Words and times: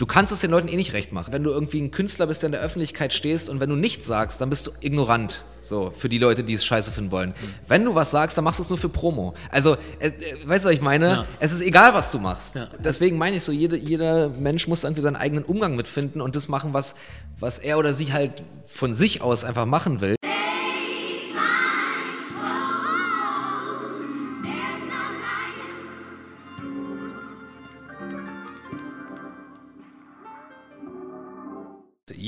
du 0.00 0.06
kannst 0.06 0.32
es 0.32 0.40
den 0.40 0.50
Leuten 0.50 0.68
eh 0.68 0.76
nicht 0.76 0.94
recht 0.94 1.12
machen. 1.12 1.32
Wenn 1.32 1.44
du 1.44 1.50
irgendwie 1.50 1.78
ein 1.78 1.90
Künstler 1.90 2.26
bist, 2.26 2.40
der 2.42 2.46
in 2.46 2.52
der 2.52 2.62
Öffentlichkeit 2.62 3.12
stehst 3.12 3.50
und 3.50 3.60
wenn 3.60 3.68
du 3.68 3.76
nichts 3.76 4.06
sagst, 4.06 4.40
dann 4.40 4.48
bist 4.48 4.66
du 4.66 4.70
ignorant. 4.80 5.44
So, 5.60 5.92
für 5.94 6.08
die 6.08 6.16
Leute, 6.16 6.42
die 6.42 6.54
es 6.54 6.64
scheiße 6.64 6.90
finden 6.90 7.10
wollen. 7.10 7.34
Wenn 7.68 7.84
du 7.84 7.94
was 7.94 8.10
sagst, 8.10 8.38
dann 8.38 8.44
machst 8.44 8.58
du 8.58 8.62
es 8.62 8.70
nur 8.70 8.78
für 8.78 8.88
Promo. 8.88 9.34
Also, 9.50 9.76
äh, 9.98 10.08
äh, 10.08 10.48
weißt 10.48 10.64
du, 10.64 10.70
was 10.70 10.74
ich 10.74 10.80
meine? 10.80 11.08
Ja. 11.08 11.26
Es 11.38 11.52
ist 11.52 11.60
egal, 11.60 11.92
was 11.92 12.10
du 12.10 12.18
machst. 12.18 12.56
Ja. 12.56 12.68
Deswegen 12.82 13.18
meine 13.18 13.36
ich 13.36 13.42
so, 13.42 13.52
jede, 13.52 13.76
jeder 13.76 14.30
Mensch 14.30 14.66
muss 14.68 14.84
irgendwie 14.84 15.02
seinen 15.02 15.16
eigenen 15.16 15.44
Umgang 15.44 15.76
mitfinden 15.76 16.22
und 16.22 16.34
das 16.34 16.48
machen, 16.48 16.72
was, 16.72 16.94
was 17.38 17.58
er 17.58 17.76
oder 17.76 17.92
sie 17.92 18.10
halt 18.10 18.42
von 18.64 18.94
sich 18.94 19.20
aus 19.20 19.44
einfach 19.44 19.66
machen 19.66 20.00
will. 20.00 20.16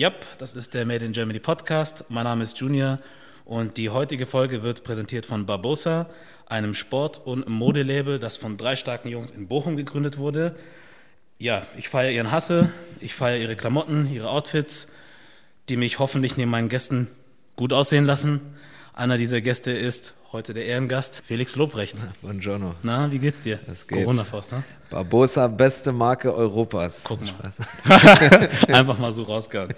Yep, 0.02 0.38
das 0.38 0.55
ist 0.55 0.74
der 0.74 0.84
Made 0.84 1.05
in 1.05 1.12
Germany 1.12 1.38
Podcast. 1.38 2.06
Mein 2.09 2.24
Name 2.24 2.43
ist 2.43 2.59
Junior 2.59 2.98
und 3.45 3.77
die 3.77 3.88
heutige 3.88 4.27
Folge 4.27 4.65
wird 4.65 4.83
präsentiert 4.83 5.27
von 5.27 5.47
Barbosa, 5.47 6.10
einem 6.47 6.74
Sport- 6.74 7.24
und 7.24 7.48
Modelabel, 7.48 8.19
das 8.19 8.37
von 8.37 8.57
drei 8.57 8.74
starken 8.74 9.07
Jungs 9.07 9.30
in 9.30 9.46
Bochum 9.46 9.77
gegründet 9.77 10.19
wurde. 10.19 10.57
Ja, 11.38 11.69
ich 11.77 11.88
feiere 11.88 12.10
ihren 12.10 12.33
Hasse, 12.33 12.73
ich 12.98 13.15
feiere 13.15 13.38
ihre 13.38 13.55
Klamotten, 13.55 14.12
ihre 14.12 14.29
Outfits, 14.29 14.88
die 15.69 15.77
mich 15.77 16.01
hoffentlich 16.01 16.37
neben 16.37 16.51
meinen 16.51 16.69
Gästen 16.69 17.07
gut 17.55 17.73
aussehen 17.73 18.05
lassen. 18.05 18.41
Einer 18.95 19.16
dieser 19.16 19.41
Gäste 19.41 19.70
ist 19.70 20.12
heute 20.32 20.52
der 20.52 20.66
Ehrengast, 20.66 21.23
Felix 21.27 21.56
Lobrecht. 21.56 21.96
Buongiorno. 22.20 22.74
Na, 22.84 23.10
wie 23.10 23.18
geht's 23.18 23.41
dir? 23.41 23.59
Es 23.66 23.87
geht. 23.87 24.05
Corona-Faust, 24.05 24.52
ne? 24.52 24.65
Barbosa, 24.91 25.48
beste 25.48 25.92
Marke 25.92 26.34
Europas. 26.34 27.02
Guck 27.02 27.23
mal. 27.23 27.32
Einfach 28.68 28.98
mal 28.98 29.10
so 29.15 29.23
rausgehauen. 29.23 29.73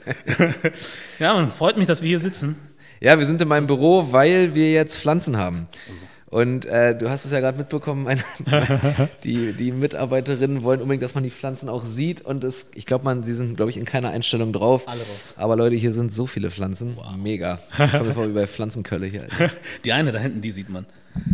ja, 1.20 1.32
man, 1.32 1.52
freut 1.52 1.76
mich, 1.76 1.86
dass 1.86 2.02
wir 2.02 2.08
hier 2.08 2.18
sitzen. 2.18 2.56
Ja, 3.00 3.16
wir 3.16 3.24
sind 3.24 3.40
in 3.40 3.46
meinem 3.46 3.68
Büro, 3.68 4.08
weil 4.10 4.52
wir 4.56 4.72
jetzt 4.72 4.96
Pflanzen 4.96 5.36
haben. 5.36 5.68
Und 6.34 6.66
äh, 6.66 6.98
du 6.98 7.10
hast 7.10 7.24
es 7.24 7.30
ja 7.30 7.38
gerade 7.38 7.56
mitbekommen, 7.56 8.02
meine, 8.02 8.24
die, 9.22 9.52
die 9.52 9.70
Mitarbeiterinnen 9.70 10.64
wollen 10.64 10.80
unbedingt, 10.80 11.04
dass 11.04 11.14
man 11.14 11.22
die 11.22 11.30
Pflanzen 11.30 11.68
auch 11.68 11.84
sieht. 11.84 12.22
Und 12.22 12.42
es, 12.42 12.70
ich 12.74 12.86
glaube, 12.86 13.04
man, 13.04 13.22
sie 13.22 13.34
sind, 13.34 13.54
glaube 13.54 13.70
ich, 13.70 13.76
in 13.76 13.84
keiner 13.84 14.10
Einstellung 14.10 14.52
drauf. 14.52 14.88
Alle 14.88 14.98
raus. 14.98 15.34
Aber 15.36 15.54
Leute, 15.54 15.76
hier 15.76 15.92
sind 15.92 16.12
so 16.12 16.26
viele 16.26 16.50
Pflanzen. 16.50 16.98
Mega. 17.16 17.60
Kommen 17.76 18.06
wir 18.06 18.14
vor 18.14 18.26
wie 18.28 18.32
bei 18.32 18.48
Pflanzenkölle 18.48 19.06
hier. 19.06 19.28
Alter. 19.30 19.54
Die 19.84 19.92
eine 19.92 20.10
da 20.10 20.18
hinten, 20.18 20.42
die 20.42 20.50
sieht 20.50 20.70
man. 20.70 20.86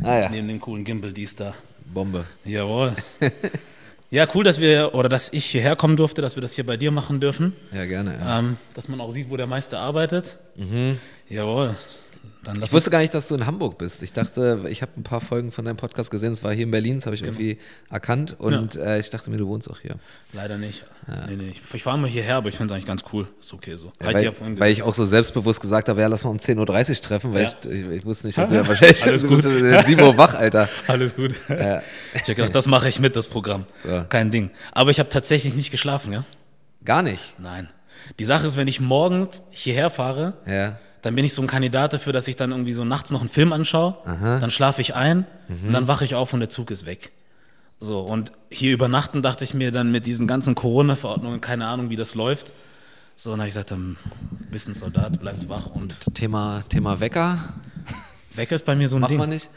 Ah 0.02 0.18
ja, 0.18 0.28
Neben 0.28 0.48
dem 0.48 0.60
coolen 0.60 0.84
Gimbal, 0.84 1.14
die 1.14 1.22
ist 1.22 1.40
da. 1.40 1.54
Bombe. 1.86 2.26
Jawohl. 2.44 2.94
Ja, 4.12 4.26
cool, 4.34 4.42
dass 4.42 4.58
wir, 4.58 4.92
oder 4.96 5.08
dass 5.08 5.32
ich 5.32 5.46
hierher 5.46 5.76
kommen 5.76 5.96
durfte, 5.96 6.20
dass 6.20 6.34
wir 6.34 6.40
das 6.40 6.56
hier 6.56 6.66
bei 6.66 6.76
dir 6.76 6.90
machen 6.90 7.20
dürfen. 7.20 7.52
Ja, 7.72 7.86
gerne. 7.86 8.18
Ja. 8.18 8.40
Ähm, 8.40 8.56
dass 8.74 8.88
man 8.88 9.00
auch 9.00 9.12
sieht, 9.12 9.30
wo 9.30 9.36
der 9.36 9.46
Meister 9.46 9.78
arbeitet. 9.78 10.36
Jawohl. 11.28 11.76
Ich 12.62 12.72
wusste 12.72 12.90
gar 12.90 13.00
nicht, 13.00 13.12
dass 13.12 13.28
du 13.28 13.34
in 13.34 13.44
Hamburg 13.44 13.76
bist. 13.76 14.02
Ich 14.02 14.12
dachte, 14.14 14.64
ich 14.70 14.80
habe 14.80 14.92
ein 14.96 15.02
paar 15.02 15.20
Folgen 15.20 15.52
von 15.52 15.64
deinem 15.66 15.76
Podcast 15.76 16.10
gesehen. 16.10 16.32
Es 16.32 16.42
war 16.42 16.52
hier 16.52 16.64
in 16.64 16.70
Berlin, 16.70 16.96
das 16.96 17.04
habe 17.06 17.14
ich 17.14 17.22
irgendwie 17.22 17.58
erkannt. 17.90 18.34
Und 18.38 18.76
äh, 18.76 18.98
ich 18.98 19.10
dachte 19.10 19.28
mir, 19.30 19.36
du 19.36 19.46
wohnst 19.46 19.70
auch 19.70 19.78
hier. 19.80 19.96
leider 20.32 20.56
nicht. 20.56 20.84
Nee, 21.28 21.36
nee, 21.36 21.54
ich, 21.74 21.82
fahre 21.82 21.98
mal 21.98 22.08
hierher, 22.08 22.36
aber 22.36 22.48
ich 22.48 22.56
finde 22.56 22.72
es 22.72 22.76
eigentlich 22.76 22.86
ganz 22.86 23.02
cool. 23.12 23.28
Ist 23.40 23.52
okay 23.52 23.76
so. 23.76 23.92
Weil, 23.98 24.22
ja 24.22 24.32
vorhin 24.32 24.58
weil 24.58 24.72
ich 24.72 24.82
auch 24.82 24.94
so 24.94 25.04
selbstbewusst 25.04 25.60
gesagt 25.60 25.88
habe, 25.88 26.00
ja, 26.00 26.06
lass 26.06 26.24
mal 26.24 26.30
um 26.30 26.38
10.30 26.38 26.90
Uhr 26.90 27.02
treffen, 27.02 27.34
weil 27.34 27.42
Ja. 27.44 27.52
ich, 27.64 27.70
ich, 27.70 27.86
ich 27.90 28.04
wusste 28.06 28.26
nicht, 28.26 28.38
dass 28.38 28.50
ja 28.52 28.66
wahrscheinlich 28.66 29.02
Alles 29.04 29.22
gut. 29.22 29.42
bist 29.42 29.46
um 29.46 29.54
7 29.86 30.00
Uhr 30.02 30.16
wach, 30.16 30.34
Alter. 30.34 30.68
Alles 30.86 31.14
gut. 31.16 31.34
Ja. 31.48 31.82
Ich 32.14 32.22
habe 32.22 32.34
gedacht, 32.36 32.54
das 32.54 32.66
mache 32.66 32.88
ich 32.88 33.00
mit, 33.00 33.16
das 33.16 33.26
Programm. 33.28 33.66
So. 33.84 34.04
Kein 34.08 34.30
Ding. 34.30 34.50
Aber 34.72 34.90
ich 34.90 34.98
habe 34.98 35.08
tatsächlich 35.10 35.54
nicht 35.54 35.70
geschlafen, 35.70 36.12
ja? 36.12 36.24
Gar 36.84 37.02
nicht. 37.02 37.34
Nein. 37.38 37.68
Die 38.18 38.24
Sache 38.24 38.46
ist, 38.46 38.56
wenn 38.56 38.68
ich 38.68 38.80
morgens 38.80 39.42
hierher 39.50 39.90
fahre, 39.90 40.34
Ja. 40.46 40.78
Dann 41.02 41.14
bin 41.14 41.24
ich 41.24 41.34
so 41.34 41.42
ein 41.42 41.48
Kandidat 41.48 41.92
dafür, 41.92 42.12
dass 42.12 42.28
ich 42.28 42.36
dann 42.36 42.50
irgendwie 42.50 42.74
so 42.74 42.84
nachts 42.84 43.10
noch 43.10 43.20
einen 43.20 43.28
Film 43.28 43.52
anschaue, 43.52 43.96
dann 44.04 44.50
schlafe 44.50 44.80
ich 44.80 44.94
ein 44.94 45.26
und 45.48 45.72
dann 45.72 45.88
wache 45.88 46.04
ich 46.04 46.14
auf 46.14 46.32
und 46.32 46.40
der 46.40 46.48
Zug 46.50 46.70
ist 46.70 46.86
weg. 46.86 47.12
So, 47.82 48.00
und 48.00 48.32
hier 48.50 48.74
übernachten 48.74 49.22
dachte 49.22 49.42
ich 49.42 49.54
mir 49.54 49.72
dann 49.72 49.90
mit 49.90 50.04
diesen 50.04 50.26
ganzen 50.26 50.54
Corona-Verordnungen, 50.54 51.40
keine 51.40 51.66
Ahnung, 51.66 51.88
wie 51.88 51.96
das 51.96 52.14
läuft. 52.14 52.52
So, 53.16 53.30
und 53.30 53.38
dann 53.38 53.40
habe 53.40 53.48
ich 53.48 53.54
gesagt, 53.54 53.70
dann 53.70 53.96
bist 54.50 54.68
ein 54.68 54.74
Soldat, 54.74 55.18
bleibst 55.20 55.48
wach 55.48 55.66
und 55.66 55.96
Thema, 56.14 56.62
Thema 56.68 57.00
Wecker. 57.00 57.38
Wecker 58.34 58.54
ist 58.54 58.64
bei 58.66 58.76
mir 58.76 58.88
so 58.88 58.96
ein 58.96 59.00
Macht 59.00 59.10
Ding. 59.10 59.18
man 59.18 59.30
nicht? 59.30 59.48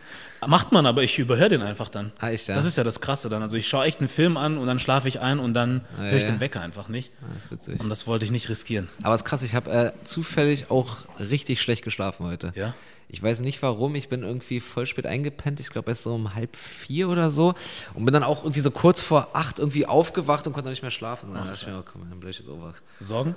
Macht 0.47 0.71
man, 0.71 0.85
aber 0.85 1.03
ich 1.03 1.17
überhöre 1.19 1.49
den 1.49 1.61
einfach 1.61 1.89
dann. 1.89 2.11
Ah, 2.19 2.29
echt, 2.29 2.47
ja? 2.47 2.55
Das 2.55 2.65
ist 2.65 2.77
ja 2.77 2.83
das 2.83 3.01
Krasse 3.01 3.29
dann. 3.29 3.41
Also 3.41 3.57
ich 3.57 3.67
schaue 3.67 3.85
echt 3.85 3.99
einen 3.99 4.09
Film 4.09 4.37
an 4.37 4.57
und 4.57 4.67
dann 4.67 4.79
schlafe 4.79 5.07
ich 5.07 5.19
ein 5.19 5.39
und 5.39 5.53
dann 5.53 5.81
Ah, 5.97 6.01
höre 6.03 6.13
ich 6.17 6.23
ja. 6.23 6.31
den 6.31 6.39
Wecker 6.39 6.61
einfach 6.61 6.87
nicht. 6.89 7.11
Ah, 7.21 7.25
das 7.33 7.45
ist 7.45 7.51
witzig. 7.51 7.79
Und 7.81 7.89
das 7.89 8.07
wollte 8.07 8.25
ich 8.25 8.31
nicht 8.31 8.49
riskieren. 8.49 8.89
Aber 9.03 9.13
es 9.15 9.21
ist 9.21 9.25
krass, 9.25 9.43
ich 9.43 9.55
habe 9.55 9.71
äh, 9.71 9.91
zufällig 10.05 10.69
auch 10.71 10.97
richtig 11.19 11.61
schlecht 11.61 11.83
geschlafen 11.83 12.25
heute. 12.25 12.51
Ja? 12.55 12.73
Ich 13.09 13.21
weiß 13.21 13.41
nicht 13.41 13.61
warum, 13.61 13.93
ich 13.95 14.09
bin 14.09 14.23
irgendwie 14.23 14.59
voll 14.59 14.87
spät 14.87 15.05
eingepennt, 15.05 15.59
ich 15.59 15.69
glaube 15.69 15.91
erst 15.91 16.01
so 16.03 16.15
um 16.15 16.33
halb 16.33 16.55
vier 16.55 17.09
oder 17.09 17.29
so 17.29 17.53
und 17.93 18.05
bin 18.05 18.13
dann 18.13 18.23
auch 18.23 18.41
irgendwie 18.43 18.61
so 18.61 18.71
kurz 18.71 19.03
vor 19.03 19.29
acht 19.33 19.59
irgendwie 19.59 19.85
aufgewacht 19.85 20.47
und 20.47 20.53
konnte 20.53 20.69
nicht 20.71 20.81
mehr 20.81 20.89
schlafen. 20.89 21.31
Dann 21.31 21.45
dachte 21.45 21.59
ich 21.61 21.67
mir, 21.67 21.77
oh, 21.79 21.83
komm, 21.85 22.09
dann 22.09 22.19
bleib 22.19 22.31
ich 22.31 22.39
jetzt 22.39 22.49
auch 22.49 22.59
wach. 22.59 22.75
Sorgen? 22.99 23.35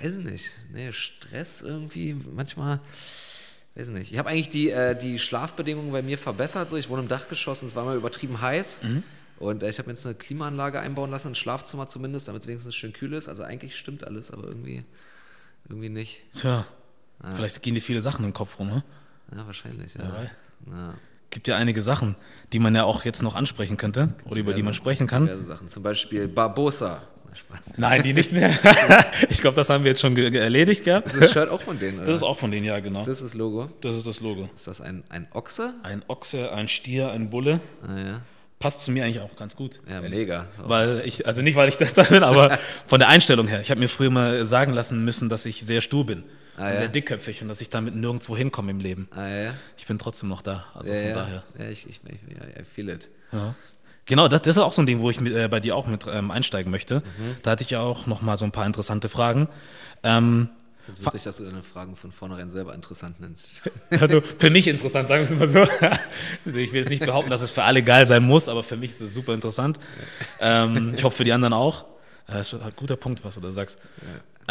Weiß 0.00 0.16
ich 0.16 0.24
nicht. 0.24 0.50
Nee, 0.72 0.92
Stress 0.92 1.62
irgendwie, 1.62 2.14
manchmal, 2.34 2.80
weiß 3.74 3.88
ich 3.88 3.94
nicht. 3.94 4.12
Ich 4.12 4.18
habe 4.18 4.28
eigentlich 4.30 4.50
die, 4.50 4.70
äh, 4.70 4.96
die 4.96 5.18
Schlafbedingungen 5.18 5.92
bei 5.92 6.02
mir 6.02 6.18
verbessert. 6.18 6.68
So. 6.68 6.76
Ich 6.76 6.88
wohne 6.88 7.02
im 7.02 7.08
Dachgeschoss 7.08 7.62
und 7.62 7.68
es 7.68 7.76
war 7.76 7.84
mal 7.84 7.96
übertrieben 7.96 8.40
heiß. 8.40 8.82
Und 9.38 9.62
äh, 9.62 9.70
ich 9.70 9.78
habe 9.78 9.88
jetzt 9.90 10.04
eine 10.06 10.14
Klimaanlage 10.14 10.80
einbauen 10.80 11.10
lassen, 11.10 11.28
ein 11.28 11.34
Schlafzimmer 11.34 11.86
zumindest, 11.86 12.28
damit 12.28 12.42
es 12.42 12.48
wenigstens 12.48 12.74
schön 12.74 12.92
kühl 12.92 13.12
ist. 13.14 13.28
Also 13.28 13.42
eigentlich 13.42 13.76
stimmt 13.76 14.04
alles, 14.04 14.30
aber 14.30 14.44
irgendwie, 14.44 14.84
irgendwie 15.68 15.88
nicht. 15.88 16.20
Tja, 16.34 16.66
vielleicht 17.34 17.62
gehen 17.62 17.74
dir 17.74 17.80
viele 17.80 18.02
Sachen 18.02 18.24
im 18.24 18.32
Kopf 18.32 18.58
rum, 18.58 18.68
ne? 18.68 18.84
Ja, 19.34 19.46
wahrscheinlich, 19.46 19.94
ja. 19.94 20.28
Ja. 20.66 20.94
Gibt 21.30 21.46
ja 21.46 21.56
einige 21.56 21.80
Sachen, 21.80 22.16
die 22.52 22.58
man 22.58 22.74
ja 22.74 22.84
auch 22.84 23.04
jetzt 23.04 23.22
noch 23.22 23.36
ansprechen 23.36 23.76
könnte 23.76 24.14
oder 24.24 24.40
über 24.40 24.52
die 24.52 24.62
man 24.62 24.74
sprechen 24.74 25.06
kann. 25.06 25.26
Diverse 25.26 25.44
Sachen. 25.44 25.68
Zum 25.68 25.82
Beispiel 25.82 26.26
Barbosa. 26.28 27.02
Spaß. 27.32 27.74
Nein, 27.76 28.02
die 28.02 28.12
nicht 28.12 28.32
mehr. 28.32 28.50
ich 29.28 29.40
glaube, 29.40 29.54
das 29.54 29.70
haben 29.70 29.84
wir 29.84 29.90
jetzt 29.90 30.00
schon 30.00 30.16
erledigt 30.16 30.84
gehabt. 30.84 31.06
Das 31.06 31.14
ist 31.14 31.22
das 31.22 31.32
Shirt 31.32 31.48
auch 31.48 31.60
von 31.60 31.78
denen, 31.78 31.98
oder? 31.98 32.06
Das 32.06 32.16
ist 32.16 32.22
auch 32.22 32.36
von 32.36 32.50
denen, 32.50 32.66
ja, 32.66 32.80
genau. 32.80 33.04
das 33.04 33.16
ist 33.16 33.22
das 33.22 33.34
Logo. 33.34 33.70
Das 33.80 33.94
ist 33.94 34.06
das 34.06 34.20
Logo. 34.20 34.48
Ist 34.54 34.66
das 34.66 34.80
ein, 34.80 35.04
ein 35.08 35.28
Ochse? 35.32 35.74
Ein 35.82 36.02
Ochse, 36.08 36.52
ein 36.52 36.68
Stier, 36.68 37.10
ein 37.12 37.30
Bulle. 37.30 37.60
Ah, 37.82 37.98
ja. 37.98 38.20
Passt 38.58 38.80
zu 38.80 38.90
mir 38.90 39.04
eigentlich 39.04 39.20
auch 39.20 39.36
ganz 39.36 39.56
gut. 39.56 39.80
Ja, 39.88 40.02
ehrlich. 40.02 40.10
mega. 40.10 40.46
Weil 40.58 41.02
ich, 41.06 41.26
also 41.26 41.40
nicht, 41.40 41.54
weil 41.56 41.68
ich 41.68 41.76
das 41.76 41.94
da 41.94 42.02
bin, 42.02 42.22
aber 42.22 42.58
von 42.86 42.98
der 42.98 43.08
Einstellung 43.08 43.46
her. 43.46 43.60
Ich 43.60 43.70
habe 43.70 43.80
mir 43.80 43.88
früher 43.88 44.10
mal 44.10 44.44
sagen 44.44 44.72
lassen 44.72 45.02
müssen, 45.04 45.28
dass 45.28 45.46
ich 45.46 45.64
sehr 45.64 45.80
stur 45.80 46.04
bin. 46.04 46.24
Ah, 46.60 46.70
ja? 46.72 46.76
sehr 46.76 46.88
dickköpfig 46.88 47.42
und 47.42 47.48
dass 47.48 47.60
ich 47.60 47.70
damit 47.70 47.94
nirgendwo 47.94 48.36
hinkomme 48.36 48.70
im 48.70 48.80
Leben. 48.80 49.08
Ah, 49.14 49.26
ja. 49.28 49.54
Ich 49.76 49.86
bin 49.86 49.98
trotzdem 49.98 50.28
noch 50.28 50.42
da. 50.42 50.66
Also 50.74 50.92
Ja, 50.92 51.02
von 51.04 51.14
daher. 51.14 51.42
ja 51.58 51.68
ich, 51.70 51.88
ich, 51.88 52.00
ich, 52.04 52.36
ja, 52.36 52.60
I 52.60 52.64
feel 52.64 52.88
it. 52.88 53.08
Ja. 53.32 53.54
Genau, 54.06 54.28
das, 54.28 54.42
das 54.42 54.56
ist 54.56 54.62
auch 54.62 54.72
so 54.72 54.82
ein 54.82 54.86
Ding, 54.86 55.00
wo 55.00 55.10
ich 55.10 55.20
mit, 55.20 55.32
äh, 55.34 55.48
bei 55.48 55.60
dir 55.60 55.76
auch 55.76 55.86
mit 55.86 56.04
ähm, 56.10 56.30
einsteigen 56.30 56.70
möchte. 56.70 57.00
Mhm. 57.00 57.36
Da 57.42 57.52
hatte 57.52 57.62
ich 57.62 57.70
ja 57.70 57.80
auch 57.80 58.06
noch 58.06 58.22
mal 58.22 58.36
so 58.36 58.44
ein 58.44 58.50
paar 58.52 58.66
interessante 58.66 59.08
Fragen. 59.08 59.48
Ähm, 60.02 60.48
Ich 60.80 60.84
finde 60.86 61.00
es 61.00 61.06
witzig, 61.06 61.22
dass 61.24 61.36
du 61.36 61.44
deine 61.44 61.62
Fragen 61.62 61.94
von 61.94 62.10
vornherein 62.10 62.50
selber 62.50 62.74
interessant 62.74 63.20
nennst. 63.20 63.62
also 64.00 64.20
für 64.38 64.50
mich 64.50 64.66
interessant, 64.66 65.08
sagen 65.08 65.28
wir 65.28 65.46
es 65.46 65.54
mal 65.54 65.66
so. 65.68 65.72
Also 66.44 66.58
ich 66.58 66.72
will 66.72 66.80
jetzt 66.80 66.90
nicht 66.90 67.04
behaupten, 67.04 67.30
dass 67.30 67.42
es 67.42 67.50
für 67.52 67.62
alle 67.62 67.82
geil 67.84 68.06
sein 68.06 68.24
muss, 68.24 68.48
aber 68.48 68.62
für 68.64 68.76
mich 68.76 68.90
ist 68.92 69.00
es 69.00 69.14
super 69.14 69.32
interessant. 69.34 69.78
Ähm, 70.40 70.92
ich 70.96 71.04
hoffe 71.04 71.18
für 71.18 71.24
die 71.24 71.32
anderen 71.32 71.52
auch. 71.52 71.84
Äh, 72.26 72.32
Das 72.32 72.52
ist 72.52 72.60
ein 72.60 72.72
guter 72.74 72.96
Punkt, 72.96 73.22
was 73.24 73.36
du 73.36 73.40
da 73.40 73.52
sagst. 73.52 73.78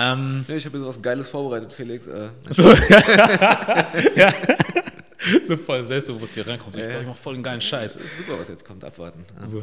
Ähm, 0.02 0.46
nee, 0.48 0.56
ich 0.56 0.66
habe 0.66 0.78
jetzt 0.78 0.88
was 0.88 1.02
Geiles 1.02 1.28
vorbereitet, 1.30 1.74
Felix. 1.74 2.08
Äh, 2.08 2.30
so, 2.52 2.72
ja. 4.16 4.34
so 5.44 5.57
voll 5.57 5.84
selbstbewusst 5.84 6.34
hier 6.34 6.47
reinkommt. 6.47 6.75
Ich 6.78 6.84
glaube, 6.84 7.02
ich 7.02 7.07
mache 7.07 7.18
voll 7.18 7.34
einen 7.35 7.44
geilen 7.44 7.62
Scheiß. 7.62 7.94
super, 7.94 8.40
was 8.40 8.47
jetzt 8.47 8.66
kommt, 8.66 8.84
abwarten. 8.84 9.25
Ja. 9.41 9.47
So. 9.47 9.62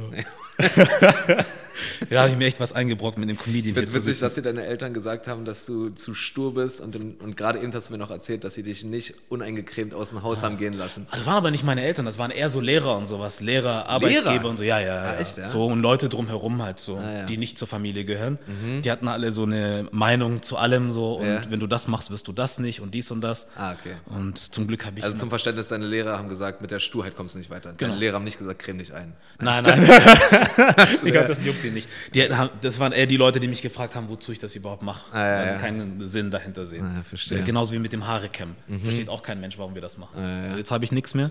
Ja, 2.10 2.20
habe 2.22 2.30
ich 2.30 2.36
mir 2.38 2.46
echt 2.46 2.58
was 2.60 2.72
eingebrockt 2.72 3.18
mit 3.18 3.28
dem 3.28 3.36
Comedian 3.38 3.74
zu 3.86 3.94
witzig, 3.94 4.18
dass 4.20 4.34
dir 4.34 4.42
deine 4.42 4.64
Eltern 4.64 4.94
gesagt 4.94 5.28
haben, 5.28 5.44
dass 5.44 5.66
du 5.66 5.90
zu 5.90 6.14
stur 6.14 6.54
bist 6.54 6.80
und, 6.80 6.96
und 6.96 7.36
gerade 7.36 7.58
eben 7.60 7.72
hast 7.74 7.88
du 7.88 7.92
mir 7.92 7.98
noch 7.98 8.10
erzählt, 8.10 8.44
dass 8.44 8.54
sie 8.54 8.62
dich 8.62 8.84
nicht 8.84 9.14
uneingecremt 9.28 9.92
aus 9.94 10.10
dem 10.10 10.22
Haus 10.22 10.42
haben 10.42 10.56
gehen 10.58 10.72
lassen. 10.72 11.06
Ah, 11.10 11.16
Das 11.16 11.26
waren 11.26 11.36
aber 11.36 11.50
nicht 11.50 11.64
meine 11.64 11.82
Eltern, 11.82 12.04
das 12.06 12.18
waren 12.18 12.30
eher 12.30 12.48
so 12.50 12.60
Lehrer 12.60 12.96
und 12.96 13.06
sowas. 13.06 13.40
Lehrer, 13.40 13.86
Arbeitgeber 13.88 14.32
Lehrer? 14.32 14.44
und 14.48 14.56
so, 14.56 14.62
ja, 14.62 14.78
ja. 14.80 14.86
ja. 14.86 15.02
Ah, 15.12 15.16
echt, 15.18 15.36
ja? 15.38 15.48
So 15.48 15.66
und 15.66 15.80
Leute 15.82 16.08
drumherum 16.08 16.62
halt 16.62 16.78
so, 16.78 16.96
Ah, 16.96 17.12
ja. 17.12 17.22
Mhm. 17.22 17.26
die 17.26 17.36
nicht 17.36 17.58
zur 17.58 17.68
Familie 17.68 18.04
gehören. 18.04 18.38
Die 18.82 18.90
hatten 18.90 19.08
alle 19.08 19.30
so 19.32 19.42
eine 19.42 19.86
Meinung 19.90 20.42
zu 20.42 20.56
allem 20.56 20.90
so 20.90 21.14
und 21.16 21.26
Ja. 21.26 21.42
wenn 21.50 21.60
du 21.60 21.66
das 21.66 21.88
machst, 21.88 22.10
wirst 22.10 22.26
du 22.28 22.32
das 22.32 22.58
nicht 22.58 22.80
und 22.80 22.92
dies 22.94 23.10
und 23.10 23.20
das. 23.20 23.46
Ah, 23.56 23.72
okay. 23.72 23.96
Und 24.06 24.38
zum 24.38 24.66
Glück 24.66 24.84
habe 24.86 24.98
ich. 24.98 25.04
Also 25.04 25.16
zum 25.18 25.28
Verständnis, 25.28 25.45
deine 25.52 25.86
Lehrer 25.86 26.18
haben 26.18 26.28
gesagt, 26.28 26.60
mit 26.62 26.70
der 26.70 26.78
Sturheit 26.80 27.16
kommst 27.16 27.34
du 27.34 27.38
nicht 27.38 27.50
weiter. 27.50 27.72
Deine 27.72 27.76
Genau. 27.76 27.94
Lehrer 28.00 28.14
haben 28.16 28.24
nicht 28.24 28.38
gesagt, 28.38 28.58
creme 28.60 28.78
dich 28.78 28.92
ein. 28.94 29.14
nein, 29.40 29.62
nein. 29.66 29.82
ich 31.04 31.12
glaube, 31.12 31.28
das 31.28 31.44
juckt 31.44 31.62
die 31.64 31.70
nicht. 31.70 31.88
Die, 32.14 32.28
das 32.60 32.78
waren 32.78 32.92
eher 32.92 33.06
die 33.06 33.16
Leute, 33.16 33.40
die 33.40 33.48
mich 33.48 33.62
gefragt 33.62 33.94
haben, 33.94 34.08
wozu 34.08 34.32
ich 34.32 34.38
das 34.38 34.54
überhaupt 34.54 34.82
mache. 34.82 35.04
Ah, 35.12 35.18
ja, 35.18 35.36
also 35.38 35.52
ja. 35.54 35.58
keinen 35.60 36.06
Sinn 36.06 36.30
dahinter 36.30 36.66
sehen. 36.66 36.84
Ah, 36.84 37.02
verstehe. 37.08 37.40
Mhm. 37.40 37.44
Genauso 37.44 37.72
wie 37.72 37.78
mit 37.78 37.92
dem 37.92 38.06
Haare 38.06 38.28
kämmen. 38.28 38.56
Versteht 38.82 39.08
auch 39.08 39.22
kein 39.22 39.40
Mensch, 39.40 39.58
warum 39.58 39.74
wir 39.74 39.82
das 39.82 39.98
machen. 39.98 40.20
ja. 40.22 40.56
Jetzt 40.56 40.70
habe 40.70 40.84
ich 40.84 40.92
nichts 40.92 41.14
mehr. 41.14 41.30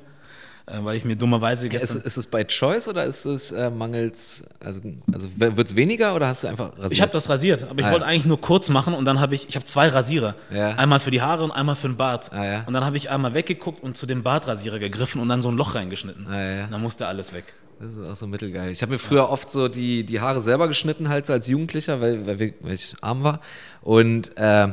Äh, 0.67 0.77
weil 0.83 0.97
ich 0.97 1.06
mir 1.06 1.15
dummerweise 1.15 1.67
Ist, 1.67 1.71
gestern. 1.71 2.01
ist 2.01 2.17
es 2.17 2.27
bei 2.27 2.44
Choice 2.44 2.88
oder 2.88 3.03
ist 3.06 3.25
es 3.25 3.51
äh, 3.51 3.69
mangels, 3.69 4.44
also, 4.59 4.81
also 5.13 5.29
wird 5.38 5.67
es 5.67 5.75
weniger 5.75 6.15
oder 6.15 6.27
hast 6.27 6.44
du 6.44 6.47
einfach 6.47 6.71
rasiert? 6.77 6.91
Ich 6.94 7.01
habe 7.01 7.12
das 7.12 7.29
rasiert, 7.29 7.63
aber 7.63 7.79
ich 7.79 7.85
Ah, 7.85 7.91
wollte 7.91 8.06
ja. 8.06 8.12
eigentlich 8.12 8.25
nur 8.25 8.41
kurz 8.41 8.69
machen 8.69 8.94
und 8.94 9.06
dann 9.06 9.19
habe 9.19 9.35
ich, 9.35 9.47
ich 9.50 9.56
habe 9.56 9.65
zwei 9.65 9.88
Rasierer. 9.89 10.35
Ja. 10.51 10.71
Einmal 10.71 11.00
für 11.00 11.12
die 11.12 11.21
Haare 11.21 11.44
und 11.44 11.51
einmal 11.51 11.75
für 11.75 11.88
den 11.88 11.97
Bart. 11.97 12.31
Ah, 12.33 12.44
ja. 12.44 12.63
Und 12.65 12.73
dann 12.73 12.83
habe 12.85 12.97
ich 12.97 13.09
einmal 13.09 13.33
weggeguckt 13.33 13.83
und 13.83 13.95
zu 13.95 14.06
dem 14.06 14.23
Bartrasierer 14.23 14.79
gegriffen 14.79 15.21
und 15.21 15.29
dann 15.29 15.41
so 15.41 15.50
ein 15.50 15.56
Loch 15.57 15.75
reingeschnitten. 15.75 16.27
Ah, 16.27 16.67
dann 16.69 16.81
musste 16.81 17.07
alles 17.07 17.33
weg. 17.33 17.53
Das 17.79 17.91
ist 17.91 18.00
auch 18.09 18.15
so 18.15 18.25
mittelgeil. 18.25 18.71
Ich 18.71 18.81
habe 18.81 18.94
mir 18.94 19.00
früher 19.00 19.29
oft 19.29 19.50
so 19.51 19.67
die, 19.67 20.06
die 20.06 20.21
Haare 20.21 20.39
selber 20.39 20.67
geschnitten, 20.69 21.09
halt 21.09 21.25
so 21.25 21.33
als 21.33 21.47
Jugendlicher, 21.47 22.00
weil, 22.00 22.25
weil 22.25 22.53
ich 22.73 22.95
arm 23.01 23.23
war. 23.23 23.41
Und 23.81 24.35
äh, 24.38 24.69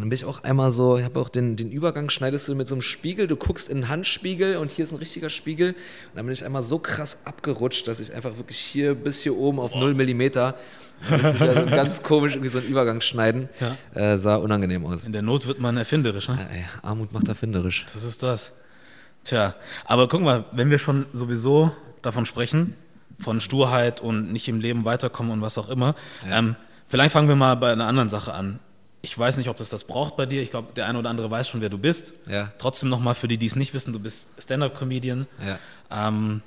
dann 0.00 0.08
bin 0.08 0.16
ich 0.16 0.24
auch 0.24 0.42
einmal 0.42 0.70
so, 0.70 0.98
ich 0.98 1.04
habe 1.04 1.20
auch 1.20 1.28
den, 1.28 1.56
den 1.56 1.70
Übergang, 1.70 2.10
schneidest 2.10 2.48
du 2.48 2.54
mit 2.54 2.66
so 2.66 2.74
einem 2.74 2.82
Spiegel, 2.82 3.26
du 3.26 3.36
guckst 3.36 3.68
in 3.68 3.78
einen 3.78 3.88
Handspiegel 3.88 4.56
und 4.56 4.70
hier 4.70 4.84
ist 4.84 4.92
ein 4.92 4.98
richtiger 4.98 5.30
Spiegel. 5.30 5.70
Und 5.70 6.16
dann 6.16 6.26
bin 6.26 6.32
ich 6.32 6.44
einmal 6.44 6.62
so 6.62 6.78
krass 6.78 7.18
abgerutscht, 7.24 7.86
dass 7.88 8.00
ich 8.00 8.12
einfach 8.12 8.36
wirklich 8.36 8.58
hier 8.58 8.94
bis 8.94 9.22
hier 9.22 9.36
oben 9.36 9.60
auf 9.60 9.74
0 9.74 9.94
Millimeter, 9.94 10.56
musste 11.08 11.30
ich 11.30 11.38
da 11.38 11.62
so 11.62 11.66
ganz 11.66 12.02
komisch 12.02 12.32
irgendwie 12.34 12.48
so 12.48 12.58
einen 12.58 12.68
Übergang 12.68 13.00
schneiden. 13.00 13.48
Äh, 13.94 14.18
sah 14.18 14.36
unangenehm 14.36 14.84
aus. 14.86 15.04
In 15.04 15.12
der 15.12 15.22
Not 15.22 15.46
wird 15.46 15.60
man 15.60 15.76
erfinderisch, 15.76 16.28
ne? 16.28 16.36
Ja, 16.36 16.56
ey, 16.56 16.64
Armut 16.82 17.12
macht 17.12 17.28
erfinderisch. 17.28 17.84
Das 17.92 18.02
ist 18.02 18.22
das. 18.22 18.52
Tja, 19.24 19.54
aber 19.84 20.08
guck 20.08 20.20
mal, 20.22 20.44
wenn 20.52 20.70
wir 20.70 20.78
schon 20.78 21.06
sowieso 21.12 21.72
davon 22.02 22.26
sprechen, 22.26 22.74
von 23.18 23.40
Sturheit 23.40 24.00
und 24.00 24.32
nicht 24.32 24.48
im 24.48 24.60
Leben 24.60 24.84
weiterkommen 24.84 25.32
und 25.32 25.40
was 25.40 25.58
auch 25.58 25.68
immer, 25.68 25.94
ähm, 26.28 26.56
vielleicht 26.86 27.12
fangen 27.12 27.28
wir 27.28 27.36
mal 27.36 27.54
bei 27.56 27.72
einer 27.72 27.86
anderen 27.86 28.08
Sache 28.08 28.32
an. 28.34 28.58
Ich 29.02 29.16
weiß 29.16 29.36
nicht, 29.36 29.48
ob 29.48 29.56
das 29.56 29.68
das 29.68 29.84
braucht 29.84 30.16
bei 30.16 30.26
dir. 30.26 30.42
Ich 30.42 30.50
glaube, 30.50 30.72
der 30.74 30.86
eine 30.86 30.98
oder 30.98 31.10
andere 31.10 31.30
weiß 31.30 31.48
schon, 31.48 31.60
wer 31.60 31.68
du 31.68 31.78
bist. 31.78 32.12
Ja. 32.26 32.52
Trotzdem 32.58 32.88
nochmal 32.88 33.14
für 33.14 33.28
die, 33.28 33.38
die 33.38 33.46
es 33.46 33.54
nicht 33.54 33.72
wissen, 33.74 33.92
du 33.92 34.00
bist 34.00 34.30
Stand-Up-Comedian. 34.38 35.26
Ja. 35.46 36.08
Ähm, 36.08 36.42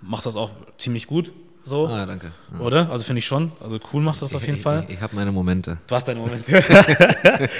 machst 0.00 0.26
das 0.26 0.34
auch 0.34 0.50
ziemlich 0.78 1.06
gut, 1.06 1.32
so. 1.64 1.86
Ah, 1.86 2.04
danke. 2.06 2.32
Ja. 2.54 2.60
Oder? 2.60 2.90
Also 2.90 3.04
finde 3.04 3.20
ich 3.20 3.26
schon. 3.26 3.52
Also 3.60 3.78
cool 3.92 4.02
machst 4.02 4.20
du 4.20 4.24
das 4.24 4.34
auf 4.34 4.42
jeden 4.42 4.56
ich, 4.56 4.62
Fall. 4.62 4.84
Ich, 4.88 4.94
ich 4.94 5.00
habe 5.00 5.14
meine 5.14 5.30
Momente. 5.30 5.78
Du 5.86 5.94
hast 5.94 6.08
deinen 6.08 6.18
Moment. 6.18 6.44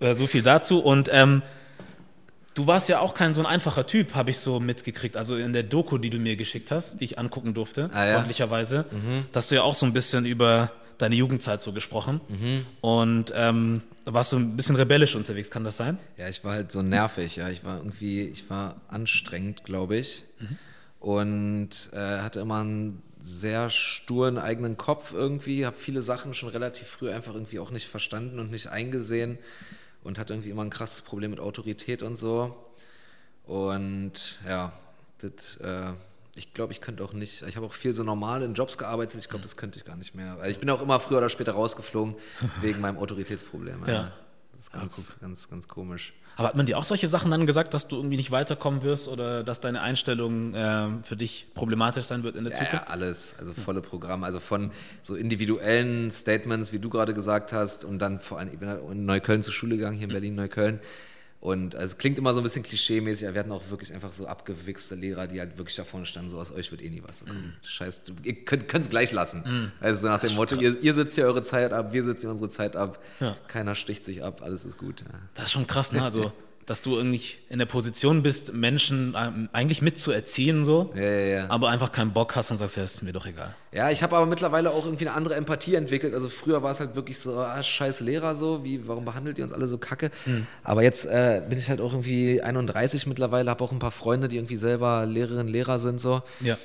Äh, 0.00 0.14
so 0.14 0.26
viel 0.26 0.42
dazu. 0.42 0.78
Und 0.80 1.10
ähm, 1.12 1.42
du 2.54 2.66
warst 2.66 2.88
ja 2.88 3.00
auch 3.00 3.12
kein 3.12 3.34
so 3.34 3.42
ein 3.42 3.46
einfacher 3.46 3.86
Typ, 3.86 4.14
habe 4.14 4.30
ich 4.30 4.38
so 4.38 4.58
mitgekriegt. 4.58 5.16
Also 5.16 5.36
in 5.36 5.52
der 5.52 5.62
Doku, 5.62 5.98
die 5.98 6.08
du 6.08 6.18
mir 6.18 6.36
geschickt 6.36 6.70
hast, 6.70 7.00
die 7.00 7.04
ich 7.04 7.18
angucken 7.18 7.52
durfte, 7.54 7.90
Ah, 7.92 8.06
ja? 8.06 8.14
freundlicherweise, 8.14 8.86
da 9.30 9.36
hast 9.36 9.50
du 9.50 9.56
ja 9.56 9.62
auch 9.62 9.74
so 9.74 9.84
ein 9.84 9.92
bisschen 9.92 10.24
über 10.24 10.72
deine 11.02 11.14
Jugendzeit 11.14 11.60
so 11.62 11.72
gesprochen. 11.72 12.20
Und 12.80 13.32
ähm, 13.34 13.82
warst 14.04 14.32
du 14.32 14.38
ein 14.38 14.56
bisschen 14.56 14.76
rebellisch 14.76 15.14
unterwegs, 15.14 15.50
kann 15.50 15.64
das 15.64 15.76
sein? 15.76 15.98
Ja, 16.16 16.28
ich 16.28 16.44
war 16.44 16.52
halt 16.52 16.72
so 16.72 16.82
nervig, 16.82 17.36
ja. 17.36 17.48
Ich 17.48 17.64
war 17.64 17.78
irgendwie, 17.78 18.22
ich 18.22 18.48
war 18.50 18.80
anstrengend, 18.88 19.64
glaube 19.64 19.96
ich. 19.96 20.24
Und 21.00 21.70
äh, 21.92 22.20
hatte 22.20 22.40
immer 22.40 22.60
einen 22.60 23.02
sehr 23.22 23.70
sturen 23.70 24.38
eigenen 24.38 24.76
Kopf 24.76 25.12
irgendwie, 25.12 25.66
habe 25.66 25.76
viele 25.76 26.00
Sachen 26.02 26.34
schon 26.34 26.48
relativ 26.48 26.88
früh 26.88 27.10
einfach 27.10 27.34
irgendwie 27.34 27.58
auch 27.58 27.70
nicht 27.70 27.86
verstanden 27.86 28.38
und 28.38 28.50
nicht 28.50 28.68
eingesehen 28.68 29.38
und 30.02 30.18
hatte 30.18 30.32
irgendwie 30.32 30.50
immer 30.50 30.64
ein 30.64 30.70
krasses 30.70 31.02
Problem 31.02 31.30
mit 31.30 31.40
Autorität 31.40 32.02
und 32.02 32.16
so. 32.16 32.56
Und 33.46 34.38
ja, 34.48 34.72
das, 35.18 35.56
äh, 35.58 35.92
ich 36.40 36.54
glaube, 36.54 36.72
ich 36.72 36.80
könnte 36.80 37.04
auch 37.04 37.12
nicht, 37.12 37.42
ich 37.42 37.56
habe 37.56 37.66
auch 37.66 37.74
viel 37.74 37.92
so 37.92 38.02
normal 38.02 38.42
in 38.42 38.54
Jobs 38.54 38.78
gearbeitet, 38.78 39.20
ich 39.20 39.28
glaube, 39.28 39.42
das 39.42 39.58
könnte 39.58 39.78
ich 39.78 39.84
gar 39.84 39.96
nicht 39.96 40.14
mehr. 40.14 40.36
Also 40.38 40.50
ich 40.50 40.58
bin 40.58 40.70
auch 40.70 40.80
immer 40.80 40.98
früher 40.98 41.18
oder 41.18 41.28
später 41.28 41.52
rausgeflogen 41.52 42.14
wegen 42.62 42.80
meinem 42.80 42.96
Autoritätsproblem. 42.96 43.84
Ja. 43.86 44.10
Das 44.54 44.64
ist 44.64 44.72
ganz, 44.72 45.16
ganz, 45.20 45.48
ganz 45.50 45.68
komisch. 45.68 46.14
Aber 46.36 46.48
hat 46.48 46.56
man 46.56 46.64
dir 46.64 46.78
auch 46.78 46.84
solche 46.86 47.08
Sachen 47.08 47.30
dann 47.30 47.46
gesagt, 47.46 47.74
dass 47.74 47.88
du 47.88 47.96
irgendwie 47.96 48.16
nicht 48.16 48.30
weiterkommen 48.30 48.82
wirst 48.82 49.08
oder 49.08 49.42
dass 49.44 49.60
deine 49.60 49.82
Einstellung 49.82 50.52
ähm, 50.54 51.04
für 51.04 51.16
dich 51.16 51.48
problematisch 51.54 52.04
sein 52.06 52.22
wird 52.22 52.36
in 52.36 52.44
der 52.44 52.52
Ja, 52.54 52.58
Zukunft? 52.60 52.86
ja, 52.86 52.90
alles, 52.92 53.34
also 53.38 53.52
volle 53.52 53.82
Programm, 53.82 54.24
also 54.24 54.40
von 54.40 54.70
so 55.02 55.16
individuellen 55.16 56.10
Statements, 56.10 56.72
wie 56.72 56.78
du 56.78 56.88
gerade 56.88 57.12
gesagt 57.12 57.52
hast, 57.52 57.84
und 57.84 57.98
dann 57.98 58.20
vor 58.20 58.38
allem, 58.38 58.50
ich 58.52 58.58
bin 58.58 58.68
halt 58.68 58.80
in 58.90 59.04
Neukölln 59.04 59.42
zur 59.42 59.52
Schule 59.52 59.76
gegangen, 59.76 59.96
hier 59.96 60.04
in 60.08 60.12
Berlin, 60.12 60.34
Neukölln. 60.36 60.80
Und 61.40 61.74
also, 61.74 61.86
es 61.94 61.96
klingt 61.98 62.18
immer 62.18 62.34
so 62.34 62.40
ein 62.40 62.42
bisschen 62.42 62.62
klischee-mäßig, 62.62 63.26
aber 63.26 63.34
wir 63.34 63.40
hatten 63.40 63.52
auch 63.52 63.70
wirklich 63.70 63.94
einfach 63.94 64.12
so 64.12 64.26
abgewichste 64.26 64.94
Lehrer, 64.94 65.26
die 65.26 65.40
halt 65.40 65.56
wirklich 65.56 65.74
da 65.74 65.84
vorne 65.84 66.04
standen, 66.04 66.28
so 66.28 66.38
aus 66.38 66.52
euch 66.52 66.70
wird 66.70 66.82
eh 66.82 66.90
nie 66.90 67.02
was. 67.06 67.20
So, 67.20 67.24
komm, 67.26 67.54
Scheiß, 67.62 68.02
du- 68.04 68.12
ihr 68.24 68.44
könnt 68.44 68.70
es 68.74 68.90
gleich 68.90 69.10
lassen. 69.12 69.72
Also 69.80 70.02
so 70.02 70.08
nach 70.08 70.20
dem 70.20 70.34
Motto, 70.34 70.56
ihr, 70.56 70.78
ihr 70.82 70.92
sitzt 70.92 71.14
hier 71.14 71.24
eure 71.24 71.40
Zeit 71.42 71.72
ab, 71.72 71.94
wir 71.94 72.04
sitzen 72.04 72.22
hier 72.22 72.30
unsere 72.30 72.50
Zeit 72.50 72.76
ab, 72.76 73.02
Ja. 73.20 73.36
keiner 73.48 73.74
sticht 73.74 74.04
sich 74.04 74.22
ab, 74.22 74.42
alles 74.42 74.66
ist 74.66 74.76
gut. 74.76 75.00
Ja. 75.00 75.18
Das 75.34 75.46
ist 75.46 75.52
schon 75.52 75.66
krass, 75.66 75.92
ne? 75.92 76.02
Also, 76.02 76.30
dass 76.66 76.82
du 76.82 76.96
irgendwie 76.96 77.22
in 77.48 77.58
der 77.58 77.66
Position 77.66 78.22
bist, 78.22 78.52
Menschen 78.52 79.16
ähm, 79.18 79.48
eigentlich 79.52 79.82
mitzuerziehen, 79.82 80.64
so, 80.64 80.92
Ja, 80.94 81.02
ja, 81.02 81.20
ja. 81.20 81.46
aber 81.48 81.68
einfach 81.68 81.90
keinen 81.90 82.12
Bock 82.12 82.36
hast 82.36 82.50
und 82.50 82.58
sagst, 82.58 82.76
ja, 82.76 82.84
ist 82.84 83.02
mir 83.02 83.12
doch 83.12 83.26
egal. 83.26 83.54
Ja, 83.72 83.90
ich 83.90 84.02
habe 84.02 84.16
aber 84.16 84.26
mittlerweile 84.26 84.70
auch 84.70 84.84
irgendwie 84.84 85.06
eine 85.08 85.16
andere 85.16 85.34
Empathie 85.34 85.74
entwickelt. 85.74 86.14
Also 86.14 86.28
früher 86.28 86.62
war 86.62 86.70
es 86.70 86.80
halt 86.80 86.94
wirklich 86.94 87.18
so, 87.18 87.38
ah, 87.38 87.62
scheiß 87.62 88.00
Lehrer 88.00 88.34
so, 88.34 88.62
wie, 88.64 88.86
warum 88.86 89.04
behandelt 89.04 89.38
ihr 89.38 89.44
uns 89.44 89.52
alle 89.52 89.66
so 89.66 89.78
kacke? 89.78 90.10
Aber 90.62 90.82
jetzt 90.82 91.06
äh, 91.06 91.42
bin 91.48 91.58
ich 91.58 91.68
halt 91.68 91.80
auch 91.80 91.92
irgendwie 91.92 92.40
31 92.42 93.06
mittlerweile, 93.06 93.50
habe 93.50 93.64
auch 93.64 93.72
ein 93.72 93.78
paar 93.78 93.90
Freunde, 93.90 94.28
die 94.28 94.36
irgendwie 94.36 94.56
selber 94.56 95.06
Lehrerinnen, 95.06 95.48
Lehrer 95.48 95.78
sind 95.78 96.00
so. 96.00 96.22
Ja. 96.40 96.56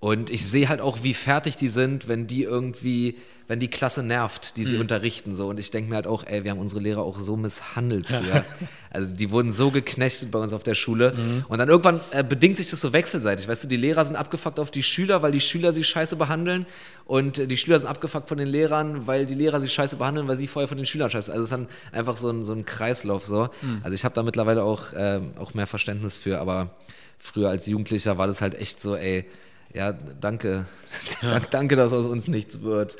Und 0.00 0.30
ich 0.30 0.46
sehe 0.46 0.68
halt 0.70 0.80
auch, 0.80 0.98
wie 1.02 1.12
fertig 1.14 1.56
die 1.56 1.68
sind, 1.68 2.08
wenn 2.08 2.26
die 2.26 2.42
irgendwie, 2.44 3.16
wenn 3.48 3.60
die 3.60 3.68
Klasse 3.68 4.02
nervt, 4.02 4.56
die 4.56 4.64
sie 4.64 4.76
Mhm. 4.76 4.80
unterrichten. 4.82 5.34
So. 5.36 5.48
Und 5.48 5.60
ich 5.60 5.70
denke 5.70 5.90
mir 5.90 5.96
halt 5.96 6.06
auch, 6.06 6.24
ey, 6.26 6.42
wir 6.42 6.52
haben 6.52 6.58
unsere 6.58 6.80
Lehrer 6.80 7.02
auch 7.02 7.18
so 7.18 7.36
misshandelt 7.36 8.06
früher. 8.06 8.44
Also 8.90 9.12
die 9.14 9.30
wurden 9.30 9.52
so 9.52 9.70
geknechtet 9.70 10.30
bei 10.30 10.38
uns 10.38 10.54
auf 10.54 10.62
der 10.62 10.74
Schule. 10.74 11.12
Mhm. 11.14 11.44
Und 11.48 11.58
dann 11.58 11.68
irgendwann 11.68 12.00
äh, 12.12 12.24
bedingt 12.24 12.56
sich 12.56 12.70
das 12.70 12.80
so 12.80 12.94
wechselseitig. 12.94 13.46
Weißt 13.46 13.62
du, 13.64 13.68
die 13.68 13.76
Lehrer 13.76 14.06
sind 14.06 14.16
abgefuckt 14.16 14.58
auf 14.58 14.70
die 14.70 14.82
Schüler, 14.82 15.20
weil 15.20 15.32
die 15.32 15.40
Schüler 15.42 15.70
sie 15.74 15.84
scheiße 15.84 16.16
behandeln. 16.16 16.64
Und 17.04 17.38
äh, 17.38 17.46
die 17.46 17.58
Schüler 17.58 17.78
sind 17.78 17.88
abgefuckt 17.88 18.26
von 18.30 18.38
den 18.38 18.48
Lehrern, 18.48 19.06
weil 19.06 19.26
die 19.26 19.34
Lehrer 19.34 19.60
sie 19.60 19.68
scheiße 19.68 19.96
behandeln, 19.96 20.28
weil 20.28 20.36
sie 20.36 20.46
vorher 20.46 20.66
von 20.68 20.78
den 20.78 20.86
Schülern 20.86 21.10
scheiße. 21.10 21.30
Also 21.30 21.42
es 21.42 21.48
ist 21.48 21.52
dann 21.52 21.68
einfach 21.92 22.16
so 22.16 22.30
ein, 22.30 22.42
so 22.42 22.54
ein 22.54 22.64
Kreislauf 22.64 23.26
so. 23.26 23.50
Mhm. 23.60 23.80
Also 23.82 23.94
ich 23.94 24.04
habe 24.04 24.14
da 24.14 24.22
mittlerweile 24.22 24.62
auch, 24.62 24.94
ähm, 24.96 25.32
auch 25.38 25.52
mehr 25.52 25.66
Verständnis 25.66 26.16
für, 26.16 26.40
aber 26.40 26.74
früher 27.18 27.50
als 27.50 27.66
Jugendlicher 27.66 28.16
war 28.16 28.26
das 28.28 28.40
halt 28.40 28.54
echt 28.58 28.80
so, 28.80 28.96
ey, 28.96 29.26
ja, 29.74 29.92
danke. 29.92 30.66
Dank, 31.22 31.50
danke, 31.50 31.76
dass 31.76 31.92
aus 31.92 32.06
uns 32.06 32.28
nichts 32.28 32.60
wird. 32.60 32.96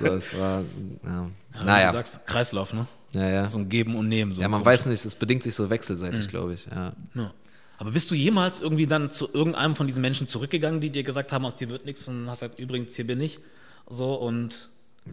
so, 0.00 0.06
es 0.06 0.36
war, 0.38 0.62
ja. 1.04 1.30
Ja, 1.54 1.64
naja. 1.64 1.86
Du 1.88 1.92
sagst 1.96 2.26
Kreislauf, 2.26 2.72
ne? 2.72 2.86
Ja, 3.14 3.28
ja. 3.28 3.48
So 3.48 3.58
ein 3.58 3.68
Geben 3.68 3.96
und 3.96 4.08
Nehmen. 4.08 4.32
So 4.32 4.40
ja, 4.40 4.48
man 4.48 4.62
komisch. 4.62 4.74
weiß 4.74 4.86
nicht, 4.86 5.04
es 5.04 5.14
bedingt 5.14 5.42
sich 5.42 5.54
so 5.54 5.68
wechselseitig, 5.70 6.28
glaube 6.28 6.54
ich. 6.54 6.66
Ja. 6.66 6.92
Ja. 7.14 7.32
Aber 7.78 7.92
bist 7.92 8.10
du 8.10 8.14
jemals 8.14 8.60
irgendwie 8.60 8.86
dann 8.86 9.10
zu 9.10 9.28
irgendeinem 9.32 9.76
von 9.76 9.86
diesen 9.86 10.02
Menschen 10.02 10.26
zurückgegangen, 10.26 10.80
die 10.80 10.90
dir 10.90 11.04
gesagt 11.04 11.32
haben, 11.32 11.44
aus 11.44 11.56
dir 11.56 11.68
wird 11.68 11.84
nichts 11.84 12.08
und 12.08 12.28
hast 12.28 12.40
gesagt, 12.40 12.58
übrigens, 12.58 12.96
hier 12.96 13.06
bin 13.06 13.20
ich? 13.20 13.38
So 13.88 14.14
und 14.14 14.68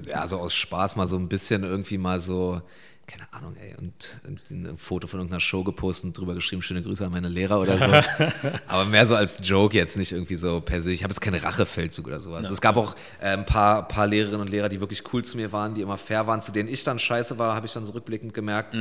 ja, 0.08 0.28
so 0.28 0.40
aus 0.40 0.54
Spaß 0.54 0.96
mal 0.96 1.08
so 1.08 1.16
ein 1.16 1.30
bisschen 1.30 1.64
irgendwie 1.64 1.98
mal 1.98 2.20
so, 2.20 2.62
keine 3.08 3.32
Ahnung, 3.34 3.56
ey, 3.58 3.76
und 3.78 4.20
irgendwie 4.24 4.54
ein 4.56 4.78
Foto 4.78 5.08
von 5.08 5.20
irgendeiner 5.20 5.40
Show 5.40 5.64
gepostet 5.64 6.06
und 6.06 6.18
drüber 6.18 6.34
geschrieben, 6.34 6.62
schöne 6.62 6.82
Grüße 6.82 7.06
an 7.06 7.12
meine 7.12 7.28
Lehrer 7.28 7.60
oder 7.60 7.78
so. 7.78 8.30
Aber 8.68 8.86
mehr 8.86 9.06
so 9.06 9.16
als 9.16 9.40
Joke 9.44 9.76
jetzt, 9.76 9.96
nicht 9.98 10.12
irgendwie 10.12 10.36
so 10.36 10.62
persönlich. 10.62 11.00
Ich 11.02 11.04
habe 11.04 11.12
jetzt 11.12 11.22
keinen 11.22 11.40
Rachefeldzug 11.40 12.08
oder 12.08 12.20
sowas. 12.20 12.50
Es 12.50 12.62
gab 12.62 12.78
auch 12.78 12.96
äh, 13.20 13.28
ein 13.28 13.46
paar, 13.46 13.88
paar 13.88 14.08
Lehrerinnen 14.08 14.42
und 14.42 14.50
Lehrer, 14.50 14.70
die 14.70 14.80
wirklich 14.80 15.04
cool 15.14 15.24
zu 15.24 15.38
mir 15.38 15.52
waren, 15.52 15.76
die 15.76 15.82
immer 15.82 15.98
fair 15.98 16.26
waren, 16.28 16.42
zu 16.42 16.52
denen 16.52 16.70
ich 16.70 16.84
dann 16.84 16.98
scheiße 17.00 17.38
war, 17.38 17.56
habe 17.56 17.68
ich 17.68 17.74
dann 17.74 17.86
so 17.86 17.94
rückblickend 17.94 18.34
gemerkt. 18.34 18.76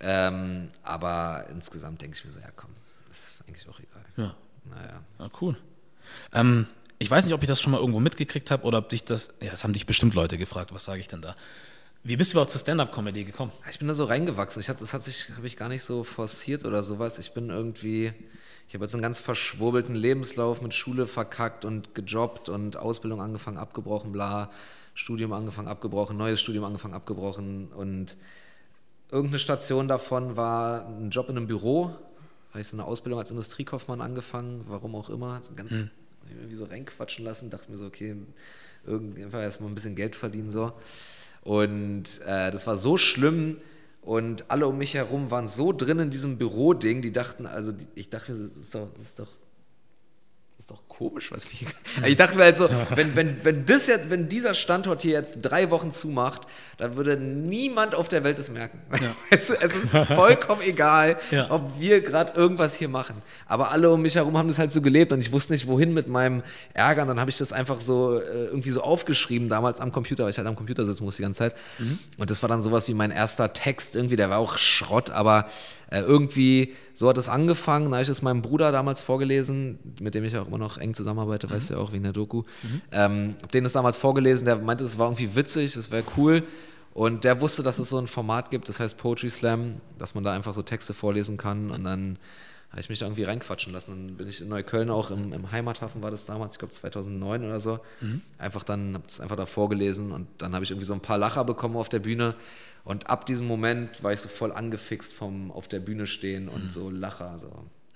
Ähm, 0.00 0.68
aber 0.82 1.46
insgesamt 1.50 2.02
denke 2.02 2.16
ich 2.16 2.24
mir 2.24 2.32
so, 2.32 2.40
ja 2.40 2.48
komm, 2.54 2.70
ist 3.10 3.42
eigentlich 3.46 3.68
auch 3.68 3.78
egal. 3.78 4.04
ja, 4.16 4.34
Naja. 4.68 5.00
ja 5.18 5.30
cool. 5.40 5.56
Ähm, 6.32 6.66
ich 6.98 7.10
weiß 7.10 7.24
nicht, 7.26 7.34
ob 7.34 7.42
ich 7.42 7.48
das 7.48 7.60
schon 7.60 7.72
mal 7.72 7.78
irgendwo 7.78 8.00
mitgekriegt 8.00 8.50
habe 8.50 8.64
oder 8.64 8.78
ob 8.78 8.88
dich 8.88 9.04
das, 9.04 9.34
ja, 9.42 9.50
das 9.50 9.64
haben 9.64 9.72
dich 9.72 9.86
bestimmt 9.86 10.14
Leute 10.14 10.38
gefragt, 10.38 10.72
was 10.72 10.84
sage 10.84 11.00
ich 11.00 11.08
denn 11.08 11.22
da? 11.22 11.36
Wie 12.08 12.16
bist 12.16 12.30
du 12.30 12.34
überhaupt 12.36 12.52
zur 12.52 12.60
Stand-Up-Comedy 12.60 13.24
gekommen? 13.24 13.50
Ich 13.68 13.80
bin 13.80 13.88
da 13.88 13.94
so 13.94 14.04
reingewachsen. 14.04 14.60
Ich 14.60 14.68
hab, 14.68 14.78
das 14.78 14.94
hat 14.94 15.02
sich, 15.02 15.28
habe 15.36 15.48
ich 15.48 15.56
gar 15.56 15.68
nicht 15.68 15.82
so 15.82 16.04
forciert 16.04 16.64
oder 16.64 16.84
sowas. 16.84 17.18
Ich 17.18 17.34
bin 17.34 17.50
irgendwie, 17.50 18.12
ich 18.68 18.74
habe 18.74 18.84
jetzt 18.84 18.94
einen 18.94 19.02
ganz 19.02 19.18
verschwurbelten 19.18 19.96
Lebenslauf 19.96 20.62
mit 20.62 20.72
Schule 20.72 21.08
verkackt 21.08 21.64
und 21.64 21.96
gejobbt 21.96 22.48
und 22.48 22.76
Ausbildung 22.76 23.20
angefangen, 23.20 23.56
abgebrochen, 23.56 24.12
bla, 24.12 24.52
Studium 24.94 25.32
angefangen, 25.32 25.66
abgebrochen, 25.66 26.16
neues 26.16 26.40
Studium 26.40 26.62
angefangen, 26.62 26.94
abgebrochen 26.94 27.72
und 27.72 28.16
irgendeine 29.10 29.40
Station 29.40 29.88
davon 29.88 30.36
war 30.36 30.86
ein 30.86 31.10
Job 31.10 31.28
in 31.28 31.36
einem 31.36 31.48
Büro. 31.48 31.90
Habe 32.50 32.60
ich 32.60 32.68
so 32.68 32.76
eine 32.76 32.84
Ausbildung 32.84 33.18
als 33.18 33.32
Industriekaufmann 33.32 34.00
angefangen, 34.00 34.64
warum 34.68 34.94
auch 34.94 35.10
immer. 35.10 35.42
So 35.42 35.54
ganz 35.54 35.86
irgendwie 36.30 36.54
so 36.54 36.66
reinquatschen 36.66 37.24
lassen, 37.24 37.50
dachte 37.50 37.68
mir 37.68 37.78
so, 37.78 37.86
okay, 37.86 38.14
irgendwie 38.84 39.24
einfach 39.24 39.40
erstmal 39.40 39.70
ein 39.70 39.74
bisschen 39.74 39.96
Geld 39.96 40.14
verdienen 40.14 40.50
so. 40.52 40.72
Und 41.46 42.20
äh, 42.26 42.50
das 42.50 42.66
war 42.66 42.76
so 42.76 42.96
schlimm 42.96 43.58
und 44.02 44.50
alle 44.50 44.66
um 44.66 44.78
mich 44.78 44.94
herum 44.94 45.30
waren 45.30 45.46
so 45.46 45.72
drin 45.72 46.00
in 46.00 46.10
diesem 46.10 46.38
Büroding, 46.38 47.02
die 47.02 47.12
dachten, 47.12 47.46
also 47.46 47.70
die, 47.70 47.86
ich 47.94 48.10
dachte 48.10 48.32
das 48.32 48.56
ist 48.56 48.74
doch, 48.74 48.92
das 48.92 49.02
ist 49.04 49.18
doch, 49.20 49.28
das 50.56 50.58
ist 50.58 50.70
doch 50.72 50.85
komisch, 50.96 51.30
was 51.30 51.44
wir 51.44 51.58
hier. 51.58 51.68
Ich 52.06 52.16
dachte 52.16 52.36
mir 52.36 52.44
halt 52.44 52.56
so, 52.56 52.68
wenn, 52.94 53.14
wenn, 53.16 53.44
wenn, 53.44 53.66
das 53.66 53.86
jetzt, 53.86 54.08
wenn 54.08 54.28
dieser 54.28 54.54
Standort 54.54 55.02
hier 55.02 55.12
jetzt 55.12 55.38
drei 55.42 55.70
Wochen 55.70 55.90
zumacht, 55.90 56.42
dann 56.78 56.96
würde 56.96 57.16
niemand 57.16 57.94
auf 57.94 58.08
der 58.08 58.24
Welt 58.24 58.38
es 58.38 58.50
merken. 58.50 58.80
Ja. 58.92 59.14
Es, 59.30 59.50
es, 59.50 59.74
ist 59.74 59.88
vollkommen 59.90 60.62
egal, 60.62 61.18
ja. 61.30 61.50
ob 61.50 61.78
wir 61.78 62.00
gerade 62.00 62.32
irgendwas 62.34 62.76
hier 62.76 62.88
machen. 62.88 63.22
Aber 63.46 63.70
alle 63.70 63.90
um 63.90 64.00
mich 64.00 64.14
herum 64.14 64.38
haben 64.38 64.48
das 64.48 64.58
halt 64.58 64.72
so 64.72 64.80
gelebt 64.80 65.12
und 65.12 65.20
ich 65.20 65.32
wusste 65.32 65.52
nicht, 65.52 65.66
wohin 65.66 65.92
mit 65.92 66.08
meinem 66.08 66.42
Ärger. 66.72 67.02
Und 67.02 67.08
dann 67.08 67.20
habe 67.20 67.30
ich 67.30 67.38
das 67.38 67.52
einfach 67.52 67.80
so 67.80 68.18
äh, 68.18 68.46
irgendwie 68.46 68.70
so 68.70 68.82
aufgeschrieben 68.82 69.48
damals 69.48 69.80
am 69.80 69.92
Computer, 69.92 70.24
weil 70.24 70.30
ich 70.30 70.38
halt 70.38 70.46
am 70.46 70.56
Computer 70.56 70.86
sitzen 70.86 71.04
musste 71.04 71.22
die 71.22 71.24
ganze 71.24 71.38
Zeit. 71.38 71.54
Mhm. 71.78 71.98
Und 72.16 72.30
das 72.30 72.42
war 72.42 72.48
dann 72.48 72.62
sowas 72.62 72.88
wie 72.88 72.94
mein 72.94 73.10
erster 73.10 73.52
Text 73.52 73.94
irgendwie, 73.94 74.16
der 74.16 74.30
war 74.30 74.38
auch 74.38 74.56
Schrott, 74.56 75.10
aber 75.10 75.48
äh, 75.90 76.00
irgendwie, 76.00 76.74
so 76.94 77.08
hat 77.08 77.18
es 77.18 77.28
angefangen. 77.28 77.90
Da 77.90 77.96
habe 77.96 78.02
ich 78.02 78.08
es 78.08 78.22
meinem 78.22 78.42
Bruder 78.42 78.72
damals 78.72 79.02
vorgelesen, 79.02 79.78
mit 80.00 80.14
dem 80.14 80.24
ich 80.24 80.36
auch 80.36 80.48
immer 80.48 80.58
noch 80.58 80.78
eng 80.78 80.85
zusammenarbeite, 80.94 81.46
mhm. 81.46 81.52
weißt 81.52 81.70
du 81.70 81.74
ja 81.74 81.80
auch, 81.80 81.92
wegen 81.92 82.04
der 82.04 82.12
Doku. 82.12 82.42
Mhm. 82.62 82.82
Ähm, 82.92 83.36
hab 83.42 83.52
denen 83.52 83.64
das 83.64 83.72
damals 83.72 83.96
vorgelesen, 83.96 84.44
der 84.44 84.56
meinte, 84.56 84.84
es 84.84 84.98
war 84.98 85.06
irgendwie 85.08 85.34
witzig, 85.34 85.76
es 85.76 85.90
wäre 85.90 86.04
cool. 86.16 86.42
Und 86.94 87.24
der 87.24 87.40
wusste, 87.40 87.62
dass 87.62 87.78
es 87.78 87.90
so 87.90 87.98
ein 87.98 88.06
Format 88.06 88.50
gibt, 88.50 88.68
das 88.68 88.80
heißt 88.80 88.96
Poetry 88.96 89.28
Slam, 89.28 89.76
dass 89.98 90.14
man 90.14 90.24
da 90.24 90.32
einfach 90.32 90.54
so 90.54 90.62
Texte 90.62 90.94
vorlesen 90.94 91.36
kann 91.36 91.70
und 91.70 91.84
dann 91.84 92.18
habe 92.70 92.80
ich 92.80 92.88
mich 92.88 92.98
da 92.98 93.06
irgendwie 93.06 93.24
reinquatschen 93.24 93.72
lassen. 93.72 93.90
Dann 93.90 94.16
bin 94.16 94.28
ich 94.28 94.40
in 94.40 94.48
Neukölln 94.48 94.90
auch 94.90 95.10
im, 95.10 95.32
im 95.32 95.50
Heimathafen, 95.52 96.02
war 96.02 96.10
das 96.10 96.26
damals, 96.26 96.54
ich 96.54 96.58
glaube 96.58 96.74
2009 96.74 97.44
oder 97.44 97.60
so. 97.60 97.80
Mhm. 98.00 98.22
Einfach 98.38 98.62
dann, 98.62 98.94
habe 98.94 99.04
es 99.06 99.20
einfach 99.20 99.36
da 99.36 99.46
vorgelesen 99.46 100.12
und 100.12 100.26
dann 100.38 100.54
habe 100.54 100.64
ich 100.64 100.70
irgendwie 100.70 100.86
so 100.86 100.94
ein 100.94 101.00
paar 101.00 101.18
Lacher 101.18 101.44
bekommen 101.44 101.76
auf 101.76 101.88
der 101.88 102.00
Bühne. 102.00 102.34
Und 102.84 103.10
ab 103.10 103.26
diesem 103.26 103.46
Moment 103.46 104.02
war 104.02 104.12
ich 104.12 104.20
so 104.20 104.28
voll 104.28 104.52
angefixt 104.52 105.12
vom 105.12 105.50
auf 105.50 105.68
der 105.68 105.80
Bühne 105.80 106.06
stehen 106.06 106.48
und 106.48 106.64
mhm. 106.64 106.70
so 106.70 106.90
Lacher. 106.90 107.38
So. 107.38 107.48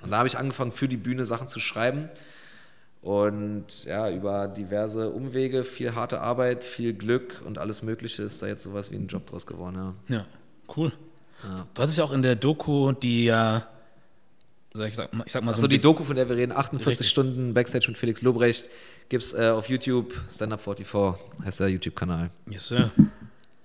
Und 0.03 0.11
da 0.11 0.19
habe 0.19 0.29
ich 0.29 0.37
angefangen, 0.37 0.73
für 0.73 0.89
die 0.89 0.97
Bühne 0.97 1.25
Sachen 1.25 1.49
zu 1.49 1.61
schreiben. 1.61 2.09
Und 3.03 3.85
ja, 3.85 4.11
über 4.11 4.47
diverse 4.49 5.11
Umwege, 5.11 5.65
viel 5.65 5.95
harte 5.95 6.21
Arbeit, 6.21 6.65
viel 6.65 6.93
Glück 6.93 7.43
und 7.47 7.59
alles 7.59 7.83
Mögliche 7.83 8.23
ist 8.23 8.43
da 8.43 8.47
jetzt 8.47 8.65
sowas 8.65 8.91
wie 8.93 8.97
ein 8.97 9.07
Job 9.07 9.27
draus 9.27 9.47
geworden. 9.47 9.95
Ja, 10.09 10.17
ja 10.17 10.27
cool. 10.77 10.93
Ja. 11.43 11.67
Du 11.73 11.83
hattest 11.83 11.97
ja 11.97 12.05
auch 12.05 12.13
in 12.13 12.21
der 12.21 12.37
Doku, 12.37 12.93
die 12.93 13.25
ja, 13.25 13.67
äh, 14.77 14.87
ich, 14.87 14.95
sag, 14.95 15.11
ich 15.25 15.33
sag 15.33 15.43
mal 15.43 15.53
so. 15.53 15.57
Also 15.57 15.67
die 15.67 15.81
Doku, 15.81 16.05
von 16.05 16.15
der 16.15 16.29
wir 16.29 16.37
reden, 16.37 16.53
48 16.53 16.87
Richtig. 16.87 17.09
Stunden 17.09 17.55
Backstage 17.55 17.87
mit 17.89 17.97
Felix 17.97 18.21
Lobrecht, 18.21 18.69
gibt 19.09 19.25
es 19.25 19.33
äh, 19.33 19.49
auf 19.49 19.71
YouTube, 19.71 20.15
Stand 20.31 20.53
Up 20.53 20.61
44 20.61 21.19
heißt 21.45 21.61
der 21.61 21.69
YouTube-Kanal. 21.69 22.31
Yes, 22.51 22.69
sir. 22.69 22.91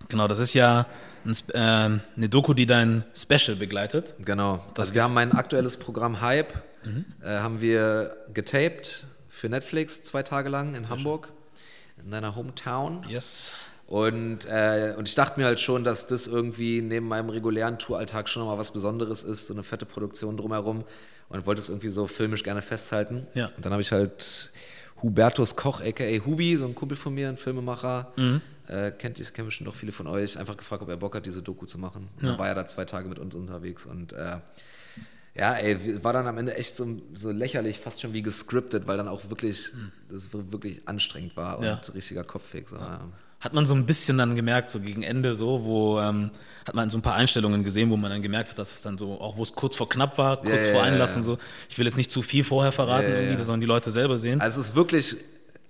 Genau, 0.08 0.28
das 0.28 0.40
ist 0.40 0.54
ja 0.54 0.88
ein, 1.26 1.36
äh, 1.54 1.60
eine 1.60 2.30
Doku, 2.30 2.54
die 2.54 2.66
dein 2.66 3.04
Special 3.14 3.58
begleitet. 3.58 4.14
Genau. 4.20 4.64
Also 4.78 4.94
wir 4.94 5.04
haben 5.04 5.14
mein 5.14 5.34
aktuelles 5.34 5.78
Programm 5.78 6.22
Hype, 6.22 6.54
mhm. 6.86 7.06
äh, 7.22 7.40
haben 7.40 7.60
wir 7.60 8.16
getaped 8.34 9.04
für 9.36 9.50
Netflix 9.50 10.04
zwei 10.04 10.24
Tage 10.24 10.50
lang 10.50 10.76
in 10.76 10.86
Sehr 10.86 10.90
Hamburg, 10.90 11.28
schön. 11.28 12.06
in 12.06 12.12
deiner 12.12 12.36
Hometown. 12.36 13.06
Yes. 13.10 13.52
Und, 13.88 14.46
äh, 14.46 14.96
und 14.98 15.08
ich 15.08 15.14
dachte 15.14 15.40
mir 15.40 15.46
halt 15.46 15.60
schon, 15.60 15.84
dass 15.84 16.08
das 16.08 16.26
irgendwie 16.26 16.82
neben 16.82 17.08
meinem 17.08 17.30
regulären 17.30 17.78
Touralltag 17.78 18.30
schon 18.30 18.46
mal 18.46 18.58
was 18.58 18.72
Besonderes 18.72 19.24
ist, 19.24 19.48
so 19.48 19.54
eine 19.54 19.64
fette 19.64 19.86
Produktion 19.86 20.38
drumherum. 20.38 20.86
Und 21.28 21.46
wollte 21.48 21.60
es 21.60 21.70
irgendwie 21.70 21.90
so 21.90 22.06
filmisch 22.06 22.44
gerne 22.44 22.62
festhalten. 22.62 23.26
Ja. 23.34 23.48
Und 23.48 23.66
dann 23.66 23.72
habe 23.72 23.82
ich 23.82 23.92
halt 23.92 24.52
Hubertus 25.02 25.56
Koch, 25.56 25.82
aka 25.82 26.04
Hubi, 26.24 26.56
so 26.56 26.66
ein 26.66 26.76
Kumpel 26.76 26.96
von 26.96 27.16
mir, 27.16 27.30
ein 27.30 27.38
Filmemacher, 27.38 28.14
mhm. 28.16 28.42
äh, 28.68 28.92
kennt 28.92 29.20
ich, 29.20 29.34
kennen 29.34 29.48
bestimmt 29.48 29.70
auch 29.70 29.76
viele 29.76 29.92
von 29.92 30.06
euch, 30.06 30.38
einfach 30.38 30.56
gefragt, 30.56 30.84
ob 30.84 30.90
er 30.90 30.98
Bock 30.98 31.16
hat, 31.16 31.26
diese 31.26 31.42
Doku 31.42 31.66
zu 31.66 31.80
machen. 31.80 32.10
Ja. 32.22 32.30
Dann 32.30 32.38
war 32.38 32.48
er 32.48 32.54
da 32.54 32.66
zwei 32.68 32.86
Tage 32.86 33.10
mit 33.10 33.18
uns 33.18 33.34
unterwegs 33.34 33.88
und 33.88 34.14
äh, 34.14 34.38
ja, 35.36 35.54
ey, 35.54 36.04
war 36.04 36.14
dann 36.14 36.28
am 36.28 36.38
Ende 36.38 36.56
echt 36.56 36.76
so, 36.76 37.02
so 37.14 37.32
lächerlich, 37.32 37.80
fast 37.80 38.02
schon 38.02 38.14
wie 38.14 38.22
gescriptet, 38.22 38.88
weil 38.88 38.98
dann 38.98 39.08
auch 39.08 39.30
wirklich, 39.30 39.72
mhm. 39.74 39.92
das 40.10 40.30
wirklich 40.34 40.82
anstrengend 40.86 41.36
war 41.36 41.60
und 41.60 41.66
ja. 41.66 41.82
richtiger 41.94 42.24
Kopfweg. 42.24 42.70
So. 42.70 42.78
Ja 42.78 43.02
hat 43.46 43.54
man 43.54 43.66
so 43.66 43.76
ein 43.76 43.86
bisschen 43.86 44.18
dann 44.18 44.36
gemerkt, 44.36 44.72
so 44.72 44.80
gegen 44.80 45.04
Ende 45.04 45.36
so, 45.36 45.64
wo 45.64 46.00
ähm, 46.00 46.32
hat 46.66 46.74
man 46.74 46.90
so 46.90 46.98
ein 46.98 47.04
paar 47.04 47.14
Einstellungen 47.14 47.64
gesehen, 47.64 47.92
wo 47.92 47.98
man 47.98 48.10
dann 48.10 48.24
gemerkt 48.24 48.50
hat, 48.50 48.58
dass 48.58 48.74
es 48.74 48.82
dann 48.82 48.98
so, 48.98 49.22
auch 49.22 49.38
wo 49.38 49.44
es 49.44 49.54
kurz 49.54 49.76
vor 49.76 49.88
knapp 49.88 50.18
war, 50.18 50.42
kurz 50.42 50.64
yeah, 50.64 50.74
vor 50.74 50.82
Einlassen 50.82 51.22
so. 51.22 51.38
Ich 51.70 51.78
will 51.78 51.86
jetzt 51.86 51.96
nicht 51.96 52.10
zu 52.10 52.24
viel 52.24 52.44
vorher 52.44 52.72
verraten, 52.72 53.44
sollen 53.44 53.62
die 53.62 53.68
Leute 53.68 53.92
selber 53.92 54.18
sehen. 54.18 54.42
Also 54.42 54.60
es 54.60 54.70
ist 54.70 54.76
wirklich, 54.76 55.16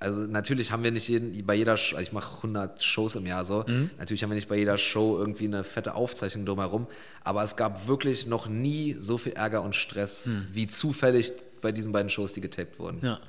also 0.05 0.21
natürlich 0.21 0.71
haben 0.71 0.83
wir 0.83 0.91
nicht 0.91 1.07
jeden, 1.07 1.45
bei 1.45 1.55
jeder, 1.55 1.71
also 1.71 1.97
ich 1.97 2.12
mache 2.12 2.35
100 2.38 2.83
Shows 2.83 3.15
im 3.15 3.25
Jahr 3.25 3.43
so, 3.43 3.65
mhm. 3.67 3.89
natürlich 3.97 4.21
haben 4.21 4.29
wir 4.29 4.35
nicht 4.35 4.47
bei 4.47 4.55
jeder 4.55 4.77
Show 4.77 5.17
irgendwie 5.17 5.45
eine 5.45 5.63
fette 5.63 5.95
Aufzeichnung 5.95 6.45
drumherum, 6.45 6.85
aber 7.24 7.43
es 7.43 7.55
gab 7.55 7.88
wirklich 7.88 8.27
noch 8.27 8.47
nie 8.47 8.95
so 9.00 9.17
viel 9.17 9.33
Ärger 9.33 9.63
und 9.63 9.75
Stress, 9.75 10.27
mhm. 10.27 10.47
wie 10.51 10.67
zufällig 10.67 11.33
bei 11.62 11.71
diesen 11.71 11.91
beiden 11.91 12.12
Shows, 12.12 12.33
die 12.33 12.41
getaped 12.41 12.77
wurden. 12.77 13.00
Ja. 13.01 13.19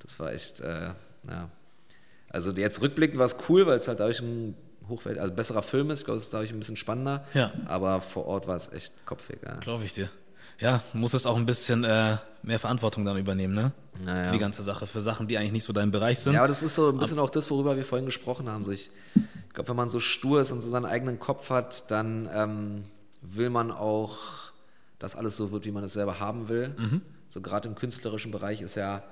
Das 0.00 0.20
war 0.20 0.32
echt, 0.32 0.60
äh, 0.60 0.90
ja. 1.26 1.48
Also 2.28 2.52
jetzt 2.52 2.82
rückblickend 2.82 3.18
war 3.18 3.26
es 3.26 3.36
cool, 3.48 3.66
weil 3.66 3.78
es 3.78 3.88
halt 3.88 4.00
dadurch 4.00 4.20
ein 4.20 4.54
hochwert, 4.88 5.18
also 5.18 5.32
besserer 5.32 5.62
Film 5.62 5.90
ist. 5.90 6.00
Ich 6.00 6.04
glaube, 6.04 6.18
es 6.18 6.24
ist 6.24 6.34
dadurch 6.34 6.52
ein 6.52 6.58
bisschen 6.58 6.76
spannender. 6.76 7.24
Ja. 7.32 7.52
Aber 7.66 8.02
vor 8.02 8.26
Ort 8.26 8.46
war 8.46 8.56
es 8.56 8.70
echt 8.72 8.92
kopfig. 9.06 9.38
Ja. 9.44 9.54
Glaube 9.56 9.84
ich 9.84 9.94
dir. 9.94 10.10
Ja, 10.58 10.82
musstest 10.92 11.26
auch 11.26 11.36
ein 11.36 11.46
bisschen 11.46 11.84
äh, 11.84 12.18
mehr 12.42 12.58
Verantwortung 12.58 13.04
dann 13.04 13.16
übernehmen, 13.16 13.54
ne? 13.54 13.72
Naja. 14.04 14.26
Für 14.26 14.32
die 14.32 14.38
ganze 14.38 14.62
Sache, 14.62 14.86
für 14.86 15.00
Sachen, 15.00 15.26
die 15.26 15.36
eigentlich 15.36 15.52
nicht 15.52 15.64
so 15.64 15.72
dein 15.72 15.90
Bereich 15.90 16.20
sind. 16.20 16.32
Ja, 16.32 16.40
aber 16.40 16.48
das 16.48 16.62
ist 16.62 16.74
so 16.74 16.88
ein 16.88 16.98
bisschen 16.98 17.18
auch 17.18 17.30
das, 17.30 17.50
worüber 17.50 17.76
wir 17.76 17.84
vorhin 17.84 18.06
gesprochen 18.06 18.48
haben. 18.50 18.64
So 18.64 18.72
ich 18.72 18.90
ich 19.14 19.54
glaube, 19.54 19.68
wenn 19.68 19.76
man 19.76 19.88
so 19.88 19.98
stur 19.98 20.40
ist 20.40 20.52
und 20.52 20.60
so 20.60 20.68
seinen 20.68 20.86
eigenen 20.86 21.18
Kopf 21.18 21.50
hat, 21.50 21.90
dann 21.90 22.30
ähm, 22.32 22.84
will 23.20 23.50
man 23.50 23.72
auch, 23.72 24.18
dass 25.00 25.16
alles 25.16 25.36
so 25.36 25.50
wird, 25.50 25.64
wie 25.64 25.72
man 25.72 25.82
es 25.82 25.92
selber 25.92 26.20
haben 26.20 26.48
will. 26.48 26.74
Mhm. 26.78 27.02
So 27.28 27.40
gerade 27.40 27.68
im 27.68 27.74
künstlerischen 27.74 28.30
Bereich 28.30 28.62
ist 28.62 28.76
ja 28.76 29.02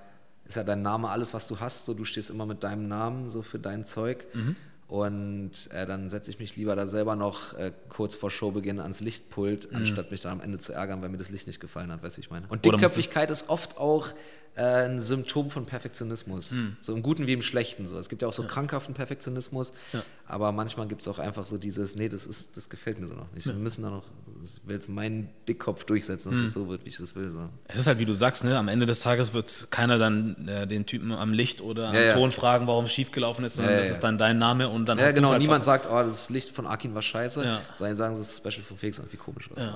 ist 0.48 0.54
ja 0.56 0.64
dein 0.64 0.80
Name 0.82 1.10
alles, 1.10 1.34
was 1.34 1.46
du 1.46 1.60
hast. 1.60 1.84
So, 1.84 1.94
du 1.94 2.04
stehst 2.04 2.30
immer 2.30 2.46
mit 2.46 2.64
deinem 2.64 2.88
Namen 2.88 3.28
so 3.28 3.42
für 3.42 3.58
dein 3.58 3.84
Zeug. 3.84 4.24
Mhm. 4.32 4.56
Und 4.88 5.68
äh, 5.70 5.84
dann 5.84 6.08
setze 6.08 6.30
ich 6.30 6.38
mich 6.38 6.56
lieber 6.56 6.74
da 6.74 6.86
selber 6.86 7.14
noch 7.14 7.52
äh, 7.54 7.72
kurz 7.90 8.16
vor 8.16 8.30
Showbeginn 8.30 8.80
ans 8.80 9.00
Lichtpult, 9.00 9.70
mhm. 9.70 9.76
anstatt 9.76 10.10
mich 10.10 10.22
dann 10.22 10.32
am 10.32 10.40
Ende 10.40 10.56
zu 10.56 10.72
ärgern, 10.72 11.02
weil 11.02 11.10
mir 11.10 11.18
das 11.18 11.28
Licht 11.28 11.46
nicht 11.46 11.60
gefallen 11.60 11.92
hat, 11.92 12.02
weißt 12.02 12.16
du, 12.16 12.20
ich 12.22 12.30
meine. 12.30 12.46
Und 12.48 12.64
Dickköpfigkeit 12.64 13.30
ist 13.30 13.50
oft 13.50 13.76
auch 13.76 14.08
ein 14.58 15.00
Symptom 15.00 15.50
von 15.50 15.66
Perfektionismus. 15.66 16.50
Hm. 16.50 16.76
So 16.80 16.94
im 16.94 17.02
Guten 17.02 17.26
wie 17.26 17.32
im 17.32 17.42
Schlechten. 17.42 17.86
So. 17.86 17.98
Es 17.98 18.08
gibt 18.08 18.22
ja 18.22 18.28
auch 18.28 18.32
so 18.32 18.42
ja. 18.42 18.48
krankhaften 18.48 18.94
Perfektionismus, 18.94 19.72
ja. 19.92 20.02
aber 20.26 20.52
manchmal 20.52 20.88
gibt 20.88 21.02
es 21.02 21.08
auch 21.08 21.18
einfach 21.18 21.46
so 21.46 21.58
dieses, 21.58 21.96
nee, 21.96 22.08
das, 22.08 22.26
ist, 22.26 22.56
das 22.56 22.68
gefällt 22.68 22.98
mir 22.98 23.06
so 23.06 23.14
noch 23.14 23.32
nicht. 23.32 23.46
Ja. 23.46 23.52
Wir 23.52 23.60
müssen 23.60 23.82
da 23.82 23.90
noch, 23.90 24.04
ich 24.42 24.60
will 24.66 24.74
jetzt 24.74 24.88
meinen 24.88 25.28
Dickkopf 25.48 25.84
durchsetzen, 25.84 26.30
dass 26.30 26.38
hm. 26.38 26.46
es 26.46 26.52
so 26.52 26.68
wird, 26.68 26.84
wie 26.84 26.88
ich 26.88 26.98
es 26.98 27.14
will. 27.14 27.30
So. 27.30 27.48
Es 27.66 27.78
ist 27.78 27.86
halt, 27.86 27.98
wie 27.98 28.04
du 28.04 28.14
sagst, 28.14 28.44
ne? 28.44 28.58
am 28.58 28.68
Ende 28.68 28.86
des 28.86 29.00
Tages 29.00 29.32
wird 29.32 29.68
keiner 29.70 29.98
dann 29.98 30.48
äh, 30.48 30.66
den 30.66 30.86
Typen 30.86 31.12
am 31.12 31.32
Licht 31.32 31.60
oder 31.60 31.88
am 31.88 32.14
Ton 32.14 32.32
fragen, 32.32 32.66
warum 32.66 32.86
es 32.86 32.92
schiefgelaufen 32.92 33.44
ist, 33.44 33.56
sondern 33.56 33.76
das 33.76 33.90
ist 33.90 34.00
dann 34.00 34.18
dein 34.18 34.38
Name 34.38 34.68
und 34.68 34.86
dann 34.86 34.98
ja, 34.98 35.04
hast 35.04 35.14
genau, 35.14 35.30
halt 35.30 35.40
niemand 35.40 35.64
sagt, 35.64 35.86
oh, 35.90 36.02
das 36.02 36.30
Licht 36.30 36.50
von 36.50 36.66
Akin 36.66 36.94
war 36.94 37.02
scheiße, 37.02 37.44
ja. 37.44 37.60
sondern 37.76 37.96
sagen 37.96 38.14
so, 38.14 38.20
das 38.20 38.36
Special 38.36 38.64
von 38.66 38.76
Felix 38.76 38.98
irgendwie 38.98 39.16
komisch 39.16 39.50
aus. 39.54 39.70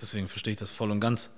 Deswegen 0.00 0.28
verstehe 0.28 0.52
ich 0.52 0.58
das 0.58 0.70
voll 0.70 0.90
und 0.90 1.00
ganz. 1.00 1.30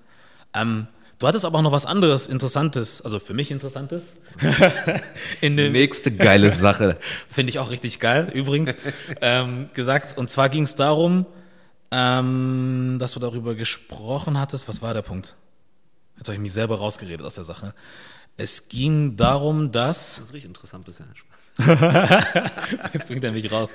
Ähm, 0.55 0.87
Du 1.19 1.27
hattest 1.27 1.47
aber 1.47 1.59
auch 1.59 1.63
noch 1.63 1.73
was 1.73 1.87
anderes 1.87 2.27
Interessantes, 2.27 3.01
also 3.01 3.19
für 3.19 3.33
mich 3.33 3.51
Interessantes. 3.51 4.17
In 5.41 5.57
dem, 5.57 5.73
Nächste 5.73 6.11
geile 6.11 6.53
Sache. 6.53 6.99
Finde 7.29 7.51
ich 7.51 7.59
auch 7.59 7.71
richtig 7.71 8.01
geil, 8.01 8.31
übrigens, 8.35 8.77
ähm, 9.23 9.71
gesagt. 9.73 10.19
Und 10.19 10.29
zwar 10.29 10.51
ging 10.51 10.65
es 10.65 10.75
darum, 10.75 11.25
ähm, 11.91 12.97
dass 12.99 13.13
du 13.13 13.21
darüber 13.21 13.55
gesprochen 13.55 14.39
hattest. 14.39 14.69
Was 14.69 14.83
war 14.83 14.93
der 14.93 15.03
Punkt? 15.03 15.35
Jetzt 16.19 16.29
habe 16.29 16.35
ich 16.35 16.41
mich 16.41 16.53
selber 16.53 16.79
rausgeredet 16.79 17.25
aus 17.25 17.37
der 17.37 17.45
Sache. 17.45 17.73
Es 18.37 18.69
ging 18.69 19.17
darum, 19.17 19.73
dass. 19.73 20.17
Das 20.17 20.25
ist 20.25 20.35
richtig 20.35 20.49
interessant 20.51 20.85
bisher. 20.85 21.07
Spaß. 21.15 21.33
Jetzt 22.93 23.07
bringt 23.07 23.25
er 23.25 23.33
mich 23.33 23.51
raus. 23.51 23.73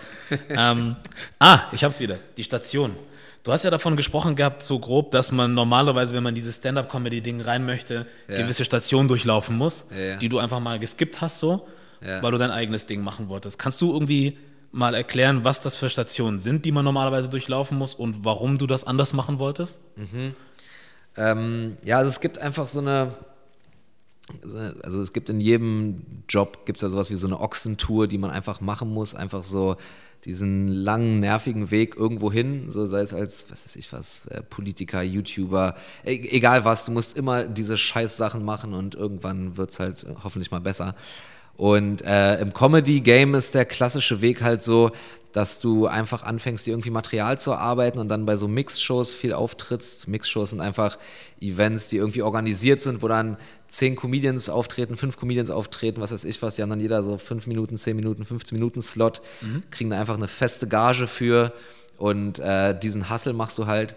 ähm, 0.49 0.95
ah, 1.39 1.61
ich 1.71 1.83
habe 1.83 1.91
es 1.91 1.99
wieder. 1.99 2.19
Die 2.37 2.43
Station. 2.43 2.95
Du 3.43 3.51
hast 3.51 3.63
ja 3.63 3.71
davon 3.71 3.95
gesprochen 3.97 4.35
gehabt, 4.35 4.61
so 4.61 4.79
grob, 4.79 5.11
dass 5.11 5.31
man 5.31 5.53
normalerweise, 5.53 6.13
wenn 6.15 6.23
man 6.23 6.35
dieses 6.35 6.57
Stand-up-Comedy-Ding 6.57 7.41
rein 7.41 7.65
möchte, 7.65 8.05
ja. 8.27 8.37
gewisse 8.37 8.63
Stationen 8.65 9.07
durchlaufen 9.07 9.57
muss, 9.57 9.85
ja, 9.95 10.15
die 10.17 10.29
du 10.29 10.37
einfach 10.37 10.59
mal 10.59 10.77
geskippt 10.77 11.21
hast, 11.21 11.39
so, 11.39 11.67
weil 12.01 12.31
du 12.31 12.37
dein 12.37 12.51
eigenes 12.51 12.85
Ding 12.85 13.01
machen 13.01 13.29
wolltest. 13.29 13.57
Kannst 13.57 13.81
du 13.81 13.93
irgendwie 13.93 14.37
mal 14.71 14.93
erklären, 14.93 15.43
was 15.43 15.59
das 15.59 15.75
für 15.75 15.89
Stationen 15.89 16.39
sind, 16.39 16.65
die 16.65 16.71
man 16.71 16.85
normalerweise 16.85 17.29
durchlaufen 17.29 17.77
muss 17.77 17.93
und 17.93 18.23
warum 18.23 18.57
du 18.57 18.67
das 18.67 18.85
anders 18.85 19.13
machen 19.13 19.39
wolltest? 19.39 19.81
Mhm. 19.95 20.35
Ähm, 21.17 21.77
ja, 21.83 21.97
also 21.97 22.09
es 22.09 22.21
gibt 22.21 22.39
einfach 22.39 22.67
so 22.67 22.79
eine, 22.79 23.13
also 24.83 25.01
es 25.01 25.11
gibt 25.11 25.29
in 25.29 25.41
jedem 25.41 26.23
Job 26.29 26.65
gibt 26.65 26.77
es 26.77 26.81
ja 26.81 26.89
sowas 26.89 27.09
wie 27.09 27.15
so 27.15 27.27
eine 27.27 27.39
Ochsentour, 27.39 28.07
die 28.07 28.17
man 28.17 28.31
einfach 28.31 28.61
machen 28.61 28.93
muss, 28.93 29.13
einfach 29.13 29.43
so 29.43 29.75
diesen 30.25 30.67
langen, 30.67 31.19
nervigen 31.19 31.71
Weg 31.71 31.95
irgendwo 31.95 32.31
hin, 32.31 32.69
so 32.69 32.85
sei 32.85 33.01
es 33.01 33.13
als, 33.13 33.49
was 33.49 33.65
weiß 33.65 33.75
ich 33.75 33.91
was, 33.91 34.27
äh, 34.27 34.41
Politiker, 34.41 35.01
YouTuber, 35.01 35.75
e 36.05 36.15
egal 36.29 36.63
was, 36.63 36.85
du 36.85 36.91
musst 36.91 37.17
immer 37.17 37.43
diese 37.43 37.77
Scheiß-Sachen 37.77 38.45
machen 38.45 38.73
und 38.73 38.95
irgendwann 38.95 39.57
wird 39.57 39.71
es 39.71 39.79
halt 39.79 40.05
hoffentlich 40.23 40.51
mal 40.51 40.61
besser. 40.61 40.95
Und 41.57 42.01
äh, 42.03 42.39
im 42.39 42.53
Comedy-Game 42.53 43.35
ist 43.35 43.53
der 43.53 43.65
klassische 43.65 44.21
Weg 44.21 44.41
halt 44.41 44.61
so, 44.61 44.91
dass 45.31 45.59
du 45.59 45.87
einfach 45.87 46.23
anfängst, 46.23 46.67
dir 46.67 46.71
irgendwie 46.71 46.89
Material 46.89 47.37
zu 47.37 47.51
erarbeiten 47.51 47.99
und 47.99 48.09
dann 48.09 48.25
bei 48.25 48.35
so 48.35 48.47
Mix-Shows 48.47 49.11
viel 49.11 49.33
auftrittst. 49.33 50.07
Mix-Shows 50.07 50.51
sind 50.51 50.61
einfach 50.61 50.97
Events, 51.39 51.89
die 51.89 51.97
irgendwie 51.97 52.21
organisiert 52.21 52.81
sind, 52.81 53.01
wo 53.01 53.07
dann 53.07 53.37
zehn 53.71 53.95
Comedians 53.95 54.49
auftreten, 54.49 54.97
fünf 54.97 55.15
Comedians 55.17 55.49
auftreten, 55.49 56.01
was 56.01 56.11
weiß 56.11 56.25
ich 56.25 56.41
was, 56.41 56.55
die 56.55 56.61
haben 56.61 56.69
dann 56.69 56.81
jeder 56.81 57.03
so 57.03 57.17
fünf 57.17 57.47
Minuten, 57.47 57.77
zehn 57.77 57.95
Minuten, 57.95 58.25
15 58.25 58.57
Minuten 58.57 58.81
Slot, 58.81 59.21
mhm. 59.39 59.63
kriegen 59.71 59.89
da 59.89 59.99
einfach 59.99 60.15
eine 60.15 60.27
feste 60.27 60.67
Gage 60.67 61.07
für 61.07 61.53
und 61.97 62.39
äh, 62.39 62.77
diesen 62.77 63.09
Hustle 63.09 63.31
machst 63.31 63.57
du 63.57 63.67
halt 63.67 63.95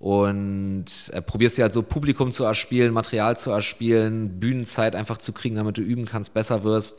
und 0.00 0.86
äh, 1.12 1.22
probierst 1.22 1.56
dir 1.56 1.62
halt 1.62 1.72
so 1.72 1.82
Publikum 1.82 2.32
zu 2.32 2.42
erspielen, 2.44 2.92
Material 2.92 3.36
zu 3.36 3.52
erspielen, 3.52 4.40
Bühnenzeit 4.40 4.96
einfach 4.96 5.18
zu 5.18 5.32
kriegen, 5.32 5.54
damit 5.54 5.78
du 5.78 5.82
üben 5.82 6.04
kannst, 6.04 6.34
besser 6.34 6.64
wirst. 6.64 6.96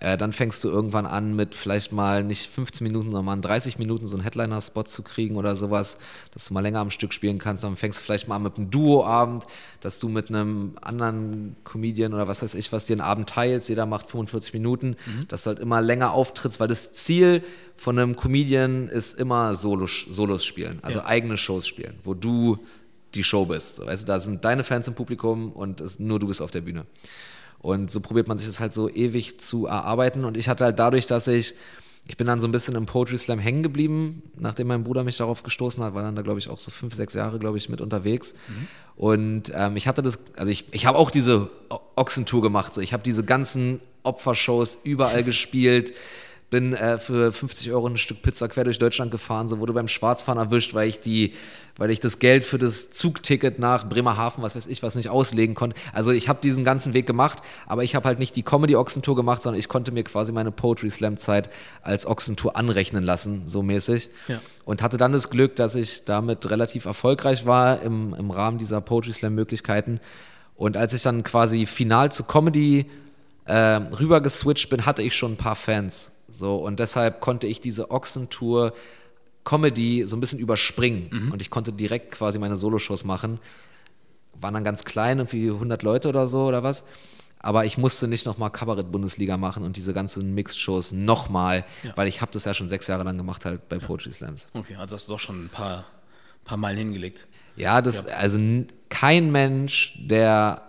Äh, 0.00 0.18
dann 0.18 0.32
fängst 0.32 0.62
du 0.64 0.70
irgendwann 0.70 1.06
an 1.06 1.36
mit 1.36 1.54
vielleicht 1.54 1.92
mal 1.92 2.24
nicht 2.24 2.50
15 2.50 2.84
Minuten, 2.84 3.12
sondern 3.12 3.24
mal 3.24 3.40
30 3.40 3.78
Minuten 3.78 4.06
so 4.06 4.16
einen 4.16 4.24
Headliner-Spot 4.24 4.82
zu 4.82 5.02
kriegen 5.02 5.36
oder 5.36 5.54
sowas, 5.54 5.98
dass 6.32 6.46
du 6.46 6.54
mal 6.54 6.60
länger 6.60 6.80
am 6.80 6.90
Stück 6.90 7.14
spielen 7.14 7.38
kannst. 7.38 7.62
Dann 7.62 7.76
fängst 7.76 8.00
du 8.00 8.04
vielleicht 8.04 8.26
mal 8.26 8.40
mit 8.40 8.56
einem 8.56 8.70
Duo-Abend, 8.70 9.46
dass 9.80 10.00
du 10.00 10.08
mit 10.08 10.30
einem 10.30 10.72
anderen 10.80 11.56
Comedian 11.62 12.12
oder 12.12 12.26
was 12.26 12.42
weiß 12.42 12.54
ich, 12.54 12.72
was 12.72 12.86
dir 12.86 12.94
einen 12.94 13.02
Abend 13.02 13.28
teilst, 13.28 13.68
jeder 13.68 13.86
macht 13.86 14.10
45 14.10 14.52
Minuten, 14.52 14.96
mhm. 15.06 15.28
dass 15.28 15.44
du 15.44 15.48
halt 15.48 15.60
immer 15.60 15.80
länger 15.80 16.12
auftrittst, 16.12 16.58
weil 16.58 16.68
das 16.68 16.92
Ziel 16.92 17.44
von 17.76 17.98
einem 17.98 18.16
Comedian 18.16 18.88
ist 18.88 19.18
immer 19.18 19.54
Solos, 19.54 20.06
Solos 20.10 20.44
spielen, 20.44 20.80
also 20.82 20.98
ja. 20.98 21.06
eigene 21.06 21.36
Shows 21.36 21.66
spielen, 21.68 21.98
wo 22.02 22.14
du 22.14 22.58
die 23.14 23.24
Show 23.24 23.46
bist. 23.46 23.84
Weißt 23.84 24.02
du, 24.02 24.06
da 24.06 24.20
sind 24.20 24.44
deine 24.44 24.64
Fans 24.64 24.88
im 24.88 24.94
Publikum 24.94 25.52
und 25.52 25.80
es, 25.80 26.00
nur 26.00 26.18
du 26.18 26.26
bist 26.26 26.42
auf 26.42 26.50
der 26.50 26.62
Bühne. 26.62 26.84
Und 27.64 27.90
so 27.90 28.00
probiert 28.00 28.28
man 28.28 28.36
sich 28.36 28.46
das 28.46 28.60
halt 28.60 28.74
so 28.74 28.90
ewig 28.90 29.40
zu 29.40 29.64
erarbeiten. 29.64 30.26
Und 30.26 30.36
ich 30.36 30.50
hatte 30.50 30.64
halt 30.64 30.78
dadurch, 30.78 31.06
dass 31.06 31.26
ich, 31.28 31.54
ich 32.06 32.18
bin 32.18 32.26
dann 32.26 32.38
so 32.38 32.46
ein 32.46 32.52
bisschen 32.52 32.74
im 32.74 32.84
Poetry 32.84 33.16
Slam 33.16 33.38
hängen 33.38 33.62
geblieben, 33.62 34.22
nachdem 34.36 34.66
mein 34.66 34.84
Bruder 34.84 35.02
mich 35.02 35.16
darauf 35.16 35.42
gestoßen 35.42 35.82
hat, 35.82 35.94
war 35.94 36.02
dann 36.02 36.14
da, 36.14 36.20
glaube 36.20 36.38
ich, 36.38 36.50
auch 36.50 36.60
so 36.60 36.70
fünf, 36.70 36.94
sechs 36.94 37.14
Jahre, 37.14 37.38
glaube 37.38 37.56
ich, 37.56 37.70
mit 37.70 37.80
unterwegs. 37.80 38.34
Mhm. 38.48 38.68
Und 38.96 39.52
ähm, 39.54 39.78
ich 39.78 39.88
hatte 39.88 40.02
das, 40.02 40.18
also 40.36 40.52
ich, 40.52 40.66
ich 40.72 40.84
habe 40.84 40.98
auch 40.98 41.10
diese 41.10 41.48
Ochsentour 41.96 42.42
gemacht. 42.42 42.74
So. 42.74 42.82
Ich 42.82 42.92
habe 42.92 43.02
diese 43.02 43.24
ganzen 43.24 43.80
Opfershows 44.02 44.76
überall 44.84 45.24
gespielt 45.24 45.94
bin 46.50 46.74
äh, 46.74 46.98
für 46.98 47.32
50 47.32 47.72
Euro 47.72 47.86
ein 47.86 47.98
Stück 47.98 48.22
Pizza 48.22 48.48
quer 48.48 48.64
durch 48.64 48.78
Deutschland 48.78 49.10
gefahren, 49.10 49.48
so 49.48 49.58
wurde 49.58 49.72
beim 49.72 49.88
Schwarzfahren 49.88 50.38
erwischt, 50.38 50.74
weil 50.74 50.88
ich 50.88 51.00
die, 51.00 51.32
weil 51.76 51.90
ich 51.90 52.00
das 52.00 52.18
Geld 52.18 52.44
für 52.44 52.58
das 52.58 52.90
Zugticket 52.90 53.58
nach 53.58 53.88
Bremerhaven, 53.88 54.42
was 54.42 54.54
weiß 54.54 54.66
ich, 54.66 54.82
was 54.82 54.94
nicht 54.94 55.08
auslegen 55.08 55.54
konnte. 55.54 55.76
Also 55.92 56.12
ich 56.12 56.28
habe 56.28 56.40
diesen 56.42 56.64
ganzen 56.64 56.94
Weg 56.94 57.06
gemacht, 57.06 57.38
aber 57.66 57.82
ich 57.82 57.94
habe 57.94 58.06
halt 58.06 58.18
nicht 58.18 58.36
die 58.36 58.42
Comedy-Ochsentour 58.42 59.16
gemacht, 59.16 59.42
sondern 59.42 59.58
ich 59.58 59.68
konnte 59.68 59.90
mir 59.90 60.04
quasi 60.04 60.32
meine 60.32 60.52
Poetry 60.52 60.90
Slam-Zeit 60.90 61.50
als 61.82 62.06
Ochsentour 62.06 62.56
anrechnen 62.56 63.04
lassen, 63.04 63.44
so 63.46 63.62
mäßig. 63.62 64.10
Ja. 64.28 64.40
Und 64.64 64.82
hatte 64.82 64.96
dann 64.96 65.12
das 65.12 65.30
Glück, 65.30 65.56
dass 65.56 65.74
ich 65.74 66.04
damit 66.04 66.48
relativ 66.50 66.84
erfolgreich 66.84 67.46
war 67.46 67.82
im, 67.82 68.14
im 68.14 68.30
Rahmen 68.30 68.58
dieser 68.58 68.80
Poetry 68.80 69.12
Slam-Möglichkeiten. 69.12 70.00
Und 70.56 70.76
als 70.76 70.92
ich 70.92 71.02
dann 71.02 71.24
quasi 71.24 71.66
final 71.66 72.12
zu 72.12 72.24
Comedy 72.24 72.86
äh, 73.46 73.54
rüber 73.54 74.20
geswitcht 74.20 74.70
bin, 74.70 74.86
hatte 74.86 75.02
ich 75.02 75.14
schon 75.14 75.32
ein 75.32 75.36
paar 75.36 75.56
Fans. 75.56 76.12
So, 76.34 76.56
und 76.56 76.80
deshalb 76.80 77.20
konnte 77.20 77.46
ich 77.46 77.60
diese 77.60 77.90
Ochsentour 77.90 78.72
Comedy 79.44 80.04
so 80.06 80.16
ein 80.16 80.20
bisschen 80.20 80.38
überspringen. 80.38 81.08
Mhm. 81.10 81.32
Und 81.32 81.42
ich 81.42 81.50
konnte 81.50 81.72
direkt 81.72 82.12
quasi 82.12 82.38
meine 82.38 82.56
Soloshows 82.56 83.04
machen. 83.04 83.38
Waren 84.40 84.54
dann 84.54 84.64
ganz 84.64 84.84
klein, 84.84 85.18
irgendwie 85.18 85.50
100 85.50 85.82
Leute 85.82 86.08
oder 86.08 86.26
so 86.26 86.46
oder 86.46 86.62
was. 86.62 86.84
Aber 87.38 87.66
ich 87.66 87.76
musste 87.76 88.08
nicht 88.08 88.24
nochmal 88.24 88.50
Kabarett-Bundesliga 88.50 89.36
machen 89.36 89.64
und 89.64 89.76
diese 89.76 89.92
ganzen 89.92 90.34
Mixed-Shows 90.34 90.92
nochmal, 90.92 91.66
ja. 91.82 91.92
weil 91.94 92.08
ich 92.08 92.22
habe 92.22 92.32
das 92.32 92.46
ja 92.46 92.54
schon 92.54 92.68
sechs 92.68 92.86
Jahre 92.86 93.04
lang 93.04 93.18
gemacht 93.18 93.44
halt 93.44 93.68
bei 93.68 93.76
ja. 93.76 93.86
Poetry 93.86 94.10
Slams. 94.12 94.48
Okay, 94.54 94.76
also 94.76 94.96
hast 94.96 95.08
du 95.08 95.12
doch 95.12 95.18
schon 95.18 95.44
ein 95.44 95.48
paar, 95.50 95.84
paar 96.44 96.56
Meilen 96.56 96.78
hingelegt. 96.78 97.26
Ja, 97.56 97.82
das, 97.82 98.06
ja. 98.08 98.16
also 98.16 98.38
kein 98.88 99.30
Mensch, 99.30 99.94
der 100.00 100.62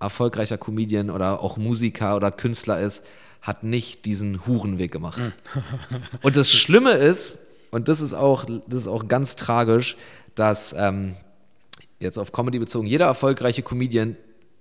erfolgreicher 0.00 0.58
Comedian 0.58 1.10
oder 1.10 1.40
auch 1.40 1.56
Musiker 1.56 2.16
oder 2.16 2.32
Künstler 2.32 2.80
ist, 2.80 3.04
hat 3.42 3.62
nicht 3.62 4.04
diesen 4.04 4.46
Hurenweg 4.46 4.92
gemacht. 4.92 5.18
Mhm. 5.18 5.62
und 6.22 6.36
das 6.36 6.52
Schlimme 6.52 6.92
ist, 6.92 7.38
und 7.70 7.88
das 7.88 8.00
ist 8.00 8.14
auch, 8.14 8.44
das 8.44 8.82
ist 8.82 8.88
auch 8.88 9.08
ganz 9.08 9.36
tragisch, 9.36 9.96
dass 10.34 10.74
ähm, 10.76 11.16
jetzt 12.00 12.18
auf 12.18 12.32
Comedy 12.32 12.58
bezogen, 12.58 12.86
jeder 12.86 13.06
erfolgreiche 13.06 13.62
Comedian 13.62 14.16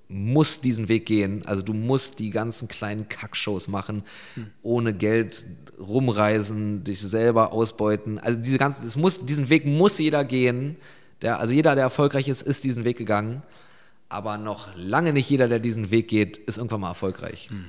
muss 0.09 0.59
diesen 0.59 0.89
Weg 0.89 1.05
gehen. 1.05 1.43
Also 1.45 1.61
du 1.61 1.73
musst 1.73 2.19
die 2.19 2.31
ganzen 2.31 2.67
kleinen 2.67 3.07
Kackshows 3.09 3.67
machen, 3.67 4.03
mhm. 4.35 4.47
ohne 4.63 4.93
Geld 4.93 5.45
rumreisen, 5.79 6.83
dich 6.83 6.99
selber 6.99 7.53
ausbeuten. 7.53 8.17
Also 8.17 8.39
diese 8.39 8.57
ganzen, 8.57 8.87
es 8.87 8.95
muss, 8.95 9.25
diesen 9.25 9.49
Weg 9.49 9.65
muss 9.65 9.97
jeder 9.99 10.25
gehen. 10.25 10.77
Der, 11.21 11.39
also 11.39 11.53
jeder, 11.53 11.75
der 11.75 11.83
erfolgreich 11.83 12.27
ist, 12.27 12.41
ist 12.41 12.63
diesen 12.63 12.83
Weg 12.83 12.97
gegangen. 12.97 13.43
Aber 14.09 14.39
noch 14.39 14.69
lange 14.75 15.13
nicht 15.13 15.29
jeder, 15.29 15.47
der 15.47 15.59
diesen 15.59 15.91
Weg 15.91 16.07
geht, 16.07 16.37
ist 16.37 16.57
irgendwann 16.57 16.81
mal 16.81 16.89
erfolgreich. 16.89 17.49
Mhm. 17.51 17.65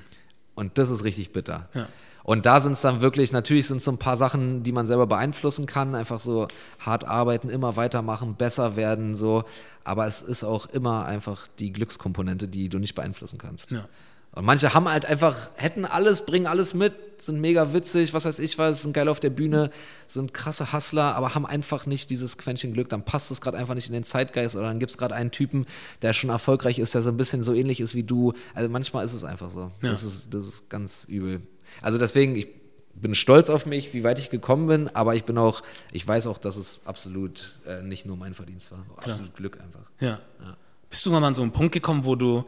Und 0.60 0.76
das 0.76 0.90
ist 0.90 1.04
richtig 1.04 1.32
bitter. 1.32 1.70
Ja. 1.72 1.88
Und 2.22 2.44
da 2.44 2.60
sind 2.60 2.72
es 2.72 2.82
dann 2.82 3.00
wirklich, 3.00 3.32
natürlich 3.32 3.66
sind 3.66 3.78
es 3.78 3.84
so 3.84 3.92
ein 3.92 3.98
paar 3.98 4.18
Sachen, 4.18 4.62
die 4.62 4.72
man 4.72 4.86
selber 4.86 5.06
beeinflussen 5.06 5.64
kann. 5.64 5.94
Einfach 5.94 6.20
so 6.20 6.48
hart 6.78 7.04
arbeiten, 7.04 7.48
immer 7.48 7.76
weitermachen, 7.76 8.34
besser 8.34 8.76
werden, 8.76 9.16
so. 9.16 9.44
Aber 9.84 10.06
es 10.06 10.20
ist 10.20 10.44
auch 10.44 10.66
immer 10.66 11.06
einfach 11.06 11.48
die 11.58 11.72
Glückskomponente, 11.72 12.46
die 12.46 12.68
du 12.68 12.78
nicht 12.78 12.94
beeinflussen 12.94 13.38
kannst. 13.38 13.70
Ja. 13.70 13.86
Und 14.32 14.44
manche 14.44 14.74
haben 14.74 14.88
halt 14.88 15.06
einfach, 15.06 15.50
hätten 15.56 15.84
alles, 15.84 16.24
bringen 16.24 16.46
alles 16.46 16.72
mit, 16.72 17.20
sind 17.20 17.40
mega 17.40 17.72
witzig, 17.72 18.14
was 18.14 18.24
weiß 18.24 18.38
ich 18.38 18.58
was, 18.58 18.82
sind 18.82 18.92
geil 18.92 19.08
auf 19.08 19.18
der 19.18 19.30
Bühne, 19.30 19.70
sind 20.06 20.32
krasse 20.32 20.72
Hustler, 20.72 21.16
aber 21.16 21.34
haben 21.34 21.44
einfach 21.44 21.84
nicht 21.86 22.10
dieses 22.10 22.38
Quäntchen 22.38 22.72
Glück. 22.72 22.88
Dann 22.88 23.04
passt 23.04 23.32
es 23.32 23.40
gerade 23.40 23.58
einfach 23.58 23.74
nicht 23.74 23.88
in 23.88 23.92
den 23.92 24.04
Zeitgeist 24.04 24.54
oder 24.54 24.68
dann 24.68 24.78
gibt 24.78 24.90
es 24.90 24.98
gerade 24.98 25.16
einen 25.16 25.32
Typen, 25.32 25.66
der 26.02 26.12
schon 26.12 26.30
erfolgreich 26.30 26.78
ist, 26.78 26.94
der 26.94 27.02
so 27.02 27.10
ein 27.10 27.16
bisschen 27.16 27.42
so 27.42 27.52
ähnlich 27.52 27.80
ist 27.80 27.96
wie 27.96 28.04
du. 28.04 28.32
Also 28.54 28.68
manchmal 28.68 29.04
ist 29.04 29.14
es 29.14 29.24
einfach 29.24 29.50
so. 29.50 29.72
Ja. 29.82 29.90
Das, 29.90 30.04
ist, 30.04 30.32
das 30.32 30.46
ist 30.46 30.70
ganz 30.70 31.06
übel. 31.08 31.42
Also 31.82 31.98
deswegen, 31.98 32.36
ich 32.36 32.48
bin 32.94 33.16
stolz 33.16 33.50
auf 33.50 33.66
mich, 33.66 33.94
wie 33.94 34.04
weit 34.04 34.20
ich 34.20 34.30
gekommen 34.30 34.68
bin, 34.68 34.94
aber 34.94 35.16
ich 35.16 35.24
bin 35.24 35.38
auch, 35.38 35.62
ich 35.90 36.06
weiß 36.06 36.28
auch, 36.28 36.38
dass 36.38 36.56
es 36.56 36.86
absolut 36.86 37.58
äh, 37.66 37.82
nicht 37.82 38.06
nur 38.06 38.16
mein 38.16 38.34
Verdienst 38.34 38.70
war. 38.70 38.84
Absolut 38.96 39.34
Glück 39.34 39.60
einfach. 39.60 39.90
Ja. 39.98 40.20
ja. 40.40 40.56
Bist 40.88 41.04
du 41.06 41.10
mal 41.10 41.22
an 41.24 41.34
so 41.34 41.42
einen 41.42 41.52
Punkt 41.52 41.72
gekommen, 41.72 42.04
wo 42.04 42.14
du 42.14 42.44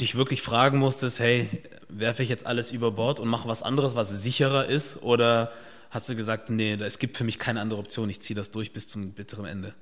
dich 0.00 0.14
wirklich 0.14 0.42
fragen 0.42 0.78
musstest, 0.78 1.20
hey, 1.20 1.48
werfe 1.88 2.22
ich 2.22 2.28
jetzt 2.28 2.46
alles 2.46 2.72
über 2.72 2.92
Bord 2.92 3.20
und 3.20 3.28
mache 3.28 3.48
was 3.48 3.62
anderes, 3.62 3.94
was 3.94 4.10
sicherer 4.10 4.66
ist? 4.66 5.02
Oder 5.02 5.52
hast 5.90 6.08
du 6.08 6.16
gesagt, 6.16 6.50
nee, 6.50 6.74
es 6.74 6.98
gibt 6.98 7.16
für 7.16 7.24
mich 7.24 7.38
keine 7.38 7.60
andere 7.60 7.80
Option, 7.80 8.10
ich 8.10 8.20
ziehe 8.20 8.34
das 8.34 8.50
durch 8.50 8.72
bis 8.72 8.88
zum 8.88 9.12
bitteren 9.12 9.46
Ende? 9.46 9.74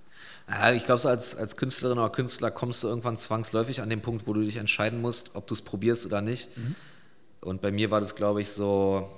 Ja, 0.48 0.72
ich 0.72 0.84
glaube, 0.84 1.00
so 1.00 1.08
als, 1.08 1.36
als 1.36 1.56
Künstlerin 1.56 1.98
oder 1.98 2.10
Künstler 2.10 2.50
kommst 2.50 2.82
du 2.82 2.88
irgendwann 2.88 3.16
zwangsläufig 3.16 3.82
an 3.82 3.90
den 3.90 4.00
Punkt, 4.00 4.26
wo 4.26 4.32
du 4.32 4.40
dich 4.40 4.56
entscheiden 4.56 5.00
musst, 5.00 5.34
ob 5.34 5.46
du 5.46 5.54
es 5.54 5.62
probierst 5.62 6.06
oder 6.06 6.22
nicht. 6.22 6.56
Mhm. 6.56 6.74
Und 7.40 7.60
bei 7.60 7.70
mir 7.70 7.90
war 7.90 8.00
das, 8.00 8.16
glaube 8.16 8.40
ich, 8.40 8.50
so 8.50 9.08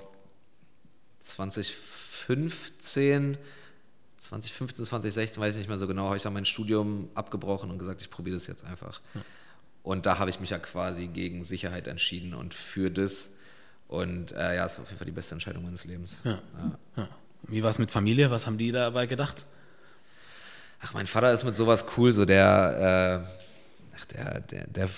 2015, 1.20 3.38
2015, 4.16 4.84
2016, 4.84 5.42
weiß 5.42 5.54
ich 5.54 5.60
nicht 5.60 5.68
mehr 5.68 5.78
so 5.78 5.86
genau, 5.86 6.06
habe 6.06 6.16
ich 6.16 6.22
dann 6.22 6.32
mein 6.32 6.44
Studium 6.44 7.08
abgebrochen 7.14 7.70
und 7.70 7.78
gesagt, 7.78 8.02
ich 8.02 8.10
probiere 8.10 8.36
das 8.36 8.46
jetzt 8.46 8.64
einfach. 8.64 9.00
Ja. 9.14 9.20
Und 9.82 10.06
da 10.06 10.18
habe 10.18 10.30
ich 10.30 10.40
mich 10.40 10.50
ja 10.50 10.58
quasi 10.58 11.06
gegen 11.06 11.42
Sicherheit 11.42 11.86
entschieden 11.86 12.34
und 12.34 12.54
für 12.54 12.90
das. 12.90 13.30
Und 13.88 14.32
äh, 14.32 14.56
ja, 14.56 14.66
es 14.66 14.76
war 14.76 14.82
auf 14.82 14.88
jeden 14.88 14.98
Fall 14.98 15.06
die 15.06 15.12
beste 15.12 15.34
Entscheidung 15.34 15.64
meines 15.64 15.84
Lebens. 15.84 16.18
Ja. 16.24 16.40
Ja. 16.96 17.08
Wie 17.48 17.62
war 17.62 17.70
es 17.70 17.78
mit 17.78 17.90
Familie? 17.90 18.30
Was 18.30 18.46
haben 18.46 18.58
die 18.58 18.70
dabei 18.72 19.06
gedacht? 19.06 19.46
Ach, 20.82 20.94
mein 20.94 21.06
Vater 21.06 21.32
ist 21.32 21.44
mit 21.44 21.56
sowas 21.56 21.84
cool, 21.96 22.12
so 22.12 22.24
der, 22.24 23.24
äh, 23.26 23.96
ach, 23.96 24.04
der, 24.06 24.40
der, 24.40 24.66
der 24.66 24.88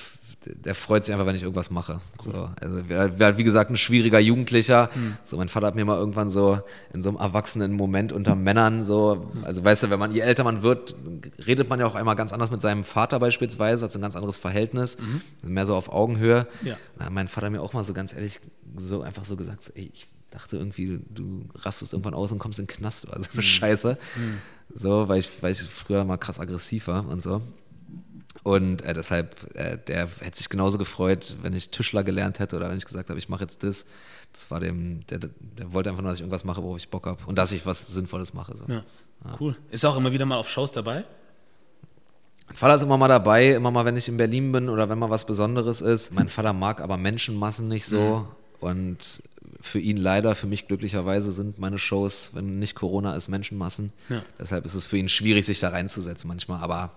der 0.46 0.74
freut 0.74 1.04
sich 1.04 1.12
einfach, 1.12 1.26
wenn 1.26 1.36
ich 1.36 1.42
irgendwas 1.42 1.70
mache. 1.70 2.00
So, 2.22 2.50
also 2.60 2.88
wäre 2.88 3.18
wär, 3.18 3.38
wie 3.38 3.44
gesagt 3.44 3.70
ein 3.70 3.76
schwieriger 3.76 4.18
Jugendlicher. 4.18 4.90
Mhm. 4.94 5.16
So, 5.24 5.36
mein 5.36 5.48
Vater 5.48 5.66
hat 5.68 5.74
mir 5.74 5.84
mal 5.84 5.98
irgendwann 5.98 6.28
so 6.28 6.60
in 6.92 7.02
so 7.02 7.10
einem 7.10 7.18
erwachsenen 7.18 7.72
Moment 7.72 8.12
unter 8.12 8.34
Männern 8.34 8.84
so, 8.84 9.30
also 9.42 9.64
weißt 9.64 9.84
du, 9.84 9.90
wenn 9.90 9.98
man 9.98 10.12
je 10.12 10.20
älter 10.20 10.44
man 10.44 10.62
wird, 10.62 10.94
redet 11.46 11.68
man 11.68 11.80
ja 11.80 11.86
auch 11.86 11.94
einmal 11.94 12.16
ganz 12.16 12.32
anders 12.32 12.50
mit 12.50 12.60
seinem 12.60 12.84
Vater 12.84 13.18
beispielsweise, 13.20 13.84
hat 13.84 13.92
so 13.92 13.98
ein 13.98 14.02
ganz 14.02 14.16
anderes 14.16 14.36
Verhältnis, 14.36 14.98
mhm. 14.98 15.22
mehr 15.42 15.66
so 15.66 15.74
auf 15.74 15.92
Augenhöhe. 15.92 16.46
Ja. 16.62 16.76
Hat 16.98 17.12
mein 17.12 17.28
Vater 17.28 17.50
mir 17.50 17.62
auch 17.62 17.72
mal 17.72 17.84
so 17.84 17.92
ganz 17.92 18.12
ehrlich 18.12 18.40
so 18.76 19.02
einfach 19.02 19.24
so 19.24 19.36
gesagt, 19.36 19.62
so, 19.64 19.72
ey, 19.74 19.90
ich 19.92 20.08
dachte 20.30 20.56
irgendwie, 20.56 20.86
du, 20.86 20.98
du, 21.10 21.44
rastest 21.56 21.92
irgendwann 21.92 22.14
aus 22.14 22.32
und 22.32 22.38
kommst 22.38 22.58
in 22.58 22.66
den 22.66 22.74
Knast 22.74 23.06
oder 23.06 23.22
so 23.22 23.30
eine 23.32 23.36
mhm. 23.36 23.42
Scheiße. 23.42 23.98
Mhm. 24.16 24.38
So, 24.74 25.08
weil 25.08 25.20
ich, 25.20 25.28
weil 25.42 25.52
ich 25.52 25.62
früher 25.62 26.04
mal 26.04 26.16
krass 26.16 26.40
aggressiv 26.40 26.86
war 26.86 27.06
und 27.06 27.22
so. 27.22 27.42
Und 28.42 28.82
äh, 28.82 28.92
deshalb, 28.92 29.54
äh, 29.54 29.78
der 29.78 30.08
hätte 30.20 30.36
sich 30.36 30.48
genauso 30.48 30.76
gefreut, 30.76 31.36
wenn 31.42 31.54
ich 31.54 31.70
Tischler 31.70 32.02
gelernt 32.02 32.40
hätte 32.40 32.56
oder 32.56 32.70
wenn 32.70 32.78
ich 32.78 32.84
gesagt 32.84 33.08
habe, 33.08 33.18
ich 33.18 33.28
mache 33.28 33.42
jetzt 33.42 33.62
das. 33.62 33.86
Das 34.32 34.50
war 34.50 34.60
dem, 34.60 35.06
der, 35.08 35.18
der 35.18 35.72
wollte 35.72 35.90
einfach 35.90 36.02
nur, 36.02 36.10
dass 36.10 36.18
ich 36.18 36.22
irgendwas 36.22 36.44
mache, 36.44 36.62
worauf 36.62 36.78
ich 36.78 36.88
Bock 36.88 37.06
habe 37.06 37.22
und 37.26 37.36
dass 37.36 37.52
ich 37.52 37.66
was 37.66 37.86
Sinnvolles 37.86 38.34
mache. 38.34 38.56
So. 38.56 38.64
Ja. 38.66 38.82
Ja. 39.24 39.36
Cool. 39.38 39.56
Ist 39.70 39.84
auch 39.84 39.96
immer 39.96 40.12
wieder 40.12 40.26
mal 40.26 40.36
auf 40.36 40.48
Shows 40.48 40.72
dabei? 40.72 41.04
Mein 42.48 42.56
Vater 42.56 42.74
ist 42.74 42.82
immer 42.82 42.96
mal 42.96 43.08
dabei, 43.08 43.52
immer 43.52 43.70
mal, 43.70 43.84
wenn 43.84 43.96
ich 43.96 44.08
in 44.08 44.16
Berlin 44.16 44.52
bin 44.52 44.68
oder 44.68 44.88
wenn 44.88 44.98
mal 44.98 45.10
was 45.10 45.24
Besonderes 45.24 45.80
ist. 45.80 46.12
Mein 46.12 46.28
Vater 46.30 46.52
mag 46.52 46.80
aber 46.80 46.96
Menschenmassen 46.96 47.68
nicht 47.68 47.86
so. 47.86 48.26
Mhm. 48.60 48.66
Und 48.66 49.22
für 49.60 49.78
ihn 49.78 49.96
leider, 49.96 50.34
für 50.34 50.46
mich 50.46 50.66
glücklicherweise 50.66 51.32
sind 51.32 51.58
meine 51.58 51.78
Shows, 51.78 52.32
wenn 52.34 52.58
nicht 52.58 52.74
Corona 52.74 53.14
ist, 53.14 53.28
Menschenmassen. 53.28 53.92
Ja. 54.08 54.22
Deshalb 54.38 54.64
ist 54.64 54.74
es 54.74 54.86
für 54.86 54.96
ihn 54.96 55.08
schwierig, 55.08 55.46
sich 55.46 55.60
da 55.60 55.70
reinzusetzen 55.70 56.28
manchmal. 56.28 56.62
Aber 56.62 56.92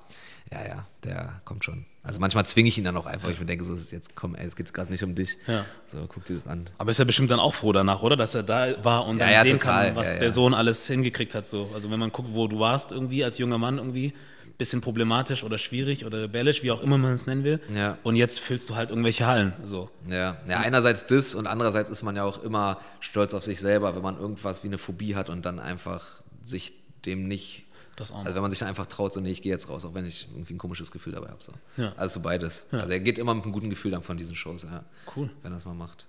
ja, 0.51 0.65
ja, 0.67 0.87
der 1.03 1.41
kommt 1.45 1.63
schon. 1.63 1.85
Also 2.03 2.19
manchmal 2.19 2.45
zwinge 2.45 2.69
ich 2.69 2.77
ihn 2.77 2.83
dann 2.83 2.95
auch 2.97 3.07
einfach. 3.07 3.29
Ich 3.29 3.39
mir 3.39 3.47
denke, 3.47 3.63
so 3.63 3.73
ist 3.73 3.81
es 3.81 3.91
jetzt, 3.91 4.15
komm, 4.15 4.35
ey, 4.35 4.45
es 4.45 4.55
geht 4.55 4.71
gerade 4.73 4.91
nicht 4.91 5.03
um 5.03 5.15
dich. 5.15 5.37
Ja. 5.47 5.65
So, 5.87 6.05
guck 6.07 6.23
dir 6.25 6.35
das 6.35 6.45
an. 6.45 6.65
Aber 6.77 6.91
ist 6.91 6.99
er 6.99 7.05
bestimmt 7.05 7.31
dann 7.31 7.39
auch 7.39 7.55
froh 7.55 7.71
danach, 7.71 8.03
oder? 8.03 8.15
Dass 8.15 8.35
er 8.35 8.43
da 8.43 8.83
war 8.83 9.07
und 9.07 9.17
Ja, 9.17 9.25
dann 9.25 9.33
ja, 9.33 9.41
sehen 9.41 9.59
total. 9.59 9.87
kann, 9.87 9.95
was 9.95 10.19
der 10.19 10.29
Sohn 10.29 10.53
alles 10.53 10.85
hingekriegt 10.85 11.33
hat. 11.33 11.47
So. 11.47 11.71
Also 11.73 11.89
wenn 11.89 11.99
man 11.99 12.11
guckt, 12.11 12.29
wo 12.33 12.47
du 12.47 12.59
warst 12.59 12.91
irgendwie 12.91 13.23
als 13.23 13.39
junger 13.39 13.57
Mann 13.57 13.79
irgendwie, 13.79 14.13
bisschen 14.57 14.81
problematisch 14.81 15.43
oder 15.43 15.57
schwierig 15.57 16.05
oder 16.05 16.21
rebellisch, 16.21 16.63
wie 16.63 16.71
auch 16.71 16.81
immer 16.81 16.97
man 16.97 17.13
es 17.13 17.27
nennen 17.27 17.43
will. 17.43 17.59
Ja. 17.73 17.97
Und 18.03 18.15
jetzt 18.15 18.39
füllst 18.39 18.69
du 18.69 18.75
halt 18.75 18.89
irgendwelche 18.89 19.25
Hallen. 19.25 19.53
So. 19.65 19.89
Ja, 20.07 20.37
ja, 20.47 20.59
einerseits 20.59 21.07
das 21.07 21.35
und 21.35 21.47
andererseits 21.47 21.89
ist 21.89 22.03
man 22.03 22.15
ja 22.15 22.23
auch 22.23 22.41
immer 22.43 22.79
stolz 22.99 23.33
auf 23.33 23.43
sich 23.43 23.59
selber, 23.59 23.95
wenn 23.95 24.01
man 24.01 24.17
irgendwas 24.17 24.63
wie 24.63 24.67
eine 24.67 24.77
Phobie 24.77 25.15
hat 25.15 25.29
und 25.29 25.45
dann 25.45 25.59
einfach 25.59 26.21
sich 26.41 26.73
dem 27.05 27.27
nicht, 27.27 27.64
Das 27.95 28.11
auch 28.11 28.19
also 28.19 28.35
wenn 28.35 28.41
man 28.41 28.51
sich 28.51 28.59
dann 28.59 28.67
einfach 28.67 28.87
traut, 28.87 29.13
so 29.13 29.21
nee, 29.21 29.31
ich 29.31 29.41
gehe 29.41 29.51
jetzt 29.51 29.69
raus, 29.69 29.85
auch 29.85 29.93
wenn 29.93 30.05
ich 30.05 30.27
irgendwie 30.31 30.53
ein 30.53 30.57
komisches 30.57 30.91
Gefühl 30.91 31.13
dabei 31.13 31.29
habe. 31.29 31.41
So. 31.41 31.53
Ja. 31.77 31.93
Also 31.95 32.15
so 32.15 32.23
beides. 32.23 32.67
Also 32.71 32.91
er 32.91 32.99
geht 32.99 33.17
immer 33.17 33.33
mit 33.33 33.43
einem 33.43 33.53
guten 33.53 33.69
Gefühl 33.69 33.91
dann 33.91 34.03
von 34.03 34.17
diesen 34.17 34.35
Shows, 34.35 34.63
ja. 34.63 34.83
Cool. 35.15 35.29
Wenn 35.43 35.53
er 35.53 35.57
es 35.57 35.65
mal 35.65 35.73
macht. 35.73 36.05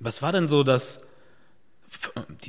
Was 0.00 0.22
war 0.22 0.32
denn 0.32 0.48
so 0.48 0.64
das, 0.64 1.02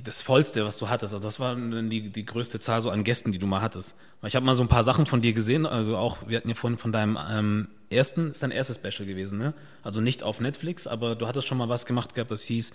das 0.03 0.21
Vollste, 0.21 0.65
was 0.65 0.77
du 0.77 0.89
hattest? 0.89 1.13
Also 1.13 1.27
was 1.27 1.39
war 1.39 1.55
denn 1.55 1.89
die, 1.89 2.09
die 2.09 2.25
größte 2.25 2.59
Zahl 2.59 2.81
so 2.81 2.89
an 2.89 3.03
Gästen, 3.03 3.31
die 3.31 3.39
du 3.39 3.45
mal 3.45 3.61
hattest? 3.61 3.95
Ich 4.23 4.35
habe 4.35 4.45
mal 4.45 4.55
so 4.55 4.63
ein 4.63 4.69
paar 4.69 4.83
Sachen 4.83 5.05
von 5.05 5.21
dir 5.21 5.33
gesehen, 5.33 5.65
also 5.65 5.97
auch, 5.97 6.17
wir 6.27 6.37
hatten 6.37 6.49
ja 6.49 6.55
vorhin 6.55 6.77
von 6.77 6.91
deinem 6.91 7.19
ähm, 7.29 7.67
ersten, 7.89 8.31
ist 8.31 8.41
dein 8.41 8.51
erstes 8.51 8.77
Special 8.77 9.07
gewesen, 9.07 9.37
ne? 9.37 9.53
Also 9.83 10.01
nicht 10.01 10.23
auf 10.23 10.39
Netflix, 10.39 10.87
aber 10.87 11.15
du 11.15 11.27
hattest 11.27 11.47
schon 11.47 11.57
mal 11.57 11.69
was 11.69 11.85
gemacht 11.85 12.15
gehabt, 12.15 12.31
das 12.31 12.43
hieß 12.43 12.71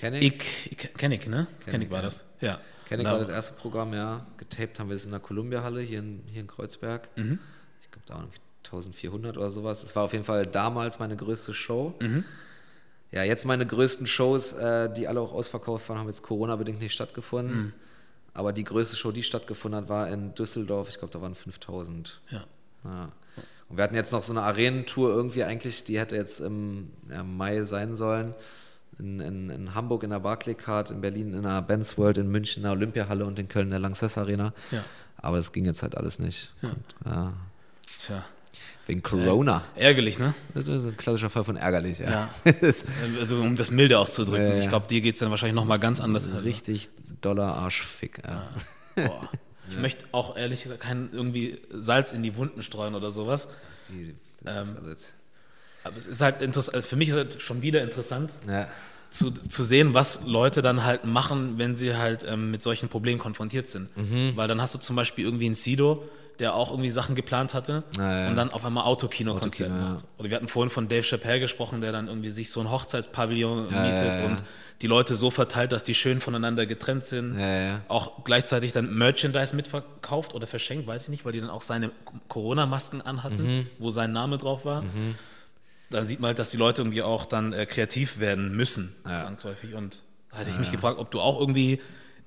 Kenn 0.00 0.14
ich? 0.14 0.24
Ich, 0.24 0.72
ich 0.72 0.94
kenn 0.94 1.12
ich, 1.12 1.26
ne? 1.26 1.46
Kenn 1.64 1.82
ich 1.82 1.90
war 1.90 1.98
ja. 1.98 2.02
das, 2.04 2.24
ja. 2.40 2.60
Kenn 2.86 3.00
ich 3.00 3.06
war 3.06 3.18
da- 3.18 3.24
das 3.24 3.30
erste 3.30 3.54
Programm, 3.54 3.92
ja. 3.94 4.26
Getaped 4.38 4.78
haben 4.80 4.88
wir 4.88 4.94
das 4.96 5.04
in 5.04 5.10
der 5.10 5.20
Columbia-Halle 5.20 5.80
hier 5.80 5.98
in, 5.98 6.22
hier 6.26 6.40
in 6.40 6.46
Kreuzberg. 6.46 7.08
Mhm. 7.16 7.38
Ich 7.82 7.90
glaube, 7.90 8.04
da 8.06 8.14
waren 8.14 8.22
irgendwie 8.24 8.38
1400 8.64 9.36
oder 9.36 9.50
sowas. 9.50 9.80
Das 9.82 9.94
war 9.96 10.04
auf 10.04 10.12
jeden 10.12 10.24
Fall 10.24 10.46
damals 10.46 10.98
meine 10.98 11.16
größte 11.16 11.52
Show. 11.54 11.94
Mhm. 12.00 12.24
Ja, 13.12 13.22
jetzt 13.22 13.44
meine 13.44 13.66
größten 13.66 14.06
Shows, 14.06 14.52
äh, 14.54 14.92
die 14.92 15.06
alle 15.08 15.20
auch 15.20 15.32
ausverkauft 15.32 15.88
waren, 15.88 15.98
haben 15.98 16.06
jetzt 16.08 16.22
Corona-bedingt 16.22 16.80
nicht 16.80 16.92
stattgefunden. 16.94 17.56
Mhm. 17.56 17.72
Aber 18.34 18.52
die 18.52 18.64
größte 18.64 18.96
Show, 18.96 19.12
die 19.12 19.22
stattgefunden 19.22 19.80
hat, 19.82 19.88
war 19.88 20.08
in 20.08 20.34
Düsseldorf. 20.34 20.88
Ich 20.88 20.98
glaube, 20.98 21.12
da 21.12 21.20
waren 21.22 21.34
5000. 21.34 22.20
Ja. 22.30 22.44
Ja. 22.84 23.12
Und 23.68 23.78
wir 23.78 23.84
hatten 23.84 23.94
jetzt 23.96 24.12
noch 24.12 24.22
so 24.22 24.32
eine 24.32 24.42
Arenentour 24.42 25.10
irgendwie 25.10 25.42
eigentlich, 25.42 25.82
die 25.84 25.98
hätte 25.98 26.14
jetzt 26.16 26.40
im 26.40 26.90
Mai 27.24 27.62
sein 27.62 27.96
sollen. 27.96 28.34
In, 28.98 29.20
in, 29.20 29.50
in 29.50 29.74
Hamburg 29.74 30.04
in 30.04 30.10
der 30.10 30.20
Barclaycard, 30.20 30.90
in 30.90 31.00
Berlin 31.02 31.34
in 31.34 31.42
der 31.42 31.60
Benz 31.62 31.98
World, 31.98 32.16
in 32.16 32.28
München 32.30 32.60
in 32.60 32.62
der 32.62 32.72
Olympiahalle 32.72 33.26
und 33.26 33.38
in 33.38 33.46
Köln 33.48 33.66
in 33.66 33.70
der 33.72 33.80
Lanxess 33.80 34.16
Arena. 34.16 34.54
Ja. 34.70 34.82
Aber 35.18 35.38
es 35.38 35.52
ging 35.52 35.64
jetzt 35.66 35.82
halt 35.82 35.96
alles 35.96 36.18
nicht. 36.18 36.52
Ja. 36.62 36.68
Und, 36.70 36.84
ja, 37.04 37.32
Tja. 37.98 38.24
wegen 38.86 39.02
Corona. 39.02 39.64
Ärgerlich, 39.74 40.18
ne? 40.18 40.34
Das 40.54 40.66
ist 40.66 40.86
ein 40.86 40.96
klassischer 40.96 41.28
Fall 41.28 41.44
von 41.44 41.56
ärgerlich, 41.56 41.98
ja. 41.98 42.10
Ja. 42.10 42.30
Also 43.20 43.40
um 43.42 43.56
das 43.56 43.70
milde 43.70 43.98
auszudrücken. 43.98 44.46
Ja. 44.46 44.58
Ich 44.60 44.68
glaube, 44.68 44.86
dir 44.86 45.00
geht 45.02 45.14
es 45.14 45.20
dann 45.20 45.28
wahrscheinlich 45.30 45.56
nochmal 45.56 45.78
ganz 45.78 46.00
anders. 46.00 46.28
richtig 46.44 46.88
Dollar 47.20 47.54
Arschfick. 47.56 48.22
Ja. 48.26 48.48
Boah. 48.94 49.28
Ich 49.68 49.76
möchte 49.78 50.04
auch 50.12 50.36
ehrlich 50.36 50.62
gesagt 50.62 50.80
kein 50.80 51.10
irgendwie 51.12 51.58
Salz 51.70 52.12
in 52.12 52.22
die 52.22 52.36
Wunden 52.36 52.62
streuen 52.62 52.94
oder 52.94 53.10
sowas. 53.10 53.48
Die- 53.90 54.14
das 54.42 54.70
Ähm, 54.70 54.76
ist 54.76 54.82
alles- 54.84 55.06
Aber 55.86 55.96
es 55.96 56.06
ist 56.06 56.20
halt 56.22 56.42
interessant, 56.42 56.74
also 56.74 56.86
für 56.88 56.96
mich 56.96 57.08
ist 57.08 57.16
es 57.36 57.42
schon 57.42 57.62
wieder 57.62 57.82
interessant 57.82 58.30
ja. 58.48 58.68
zu, 59.10 59.30
zu 59.30 59.62
sehen, 59.62 59.94
was 59.94 60.20
Leute 60.26 60.62
dann 60.62 60.84
halt 60.84 61.04
machen, 61.04 61.58
wenn 61.58 61.76
sie 61.76 61.96
halt 61.96 62.24
ähm, 62.28 62.50
mit 62.50 62.62
solchen 62.62 62.88
Problemen 62.88 63.18
konfrontiert 63.18 63.66
sind. 63.66 63.94
Mhm. 63.96 64.32
Weil 64.36 64.48
dann 64.48 64.60
hast 64.60 64.74
du 64.74 64.78
zum 64.78 64.96
Beispiel 64.96 65.24
irgendwie 65.24 65.46
einen 65.46 65.54
Sido, 65.54 66.04
der 66.38 66.54
auch 66.54 66.70
irgendwie 66.70 66.90
Sachen 66.90 67.14
geplant 67.14 67.54
hatte 67.54 67.82
Ja, 67.96 68.20
ja. 68.24 68.28
und 68.28 68.36
dann 68.36 68.50
auf 68.50 68.62
einmal 68.64 68.84
Autokino-Konzert 68.84 69.70
Autokino, 69.70 69.86
ja. 69.88 69.94
macht. 69.94 70.04
Oder 70.18 70.28
wir 70.30 70.36
hatten 70.36 70.48
vorhin 70.48 70.68
von 70.70 70.86
Dave 70.86 71.02
Chappelle 71.02 71.40
gesprochen, 71.40 71.80
der 71.80 71.92
dann 71.92 72.08
irgendwie 72.08 72.30
sich 72.30 72.50
so 72.50 72.60
ein 72.60 72.70
Hochzeitspavillon 72.70 73.68
Ja, 73.70 73.82
mietet 73.82 74.06
ja, 74.06 74.18
ja. 74.20 74.26
und 74.26 74.42
die 74.82 74.86
Leute 74.88 75.14
so 75.14 75.30
verteilt, 75.30 75.72
dass 75.72 75.84
die 75.84 75.94
schön 75.94 76.20
voneinander 76.20 76.66
getrennt 76.66 77.06
sind. 77.06 77.38
Ja, 77.40 77.58
ja. 77.60 77.80
Auch 77.88 78.22
gleichzeitig 78.24 78.72
dann 78.72 78.92
Merchandise 78.94 79.56
mitverkauft 79.56 80.34
oder 80.34 80.46
verschenkt, 80.46 80.86
weiß 80.86 81.04
ich 81.04 81.08
nicht, 81.08 81.24
weil 81.24 81.32
die 81.32 81.40
dann 81.40 81.48
auch 81.48 81.62
seine 81.62 81.90
Corona-Masken 82.28 83.00
anhatten, 83.00 83.42
Mhm. 83.60 83.66
wo 83.78 83.88
sein 83.88 84.12
Name 84.12 84.36
drauf 84.36 84.66
war. 84.66 84.84
Dann 85.90 86.06
sieht 86.06 86.20
man 86.20 86.28
halt, 86.28 86.38
dass 86.38 86.50
die 86.50 86.56
Leute 86.56 86.82
irgendwie 86.82 87.02
auch 87.02 87.26
dann 87.26 87.52
äh, 87.52 87.64
kreativ 87.66 88.18
werden 88.18 88.56
müssen, 88.56 88.94
Ja. 89.06 89.22
zwangsläufig. 89.22 89.74
Und 89.74 90.02
da 90.30 90.38
hatte 90.38 90.50
ich 90.50 90.58
mich 90.58 90.70
gefragt, 90.72 90.98
ob 90.98 91.10
du 91.10 91.20
auch 91.20 91.38
irgendwie 91.40 91.80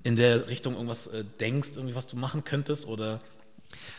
in 0.03 0.15
der 0.15 0.47
Richtung 0.49 0.75
irgendwas 0.75 1.07
äh, 1.07 1.25
denkst, 1.39 1.71
irgendwie 1.75 1.95
was 1.95 2.07
du 2.07 2.15
machen 2.15 2.43
könntest 2.45 2.87
oder 2.87 3.19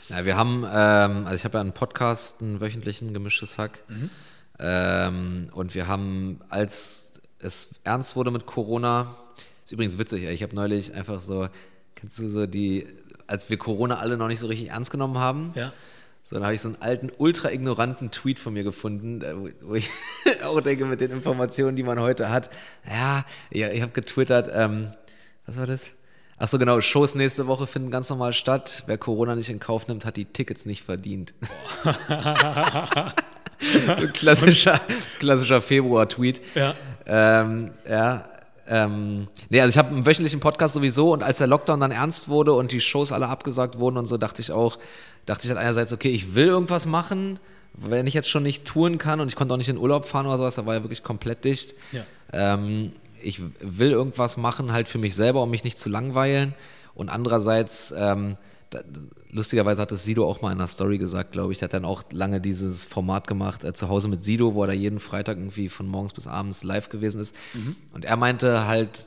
Ja, 0.09 0.25
wir 0.25 0.37
haben, 0.37 0.64
ähm, 0.64 1.25
also 1.27 1.35
ich 1.35 1.44
habe 1.44 1.59
ja 1.59 1.61
einen 1.61 1.73
Podcast, 1.75 2.40
einen 2.40 2.61
wöchentlichen 2.61 3.12
gemischtes 3.12 3.59
Hack. 3.59 3.85
Ähm, 4.59 5.49
und 5.53 5.75
wir 5.75 5.87
haben, 5.88 6.40
als 6.49 7.20
es 7.38 7.70
ernst 7.85 8.16
wurde 8.16 8.31
mit 8.31 8.46
Corona, 8.46 9.14
ist 9.64 9.73
übrigens 9.73 9.96
witzig, 9.99 10.25
ich 10.25 10.42
habe 10.42 10.55
neulich 10.55 10.92
einfach 10.94 11.20
so, 11.20 11.49
kennst 11.94 12.18
du 12.18 12.29
so 12.29 12.46
die, 12.46 12.87
als 13.27 13.49
wir 13.49 13.57
Corona 13.59 13.99
alle 13.99 14.16
noch 14.16 14.29
nicht 14.29 14.40
so 14.40 14.46
richtig 14.49 14.70
ernst 14.70 14.90
genommen 14.90 15.18
haben, 15.18 15.53
ja. 15.55 15.73
So, 16.31 16.37
dann 16.37 16.45
habe 16.45 16.55
ich 16.55 16.61
so 16.61 16.69
einen 16.69 16.81
alten, 16.81 17.11
ultra 17.19 17.51
ignoranten 17.51 18.12
Tweet 18.12 18.38
von 18.38 18.53
mir 18.53 18.62
gefunden, 18.62 19.21
äh, 19.21 19.35
wo, 19.62 19.75
ich 19.75 19.90
auch 20.45 20.61
denke, 20.61 20.85
mit 20.85 21.01
den 21.01 21.11
Informationen, 21.11 21.75
die 21.75 21.83
man 21.83 21.99
heute 21.99 22.31
hat. 22.31 22.51
Ja, 22.88 23.25
ja 23.51 23.71
ich 23.71 23.83
habe 23.83 23.90
getwittert, 23.90 24.49
ähm, 24.55 24.93
was 25.47 25.59
war 25.59 25.66
das? 25.66 25.87
Ach 26.38 26.47
so, 26.47 26.61
genau, 26.61 26.81
Shows 26.81 27.16
nächste 27.16 27.49
Woche 27.49 27.66
finden 27.66 27.90
ganz 27.90 28.09
normal 28.11 28.33
statt. 28.33 28.85
Wer 28.87 28.97
Corona 28.97 29.35
nicht 29.35 29.51
in 29.51 29.59
Kauf 29.59 29.88
nimmt, 29.88 30.05
hat 30.05 30.16
die 30.16 30.25
Tickets 30.25 30.66
nicht 30.66 30.85
verdient. 30.85 31.35
so 31.90 31.93
klassischer, 34.12 34.81
klassischer 35.19 35.61
Februar-Tweet. 35.61 36.40
Ja. 36.55 36.77
Ähm, 37.07 37.73
ja. 37.88 38.29
Ähm, 38.69 39.27
nee, 39.49 39.61
also 39.61 39.71
ich 39.71 39.79
habe 39.79 39.88
einen 39.88 40.07
wöchentlichen 40.07 40.38
Podcast 40.38 40.75
sowieso 40.75 41.12
und 41.12 41.25
als 41.25 41.38
der 41.38 41.49
Lockdown 41.49 41.81
dann 41.81 41.90
ernst 41.90 42.29
wurde 42.29 42.53
und 42.53 42.71
die 42.71 42.81
Shows 42.81 43.11
alle 43.11 43.27
abgesagt 43.27 43.81
wurden 43.81 43.97
und 43.97 44.07
so, 44.07 44.16
dachte 44.16 44.40
ich 44.40 44.53
auch, 44.53 44.79
dachte 45.26 45.44
ich 45.44 45.50
halt 45.50 45.61
einerseits, 45.61 45.92
okay, 45.92 46.11
ich 46.11 46.35
will 46.35 46.46
irgendwas 46.46 46.87
machen, 46.87 47.38
wenn 47.74 48.06
ich 48.06 48.14
jetzt 48.14 48.28
schon 48.28 48.42
nicht 48.42 48.64
touren 48.64 48.98
kann 48.98 49.20
und 49.20 49.28
ich 49.28 49.37
konnte 49.37 49.54
auch 49.54 49.59
nicht 49.59 49.68
in 49.68 49.78
Urlaub 49.78 50.06
fahren 50.06 50.26
oder 50.26 50.38
sowas, 50.38 50.56
da 50.56 50.66
war 50.66 50.74
ja 50.74 50.83
wirklich 50.83 51.02
komplett 51.02 51.44
dicht. 51.44 51.74
Ja. 51.92 52.04
Ähm, 52.33 52.92
ich 53.22 53.40
will 53.61 53.90
irgendwas 53.90 54.37
machen, 54.37 54.72
halt 54.72 54.88
für 54.88 54.98
mich 54.98 55.14
selber, 55.14 55.42
um 55.42 55.50
mich 55.50 55.64
nicht 55.64 55.78
zu 55.78 55.88
langweilen. 55.88 56.54
Und 56.94 57.09
andererseits, 57.11 57.94
ähm, 57.96 58.37
da, 58.70 58.80
lustigerweise 59.30 59.83
hat 59.83 59.92
das 59.92 60.04
Sido 60.04 60.26
auch 60.26 60.42
mal 60.42 60.52
in 60.52 60.59
einer 60.59 60.66
Story 60.66 60.98
gesagt, 60.98 61.33
glaube 61.33 61.52
ich. 61.52 61.59
Der 61.59 61.66
hat 61.66 61.74
dann 61.74 61.85
auch 61.85 62.02
lange 62.12 62.40
dieses 62.40 62.85
Format 62.87 63.26
gemacht, 63.26 63.64
äh, 63.64 63.72
zu 63.72 63.88
Hause 63.88 64.09
mit 64.09 64.22
Sido, 64.22 64.54
wo 64.54 64.64
er 64.64 64.68
da 64.68 64.72
jeden 64.72 65.00
Freitag 65.00 65.37
irgendwie 65.38 65.68
von 65.68 65.87
morgens 65.87 66.12
bis 66.12 66.26
abends 66.26 66.64
live 66.64 66.88
gewesen 66.88 67.20
ist. 67.20 67.35
Und 67.92 68.04
er 68.04 68.16
meinte 68.16 68.66
halt, 68.66 69.06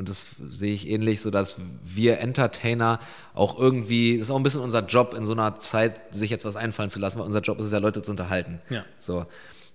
und 0.00 0.08
das 0.08 0.28
sehe 0.48 0.72
ich 0.72 0.88
ähnlich, 0.88 1.20
so 1.20 1.30
dass 1.30 1.56
wir 1.84 2.20
Entertainer 2.20 3.00
auch 3.34 3.58
irgendwie, 3.58 4.16
das 4.16 4.28
ist 4.28 4.30
auch 4.30 4.38
ein 4.38 4.42
bisschen 4.42 4.62
unser 4.62 4.86
Job 4.86 5.12
in 5.12 5.26
so 5.26 5.34
einer 5.34 5.58
Zeit, 5.58 6.14
sich 6.14 6.30
jetzt 6.30 6.46
was 6.46 6.56
einfallen 6.56 6.88
zu 6.88 6.98
lassen, 6.98 7.18
weil 7.18 7.26
unser 7.26 7.42
Job 7.42 7.58
ist 7.58 7.66
es 7.66 7.72
ja, 7.72 7.80
Leute 7.80 8.00
zu 8.00 8.10
unterhalten. 8.10 8.62
Ja. 8.70 8.82
So. 8.98 9.26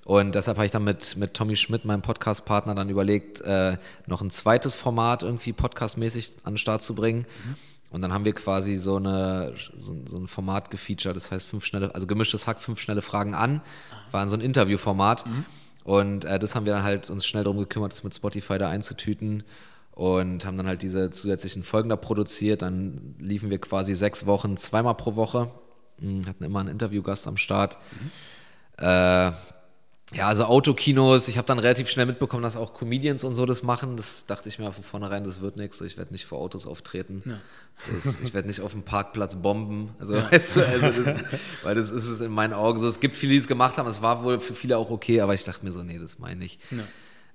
Und 0.03 0.33
deshalb 0.33 0.57
habe 0.57 0.65
ich 0.65 0.71
dann 0.71 0.83
mit, 0.83 1.15
mit 1.15 1.35
Tommy 1.35 1.55
Schmidt, 1.55 1.85
meinem 1.85 2.01
Podcast-Partner, 2.01 2.73
dann 2.73 2.89
überlegt, 2.89 3.41
äh, 3.41 3.77
noch 4.07 4.23
ein 4.23 4.31
zweites 4.31 4.75
Format 4.75 5.21
irgendwie 5.21 5.53
podcastmäßig 5.53 6.37
an 6.43 6.53
den 6.53 6.57
Start 6.57 6.81
zu 6.81 6.95
bringen. 6.95 7.27
Und 7.91 8.01
dann 8.01 8.11
haben 8.11 8.25
wir 8.25 8.33
quasi 8.33 8.77
so, 8.77 8.95
eine, 8.95 9.53
so, 9.77 9.95
so 10.07 10.17
ein 10.17 10.27
Format 10.27 10.71
gefeatured, 10.71 11.15
das 11.15 11.29
heißt 11.29 11.45
fünf 11.45 11.65
schnelle, 11.65 11.93
also 11.93 12.07
gemischtes 12.07 12.47
Hack, 12.47 12.61
fünf 12.61 12.79
schnelle 12.79 13.03
Fragen 13.03 13.35
an, 13.35 13.61
war 14.09 14.27
so 14.27 14.35
ein 14.35 14.41
Interviewformat. 14.41 15.23
Und 15.83 16.25
äh, 16.25 16.39
das 16.39 16.55
haben 16.55 16.65
wir 16.65 16.73
dann 16.73 16.81
halt 16.81 17.11
uns 17.11 17.27
schnell 17.27 17.43
darum 17.43 17.59
gekümmert, 17.59 17.91
das 17.91 18.03
mit 18.03 18.15
Spotify 18.15 18.57
da 18.57 18.69
einzutüten 18.69 19.43
und 19.95 20.45
haben 20.45 20.57
dann 20.57 20.67
halt 20.67 20.81
diese 20.83 21.09
zusätzlichen 21.09 21.63
Folgen 21.63 21.89
da 21.89 21.95
produziert. 21.95 22.61
Dann 22.61 23.15
liefen 23.17 23.49
wir 23.49 23.59
quasi 23.59 23.95
sechs 23.95 24.25
Wochen, 24.25 24.55
zweimal 24.57 24.95
pro 24.95 25.15
Woche, 25.15 25.49
Mhm, 25.99 26.27
hatten 26.27 26.43
immer 26.43 26.59
einen 26.59 26.69
Interviewgast 26.69 27.27
am 27.27 27.37
Start. 27.37 27.77
Äh, 28.77 29.31
ja, 30.13 30.27
also 30.27 30.45
Autokinos, 30.45 31.27
ich 31.27 31.37
habe 31.37 31.47
dann 31.47 31.57
relativ 31.57 31.89
schnell 31.89 32.05
mitbekommen, 32.05 32.43
dass 32.43 32.57
auch 32.57 32.73
Comedians 32.73 33.23
und 33.23 33.33
so 33.33 33.45
das 33.45 33.63
machen. 33.63 33.97
Das 33.97 34.25
dachte 34.27 34.49
ich 34.49 34.59
mir 34.59 34.71
von 34.71 34.83
vornherein, 34.83 35.23
das 35.23 35.41
wird 35.41 35.57
nichts. 35.57 35.81
Ich 35.81 35.97
werde 35.97 36.11
nicht 36.11 36.25
vor 36.25 36.39
Autos 36.39 36.67
auftreten. 36.67 37.23
Das 37.77 38.05
ist, 38.05 38.21
ich 38.21 38.33
werde 38.33 38.47
nicht 38.47 38.61
auf 38.61 38.73
dem 38.73 38.83
Parkplatz 38.83 39.35
bomben. 39.35 39.95
Also, 39.97 40.13
weißt 40.13 40.57
du, 40.57 40.67
also 40.67 41.03
das, 41.03 41.23
weil 41.63 41.75
das 41.75 41.89
ist 41.89 42.07
es 42.07 42.19
in 42.19 42.31
meinen 42.31 42.53
Augen 42.53 42.77
so. 42.79 42.87
Es 42.87 42.99
gibt 42.99 43.15
viele, 43.15 43.31
die 43.31 43.39
es 43.39 43.47
gemacht 43.47 43.77
haben. 43.77 43.87
Es 43.87 44.01
war 44.01 44.23
wohl 44.23 44.39
für 44.39 44.53
viele 44.53 44.77
auch 44.77 44.91
okay, 44.91 45.21
aber 45.21 45.33
ich 45.33 45.43
dachte 45.43 45.65
mir 45.65 45.71
so, 45.71 45.81
nee, 45.81 45.97
das 45.97 46.19
meine 46.19 46.45
ich. 46.45 46.59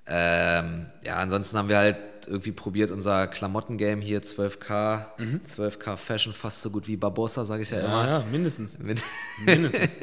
Ähm, 0.06 0.86
ja, 1.04 1.16
ansonsten 1.16 1.56
haben 1.56 1.68
wir 1.68 1.78
halt 1.78 1.96
irgendwie 2.26 2.52
probiert, 2.52 2.90
unser 2.90 3.26
Klamotten-Game 3.26 4.00
hier 4.00 4.22
12K, 4.22 5.04
12K 5.46 5.96
Fashion 5.96 6.32
fast 6.32 6.62
so 6.62 6.70
gut 6.70 6.86
wie 6.86 6.96
Barbossa, 6.96 7.44
sage 7.44 7.62
ich 7.62 7.70
ja, 7.70 7.80
immer. 7.80 8.04
Ja, 8.04 8.18
ja, 8.18 8.24
mindestens. 8.30 8.78
Mindestens. 8.78 9.96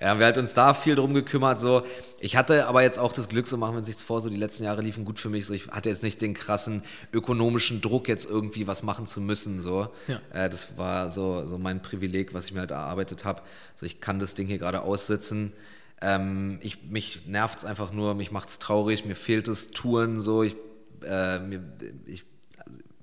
ja, 0.00 0.08
haben 0.08 0.18
wir 0.18 0.26
halt 0.26 0.38
uns 0.38 0.54
da 0.54 0.74
viel 0.74 0.94
drum 0.94 1.14
gekümmert. 1.14 1.60
So. 1.60 1.82
Ich 2.18 2.36
hatte 2.36 2.66
aber 2.66 2.82
jetzt 2.82 2.98
auch 2.98 3.12
das 3.12 3.28
Glück, 3.28 3.46
so 3.46 3.56
machen 3.56 3.74
wir 3.74 3.78
uns 3.78 3.86
nichts 3.86 4.02
vor, 4.02 4.20
so 4.20 4.30
die 4.30 4.36
letzten 4.36 4.64
Jahre 4.64 4.82
liefen 4.82 5.04
gut 5.04 5.18
für 5.18 5.28
mich. 5.28 5.46
So. 5.46 5.54
Ich 5.54 5.68
hatte 5.68 5.88
jetzt 5.88 6.02
nicht 6.02 6.20
den 6.20 6.34
krassen 6.34 6.82
ökonomischen 7.12 7.80
Druck, 7.80 8.08
jetzt 8.08 8.28
irgendwie 8.28 8.66
was 8.66 8.82
machen 8.82 9.06
zu 9.06 9.20
müssen. 9.20 9.60
So. 9.60 9.88
Ja. 10.08 10.20
Äh, 10.32 10.50
das 10.50 10.76
war 10.76 11.10
so, 11.10 11.46
so 11.46 11.58
mein 11.58 11.82
Privileg, 11.82 12.34
was 12.34 12.46
ich 12.46 12.52
mir 12.52 12.60
halt 12.60 12.70
erarbeitet 12.72 13.24
habe. 13.24 13.42
So, 13.74 13.86
ich 13.86 14.00
kann 14.00 14.18
das 14.18 14.34
Ding 14.34 14.46
hier 14.46 14.58
gerade 14.58 14.82
aussitzen. 14.82 15.52
Ähm, 16.00 16.58
ich, 16.62 16.82
mich 16.84 17.26
nervt 17.26 17.58
es 17.58 17.64
einfach 17.64 17.92
nur, 17.92 18.14
mich 18.14 18.30
macht 18.30 18.48
es 18.48 18.58
traurig, 18.58 19.04
mir 19.04 19.16
fehlt 19.16 19.48
es 19.48 19.70
Touren 19.70 20.18
so. 20.18 20.42
Ich, 20.42 20.56
äh, 21.04 21.38
mir, 21.40 21.62
ich, 22.06 22.24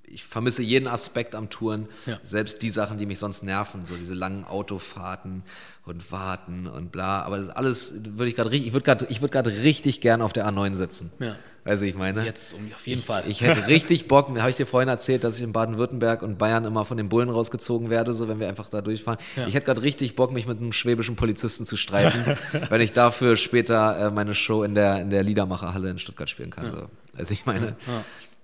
ich 0.07 0.23
vermisse 0.23 0.63
jeden 0.63 0.87
Aspekt 0.87 1.35
am 1.35 1.49
Touren, 1.49 1.87
Ja. 2.05 2.19
selbst 2.23 2.61
die 2.61 2.69
Sachen, 2.69 2.97
die 2.97 3.05
mich 3.05 3.19
sonst 3.19 3.43
nerven, 3.43 3.85
so 3.85 3.95
diese 3.95 4.13
langen 4.13 4.45
Autofahrten 4.45 5.43
und 5.85 6.11
Warten 6.11 6.67
und 6.67 6.91
bla. 6.91 7.21
Aber 7.23 7.37
das 7.37 7.49
alles 7.49 7.93
würde 8.03 8.27
ich 8.29 8.35
gerade 8.35 8.51
richtig, 8.51 8.67
ich 8.67 8.73
würde 8.73 8.83
gerade, 8.85 9.05
ich 9.09 9.21
würde 9.21 9.31
gerade 9.31 9.51
richtig 9.63 10.01
gern 10.01 10.21
auf 10.21 10.33
der 10.33 10.47
A9 10.47 10.75
sitzen. 10.75 11.11
Ja. 11.19 11.35
Weißt 11.63 11.81
du, 11.81 11.87
ich 11.87 11.95
meine? 11.95 12.23
Jetzt 12.23 12.53
um, 12.53 12.61
auf 12.73 12.87
jeden 12.87 13.01
Fall. 13.01 13.23
Ich 13.27 13.41
hätte 13.41 13.67
richtig 13.67 14.07
Bock, 14.07 14.29
habe 14.39 14.49
ich 14.49 14.55
dir 14.57 14.65
vorhin 14.65 14.87
erzählt, 14.89 15.23
dass 15.25 15.37
ich 15.37 15.43
in 15.43 15.51
Baden-Württemberg 15.51 16.21
und 16.23 16.37
Bayern 16.37 16.63
immer 16.65 16.85
von 16.85 16.95
den 16.97 17.09
Bullen 17.09 17.29
rausgezogen 17.29 17.89
werde, 17.89 18.13
so 18.13 18.27
wenn 18.29 18.39
wir 18.39 18.47
einfach 18.47 18.69
da 18.69 18.81
durchfahren. 18.81 19.19
Ja. 19.35 19.47
Ich 19.47 19.53
hätte 19.53 19.65
gerade 19.65 19.81
richtig 19.83 20.15
Bock, 20.15 20.31
mich 20.31 20.47
mit 20.47 20.59
einem 20.59 20.71
schwäbischen 20.71 21.15
Polizisten 21.17 21.65
zu 21.65 21.75
streiten, 21.77 22.37
wenn 22.69 22.81
ich 22.81 22.93
dafür 22.93 23.35
später 23.35 23.97
äh, 24.07 24.11
meine 24.11 24.35
Show 24.35 24.63
in 24.63 24.75
der, 24.75 25.01
in 25.01 25.09
der 25.09 25.23
Liedermacherhalle 25.23 25.89
in 25.89 25.99
Stuttgart 25.99 26.29
spielen 26.29 26.51
kann. 26.51 26.71
So. 26.71 26.89
Also 27.17 27.33
ich 27.33 27.45
meine, 27.45 27.75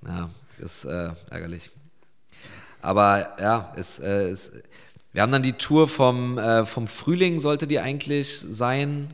ja, 0.06 0.30
ist 0.64 0.86
äh, 0.86 1.12
ärgerlich. 1.30 1.70
Aber 2.82 3.36
ja, 3.40 3.72
es, 3.76 4.00
äh, 4.00 4.30
es, 4.30 4.52
wir 5.14 5.22
haben 5.22 5.32
dann 5.32 5.44
die 5.44 5.54
Tour 5.54 5.88
vom, 5.88 6.38
äh, 6.38 6.66
vom 6.66 6.88
Frühling, 6.88 7.40
sollte 7.40 7.68
die 7.68 7.80
eigentlich 7.80 8.38
sein. 8.38 9.14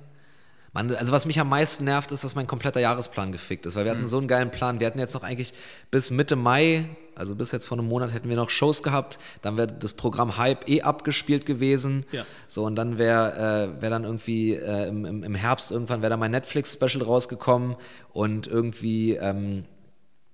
Mann, 0.71 0.95
also 0.95 1.11
was 1.11 1.25
mich 1.25 1.39
am 1.39 1.49
meisten 1.49 1.83
nervt, 1.83 2.11
ist, 2.11 2.23
dass 2.23 2.35
mein 2.35 2.47
kompletter 2.47 2.79
Jahresplan 2.79 3.31
gefickt 3.31 3.65
ist, 3.65 3.75
weil 3.75 3.85
wir 3.85 3.91
hatten 3.91 4.07
so 4.07 4.17
einen 4.17 4.27
geilen 4.27 4.51
Plan. 4.51 4.79
Wir 4.79 4.87
hatten 4.87 4.99
jetzt 4.99 5.13
noch 5.13 5.23
eigentlich 5.23 5.53
bis 5.91 6.11
Mitte 6.11 6.35
Mai, 6.35 6.85
also 7.15 7.35
bis 7.35 7.51
jetzt 7.51 7.65
vor 7.65 7.77
einem 7.77 7.87
Monat, 7.87 8.13
hätten 8.13 8.29
wir 8.29 8.35
noch 8.35 8.49
Shows 8.49 8.83
gehabt. 8.83 9.17
Dann 9.41 9.57
wäre 9.57 9.67
das 9.67 9.93
Programm 9.93 10.37
Hype 10.37 10.69
eh 10.69 10.83
abgespielt 10.83 11.45
gewesen. 11.45 12.05
Ja. 12.11 12.25
So, 12.47 12.65
und 12.65 12.75
dann 12.75 12.97
wäre 12.97 13.73
äh, 13.77 13.81
wär 13.81 13.89
dann 13.89 14.03
irgendwie 14.03 14.53
äh, 14.53 14.87
im, 14.87 15.05
im, 15.05 15.23
im 15.23 15.35
Herbst 15.35 15.71
irgendwann 15.71 16.01
wäre 16.01 16.11
dann 16.11 16.19
mein 16.19 16.31
Netflix-Special 16.31 17.03
rausgekommen 17.03 17.75
und 18.13 18.45
irgendwie 18.45 19.15
ähm, 19.15 19.65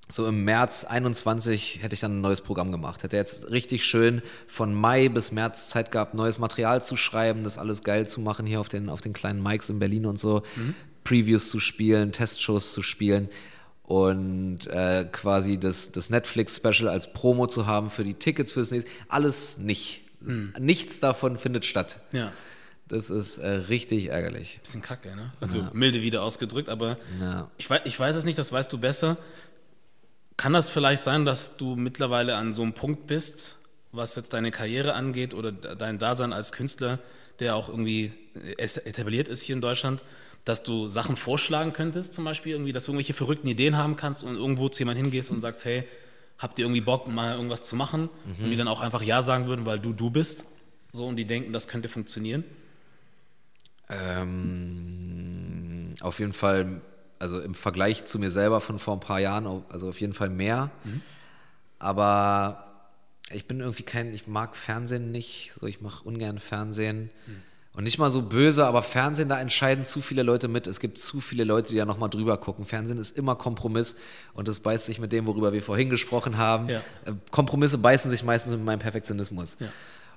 so 0.08 0.28
im 0.28 0.44
März 0.44 0.84
21 0.86 1.80
hätte 1.82 1.96
ich 1.96 2.00
dann 2.02 2.18
ein 2.18 2.22
neues 2.22 2.42
Programm 2.42 2.72
gemacht. 2.72 3.02
Hätte 3.04 3.16
jetzt 3.18 3.50
richtig 3.50 3.86
schön 3.86 4.22
von 4.48 4.74
Mai 4.74 5.10
bis 5.10 5.32
März 5.32 5.70
Zeit 5.70 5.92
gehabt, 5.92 6.14
neues 6.14 6.38
Material 6.38 6.82
zu 6.82 6.96
schreiben, 6.96 7.44
das 7.44 7.58
alles 7.58 7.84
geil 7.84 8.08
zu 8.08 8.22
machen 8.22 8.46
hier 8.46 8.60
auf 8.62 8.70
den, 8.70 8.90
auf 8.90 9.02
den 9.02 9.14
kleinen 9.14 9.42
Mics 9.42 9.70
in 9.70 9.80
Berlin 9.80 10.06
und 10.06 10.20
so, 10.20 10.44
Previews 11.04 11.50
zu 11.50 11.60
spielen, 11.60 12.12
Testshows 12.12 12.72
zu 12.74 12.84
spielen 12.84 13.30
und 13.84 14.68
äh, 14.68 15.06
quasi 15.12 15.58
das, 15.60 15.92
das 15.92 16.10
Netflix-Special 16.10 16.88
als 16.88 17.12
Promo 17.14 17.48
zu 17.48 17.66
haben 17.68 17.90
für 17.90 18.04
die 18.04 18.16
Tickets 18.16 18.54
fürs 18.54 18.72
nächste. 18.72 18.90
Alles 19.10 19.58
nicht. 19.58 20.02
Nichts 20.60 21.00
davon 21.00 21.38
findet 21.38 21.66
statt. 21.66 22.00
ja. 22.12 22.32
Das 22.88 23.10
ist 23.10 23.40
äh, 23.40 23.48
richtig 23.50 24.10
ärgerlich. 24.12 24.60
Bisschen 24.62 24.84
kacke, 24.84 25.16
ne? 25.16 25.34
Also 25.42 25.68
milde 25.74 26.04
wieder 26.04 26.22
ausgedrückt, 26.22 26.70
aber 26.70 27.00
Ja. 27.20 27.50
ich, 27.58 27.68
weiß, 27.68 27.82
ich 27.86 28.00
weiß 28.00 28.16
es 28.16 28.26
nicht, 28.26 28.38
das 28.38 28.52
weißt 28.52 28.72
du 28.72 28.78
besser. 28.78 29.18
Kann 30.38 30.54
das 30.54 30.70
vielleicht 30.70 31.04
sein, 31.04 31.26
dass 31.26 31.58
du 31.58 31.76
mittlerweile 31.76 32.36
an 32.36 32.54
so 32.54 32.62
einem 32.62 32.74
Punkt 32.74 33.08
bist, 33.08 33.58
was 33.92 34.16
jetzt 34.16 34.34
deine 34.34 34.52
Karriere 34.52 34.94
angeht 34.94 35.34
oder 35.34 35.52
dein 35.52 35.98
Dasein 35.98 36.34
als 36.34 36.52
Künstler, 36.52 37.00
der 37.40 37.56
auch 37.56 37.70
irgendwie 37.70 38.12
es- 38.58 38.78
etabliert 38.78 39.30
ist 39.30 39.44
hier 39.44 39.56
in 39.56 39.62
Deutschland, 39.62 40.04
dass 40.44 40.62
du 40.64 40.88
Sachen 40.88 41.16
vorschlagen 41.16 41.74
könntest, 41.74 42.14
zum 42.14 42.26
Beispiel 42.26 42.52
irgendwie, 42.52 42.74
dass 42.74 42.86
du 42.86 42.92
irgendwelche 42.92 43.14
verrückten 43.14 43.48
Ideen 43.48 43.78
haben 43.78 43.96
kannst 43.96 44.24
und 44.24 44.36
irgendwo 44.36 44.68
zu 44.70 44.80
jemandem 44.80 45.06
hingehst 45.06 45.32
und 45.32 45.40
sagst, 45.42 45.64
hey, 45.66 45.86
habt 46.38 46.60
ihr 46.60 46.66
irgendwie 46.66 46.82
Bock, 46.82 47.08
mal 47.08 47.36
irgendwas 47.36 47.64
zu 47.64 47.76
machen? 47.78 48.10
Und 48.44 48.52
die 48.52 48.58
dann 48.58 48.68
auch 48.68 48.82
einfach 48.82 49.02
Ja 49.02 49.22
sagen 49.22 49.48
würden, 49.48 49.66
weil 49.66 49.80
du 49.80 49.94
du 49.94 50.10
bist. 50.10 50.44
So, 50.92 51.08
und 51.08 51.16
die 51.16 51.26
denken, 51.26 51.54
das 51.54 51.68
könnte 51.70 51.88
funktionieren. 51.90 52.44
Ähm, 53.90 55.96
auf 56.02 56.20
jeden 56.20 56.34
Fall, 56.34 56.82
also 57.20 57.40
im 57.40 57.54
Vergleich 57.54 58.06
zu 58.06 58.20
mir 58.20 58.32
selber 58.32 58.62
von 58.62 58.80
vor 58.80 58.94
ein 58.96 59.00
paar 59.00 59.20
Jahren, 59.20 59.64
also 59.70 59.90
auf 59.90 60.02
jeden 60.02 60.14
Fall 60.14 60.30
mehr. 60.30 60.72
Aber 61.80 62.66
ich 63.32 63.48
bin 63.48 63.60
irgendwie 63.60 63.84
kein, 63.84 64.14
ich 64.14 64.28
mag 64.28 64.56
Fernsehen 64.56 65.12
nicht, 65.12 65.52
so 65.54 65.66
ich 65.66 65.82
mache 65.82 66.04
ungern 66.04 66.40
Fernsehen. 66.40 67.10
Und 67.74 67.84
nicht 67.84 67.98
mal 67.98 68.10
so 68.10 68.22
böse, 68.22 68.66
aber 68.66 68.82
Fernsehen, 68.82 69.28
da 69.28 69.38
entscheiden 69.40 69.84
zu 69.84 70.00
viele 70.00 70.24
Leute 70.24 70.48
mit. 70.48 70.66
Es 70.66 70.80
gibt 70.80 70.98
zu 70.98 71.20
viele 71.20 71.44
Leute, 71.44 71.72
die 71.74 71.78
da 71.78 71.86
nochmal 71.86 72.10
drüber 72.10 72.38
gucken. 72.38 72.66
Fernsehen 72.66 72.98
ist 72.98 73.18
immer 73.18 73.36
Kompromiss 73.36 73.98
und 74.34 74.48
das 74.48 74.60
beißt 74.60 74.86
sich 74.86 75.00
mit 75.00 75.12
dem, 75.12 75.28
worüber 75.28 75.52
wir 75.52 75.62
vorhin 75.62 75.90
gesprochen 75.90 76.38
haben. 76.38 76.70
Ja. 76.70 76.80
Äh, 77.06 77.14
Kompromisse 77.32 77.78
beißen 77.78 78.10
sich 78.10 78.24
meistens 78.24 78.54
mit 78.54 78.64
meinem 78.64 78.80
Perfektionismus. 78.80 79.58
Ja. 79.60 79.68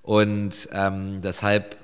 Und 0.03 0.69
ähm, 0.73 1.21
deshalb 1.21 1.77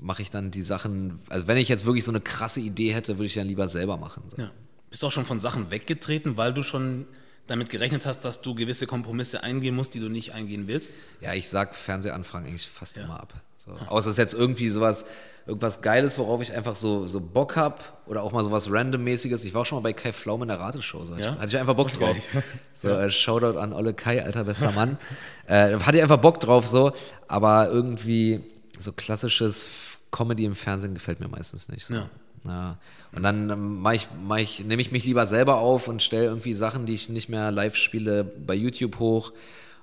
mache 0.00 0.22
ich 0.22 0.30
dann 0.30 0.50
die 0.50 0.62
Sachen, 0.62 1.20
also 1.28 1.46
wenn 1.46 1.56
ich 1.56 1.68
jetzt 1.68 1.86
wirklich 1.86 2.04
so 2.04 2.12
eine 2.12 2.20
krasse 2.20 2.60
Idee 2.60 2.92
hätte, 2.92 3.18
würde 3.18 3.26
ich 3.26 3.34
dann 3.34 3.46
lieber 3.46 3.68
selber 3.68 3.96
machen. 3.96 4.22
So. 4.28 4.42
Ja. 4.42 4.50
Bist 4.90 5.02
du 5.02 5.06
auch 5.08 5.12
schon 5.12 5.24
von 5.24 5.40
Sachen 5.40 5.70
weggetreten, 5.70 6.36
weil 6.36 6.52
du 6.52 6.62
schon 6.62 7.06
damit 7.46 7.70
gerechnet 7.70 8.06
hast, 8.06 8.20
dass 8.20 8.42
du 8.42 8.54
gewisse 8.54 8.86
Kompromisse 8.86 9.42
eingehen 9.42 9.74
musst, 9.74 9.94
die 9.94 10.00
du 10.00 10.08
nicht 10.08 10.32
eingehen 10.32 10.66
willst? 10.66 10.92
Ja, 11.20 11.32
ich 11.34 11.48
sag 11.48 11.74
Fernsehanfragen 11.74 12.48
eigentlich 12.48 12.68
fast 12.68 12.98
immer 12.98 13.20
ab. 13.20 13.34
So. 13.58 13.72
Außer 13.88 14.10
es 14.10 14.14
ist 14.14 14.18
jetzt 14.18 14.34
irgendwie 14.34 14.68
sowas, 14.68 15.06
irgendwas 15.46 15.80
Geiles, 15.82 16.18
worauf 16.18 16.40
ich 16.40 16.52
einfach 16.52 16.76
so, 16.76 17.08
so 17.08 17.20
Bock 17.20 17.56
hab 17.56 18.02
oder 18.06 18.22
auch 18.22 18.32
mal 18.32 18.44
sowas 18.44 18.70
Randommäßiges. 18.70 19.44
Ich 19.44 19.54
war 19.54 19.62
auch 19.62 19.66
schon 19.66 19.76
mal 19.76 19.82
bei 19.82 19.92
Kai 19.92 20.12
Pflaume 20.12 20.44
in 20.44 20.48
der 20.48 20.60
Rateshow. 20.60 21.04
So. 21.04 21.14
Ja? 21.14 21.36
Hatte 21.36 21.48
ich 21.48 21.58
einfach 21.58 21.74
Bock 21.74 21.90
drauf. 21.90 22.16
So, 22.74 22.88
äh, 22.88 23.08
Shoutout 23.10 23.58
an 23.58 23.72
Olle 23.72 23.94
Kai, 23.94 24.22
alter 24.22 24.44
bester 24.44 24.70
Mann. 24.72 24.98
äh, 25.46 25.78
hatte 25.78 25.96
ich 25.96 26.02
einfach 26.02 26.18
Bock 26.18 26.40
drauf 26.40 26.66
so, 26.66 26.92
aber 27.26 27.70
irgendwie 27.70 28.44
so 28.78 28.92
klassisches 28.92 29.68
Comedy 30.10 30.44
im 30.44 30.54
Fernsehen 30.54 30.94
gefällt 30.94 31.20
mir 31.20 31.28
meistens 31.28 31.68
nicht. 31.68 31.84
So. 31.86 31.94
Ja. 31.94 32.10
Ja. 32.46 32.78
Und 33.12 33.22
dann 33.22 33.80
mach 33.80 33.92
ich, 33.92 34.08
mach 34.22 34.36
ich, 34.36 34.64
nehme 34.64 34.80
ich 34.80 34.92
mich 34.92 35.04
lieber 35.04 35.26
selber 35.26 35.56
auf 35.56 35.88
und 35.88 36.02
stelle 36.02 36.26
irgendwie 36.26 36.54
Sachen, 36.54 36.86
die 36.86 36.94
ich 36.94 37.08
nicht 37.08 37.28
mehr 37.28 37.50
live 37.50 37.76
spiele, 37.76 38.24
bei 38.24 38.54
YouTube 38.54 38.98
hoch 38.98 39.32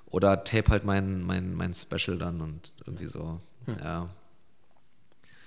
oder 0.06 0.44
tape 0.44 0.70
halt 0.70 0.84
mein, 0.84 1.22
mein, 1.22 1.54
mein 1.54 1.74
Special 1.74 2.18
dann 2.18 2.40
und 2.40 2.72
irgendwie 2.86 3.06
so. 3.06 3.40
Ja. 3.66 4.08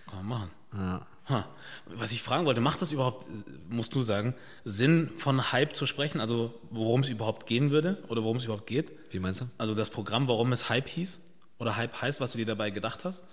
Kann 0.10 0.16
man 0.18 0.26
machen. 0.26 0.52
ja. 0.74 1.06
Ha. 1.30 1.46
Was 1.88 2.14
ich 2.14 2.24
fragen 2.24 2.46
wollte, 2.46 2.62
macht 2.62 2.82
das 2.82 2.94
überhaupt, 2.94 3.28
musst 3.70 3.94
du 3.94 4.02
sagen, 4.02 4.34
Sinn 4.64 5.10
von 5.18 5.52
Hype 5.52 5.76
zu 5.76 5.86
sprechen? 5.86 6.22
Also 6.22 6.54
worum 6.70 7.02
es 7.02 7.10
überhaupt 7.10 7.48
gehen 7.48 7.70
würde 7.70 8.02
oder 8.08 8.24
worum 8.24 8.38
es 8.38 8.46
überhaupt 8.46 8.66
geht? 8.66 8.94
Wie 9.12 9.20
meinst 9.20 9.42
du? 9.42 9.46
Also 9.58 9.74
das 9.74 9.90
Programm, 9.90 10.30
warum 10.30 10.54
es 10.54 10.70
Hype 10.70 10.88
hieß 10.88 11.20
oder 11.60 11.76
Hype 11.78 12.02
heißt, 12.02 12.22
was 12.22 12.32
du 12.32 12.38
dir 12.38 12.46
dabei 12.46 12.70
gedacht 12.70 13.06
hast? 13.06 13.24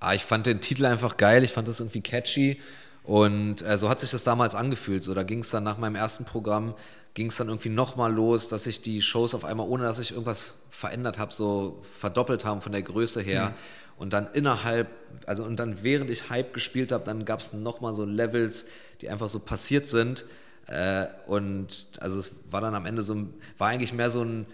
Ah, 0.00 0.14
ich 0.14 0.24
fand 0.24 0.46
den 0.46 0.60
Titel 0.60 0.86
einfach 0.86 1.16
geil, 1.16 1.44
ich 1.44 1.52
fand 1.52 1.68
das 1.68 1.80
irgendwie 1.80 2.00
catchy 2.00 2.60
und 3.02 3.62
äh, 3.62 3.76
so 3.76 3.88
hat 3.88 4.00
sich 4.00 4.10
das 4.10 4.24
damals 4.24 4.54
angefühlt. 4.54 5.02
So, 5.02 5.12
da 5.14 5.22
ging 5.22 5.40
es 5.40 5.50
dann 5.50 5.64
nach 5.64 5.78
meinem 5.78 5.94
ersten 5.94 6.24
Programm, 6.24 6.74
ging 7.12 7.28
es 7.28 7.36
dann 7.36 7.48
irgendwie 7.48 7.68
nochmal 7.68 8.12
los, 8.12 8.48
dass 8.48 8.64
sich 8.64 8.80
die 8.82 9.02
Shows 9.02 9.34
auf 9.34 9.44
einmal, 9.44 9.68
ohne 9.68 9.84
dass 9.84 9.98
ich 9.98 10.12
irgendwas 10.12 10.56
verändert 10.70 11.18
habe, 11.18 11.32
so 11.32 11.80
verdoppelt 11.82 12.44
haben 12.44 12.60
von 12.62 12.72
der 12.72 12.82
Größe 12.82 13.20
her. 13.20 13.52
Und 13.96 14.12
dann 14.12 14.26
innerhalb, 14.32 14.88
also 15.26 15.44
und 15.44 15.56
dann 15.56 15.84
während 15.84 16.10
ich 16.10 16.28
Hype 16.28 16.52
gespielt 16.52 16.90
habe, 16.90 17.04
dann 17.04 17.24
gab 17.24 17.38
es 17.40 17.52
nochmal 17.52 17.94
so 17.94 18.04
Levels, 18.04 18.64
die 19.00 19.08
einfach 19.08 19.28
so 19.28 19.38
passiert 19.38 19.86
sind. 19.86 20.24
Äh, 20.66 21.06
und 21.26 21.86
also 22.00 22.18
es 22.18 22.32
war 22.50 22.60
dann 22.60 22.74
am 22.74 22.86
Ende 22.86 23.02
so, 23.02 23.14
ein- 23.14 23.34
war 23.58 23.68
eigentlich 23.68 23.92
mehr 23.92 24.10
so 24.10 24.22
ein, 24.24 24.46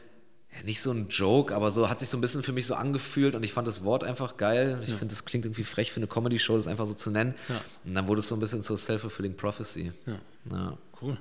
ja, 0.57 0.63
nicht 0.65 0.81
so 0.81 0.91
ein 0.93 1.09
Joke, 1.09 1.55
aber 1.55 1.71
so 1.71 1.89
hat 1.89 1.99
sich 1.99 2.09
so 2.09 2.17
ein 2.17 2.21
bisschen 2.21 2.43
für 2.43 2.53
mich 2.53 2.67
so 2.67 2.75
angefühlt 2.75 3.35
und 3.35 3.45
ich 3.45 3.53
fand 3.53 3.69
das 3.69 3.85
Wort 3.85 4.03
einfach 4.05 4.37
geil. 4.37 4.81
Ich 4.83 4.91
finde, 4.91 5.09
das 5.09 5.25
klingt 5.25 5.45
irgendwie 5.45 5.65
frech 5.65 5.93
für 5.93 5.99
eine 5.99 6.07
Comedy-Show, 6.09 6.57
das 6.57 6.67
einfach 6.67 6.87
so 6.87 6.95
zu 6.95 7.11
nennen. 7.11 7.35
Ja. 7.49 7.61
Und 7.85 7.95
dann 7.95 8.07
wurde 8.09 8.21
es 8.21 8.29
so 8.29 8.35
ein 8.37 8.41
bisschen 8.41 8.63
zur 8.63 8.77
Self-Fulfilling 8.77 9.37
Prophecy. 9.37 9.93
Ja. 10.07 10.19
Ja. 10.51 10.79
Cool. 11.01 11.17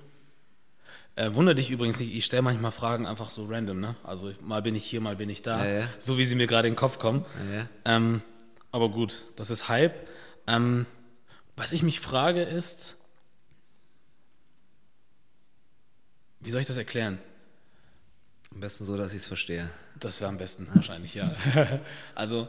Äh, 1.15 1.33
wunder 1.35 1.53
dich 1.53 1.69
übrigens 1.69 1.99
nicht, 1.99 2.15
ich 2.15 2.25
stelle 2.25 2.41
manchmal 2.41 2.71
Fragen 2.71 3.05
einfach 3.05 3.29
so 3.29 3.45
random, 3.45 3.79
ne? 3.79 3.95
Also 4.03 4.31
mal 4.41 4.61
bin 4.61 4.75
ich 4.75 4.85
hier, 4.85 5.01
mal 5.01 5.15
bin 5.15 5.29
ich 5.29 5.41
da, 5.41 5.65
Ja, 5.65 5.79
ja. 5.81 5.87
so 5.99 6.17
wie 6.17 6.25
sie 6.25 6.35
mir 6.35 6.47
gerade 6.47 6.67
in 6.67 6.73
den 6.73 6.79
Kopf 6.79 6.97
kommen. 6.97 7.25
Ja, 7.51 7.57
ja. 7.57 7.69
Ähm, 7.97 8.21
aber 8.71 8.89
gut, 8.89 9.25
das 9.35 9.49
ist 9.49 9.67
Hype. 9.67 10.07
Ähm, 10.47 10.85
was 11.57 11.73
ich 11.73 11.83
mich 11.83 11.99
frage 11.99 12.43
ist, 12.43 12.95
wie 16.39 16.49
soll 16.51 16.61
ich 16.61 16.67
das 16.67 16.77
erklären? 16.77 17.19
Am 18.51 18.59
besten 18.62 18.85
so, 18.85 18.97
dass 18.97 19.12
ich 19.12 19.19
es 19.19 19.27
verstehe. 19.27 19.69
Das 19.99 20.21
wäre 20.21 20.29
am 20.29 20.38
besten 20.38 20.67
wahrscheinlich, 20.73 21.13
ja. 21.13 21.35
Also 22.15 22.47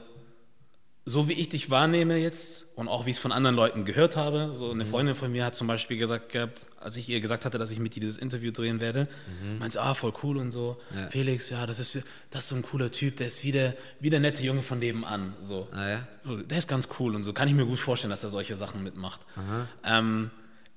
so 1.06 1.28
wie 1.28 1.32
ich 1.32 1.48
dich 1.48 1.70
wahrnehme 1.70 2.16
jetzt 2.18 2.66
und 2.76 2.86
auch 2.88 3.06
wie 3.06 3.10
ich 3.10 3.16
es 3.16 3.22
von 3.22 3.32
anderen 3.32 3.56
Leuten 3.56 3.84
gehört 3.84 4.16
habe, 4.16 4.50
so 4.54 4.70
eine 4.70 4.84
Freundin 4.84 5.14
von 5.14 5.32
mir 5.32 5.44
hat 5.44 5.54
zum 5.54 5.66
Beispiel 5.66 5.96
gesagt 5.96 6.30
gehabt, 6.30 6.66
als 6.78 6.96
ich 6.96 7.08
ihr 7.08 7.20
gesagt 7.20 7.44
hatte, 7.44 7.58
dass 7.58 7.70
ich 7.72 7.78
mit 7.78 7.94
dir 7.96 8.00
dieses 8.00 8.18
Interview 8.18 8.52
drehen 8.52 8.80
werde, 8.80 9.08
mhm. 9.42 9.58
meint 9.58 9.72
sie, 9.72 9.82
ah, 9.82 9.94
voll 9.94 10.12
cool 10.22 10.36
und 10.36 10.52
so. 10.52 10.78
Ja. 10.94 11.08
Felix, 11.08 11.48
ja, 11.50 11.66
das 11.66 11.80
ist, 11.80 11.98
das 12.30 12.44
ist 12.44 12.48
so 12.50 12.56
ein 12.56 12.62
cooler 12.62 12.92
Typ, 12.92 13.16
der 13.16 13.28
ist 13.28 13.42
wie 13.44 13.50
der, 13.50 13.74
wie 13.98 14.10
der 14.10 14.20
nette 14.20 14.42
Junge 14.42 14.62
von 14.62 14.78
nebenan. 14.78 15.34
So. 15.40 15.68
Ah, 15.72 15.88
ja? 15.88 16.08
Der 16.44 16.58
ist 16.58 16.68
ganz 16.68 16.88
cool 16.98 17.14
und 17.14 17.22
so. 17.22 17.32
Kann 17.32 17.48
ich 17.48 17.54
mir 17.54 17.66
gut 17.66 17.78
vorstellen, 17.78 18.10
dass 18.10 18.22
er 18.22 18.30
solche 18.30 18.56
Sachen 18.56 18.82
mitmacht. 18.84 19.20
Ähm, 19.84 20.30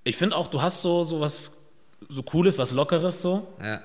ich 0.04 0.16
finde 0.16 0.36
auch, 0.36 0.48
du 0.50 0.62
hast 0.62 0.82
so, 0.82 1.04
so 1.04 1.20
was 1.20 1.58
so 2.10 2.24
Cooles, 2.24 2.58
was 2.58 2.72
Lockeres 2.72 3.22
so. 3.22 3.48
Ja. 3.62 3.82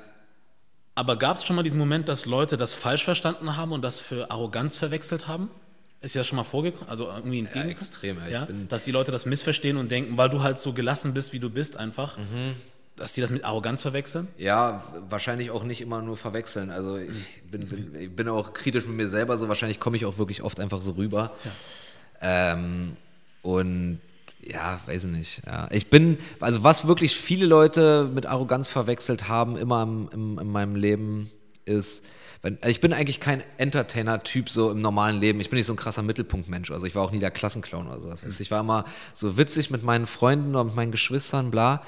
Aber 0.98 1.14
gab 1.14 1.36
es 1.36 1.44
schon 1.44 1.54
mal 1.54 1.62
diesen 1.62 1.78
Moment, 1.78 2.08
dass 2.08 2.26
Leute 2.26 2.56
das 2.56 2.74
falsch 2.74 3.04
verstanden 3.04 3.56
haben 3.56 3.70
und 3.70 3.82
das 3.82 4.00
für 4.00 4.32
Arroganz 4.32 4.76
verwechselt 4.76 5.28
haben? 5.28 5.48
Ist 6.00 6.16
ja 6.16 6.24
schon 6.24 6.34
mal 6.34 6.42
vorgekommen, 6.42 6.88
also 6.88 7.04
irgendwie 7.04 7.38
entgegengekommen? 7.38 8.18
Ja, 8.28 8.42
extrem. 8.42 8.58
Ja, 8.60 8.66
dass 8.68 8.82
die 8.82 8.90
Leute 8.90 9.12
das 9.12 9.24
missverstehen 9.24 9.76
und 9.76 9.92
denken, 9.92 10.16
weil 10.16 10.28
du 10.28 10.42
halt 10.42 10.58
so 10.58 10.72
gelassen 10.72 11.14
bist, 11.14 11.32
wie 11.32 11.38
du 11.38 11.50
bist, 11.50 11.76
einfach, 11.76 12.18
mhm. 12.18 12.54
dass 12.96 13.12
die 13.12 13.20
das 13.20 13.30
mit 13.30 13.44
Arroganz 13.44 13.82
verwechseln? 13.82 14.26
Ja, 14.38 14.82
wahrscheinlich 15.08 15.52
auch 15.52 15.62
nicht 15.62 15.80
immer 15.80 16.02
nur 16.02 16.16
verwechseln. 16.16 16.72
Also 16.72 16.96
ich 16.96 17.42
bin, 17.48 17.68
bin, 17.68 17.94
ich 17.94 18.10
bin 18.10 18.28
auch 18.28 18.52
kritisch 18.52 18.84
mit 18.84 18.96
mir 18.96 19.08
selber, 19.08 19.38
so 19.38 19.48
wahrscheinlich 19.48 19.78
komme 19.78 19.96
ich 19.96 20.04
auch 20.04 20.18
wirklich 20.18 20.42
oft 20.42 20.58
einfach 20.58 20.82
so 20.82 20.92
rüber. 20.92 21.30
Ja. 21.44 22.54
Ähm, 22.54 22.96
und 23.42 24.00
ja, 24.48 24.80
weiß 24.86 25.04
ich 25.04 25.10
nicht. 25.10 25.42
Ja. 25.46 25.68
Ich 25.70 25.90
bin, 25.90 26.18
also 26.40 26.64
was 26.64 26.86
wirklich 26.86 27.16
viele 27.16 27.46
Leute 27.46 28.10
mit 28.12 28.26
Arroganz 28.26 28.68
verwechselt 28.68 29.28
haben, 29.28 29.56
immer 29.56 29.82
im, 29.82 30.08
im, 30.12 30.38
in 30.38 30.50
meinem 30.50 30.74
Leben, 30.74 31.30
ist, 31.64 32.04
wenn, 32.40 32.56
also 32.60 32.70
ich 32.70 32.80
bin 32.80 32.92
eigentlich 32.92 33.20
kein 33.20 33.42
Entertainer-Typ 33.58 34.48
so 34.48 34.70
im 34.70 34.80
normalen 34.80 35.18
Leben. 35.20 35.40
Ich 35.40 35.50
bin 35.50 35.58
nicht 35.58 35.66
so 35.66 35.74
ein 35.74 35.76
krasser 35.76 36.02
Mittelpunktmensch. 36.02 36.70
Also 36.70 36.86
ich 36.86 36.94
war 36.94 37.02
auch 37.02 37.10
nie 37.10 37.18
der 37.18 37.30
Klassenclown 37.30 37.88
oder 37.88 38.00
sowas. 38.00 38.22
Mhm. 38.22 38.30
Ich 38.38 38.50
war 38.50 38.60
immer 38.60 38.84
so 39.12 39.36
witzig 39.36 39.70
mit 39.70 39.82
meinen 39.82 40.06
Freunden 40.06 40.52
mit 40.52 40.74
meinen 40.74 40.92
Geschwistern, 40.92 41.50
bla. 41.50 41.82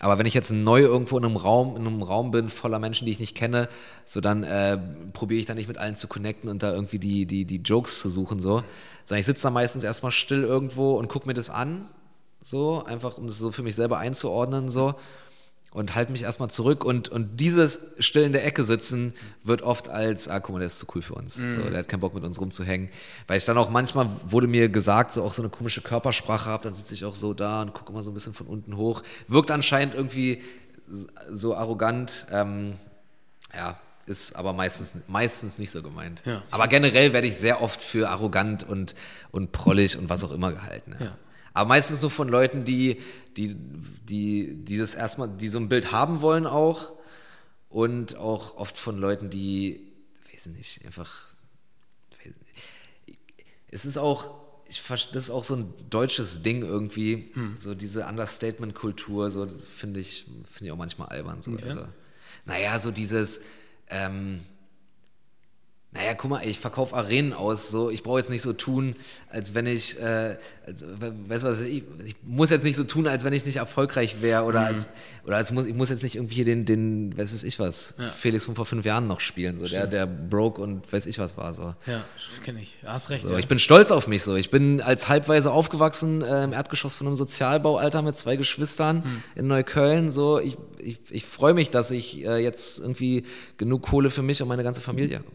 Aber 0.00 0.18
wenn 0.18 0.26
ich 0.26 0.34
jetzt 0.34 0.52
neu 0.52 0.80
irgendwo 0.80 1.18
in 1.18 1.24
einem 1.24 1.36
Raum, 1.36 1.76
in 1.76 1.86
einem 1.86 2.02
Raum 2.02 2.30
bin 2.30 2.48
voller 2.50 2.78
Menschen, 2.78 3.04
die 3.06 3.12
ich 3.12 3.18
nicht 3.18 3.34
kenne, 3.34 3.68
so 4.04 4.20
dann 4.20 4.44
äh, 4.44 4.78
probiere 5.12 5.40
ich 5.40 5.46
da 5.46 5.54
nicht 5.54 5.66
mit 5.66 5.76
allen 5.76 5.96
zu 5.96 6.06
connecten 6.06 6.48
und 6.48 6.62
da 6.62 6.72
irgendwie 6.72 7.00
die, 7.00 7.26
die, 7.26 7.44
die 7.44 7.56
Jokes 7.56 8.00
zu 8.00 8.08
suchen, 8.08 8.38
so. 8.38 8.62
Sondern 9.04 9.20
ich 9.20 9.26
sitze 9.26 9.42
da 9.42 9.50
meistens 9.50 9.82
erstmal 9.82 10.12
still 10.12 10.44
irgendwo 10.44 10.92
und 10.92 11.08
gucke 11.08 11.26
mir 11.26 11.34
das 11.34 11.50
an, 11.50 11.88
so, 12.48 12.84
einfach 12.84 13.18
um 13.18 13.26
das 13.26 13.38
so 13.38 13.50
für 13.50 13.62
mich 13.62 13.74
selber 13.74 13.98
einzuordnen, 13.98 14.68
so 14.68 14.94
und 15.70 15.94
halte 15.94 16.12
mich 16.12 16.22
erstmal 16.22 16.50
zurück. 16.50 16.84
Und, 16.84 17.08
und 17.08 17.38
dieses 17.38 17.80
Still 17.98 18.24
in 18.24 18.32
der 18.32 18.44
Ecke 18.44 18.64
sitzen 18.64 19.14
wird 19.44 19.62
oft 19.62 19.88
als, 19.88 20.28
ah, 20.28 20.40
guck 20.40 20.54
mal, 20.54 20.58
der 20.60 20.66
ist 20.66 20.78
zu 20.78 20.86
cool 20.94 21.02
für 21.02 21.14
uns. 21.14 21.36
Mm. 21.36 21.54
So, 21.54 21.70
der 21.70 21.78
hat 21.80 21.88
keinen 21.88 22.00
Bock 22.00 22.14
mit 22.14 22.24
uns 22.24 22.40
rumzuhängen. 22.40 22.88
Weil 23.26 23.38
ich 23.38 23.44
dann 23.44 23.58
auch 23.58 23.68
manchmal 23.68 24.08
wurde 24.26 24.46
mir 24.46 24.68
gesagt, 24.68 25.12
so 25.12 25.22
auch 25.22 25.32
so 25.32 25.42
eine 25.42 25.50
komische 25.50 25.82
Körpersprache 25.82 26.48
habe, 26.48 26.64
dann 26.64 26.74
sitze 26.74 26.94
ich 26.94 27.04
auch 27.04 27.14
so 27.14 27.34
da 27.34 27.62
und 27.62 27.74
gucke 27.74 27.92
immer 27.92 28.02
so 28.02 28.10
ein 28.10 28.14
bisschen 28.14 28.34
von 28.34 28.46
unten 28.46 28.76
hoch. 28.76 29.02
Wirkt 29.26 29.50
anscheinend 29.50 29.94
irgendwie 29.94 30.42
so 31.30 31.54
arrogant. 31.54 32.26
Ähm, 32.32 32.76
ja, 33.54 33.78
ist 34.06 34.36
aber 34.36 34.54
meistens, 34.54 34.94
meistens 35.06 35.58
nicht 35.58 35.70
so 35.70 35.82
gemeint. 35.82 36.22
Ja, 36.24 36.42
aber 36.50 36.66
generell 36.68 37.12
werde 37.12 37.26
ich 37.26 37.36
sehr 37.36 37.60
oft 37.60 37.82
für 37.82 38.08
arrogant 38.08 38.66
und, 38.66 38.94
und 39.32 39.52
prollig 39.52 39.98
und 39.98 40.08
was 40.08 40.24
auch 40.24 40.30
immer 40.30 40.52
gehalten. 40.52 40.96
Ja. 40.98 41.06
Ja. 41.06 41.12
Aber 41.54 41.68
meistens 41.68 42.02
nur 42.02 42.10
von 42.10 42.28
Leuten, 42.28 42.64
die, 42.64 43.00
die, 43.36 43.54
die, 43.54 44.54
die 44.64 44.78
das 44.78 44.94
erstmal, 44.94 45.28
die 45.28 45.48
so 45.48 45.58
ein 45.58 45.68
Bild 45.68 45.92
haben 45.92 46.20
wollen 46.20 46.46
auch. 46.46 46.92
Und 47.68 48.16
auch 48.16 48.56
oft 48.56 48.78
von 48.78 48.98
Leuten, 48.98 49.28
die, 49.28 49.92
weiß 50.32 50.46
nicht, 50.46 50.84
einfach. 50.86 51.28
Es 53.70 53.84
ist 53.84 53.98
auch, 53.98 54.34
ich, 54.68 54.82
das 54.86 55.24
ist 55.24 55.30
auch 55.30 55.44
so 55.44 55.56
ein 55.56 55.74
deutsches 55.90 56.42
Ding 56.42 56.62
irgendwie, 56.62 57.30
hm. 57.34 57.56
so 57.58 57.74
diese 57.74 58.06
Understatement-Kultur, 58.06 59.30
so 59.30 59.46
finde 59.46 60.00
ich, 60.00 60.24
finde 60.50 60.66
ich 60.66 60.72
auch 60.72 60.76
manchmal 60.76 61.08
albern. 61.08 61.42
So. 61.42 61.52
Okay. 61.52 61.64
Also, 61.68 61.86
naja, 62.46 62.78
so 62.78 62.90
dieses, 62.90 63.42
ähm, 63.90 64.40
naja, 65.98 66.14
guck 66.14 66.30
mal, 66.30 66.46
ich 66.46 66.60
verkaufe 66.60 66.94
Arenen 66.94 67.32
aus, 67.32 67.70
so 67.70 67.90
ich 67.90 68.04
brauche 68.04 68.18
jetzt 68.18 68.30
nicht 68.30 68.42
so 68.42 68.52
tun, 68.52 68.94
als 69.30 69.54
wenn 69.54 69.66
ich, 69.66 69.98
äh, 69.98 70.36
als, 70.64 70.84
weißt 70.84 71.42
du 71.42 71.48
was, 71.48 71.60
ich, 71.60 71.82
ich, 72.06 72.14
muss 72.22 72.50
jetzt 72.50 72.62
nicht 72.62 72.76
so 72.76 72.84
tun, 72.84 73.08
als 73.08 73.24
wenn 73.24 73.32
ich 73.32 73.44
nicht 73.44 73.56
erfolgreich 73.56 74.22
wäre 74.22 74.44
oder 74.44 74.60
mhm. 74.60 74.66
als, 74.66 74.88
oder 75.26 75.36
als 75.36 75.50
muss, 75.50 75.66
ich 75.66 75.74
muss 75.74 75.88
jetzt 75.88 76.04
nicht 76.04 76.14
irgendwie 76.14 76.36
hier 76.36 76.44
den, 76.44 76.64
den, 76.64 77.18
weiß 77.18 77.42
ich 77.42 77.58
was, 77.58 77.94
ja. 77.98 78.06
Felix 78.10 78.44
von 78.44 78.54
vor 78.54 78.64
fünf 78.64 78.84
Jahren 78.84 79.08
noch 79.08 79.18
spielen, 79.18 79.58
so 79.58 79.66
der, 79.66 79.88
der 79.88 80.06
broke 80.06 80.62
und 80.62 80.90
weiß 80.92 81.06
ich 81.06 81.18
was 81.18 81.36
war, 81.36 81.52
so. 81.52 81.74
Ja, 81.86 82.04
kenne 82.44 82.60
ich, 82.62 82.76
hast 82.84 83.10
recht. 83.10 83.26
So, 83.26 83.32
ja. 83.32 83.40
Ich 83.40 83.48
bin 83.48 83.58
stolz 83.58 83.90
auf 83.90 84.06
mich 84.06 84.22
so, 84.22 84.36
ich 84.36 84.52
bin 84.52 84.80
als 84.80 85.08
Halbweise 85.08 85.50
aufgewachsen 85.50 86.22
äh, 86.22 86.44
im 86.44 86.52
Erdgeschoss 86.52 86.94
von 86.94 87.08
einem 87.08 87.16
Sozialbaualter 87.16 88.02
mit 88.02 88.14
zwei 88.14 88.36
Geschwistern 88.36 88.98
mhm. 88.98 89.22
in 89.34 89.48
Neukölln, 89.48 90.12
so 90.12 90.38
ich, 90.38 90.56
ich, 90.78 91.00
ich 91.10 91.24
freue 91.24 91.54
mich, 91.54 91.72
dass 91.72 91.90
ich 91.90 92.24
äh, 92.24 92.36
jetzt 92.40 92.78
irgendwie 92.78 93.24
genug 93.56 93.82
Kohle 93.82 94.10
für 94.10 94.22
mich 94.22 94.40
und 94.42 94.46
meine 94.46 94.62
ganze 94.62 94.80
Familie 94.80 95.18
habe. 95.18 95.26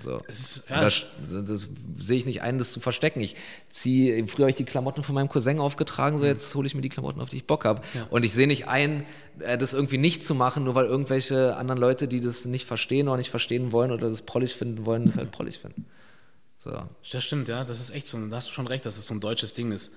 So. 0.00 0.18
Ist, 0.26 0.64
ja, 0.68 0.80
das, 0.80 1.06
das, 1.44 1.68
sehe 1.98 2.16
ich 2.16 2.26
nicht 2.26 2.42
ein, 2.42 2.58
das 2.58 2.72
zu 2.72 2.80
verstecken. 2.80 3.20
Ich 3.20 3.36
ziehe, 3.70 4.26
früher 4.26 4.44
habe 4.44 4.50
ich 4.50 4.56
die 4.56 4.64
Klamotten 4.64 5.04
von 5.04 5.14
meinem 5.14 5.28
Cousin 5.28 5.60
aufgetragen, 5.60 6.18
so 6.18 6.24
mhm. 6.24 6.30
jetzt 6.30 6.54
hole 6.54 6.66
ich 6.66 6.74
mir 6.74 6.80
die 6.80 6.88
Klamotten, 6.88 7.20
auf 7.20 7.28
die 7.28 7.38
ich 7.38 7.46
Bock 7.46 7.64
habe. 7.64 7.82
Ja. 7.94 8.06
Und 8.10 8.24
ich 8.24 8.32
sehe 8.32 8.46
nicht 8.46 8.68
ein, 8.68 9.06
äh, 9.40 9.58
das 9.58 9.74
irgendwie 9.74 9.98
nicht 9.98 10.24
zu 10.24 10.34
machen, 10.34 10.64
nur 10.64 10.74
weil 10.74 10.86
irgendwelche 10.86 11.56
anderen 11.56 11.80
Leute, 11.80 12.08
die 12.08 12.20
das 12.20 12.44
nicht 12.44 12.66
verstehen 12.66 13.08
oder 13.08 13.18
nicht 13.18 13.30
verstehen 13.30 13.70
wollen 13.72 13.92
oder 13.92 14.08
das 14.08 14.22
prollig 14.22 14.54
finden 14.54 14.86
wollen, 14.86 15.06
das 15.06 15.18
halt 15.18 15.30
prollig 15.30 15.58
finden. 15.58 15.86
So. 16.58 16.70
Das 17.10 17.24
stimmt, 17.24 17.48
ja, 17.48 17.64
das 17.64 17.80
ist 17.80 17.90
echt 17.90 18.06
so. 18.06 18.18
Da 18.28 18.36
hast 18.36 18.48
du 18.48 18.52
schon 18.52 18.66
recht, 18.66 18.86
dass 18.86 18.96
es 18.96 19.06
so 19.06 19.14
ein 19.14 19.20
deutsches 19.20 19.52
Ding 19.52 19.72
ist. 19.72 19.92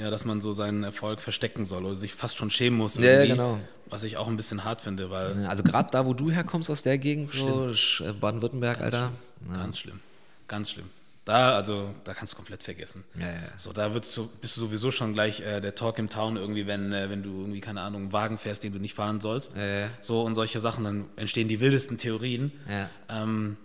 Ja, 0.00 0.08
dass 0.08 0.24
man 0.24 0.40
so 0.40 0.52
seinen 0.52 0.82
Erfolg 0.82 1.20
verstecken 1.20 1.66
soll 1.66 1.84
oder 1.84 1.94
sich 1.94 2.14
fast 2.14 2.38
schon 2.38 2.48
schämen 2.48 2.78
muss. 2.78 2.96
Ja, 2.96 3.26
genau. 3.26 3.58
Was 3.90 4.02
ich 4.04 4.16
auch 4.16 4.28
ein 4.28 4.36
bisschen 4.36 4.64
hart 4.64 4.80
finde, 4.80 5.10
weil. 5.10 5.44
Also 5.46 5.62
gerade 5.62 5.90
da, 5.90 6.06
wo 6.06 6.14
du 6.14 6.30
herkommst 6.30 6.70
aus 6.70 6.82
der 6.82 6.96
Gegend, 6.96 7.28
so 7.28 7.70
äh, 7.70 8.12
Baden-Württemberg, 8.14 8.80
Alter. 8.80 9.12
Schlimm. 9.38 9.50
Ja. 9.52 9.56
Ganz 9.58 9.78
schlimm. 9.78 10.00
Ganz 10.48 10.70
schlimm. 10.70 10.86
Da, 11.26 11.54
also, 11.54 11.94
da 12.04 12.14
kannst 12.14 12.32
du 12.32 12.36
komplett 12.38 12.62
vergessen. 12.62 13.04
Ja, 13.18 13.26
ja. 13.26 13.34
So, 13.58 13.74
da 13.74 13.92
wird 13.92 14.06
so, 14.06 14.30
bist 14.40 14.56
du 14.56 14.62
sowieso 14.62 14.90
schon 14.90 15.12
gleich 15.12 15.40
äh, 15.40 15.60
der 15.60 15.74
Talk 15.74 15.98
im 15.98 16.08
Town 16.08 16.36
irgendwie, 16.36 16.66
wenn, 16.66 16.94
äh, 16.94 17.10
wenn 17.10 17.22
du 17.22 17.40
irgendwie, 17.40 17.60
keine 17.60 17.82
Ahnung, 17.82 18.02
einen 18.02 18.12
Wagen 18.12 18.38
fährst, 18.38 18.64
den 18.64 18.72
du 18.72 18.78
nicht 18.78 18.94
fahren 18.94 19.20
sollst. 19.20 19.54
Ja, 19.54 19.80
ja. 19.80 19.88
So 20.00 20.22
und 20.22 20.34
solche 20.34 20.60
Sachen, 20.60 20.84
dann 20.84 21.04
entstehen 21.16 21.48
die 21.48 21.60
wildesten 21.60 21.98
Theorien. 21.98 22.52
Ja, 22.68 22.88
ähm, 23.10 23.58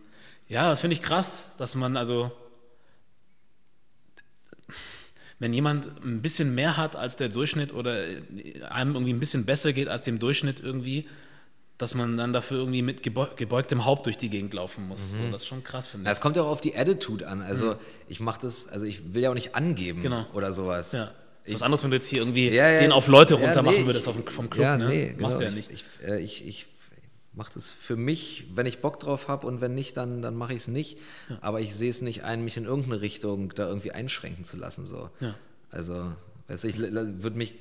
ja 0.49 0.69
das 0.69 0.81
finde 0.81 0.95
ich 0.95 1.01
krass, 1.01 1.45
dass 1.57 1.75
man 1.75 1.95
also 1.95 2.31
wenn 5.39 5.53
jemand 5.53 5.87
ein 6.03 6.21
bisschen 6.21 6.55
mehr 6.55 6.77
hat 6.77 6.95
als 6.95 7.17
der 7.17 7.29
Durchschnitt 7.29 7.73
oder 7.73 8.03
einem 8.69 8.93
irgendwie 8.93 9.13
ein 9.13 9.19
bisschen 9.19 9.45
besser 9.45 9.73
geht 9.73 9.87
als 9.87 10.01
dem 10.03 10.19
Durchschnitt 10.19 10.61
irgendwie, 10.61 11.07
dass 11.77 11.93
man 11.93 12.15
dann 12.15 12.31
dafür 12.31 12.59
irgendwie 12.59 12.81
mit 12.81 13.03
gebeugtem 13.03 13.83
Haupt 13.83 14.05
durch 14.05 14.17
die 14.17 14.29
Gegend 14.29 14.53
laufen 14.53 14.87
muss. 14.87 15.11
Mhm. 15.11 15.25
So, 15.25 15.31
das 15.31 15.41
ist 15.41 15.47
schon 15.47 15.63
krass, 15.63 15.87
finde 15.87 16.09
ich. 16.09 16.11
Es 16.13 16.21
kommt 16.21 16.37
ja 16.37 16.43
auch 16.43 16.49
auf 16.49 16.61
die 16.61 16.77
Attitude 16.77 17.27
an. 17.27 17.41
Also 17.41 17.73
mhm. 17.73 17.79
ich 18.07 18.19
mache 18.21 18.39
das, 18.41 18.69
also 18.69 18.85
ich 18.85 19.13
will 19.13 19.23
ja 19.23 19.29
auch 19.29 19.35
nicht 19.35 19.55
angeben 19.55 20.01
genau. 20.01 20.25
oder 20.33 20.53
sowas. 20.53 20.93
Ja. 20.93 21.11
Das 21.43 21.51
ist 21.51 21.55
was 21.55 21.61
anderes, 21.63 21.83
wenn 21.83 21.91
du 21.91 21.97
jetzt 21.97 22.07
hier 22.07 22.19
irgendwie 22.19 22.49
ja, 22.49 22.71
ja, 22.71 22.79
den 22.79 22.91
auf 22.91 23.07
Leute 23.07 23.35
runter 23.35 23.53
ja, 23.53 23.61
nee, 23.61 23.69
machen 23.69 23.85
würdest 23.85 24.09
vom 24.09 24.49
Club. 24.49 24.63
Ja, 24.63 24.77
ne? 24.77 24.87
nee, 24.87 25.07
genau. 25.09 25.21
Machst 25.21 25.39
du 25.39 25.43
ja 25.43 25.51
nicht. 25.51 25.69
Ich, 25.69 25.83
ich, 26.01 26.07
äh, 26.07 26.19
ich, 26.19 26.47
ich 26.47 26.65
mache 27.35 27.53
das 27.53 27.69
für 27.69 27.95
mich, 27.95 28.47
wenn 28.53 28.65
ich 28.65 28.79
Bock 28.79 28.99
drauf 28.99 29.27
habe 29.27 29.45
und 29.47 29.61
wenn 29.61 29.75
nicht, 29.75 29.97
dann, 29.97 30.21
dann 30.21 30.35
mache 30.35 30.53
ich 30.53 30.59
es 30.59 30.67
nicht. 30.67 30.97
Ja. 31.29 31.37
Aber 31.41 31.61
ich 31.61 31.75
sehe 31.75 31.89
es 31.89 32.01
nicht 32.01 32.23
ein, 32.23 32.43
mich 32.43 32.57
in 32.57 32.65
irgendeine 32.65 33.01
Richtung 33.01 33.53
da 33.53 33.67
irgendwie 33.67 33.91
einschränken 33.91 34.45
zu 34.45 34.57
lassen. 34.57 34.85
So. 34.85 35.09
Ja. 35.19 35.35
Also, 35.71 36.13
weiß 36.47 36.63
ich, 36.65 36.79
würde 36.79 37.37
mich, 37.37 37.55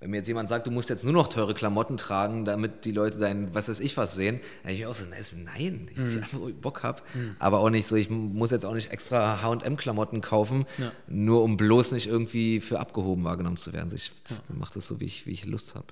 wenn 0.00 0.10
mir 0.10 0.18
jetzt 0.18 0.28
jemand 0.28 0.48
sagt, 0.48 0.66
du 0.66 0.70
musst 0.70 0.90
jetzt 0.90 1.04
nur 1.04 1.14
noch 1.14 1.28
teure 1.28 1.54
Klamotten 1.54 1.96
tragen, 1.96 2.44
damit 2.44 2.84
die 2.84 2.92
Leute 2.92 3.16
dein, 3.16 3.54
was 3.54 3.68
weiß 3.68 3.80
ich 3.80 3.96
was 3.96 4.14
sehen, 4.14 4.40
dann 4.62 4.74
ich 4.74 4.84
auch 4.84 4.94
so, 4.94 5.04
nein, 5.06 5.88
ich 5.90 5.96
mhm. 5.96 6.18
einfach, 6.18 6.38
wo 6.38 6.48
ich 6.48 6.56
Bock 6.56 6.82
habe. 6.82 7.00
Mhm. 7.14 7.36
Aber 7.38 7.60
auch 7.60 7.70
nicht 7.70 7.86
so, 7.86 7.96
ich 7.96 8.10
muss 8.10 8.50
jetzt 8.50 8.66
auch 8.66 8.74
nicht 8.74 8.90
extra 8.90 9.40
H&M-Klamotten 9.40 10.20
kaufen, 10.20 10.66
ja. 10.76 10.92
nur 11.06 11.42
um 11.42 11.56
bloß 11.56 11.92
nicht 11.92 12.06
irgendwie 12.08 12.60
für 12.60 12.78
abgehoben 12.78 13.24
wahrgenommen 13.24 13.56
zu 13.56 13.72
werden. 13.72 13.90
Ich 13.94 14.12
ja. 14.28 14.36
mache 14.48 14.74
das 14.74 14.86
so, 14.86 15.00
wie 15.00 15.06
ich, 15.06 15.26
wie 15.26 15.32
ich 15.32 15.46
Lust 15.46 15.74
habe. 15.74 15.86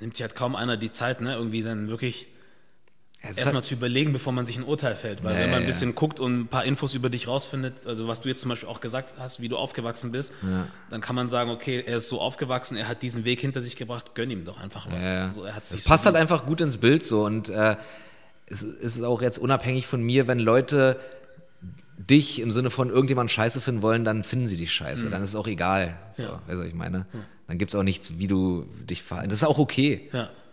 Nimmt 0.00 0.16
sich 0.16 0.22
halt 0.22 0.34
kaum 0.34 0.54
einer 0.56 0.76
die 0.76 0.92
Zeit, 0.92 1.22
ne, 1.22 1.34
irgendwie 1.34 1.62
dann 1.62 1.88
wirklich 1.88 2.28
erstmal 3.36 3.64
zu 3.64 3.74
überlegen, 3.74 4.12
bevor 4.12 4.32
man 4.32 4.46
sich 4.46 4.56
ein 4.56 4.64
Urteil 4.64 4.96
fällt. 4.96 5.24
Weil 5.24 5.34
ja, 5.34 5.40
wenn 5.40 5.50
man 5.50 5.60
ein 5.60 5.66
bisschen 5.66 5.90
ja. 5.90 5.94
guckt 5.94 6.20
und 6.20 6.40
ein 6.40 6.46
paar 6.46 6.64
Infos 6.64 6.94
über 6.94 7.08
dich 7.08 7.28
rausfindet, 7.28 7.86
also 7.86 8.08
was 8.08 8.20
du 8.20 8.28
jetzt 8.28 8.40
zum 8.40 8.50
Beispiel 8.50 8.68
auch 8.68 8.80
gesagt 8.80 9.14
hast, 9.18 9.40
wie 9.40 9.48
du 9.48 9.56
aufgewachsen 9.56 10.12
bist, 10.12 10.32
ja. 10.42 10.66
dann 10.90 11.00
kann 11.00 11.16
man 11.16 11.28
sagen, 11.28 11.50
okay, 11.50 11.82
er 11.86 11.96
ist 11.96 12.08
so 12.08 12.20
aufgewachsen, 12.20 12.76
er 12.76 12.88
hat 12.88 13.02
diesen 13.02 13.24
Weg 13.24 13.40
hinter 13.40 13.60
sich 13.60 13.76
gebracht, 13.76 14.14
gönn 14.14 14.30
ihm 14.30 14.44
doch 14.44 14.60
einfach 14.60 14.86
was. 14.90 15.04
Also 15.04 15.46
es 15.46 15.84
passt 15.84 16.06
halt 16.06 16.16
einfach 16.16 16.46
gut 16.46 16.60
ins 16.60 16.76
Bild 16.76 17.04
so 17.04 17.24
und 17.24 17.48
äh, 17.48 17.76
es 18.46 18.62
ist 18.62 19.02
auch 19.02 19.22
jetzt 19.22 19.38
unabhängig 19.38 19.86
von 19.86 20.02
mir, 20.02 20.26
wenn 20.26 20.38
Leute 20.38 21.00
dich 21.96 22.40
im 22.40 22.50
Sinne 22.50 22.70
von 22.70 22.90
irgendjemand 22.90 23.30
scheiße 23.30 23.60
finden 23.60 23.80
wollen, 23.80 24.04
dann 24.04 24.24
finden 24.24 24.48
sie 24.48 24.56
dich 24.56 24.72
scheiße. 24.72 25.06
Mhm. 25.06 25.10
Dann 25.12 25.22
ist 25.22 25.30
es 25.30 25.36
auch 25.36 25.46
egal. 25.46 25.96
So, 26.12 26.24
ja. 26.24 26.42
Weißt 26.46 26.58
du, 26.58 26.58
was 26.58 26.66
ich 26.66 26.74
meine? 26.74 27.06
Dann 27.46 27.56
gibt 27.56 27.70
es 27.70 27.74
auch 27.76 27.84
nichts, 27.84 28.18
wie 28.18 28.26
du 28.26 28.66
dich 28.88 29.02
verhalten. 29.02 29.30
Das 29.30 29.38
ist 29.38 29.44
auch 29.44 29.58
okay. 29.58 30.10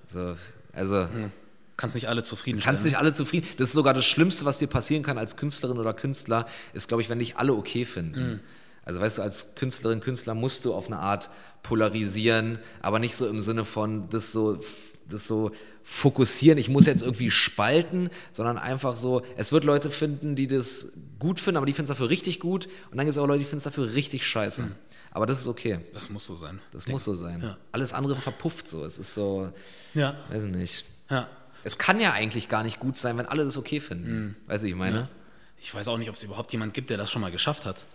So, 0.08 0.36
also. 0.74 1.02
Mhm 1.04 1.32
kannst 1.78 1.96
nicht 1.96 2.10
alle 2.10 2.24
zufriedenstellen. 2.24 2.76
Kannst 2.76 2.86
nicht 2.86 2.98
alle 2.98 3.14
zufrieden. 3.14 3.48
Das 3.58 3.70
ist 3.70 3.74
sogar 3.74 3.94
das 3.94 4.06
Schlimmste, 4.06 4.46
was 4.46 4.60
dir 4.60 4.68
passieren 4.68 5.04
kann 5.04 5.18
als 5.18 5.38
Künstlerin 5.38 5.78
oder 5.78 5.94
Künstler, 5.94 6.48
ist, 6.74 6.88
glaube 6.88 7.02
ich, 7.02 7.10
wenn 7.10 7.20
dich 7.20 7.38
alle 7.38 7.54
okay 7.54 7.86
finden. 7.86 8.34
Mhm. 8.34 8.40
Also 8.84 9.00
weißt 9.00 9.20
du, 9.20 9.22
als 9.22 9.56
Künstlerin, 9.56 10.00
Künstler 10.00 10.34
musst 10.34 10.66
du 10.66 10.74
auf 10.74 10.88
eine 10.88 11.00
Art 11.00 11.30
polarisieren, 11.64 12.60
aber 12.82 13.00
nicht 13.00 13.16
so 13.16 13.28
im 13.28 13.40
Sinne 13.40 13.66
von 13.66 14.10
das 14.10 14.32
so, 14.32 14.60
das 15.08 15.28
so 15.28 15.52
fokussieren, 15.84 16.58
ich 16.58 16.70
muss 16.70 16.86
jetzt 16.86 17.02
irgendwie 17.02 17.32
spalten, 17.32 18.10
sondern 18.32 18.58
einfach 18.58 18.96
so, 18.96 19.24
es 19.36 19.52
wird 19.52 19.64
Leute 19.64 19.92
finden, 19.92 20.36
die 20.36 20.48
das 20.48 20.94
gut 21.20 21.40
finden, 21.40 21.58
aber 21.58 21.66
die 21.66 21.74
finden 21.74 21.92
es 21.92 21.98
dafür 21.98 22.10
richtig 22.10 22.40
gut 22.40 22.68
und 22.92 22.98
dann 22.98 23.06
gibt 23.06 23.16
es 23.16 23.18
auch 23.18 23.28
Leute, 23.28 23.40
die 23.40 23.46
finden 23.46 23.58
es 23.58 23.64
dafür 23.64 23.94
richtig 23.94 24.26
scheiße. 24.26 24.64
Mhm. 24.64 24.76
Aber 25.12 25.26
das 25.26 25.42
ist 25.42 25.48
okay. 25.48 25.80
Das 25.94 26.10
muss 26.10 26.26
so 26.26 26.36
sein. 26.36 26.62
Das 26.72 26.88
muss 26.88 27.04
so 27.04 27.14
sein. 27.14 27.42
Ja. 27.42 27.58
Alles 27.74 27.92
andere 27.92 28.16
verpufft 28.16 28.68
so. 28.68 28.86
Es 28.86 28.98
ist 28.98 29.14
so, 29.14 29.52
ja. 29.94 30.16
weiß 30.30 30.46
ich 30.46 30.52
nicht. 30.52 30.86
Ja. 31.10 31.28
Es 31.64 31.78
kann 31.78 32.00
ja 32.00 32.14
eigentlich 32.14 32.48
gar 32.48 32.64
nicht 32.64 32.80
gut 32.80 32.98
sein, 32.98 33.18
wenn 33.18 33.26
alle 33.26 33.46
das 33.46 33.58
okay 33.58 33.80
finden. 33.80 34.12
Mhm. 34.12 34.36
Weißt 34.48 34.64
du, 34.64 34.68
ich 34.68 34.76
meine? 34.76 34.98
Ja. 34.98 35.08
Ich 35.60 35.74
weiß 35.74 35.88
auch 35.88 35.98
nicht, 35.98 36.10
ob 36.10 36.16
es 36.16 36.24
überhaupt 36.24 36.52
jemand 36.52 36.74
gibt, 36.74 36.90
der 36.90 36.98
das 36.98 37.12
schon 37.12 37.22
mal 37.22 37.32
geschafft 37.32 37.66
hat. 37.66 37.86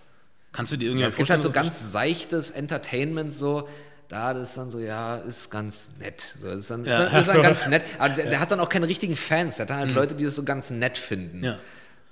Kannst 0.52 0.72
du 0.72 0.76
dir 0.76 0.86
irgendwie 0.86 1.02
ja, 1.02 1.08
Es 1.08 1.16
gibt 1.16 1.28
halt 1.28 1.42
so 1.42 1.50
ganz 1.50 1.92
seichtes 1.92 2.50
Entertainment, 2.50 3.34
so, 3.34 3.68
da 4.08 4.32
das 4.32 4.50
ist 4.50 4.58
dann 4.58 4.70
so, 4.70 4.78
ja, 4.78 5.16
ist 5.16 5.50
ganz 5.50 5.90
nett. 5.98 6.36
So, 6.38 6.48
ist 6.48 6.70
dann, 6.70 6.84
ja, 6.84 7.04
ist 7.04 7.12
dann, 7.12 7.20
ist 7.20 7.28
dann 7.28 7.42
ganz 7.42 7.66
nett. 7.66 7.84
Aber 7.98 8.14
der, 8.14 8.24
ja. 8.24 8.30
der, 8.30 8.40
hat 8.40 8.50
dann 8.50 8.60
auch 8.60 8.68
keine 8.68 8.86
richtigen 8.86 9.16
Fans. 9.16 9.56
Der 9.56 9.64
hat 9.64 9.70
dann 9.70 9.78
halt 9.78 9.90
mhm. 9.90 9.96
Leute, 9.96 10.14
die 10.14 10.24
das 10.24 10.36
so 10.36 10.44
ganz 10.44 10.70
nett 10.70 10.96
finden. 10.96 11.42
Ja. 11.42 11.58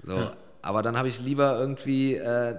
So. 0.02 0.16
Ja. 0.16 0.36
Aber 0.62 0.82
dann 0.82 0.96
habe 0.96 1.08
ich 1.08 1.20
lieber 1.20 1.58
irgendwie 1.58 2.16
äh, 2.16 2.56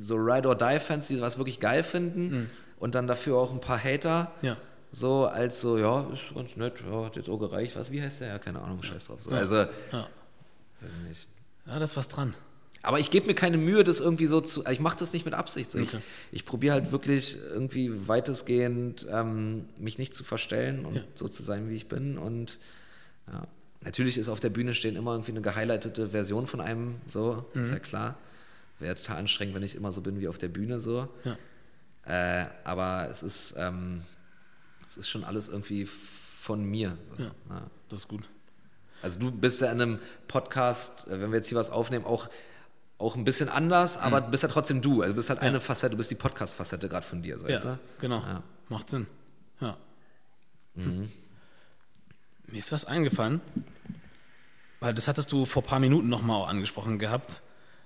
so 0.00 0.16
Ride 0.16 0.48
or 0.48 0.56
Die 0.56 0.80
Fans, 0.80 1.08
die 1.08 1.20
was 1.20 1.36
wirklich 1.36 1.60
geil 1.60 1.82
finden 1.82 2.30
mhm. 2.30 2.50
und 2.78 2.94
dann 2.94 3.06
dafür 3.06 3.36
auch 3.36 3.52
ein 3.52 3.60
paar 3.60 3.82
Hater. 3.82 4.32
Ja. 4.40 4.56
So 4.92 5.26
als 5.26 5.60
so, 5.60 5.78
ja, 5.78 6.08
ist 6.12 6.34
ganz 6.34 6.56
nett, 6.56 6.74
ja, 6.80 7.04
hat 7.04 7.16
jetzt 7.16 7.28
auch 7.28 7.38
gereicht. 7.38 7.76
Was, 7.76 7.90
wie 7.90 8.02
heißt 8.02 8.22
der? 8.22 8.28
Ja, 8.28 8.38
keine 8.38 8.60
Ahnung, 8.60 8.82
scheiß 8.82 9.06
drauf. 9.06 9.22
So, 9.22 9.30
also, 9.30 9.56
ja. 9.56 10.08
weiß 10.80 10.92
nicht. 11.08 11.28
Ja, 11.66 11.78
da 11.78 11.84
ist 11.84 11.96
was 11.96 12.08
dran. 12.08 12.34
Aber 12.82 12.98
ich 12.98 13.10
gebe 13.10 13.26
mir 13.26 13.34
keine 13.34 13.58
Mühe, 13.58 13.84
das 13.84 14.00
irgendwie 14.00 14.26
so 14.26 14.40
zu. 14.40 14.64
Ich 14.66 14.80
mache 14.80 14.98
das 14.98 15.12
nicht 15.12 15.24
mit 15.24 15.34
Absicht. 15.34 15.70
So. 15.70 15.78
Okay. 15.78 15.98
Ich, 16.30 16.38
ich 16.38 16.44
probiere 16.44 16.74
halt 16.74 16.92
wirklich 16.92 17.36
irgendwie 17.36 18.08
weitestgehend 18.08 19.06
ähm, 19.10 19.66
mich 19.78 19.98
nicht 19.98 20.14
zu 20.14 20.24
verstellen 20.24 20.86
und 20.86 20.96
ja. 20.96 21.02
so 21.14 21.28
zu 21.28 21.42
sein, 21.42 21.68
wie 21.68 21.74
ich 21.74 21.88
bin. 21.88 22.16
Und 22.16 22.58
ja. 23.30 23.46
natürlich 23.82 24.16
ist 24.16 24.30
auf 24.30 24.40
der 24.40 24.48
Bühne 24.48 24.74
stehen 24.74 24.96
immer 24.96 25.12
irgendwie 25.12 25.32
eine 25.32 25.42
gehighlightete 25.42 26.08
Version 26.08 26.46
von 26.46 26.60
einem, 26.60 26.96
so, 27.06 27.44
mhm. 27.52 27.60
ist 27.60 27.70
ja 27.70 27.78
klar. 27.78 28.16
Wäre 28.78 28.94
total 28.94 29.18
anstrengend, 29.18 29.54
wenn 29.54 29.62
ich 29.62 29.74
immer 29.74 29.92
so 29.92 30.00
bin 30.00 30.18
wie 30.18 30.28
auf 30.28 30.38
der 30.38 30.48
Bühne, 30.48 30.80
so. 30.80 31.06
Ja. 31.24 31.36
Äh, 32.06 32.46
aber 32.64 33.08
es 33.10 33.22
ist, 33.22 33.54
ähm, 33.58 34.00
es 34.90 34.96
ist 34.96 35.08
schon 35.08 35.22
alles 35.22 35.46
irgendwie 35.48 35.86
von 35.86 36.64
mir. 36.64 36.98
So. 37.16 37.22
Ja, 37.22 37.32
das 37.88 38.00
ist 38.00 38.08
gut. 38.08 38.28
Also 39.02 39.20
du 39.20 39.30
bist 39.30 39.60
ja 39.60 39.70
in 39.70 39.80
einem 39.80 39.98
Podcast, 40.26 41.06
äh, 41.06 41.20
wenn 41.20 41.30
wir 41.30 41.36
jetzt 41.36 41.48
hier 41.48 41.58
was 41.58 41.70
aufnehmen, 41.70 42.04
auch 42.04 42.28
auch 42.98 43.16
ein 43.16 43.24
bisschen 43.24 43.48
anders, 43.48 43.96
aber 43.96 44.20
mhm. 44.20 44.30
bist 44.30 44.42
ja 44.42 44.48
trotzdem 44.50 44.82
du. 44.82 45.00
Also 45.00 45.14
bist 45.14 45.30
halt 45.30 45.40
ja. 45.40 45.48
eine 45.48 45.60
Facette, 45.60 45.92
du 45.92 45.96
bist 45.96 46.10
die 46.10 46.16
Podcast-Facette 46.16 46.86
gerade 46.86 47.06
von 47.06 47.22
dir, 47.22 47.38
so 47.38 47.48
ja, 47.48 47.58
du? 47.58 47.78
Genau. 47.98 48.18
Ja. 48.18 48.42
Macht 48.68 48.90
Sinn. 48.90 49.06
Ja. 49.60 49.78
Mhm. 50.74 51.10
Mir 52.46 52.58
ist 52.58 52.72
was 52.72 52.84
eingefallen, 52.84 53.40
weil 54.80 54.92
das 54.92 55.08
hattest 55.08 55.32
du 55.32 55.46
vor 55.46 55.62
ein 55.62 55.66
paar 55.66 55.80
Minuten 55.80 56.10
nochmal 56.10 56.46
angesprochen 56.50 56.98
gehabt, 56.98 57.40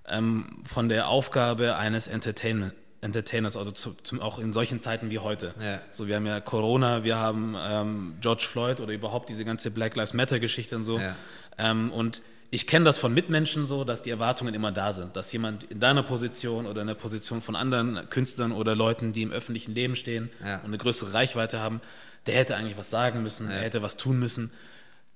ähm, 0.07 0.62
von 0.64 0.88
der 0.88 1.07
Aufgabe 1.07 1.76
eines 1.76 2.09
Entertainment, 2.09 2.74
Entertainers, 3.05 3.57
also 3.57 3.70
zu, 3.70 3.94
zum, 4.02 4.20
auch 4.20 4.38
in 4.38 4.52
solchen 4.52 4.80
Zeiten 4.80 5.11
wie 5.11 5.18
heute. 5.18 5.55
Ja. 5.61 5.80
So, 5.90 6.09
wir 6.09 6.16
haben 6.16 6.26
ja 6.26 6.40
Corona, 6.40 7.05
wir 7.05 7.18
haben 7.18 7.55
ähm, 7.59 8.14
George 8.20 8.46
Floyd 8.48 8.80
oder 8.80 8.92
überhaupt 8.92 9.28
diese 9.28 9.44
ganze 9.44 9.70
Black 9.70 9.94
Lives 9.94 10.14
Matter-Geschichte 10.14 10.74
und 10.74 10.84
so. 10.84 10.98
Ja. 10.98 11.14
Ähm, 11.59 11.92
und 11.92 12.22
ich 12.50 12.66
kenne 12.66 12.84
das 12.84 12.98
von 12.98 13.12
Mitmenschen 13.12 13.66
so, 13.66 13.84
dass 13.84 14.02
die 14.02 14.11
Erwartungen 14.11 14.55
immer 14.55 14.72
da 14.72 14.92
sind, 14.92 15.16
dass 15.16 15.32
jemand 15.32 15.64
in 15.64 15.80
deiner 15.80 16.02
Position 16.02 16.66
oder 16.66 16.80
in 16.80 16.86
der 16.86 16.94
Position 16.94 17.42
von 17.42 17.57
anderen 17.57 18.09
Künstlern 18.11 18.52
oder 18.52 18.74
Leuten, 18.74 19.12
die 19.12 19.22
im 19.22 19.32
öffentlichen 19.32 19.74
Leben 19.74 19.96
stehen 19.96 20.30
ja. 20.44 20.57
und 20.59 20.66
eine 20.66 20.78
größere 20.78 21.12
Reichweite 21.12 21.61
haben, 21.61 21.80
der 22.26 22.36
hätte 22.36 22.57
eigentlich 22.57 22.78
was 22.78 22.90
sagen 22.90 23.22
müssen, 23.22 23.50
ja. 23.50 23.57
er 23.57 23.62
hätte 23.62 23.82
was 23.82 23.96
tun 23.96 24.18
müssen. 24.18 24.50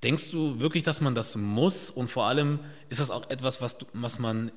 Denkst 0.03 0.31
du 0.31 0.61
wirklich, 0.61 0.83
dass 0.83 1.01
man 1.01 1.15
das 1.15 1.37
muss 1.37 1.91
und 1.91 2.11
vor 2.11 2.27
allem 2.27 2.61
ist 2.89 3.01
das 3.01 3.11
auch 3.11 3.31
etwas, 3.31 3.63
was, 3.63 3.79
du, 3.79 3.87
was 3.95 4.19
man 4.19 4.51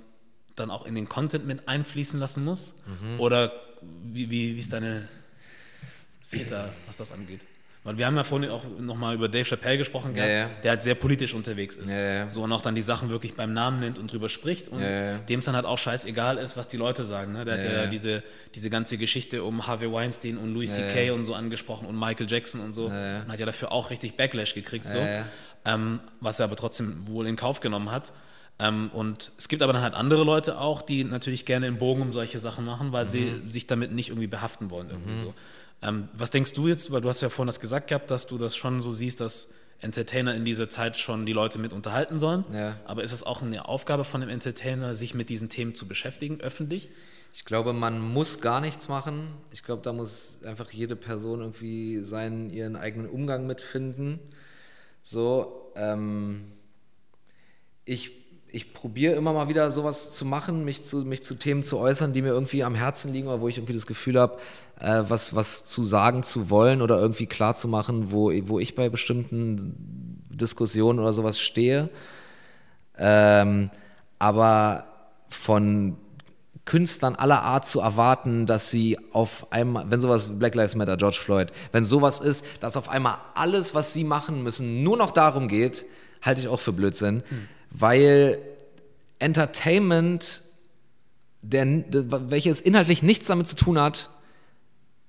dann 0.56 0.72
auch 0.72 0.86
in 0.86 0.96
den 0.96 1.08
Content 1.08 1.46
mit 1.46 1.68
einfließen 1.68 2.20
lassen 2.20 2.44
muss? 2.44 2.76
Mhm. 2.86 3.20
Oder 3.20 3.52
wie, 4.04 4.30
wie, 4.30 4.56
wie 4.56 4.60
ist 4.60 4.74
deine 4.74 5.08
Sicht 6.22 6.52
da, 6.52 6.70
was 6.88 6.98
das 6.98 7.12
angeht? 7.12 7.42
Weil 7.84 7.98
wir 7.98 8.06
haben 8.06 8.16
ja 8.16 8.24
vorhin 8.24 8.52
auch 8.52 8.64
nochmal 8.80 9.16
über 9.16 9.28
Dave 9.28 9.44
Chappelle 9.44 9.80
gesprochen, 9.80 10.16
ja, 10.16 10.28
ja. 10.28 10.50
der 10.62 10.72
halt 10.72 10.84
sehr 10.84 10.94
politisch 10.94 11.34
unterwegs 11.34 11.76
ist. 11.76 11.92
Ja, 11.92 12.30
so 12.30 12.44
und 12.44 12.52
auch 12.52 12.62
dann 12.62 12.76
die 12.76 12.84
Sachen 12.84 13.10
wirklich 13.10 13.34
beim 13.34 13.54
Namen 13.54 13.80
nennt 13.80 13.98
und 13.98 14.12
drüber 14.12 14.30
spricht 14.30 14.70
und 14.70 14.82
dem 14.82 15.40
es 15.40 15.46
dann 15.46 15.56
halt 15.56 15.66
auch 15.66 15.80
scheißegal 15.80 16.38
ist, 16.38 16.56
was 16.56 16.68
die 16.68 16.78
Leute 16.78 17.06
sagen. 17.06 17.34
Ne? 17.34 17.44
Der 17.44 17.58
hat 17.58 17.64
ja, 17.64 17.88
diese, 17.88 18.22
diese 18.54 18.70
ganze 18.70 19.00
Geschichte 19.00 19.44
um 19.44 19.66
Harvey 19.66 19.92
Weinstein 19.92 20.38
und 20.38 20.54
Louis 20.54 20.76
C.K. 20.76 21.10
und 21.12 21.26
so 21.26 21.34
angesprochen 21.34 21.88
und 21.88 21.98
Michael 21.98 22.28
Jackson 22.30 22.62
und 22.62 22.74
so. 22.74 22.86
Und 22.86 22.94
hat 22.94 23.40
ja 23.40 23.48
dafür 23.48 23.72
auch 23.72 23.90
richtig 23.90 24.16
Backlash 24.16 24.54
gekriegt, 24.54 24.88
so. 24.88 25.00
Ähm, 25.64 26.00
was 26.20 26.40
er 26.40 26.46
aber 26.46 26.56
trotzdem 26.56 27.08
wohl 27.08 27.28
in 27.28 27.36
Kauf 27.36 27.62
genommen 27.62 27.92
hat. 27.92 28.12
Ähm, 28.62 28.92
und 28.94 29.32
es 29.38 29.48
gibt 29.48 29.64
aber 29.64 29.74
dann 29.74 29.82
halt 29.82 29.96
andere 29.96 30.24
Leute 30.24 30.60
auch, 30.60 30.84
die 30.84 31.04
natürlich 31.04 31.46
gerne 31.46 31.66
im 31.66 31.80
Bogen 31.80 32.02
um 32.04 32.12
solche 32.12 32.40
Sachen 32.40 32.64
machen, 32.64 32.92
weil 32.92 33.06
mhm. 33.06 33.10
sie 33.10 33.42
sich 33.48 33.66
damit 33.66 33.92
nicht 33.92 34.10
irgendwie 34.10 34.28
behaften 34.28 34.70
wollen. 34.70 34.90
Irgendwie 34.90 35.14
mhm. 35.14 35.20
so. 35.20 35.34
Ähm, 35.82 36.10
was 36.14 36.30
denkst 36.30 36.54
du 36.54 36.68
jetzt, 36.68 36.92
weil 36.92 37.02
du 37.02 37.10
hast 37.10 37.22
ja 37.22 37.30
vorhin 37.30 37.48
das 37.48 37.60
gesagt 37.60 37.88
gehabt, 37.88 38.12
dass 38.12 38.28
du 38.28 38.38
das 38.38 38.56
schon 38.56 38.82
so 38.82 38.92
siehst, 38.92 39.20
dass 39.20 39.52
Entertainer 39.80 40.36
in 40.36 40.46
dieser 40.46 40.70
Zeit 40.70 40.96
schon 40.98 41.26
die 41.26 41.34
Leute 41.34 41.58
mit 41.58 41.74
unterhalten 41.74 42.20
sollen. 42.20 42.46
Ja. 42.54 42.78
Aber 42.86 43.02
ist 43.02 43.12
es 43.12 43.24
auch 43.24 43.42
eine 43.42 43.68
Aufgabe 43.68 44.04
von 44.04 44.22
einem 44.22 44.30
Entertainer, 44.30 44.94
sich 44.94 45.16
mit 45.16 45.30
diesen 45.30 45.50
Themen 45.50 45.74
zu 45.74 45.88
beschäftigen, 45.88 46.40
öffentlich? 46.40 46.90
Ich 47.34 47.46
glaube, 47.46 47.74
man 47.74 48.00
muss 48.00 48.42
gar 48.42 48.62
nichts 48.62 48.90
machen. 48.90 49.30
Ich 49.52 49.64
glaube, 49.64 49.82
da 49.82 49.92
muss 49.92 50.40
einfach 50.46 50.70
jede 50.72 50.96
Person 50.96 51.40
irgendwie 51.40 52.04
seinen, 52.04 52.52
ihren 52.52 52.76
eigenen 52.76 53.10
Umgang 53.10 53.48
mitfinden. 53.48 54.20
So, 55.02 55.72
ähm, 55.76 56.52
ich 57.86 58.21
ich 58.54 58.74
probiere 58.74 59.16
immer 59.16 59.34
mal 59.34 59.48
wieder 59.48 59.72
sowas 59.72 60.12
zu 60.12 60.26
machen, 60.26 60.66
mich 60.66 60.84
zu, 60.84 60.98
mich 60.98 61.24
zu 61.24 61.36
Themen 61.36 61.64
zu 61.64 61.78
äußern, 61.78 62.14
die 62.14 62.22
mir 62.22 62.30
irgendwie 62.30 62.64
am 62.64 62.76
Herzen 62.76 63.14
liegen 63.14 63.28
oder 63.28 63.40
wo 63.40 63.48
ich 63.48 63.58
irgendwie 63.58 63.74
das 63.74 63.88
Gefühl 63.88 64.20
habe, 64.20 64.38
äh, 64.80 65.04
was, 65.08 65.36
was 65.36 65.64
zu 65.66 65.84
sagen 65.84 66.24
zu 66.24 66.50
wollen 66.50 66.82
oder 66.82 67.00
irgendwie 67.00 67.28
klar 67.28 67.56
zu 67.56 67.68
machen, 67.68 68.12
wo, 68.12 68.32
wo 68.48 68.60
ich 68.60 68.76
bei 68.76 68.90
bestimmten 68.90 70.26
Diskussionen 70.30 71.00
oder 71.00 71.14
sowas 71.14 71.40
stehe. 71.40 71.90
Ähm, 72.98 73.70
aber 74.20 74.86
von 75.30 75.98
Künstlern 76.66 77.16
aller 77.16 77.42
Art 77.42 77.68
zu 77.68 77.80
erwarten, 77.80 78.46
dass 78.46 78.70
sie 78.70 78.98
auf 79.14 79.48
einmal, 79.52 79.90
wenn 79.90 80.02
sowas 80.02 80.38
Black 80.38 80.56
Lives 80.56 80.76
Matter, 80.76 80.98
George 80.98 81.18
Floyd, 81.20 81.52
wenn 81.72 81.86
sowas 81.86 82.20
ist, 82.20 82.46
dass 82.60 82.76
auf 82.76 82.90
einmal 82.90 83.18
alles, 83.34 83.74
was 83.74 83.94
sie 83.94 84.04
machen 84.04 84.44
müssen, 84.44 84.84
nur 84.84 84.98
noch 84.98 85.12
darum 85.12 85.48
geht, 85.48 85.86
halte 86.22 86.42
ich 86.42 86.48
auch 86.50 86.60
für 86.60 86.74
Blödsinn. 86.74 87.24
Hm 87.30 87.48
weil 87.72 88.38
Entertainment, 89.20 90.42
der, 91.42 91.84
welches 92.30 92.62
inhaltlich 92.62 93.02
nichts 93.02 93.28
damit 93.28 93.48
zu 93.48 93.56
tun 93.56 93.80
hat, 93.80 94.10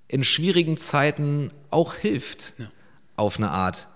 in 0.09 0.25
schwierigen 0.25 0.77
Zeiten 0.77 1.51
auch 1.71 1.95
hilft, 1.95 2.55
ja. 2.59 2.67
auf 3.17 3.39
eine 3.39 3.51
Art. 3.51 3.89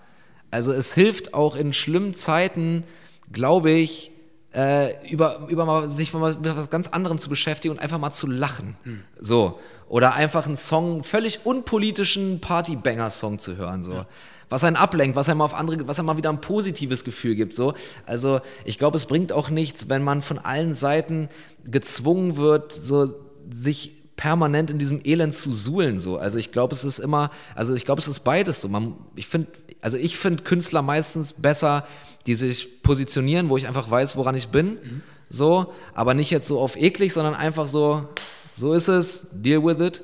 Also 0.51 0.71
es 0.73 0.93
hilft 0.93 1.33
auch 1.33 1.55
in 1.55 1.73
schlimmen 1.73 2.13
Zeiten, 2.13 2.83
glaube 3.31 3.71
ich, 3.71 4.11
äh, 4.53 5.07
über, 5.07 5.47
über 5.49 5.65
mal, 5.65 5.91
sich 5.91 6.13
mit 6.13 6.39
was 6.41 6.69
ganz 6.69 6.87
anderem 6.87 7.19
zu 7.19 7.29
beschäftigen 7.29 7.73
und 7.73 7.79
einfach 7.79 7.99
mal 7.99 8.11
zu 8.11 8.27
lachen. 8.27 8.75
Hm. 8.83 9.03
So. 9.19 9.59
Oder 9.87 10.15
einfach 10.15 10.47
einen 10.47 10.57
Song, 10.57 11.03
völlig 11.03 11.45
unpolitischen 11.45 12.41
Partybanger-Song 12.41 13.39
zu 13.39 13.55
hören. 13.55 13.83
So. 13.83 13.93
Ja 13.93 14.07
was 14.49 14.63
einen 14.63 14.75
ablenkt, 14.75 15.15
was 15.15 15.29
einem 15.29 15.41
auf 15.41 15.53
andere, 15.53 15.87
was 15.87 15.99
einem 15.99 16.07
mal 16.07 16.17
wieder 16.17 16.29
ein 16.29 16.41
positives 16.41 17.03
Gefühl 17.03 17.35
gibt. 17.35 17.53
So. 17.53 17.73
Also 18.05 18.39
ich 18.65 18.77
glaube, 18.77 18.97
es 18.97 19.05
bringt 19.05 19.31
auch 19.31 19.49
nichts, 19.49 19.89
wenn 19.89 20.03
man 20.03 20.21
von 20.21 20.39
allen 20.39 20.73
Seiten 20.73 21.29
gezwungen 21.65 22.37
wird, 22.37 22.71
so 22.71 23.13
sich 23.51 23.93
permanent 24.15 24.71
in 24.71 24.79
diesem 24.79 25.01
Elend 25.03 25.33
zu 25.33 25.51
suhlen. 25.51 25.99
So. 25.99 26.17
Also 26.17 26.39
ich 26.39 26.51
glaube, 26.51 26.73
es 26.73 26.83
ist 26.83 26.99
immer, 26.99 27.29
also 27.55 27.75
ich 27.75 27.85
glaube, 27.85 27.99
es 27.99 28.07
ist 28.07 28.21
beides 28.21 28.61
so. 28.61 28.69
Man, 28.69 28.95
ich 29.15 29.27
finde, 29.27 29.49
also 29.81 29.97
ich 29.97 30.17
finde 30.17 30.43
Künstler 30.43 30.81
meistens 30.81 31.33
besser, 31.33 31.85
die 32.25 32.35
sich 32.35 32.81
positionieren, 32.81 33.49
wo 33.49 33.57
ich 33.57 33.67
einfach 33.67 33.89
weiß, 33.89 34.15
woran 34.17 34.35
ich 34.35 34.47
bin. 34.47 34.73
Mhm. 34.73 35.01
So, 35.29 35.73
aber 35.93 36.13
nicht 36.13 36.31
jetzt 36.31 36.47
so 36.47 36.59
auf 36.59 36.77
eklig, 36.77 37.11
sondern 37.11 37.35
einfach 37.35 37.67
so, 37.67 38.07
so 38.55 38.73
ist 38.73 38.87
es, 38.87 39.27
deal 39.31 39.63
with 39.63 39.79
it 39.81 40.03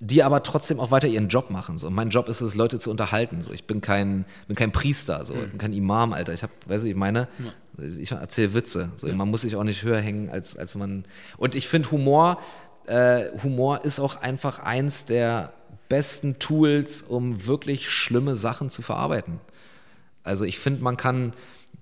die 0.00 0.22
aber 0.22 0.42
trotzdem 0.42 0.80
auch 0.80 0.90
weiter 0.90 1.08
ihren 1.08 1.28
Job 1.28 1.50
machen. 1.50 1.76
So. 1.76 1.90
Mein 1.90 2.08
Job 2.08 2.28
ist 2.30 2.40
es, 2.40 2.54
Leute 2.54 2.78
zu 2.78 2.90
unterhalten. 2.90 3.42
So. 3.42 3.52
Ich 3.52 3.66
bin 3.66 3.82
kein, 3.82 4.24
bin 4.48 4.56
kein 4.56 4.72
Priester, 4.72 5.24
so. 5.26 5.34
ich 5.34 5.50
bin 5.50 5.58
kein 5.58 5.74
Imam, 5.74 6.14
Alter. 6.14 6.32
Ich 6.32 6.42
habe, 6.42 6.52
weißt 6.66 6.84
du, 6.84 6.88
ich 6.88 6.96
meine, 6.96 7.28
ja. 7.38 7.84
ich 7.98 8.10
erzähle 8.10 8.54
Witze. 8.54 8.90
So. 8.96 9.06
Ja. 9.06 9.14
Man 9.14 9.28
muss 9.28 9.42
sich 9.42 9.56
auch 9.56 9.64
nicht 9.64 9.82
höher 9.82 10.00
hängen, 10.00 10.30
als, 10.30 10.56
als 10.56 10.74
man. 10.74 11.04
Und 11.36 11.54
ich 11.54 11.68
finde 11.68 11.90
Humor, 11.90 12.38
äh, 12.86 13.26
Humor 13.42 13.84
ist 13.84 14.00
auch 14.00 14.16
einfach 14.16 14.58
eins 14.58 15.04
der 15.04 15.52
besten 15.90 16.38
Tools, 16.38 17.02
um 17.02 17.46
wirklich 17.46 17.90
schlimme 17.90 18.36
Sachen 18.36 18.70
zu 18.70 18.80
verarbeiten. 18.80 19.38
Also 20.22 20.46
ich 20.46 20.58
finde, 20.58 20.82
man 20.82 20.96
kann 20.96 21.34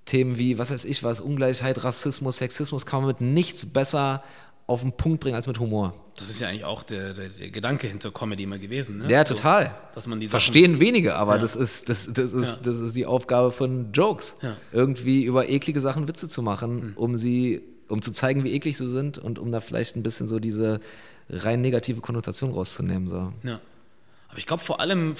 Themen 0.03 0.37
wie, 0.37 0.57
was 0.57 0.71
weiß 0.71 0.83
ich 0.83 1.03
was, 1.03 1.21
Ungleichheit, 1.21 1.83
Rassismus, 1.85 2.37
Sexismus, 2.37 2.85
kann 2.85 3.01
man 3.01 3.07
mit 3.07 3.21
nichts 3.21 3.65
besser 3.65 4.23
auf 4.69 4.81
den 4.81 4.91
Punkt 4.93 5.19
bringen 5.21 5.35
als 5.35 5.47
mit 5.47 5.59
Humor. 5.59 5.93
Das 6.17 6.29
ist 6.29 6.39
ja 6.39 6.47
eigentlich 6.49 6.65
auch 6.65 6.83
der, 6.83 7.13
der, 7.13 7.29
der 7.29 7.49
Gedanke 7.49 7.87
hinter 7.87 8.11
Comedy 8.11 8.43
immer 8.43 8.57
gewesen. 8.59 8.99
Ne? 8.99 9.09
Ja, 9.11 9.23
total. 9.23 9.65
So, 9.65 9.71
dass 9.95 10.07
man 10.07 10.19
die 10.19 10.27
Sachen- 10.27 10.31
Verstehen 10.31 10.79
wenige, 10.79 11.15
aber 11.15 11.35
Ja. 11.35 11.41
das, 11.41 11.55
ist, 11.55 11.89
das, 11.89 12.07
das, 12.11 12.33
ist, 12.33 12.47
Ja. 12.47 12.57
das 12.61 12.75
ist 12.75 12.95
die 12.95 13.05
Aufgabe 13.05 13.51
von 13.51 13.91
Jokes. 13.93 14.35
Ja. 14.41 14.55
Irgendwie 14.71 15.23
über 15.23 15.49
eklige 15.49 15.79
Sachen 15.81 16.07
Witze 16.07 16.27
zu 16.29 16.41
machen, 16.41 16.93
um 16.95 17.15
sie, 17.15 17.61
um 17.87 18.01
zu 18.01 18.11
zeigen, 18.11 18.43
wie 18.43 18.53
eklig 18.53 18.77
sie 18.77 18.87
sind 18.87 19.17
und 19.17 19.39
um 19.39 19.51
da 19.51 19.61
vielleicht 19.61 19.95
ein 19.95 20.03
bisschen 20.03 20.27
so 20.27 20.39
diese 20.39 20.79
rein 21.29 21.61
negative 21.61 22.01
Konnotation 22.01 22.51
rauszunehmen. 22.51 23.07
So. 23.07 23.31
Ja. 23.43 23.59
Aber 24.29 24.37
ich 24.37 24.45
glaube 24.45 24.61
vor 24.63 24.79
allem 24.79 25.15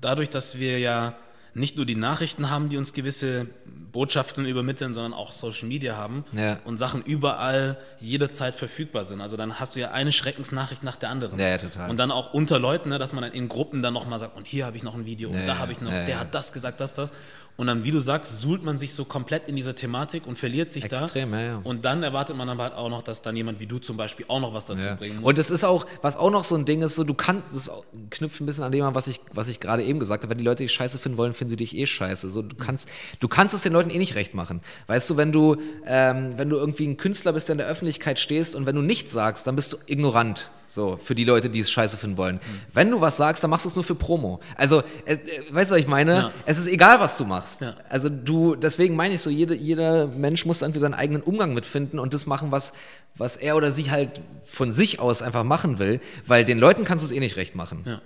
dadurch, 0.00 0.28
dass 0.30 0.58
wir 0.58 0.78
ja 0.78 1.14
nicht 1.54 1.76
nur 1.76 1.84
die 1.86 1.94
Nachrichten 1.96 2.48
haben, 2.50 2.68
die 2.68 2.76
uns 2.78 2.92
gewisse 2.92 3.46
Botschaften 3.92 4.46
übermitteln, 4.46 4.94
sondern 4.94 5.12
auch 5.12 5.32
Social 5.32 5.68
Media 5.68 5.96
haben 5.96 6.24
Ja. 6.32 6.58
und 6.64 6.78
Sachen 6.78 7.02
überall 7.02 7.76
jederzeit 8.00 8.54
verfügbar 8.54 9.04
sind. 9.04 9.20
Also 9.20 9.36
dann 9.36 9.60
hast 9.60 9.76
du 9.76 9.80
ja 9.80 9.90
eine 9.90 10.12
Schreckensnachricht 10.12 10.82
nach 10.82 10.96
der 10.96 11.10
anderen. 11.10 11.38
Ja, 11.38 11.58
total. 11.58 11.90
Und 11.90 11.98
dann 11.98 12.10
auch 12.10 12.32
unter 12.32 12.58
Leuten, 12.58 12.88
ne, 12.88 12.98
dass 12.98 13.12
man 13.12 13.22
dann 13.22 13.32
in 13.32 13.48
Gruppen 13.48 13.82
dann 13.82 13.92
nochmal 13.92 14.18
sagt, 14.18 14.34
und 14.36 14.46
hier 14.46 14.64
habe 14.64 14.78
ich 14.78 14.82
noch 14.82 14.94
ein 14.94 15.04
Video 15.04 15.28
und 15.28 15.34
Ja, 15.36 15.40
da 15.46 15.52
ja, 15.54 15.58
habe 15.58 15.72
ich 15.72 15.80
noch, 15.82 15.90
der 15.90 16.18
hat 16.20 16.34
das 16.34 16.52
gesagt, 16.54 16.80
das, 16.80 16.94
das. 16.94 17.12
Und 17.58 17.66
dann, 17.66 17.84
wie 17.84 17.90
du 17.90 17.98
sagst, 17.98 18.38
suhlt 18.40 18.64
man 18.64 18.78
sich 18.78 18.94
so 18.94 19.04
komplett 19.04 19.46
in 19.46 19.56
dieser 19.56 19.74
Thematik 19.74 20.26
und 20.26 20.38
verliert 20.38 20.72
sich 20.72 20.84
Extrem, 20.86 21.32
da. 21.32 21.40
ja, 21.40 21.46
ja. 21.46 21.60
Und 21.62 21.84
dann 21.84 22.02
erwartet 22.02 22.34
man 22.36 22.48
aber 22.48 22.62
halt 22.64 22.74
auch 22.74 22.88
noch, 22.88 23.02
dass 23.02 23.20
dann 23.20 23.36
jemand 23.36 23.60
wie 23.60 23.66
du 23.66 23.78
zum 23.78 23.96
Beispiel 23.98 24.24
auch 24.28 24.40
noch 24.40 24.54
was 24.54 24.64
dazu 24.64 24.86
Ja. 24.86 24.94
bringen 24.94 25.20
muss. 25.20 25.30
Und 25.30 25.38
es 25.38 25.50
ist 25.50 25.62
auch, 25.62 25.86
was 26.00 26.16
auch 26.16 26.30
noch 26.30 26.44
so 26.44 26.54
ein 26.56 26.64
Ding 26.64 26.80
ist, 26.82 26.94
so 26.94 27.04
du 27.04 27.12
kannst, 27.14 27.54
das 27.54 27.70
knüpft 28.10 28.40
ein 28.40 28.46
bisschen 28.46 28.64
an 28.64 28.72
dem 28.72 28.82
an, 28.84 28.94
was 28.94 29.06
ich, 29.06 29.20
was 29.34 29.48
ich 29.48 29.60
gerade 29.60 29.82
eben 29.84 29.98
gesagt 30.00 30.22
habe, 30.22 30.30
wenn 30.30 30.38
die 30.38 30.44
Leute 30.44 30.62
dich 30.62 30.72
scheiße 30.72 30.98
finden 30.98 31.18
wollen, 31.18 31.34
finden 31.34 31.50
sie 31.50 31.56
dich 31.56 31.76
eh 31.76 31.86
scheiße. 31.86 32.30
So, 32.30 32.40
du, 32.42 32.56
kannst, 32.56 32.88
du 33.20 33.28
kannst 33.28 33.54
es 33.54 33.62
den 33.62 33.74
Leuten 33.74 33.90
eh 33.90 33.98
nicht 33.98 34.14
recht 34.14 34.32
machen. 34.34 34.60
Weißt 34.86 35.08
du, 35.10 35.16
wenn 35.18 35.30
du, 35.30 35.56
ähm, 35.86 36.34
wenn 36.38 36.48
du 36.48 36.56
irgendwie 36.56 36.86
ein 36.88 36.96
Künstler 36.96 37.32
bist, 37.34 37.48
der 37.48 37.52
in 37.54 37.58
der 37.58 37.66
Öffentlichkeit 37.68 38.18
stehst 38.18 38.54
und 38.56 38.64
wenn 38.66 38.76
du 38.76 38.82
nichts 38.82 39.12
sagst, 39.12 39.46
dann 39.46 39.56
bist 39.56 39.72
du 39.74 39.76
ignorant. 39.86 40.50
So, 40.66 40.96
für 40.96 41.14
die 41.14 41.24
Leute, 41.24 41.50
die 41.50 41.60
es 41.60 41.70
scheiße 41.70 41.98
finden 41.98 42.16
wollen. 42.16 42.40
Wenn 42.72 42.90
du 42.90 42.98
was 43.02 43.18
sagst, 43.18 43.44
dann 43.44 43.50
machst 43.50 43.66
du 43.66 43.68
es 43.68 43.74
nur 43.74 43.84
für 43.84 43.94
Promo. 43.94 44.40
Also, 44.56 44.82
äh, 45.04 45.16
äh, 45.16 45.18
weißt 45.50 45.70
du, 45.70 45.74
was 45.74 45.80
ich 45.82 45.86
meine? 45.86 46.30
Es 46.46 46.56
ist 46.56 46.66
egal, 46.66 46.98
was 46.98 47.18
du 47.18 47.26
machst. 47.26 47.41
Ja. 47.60 47.76
Also 47.88 48.08
du, 48.08 48.54
deswegen 48.54 48.96
meine 48.96 49.14
ich 49.14 49.20
so, 49.20 49.30
jede, 49.30 49.54
jeder 49.54 50.06
Mensch 50.06 50.44
muss 50.46 50.62
irgendwie 50.62 50.80
seinen 50.80 50.94
eigenen 50.94 51.22
Umgang 51.22 51.54
mitfinden 51.54 51.98
und 51.98 52.14
das 52.14 52.26
machen, 52.26 52.52
was, 52.52 52.72
was 53.16 53.36
er 53.36 53.56
oder 53.56 53.72
sie 53.72 53.90
halt 53.90 54.22
von 54.44 54.72
sich 54.72 55.00
aus 55.00 55.22
einfach 55.22 55.44
machen 55.44 55.78
will, 55.78 56.00
weil 56.26 56.44
den 56.44 56.58
Leuten 56.58 56.84
kannst 56.84 57.04
du 57.04 57.06
es 57.06 57.12
eh 57.12 57.20
nicht 57.20 57.36
recht 57.36 57.54
machen. 57.54 57.82
Ja. 57.86 58.00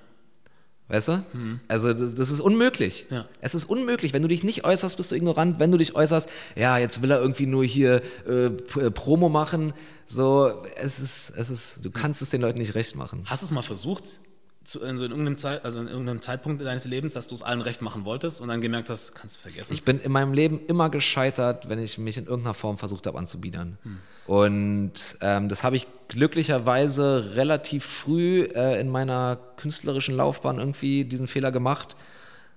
Weißt 0.89 1.09
du? 1.09 1.24
Also 1.66 1.93
das, 1.93 2.14
das 2.14 2.30
ist 2.30 2.41
unmöglich. 2.41 3.07
Ja. 3.11 3.26
Es 3.41 3.57
ist 3.57 3.64
unmöglich. 3.64 4.12
Wenn 4.12 4.22
du 4.22 4.28
dich 4.28 4.45
nicht 4.45 4.64
äußerst, 4.64 4.97
bist 4.97 5.11
du 5.11 5.16
ignorant. 5.16 5.59
Wenn 5.59 5.72
du 5.72 5.78
dich 5.78 5.97
äußerst, 5.97 6.28
ja, 6.55 6.78
jetzt 6.78 7.03
will 7.03 7.11
er 7.11 7.20
irgendwie 7.20 7.47
nur 7.47 7.64
hier 7.64 8.03
äh, 8.28 8.47
äh, 8.47 8.91
Promo 8.93 9.28
machen. 9.28 9.72
So, 10.07 10.62
es 10.76 11.01
ist, 11.01 11.32
es 11.37 11.51
ist, 11.51 11.84
du 11.84 11.91
kannst 11.91 12.22
es 12.22 12.30
den 12.30 12.41
Leuten 12.41 12.61
nicht 12.61 12.76
recht 12.76 12.95
machen. 12.95 13.22
Hast 13.24 13.43
du 13.43 13.47
es 13.47 13.51
mal 13.51 13.62
versucht, 13.62 14.20
zu, 14.66 14.82
also 14.82 15.04
in, 15.04 15.10
irgendeinem 15.12 15.38
Zeit, 15.38 15.64
also 15.64 15.78
in 15.78 15.86
irgendeinem 15.86 16.20
Zeitpunkt 16.20 16.60
deines 16.60 16.84
Lebens, 16.84 17.12
dass 17.12 17.28
du 17.28 17.34
es 17.34 17.42
allen 17.42 17.60
recht 17.60 17.82
machen 17.82 18.04
wolltest 18.04 18.40
und 18.40 18.48
dann 18.48 18.60
gemerkt 18.60 18.90
hast, 18.90 19.14
kannst 19.14 19.36
du 19.36 19.40
vergessen? 19.40 19.72
Ich 19.72 19.84
bin 19.84 20.00
in 20.00 20.10
meinem 20.10 20.32
Leben 20.32 20.60
immer 20.66 20.90
gescheitert, 20.90 21.68
wenn 21.68 21.78
ich 21.78 21.98
mich 21.98 22.18
in 22.18 22.26
irgendeiner 22.26 22.54
Form 22.54 22.76
versucht 22.76 23.06
habe 23.06 23.16
anzubiedern. 23.16 23.78
Und 24.26 25.18
ähm, 25.20 25.48
das 25.48 25.62
habe 25.62 25.76
ich 25.76 25.86
glücklicherweise 26.08 27.36
relativ 27.36 27.84
früh 27.84 28.42
äh, 28.42 28.80
in 28.80 28.90
meiner 28.90 29.38
künstlerischen 29.56 30.16
Laufbahn 30.16 30.58
irgendwie 30.58 31.04
diesen 31.04 31.28
Fehler 31.28 31.52
gemacht. 31.52 31.94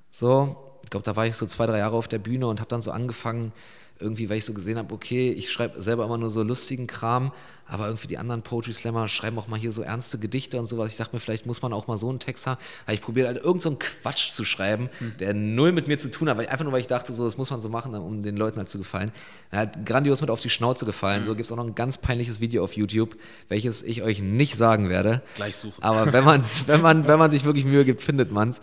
So, 0.09 0.79
ich 0.83 0.89
glaube, 0.89 1.03
da 1.03 1.15
war 1.15 1.27
ich 1.27 1.35
so 1.35 1.45
zwei, 1.45 1.67
drei 1.67 1.77
Jahre 1.77 1.95
auf 1.95 2.07
der 2.07 2.17
Bühne 2.17 2.47
und 2.47 2.59
habe 2.59 2.69
dann 2.69 2.81
so 2.81 2.89
angefangen, 2.89 3.51
irgendwie, 3.99 4.29
weil 4.29 4.37
ich 4.37 4.45
so 4.45 4.53
gesehen 4.53 4.77
habe, 4.77 4.93
okay, 4.93 5.31
ich 5.31 5.51
schreibe 5.51 5.81
selber 5.81 6.05
immer 6.05 6.17
nur 6.17 6.29
so 6.29 6.41
lustigen 6.43 6.87
Kram, 6.87 7.31
aber 7.67 7.85
irgendwie 7.85 8.07
die 8.07 8.17
anderen 8.17 8.41
Poetry 8.41 8.73
Slammer 8.73 9.07
schreiben 9.07 9.37
auch 9.37 9.47
mal 9.47 9.59
hier 9.59 9.71
so 9.71 9.83
ernste 9.83 10.17
Gedichte 10.17 10.57
und 10.57 10.65
sowas. 10.65 10.89
Ich 10.89 10.97
dachte 10.97 11.15
mir, 11.15 11.19
vielleicht 11.19 11.45
muss 11.45 11.61
man 11.61 11.71
auch 11.71 11.87
mal 11.87 11.97
so 11.97 12.09
einen 12.09 12.19
Text 12.19 12.47
haben. 12.47 12.59
Aber 12.85 12.93
ich 12.93 13.01
probiere 13.01 13.27
halt 13.27 13.43
irgend 13.43 13.61
so 13.61 13.69
einen 13.69 13.77
Quatsch 13.77 14.31
zu 14.31 14.43
schreiben, 14.43 14.89
der 15.19 15.33
null 15.35 15.71
mit 15.71 15.87
mir 15.87 15.97
zu 15.97 16.09
tun 16.09 16.29
hat, 16.29 16.37
weil 16.37 16.47
einfach 16.47 16.63
nur, 16.63 16.73
weil 16.73 16.81
ich 16.81 16.87
dachte, 16.87 17.13
so, 17.13 17.25
das 17.25 17.37
muss 17.37 17.51
man 17.51 17.61
so 17.61 17.69
machen, 17.69 17.93
um 17.93 18.23
den 18.23 18.37
Leuten 18.37 18.57
halt 18.57 18.69
zu 18.69 18.79
gefallen. 18.79 19.11
Er 19.51 19.59
hat 19.59 19.85
grandios 19.85 20.21
mit 20.21 20.31
auf 20.31 20.41
die 20.41 20.49
Schnauze 20.49 20.85
gefallen. 20.85 21.23
So 21.23 21.35
gibt 21.35 21.45
es 21.45 21.51
auch 21.51 21.57
noch 21.57 21.67
ein 21.67 21.75
ganz 21.75 21.97
peinliches 21.97 22.39
Video 22.39 22.63
auf 22.63 22.73
YouTube, 22.73 23.15
welches 23.49 23.83
ich 23.83 24.01
euch 24.01 24.19
nicht 24.19 24.55
sagen 24.55 24.89
werde. 24.89 25.21
Gleich 25.35 25.57
suchen. 25.57 25.83
Aber 25.83 26.11
wenn, 26.11 26.23
man's, 26.23 26.67
wenn, 26.67 26.81
man, 26.81 27.07
wenn 27.07 27.19
man 27.19 27.29
sich 27.29 27.43
wirklich 27.43 27.65
Mühe 27.65 27.85
gibt, 27.85 28.01
findet 28.01 28.31
man 28.31 28.49
es. 28.49 28.61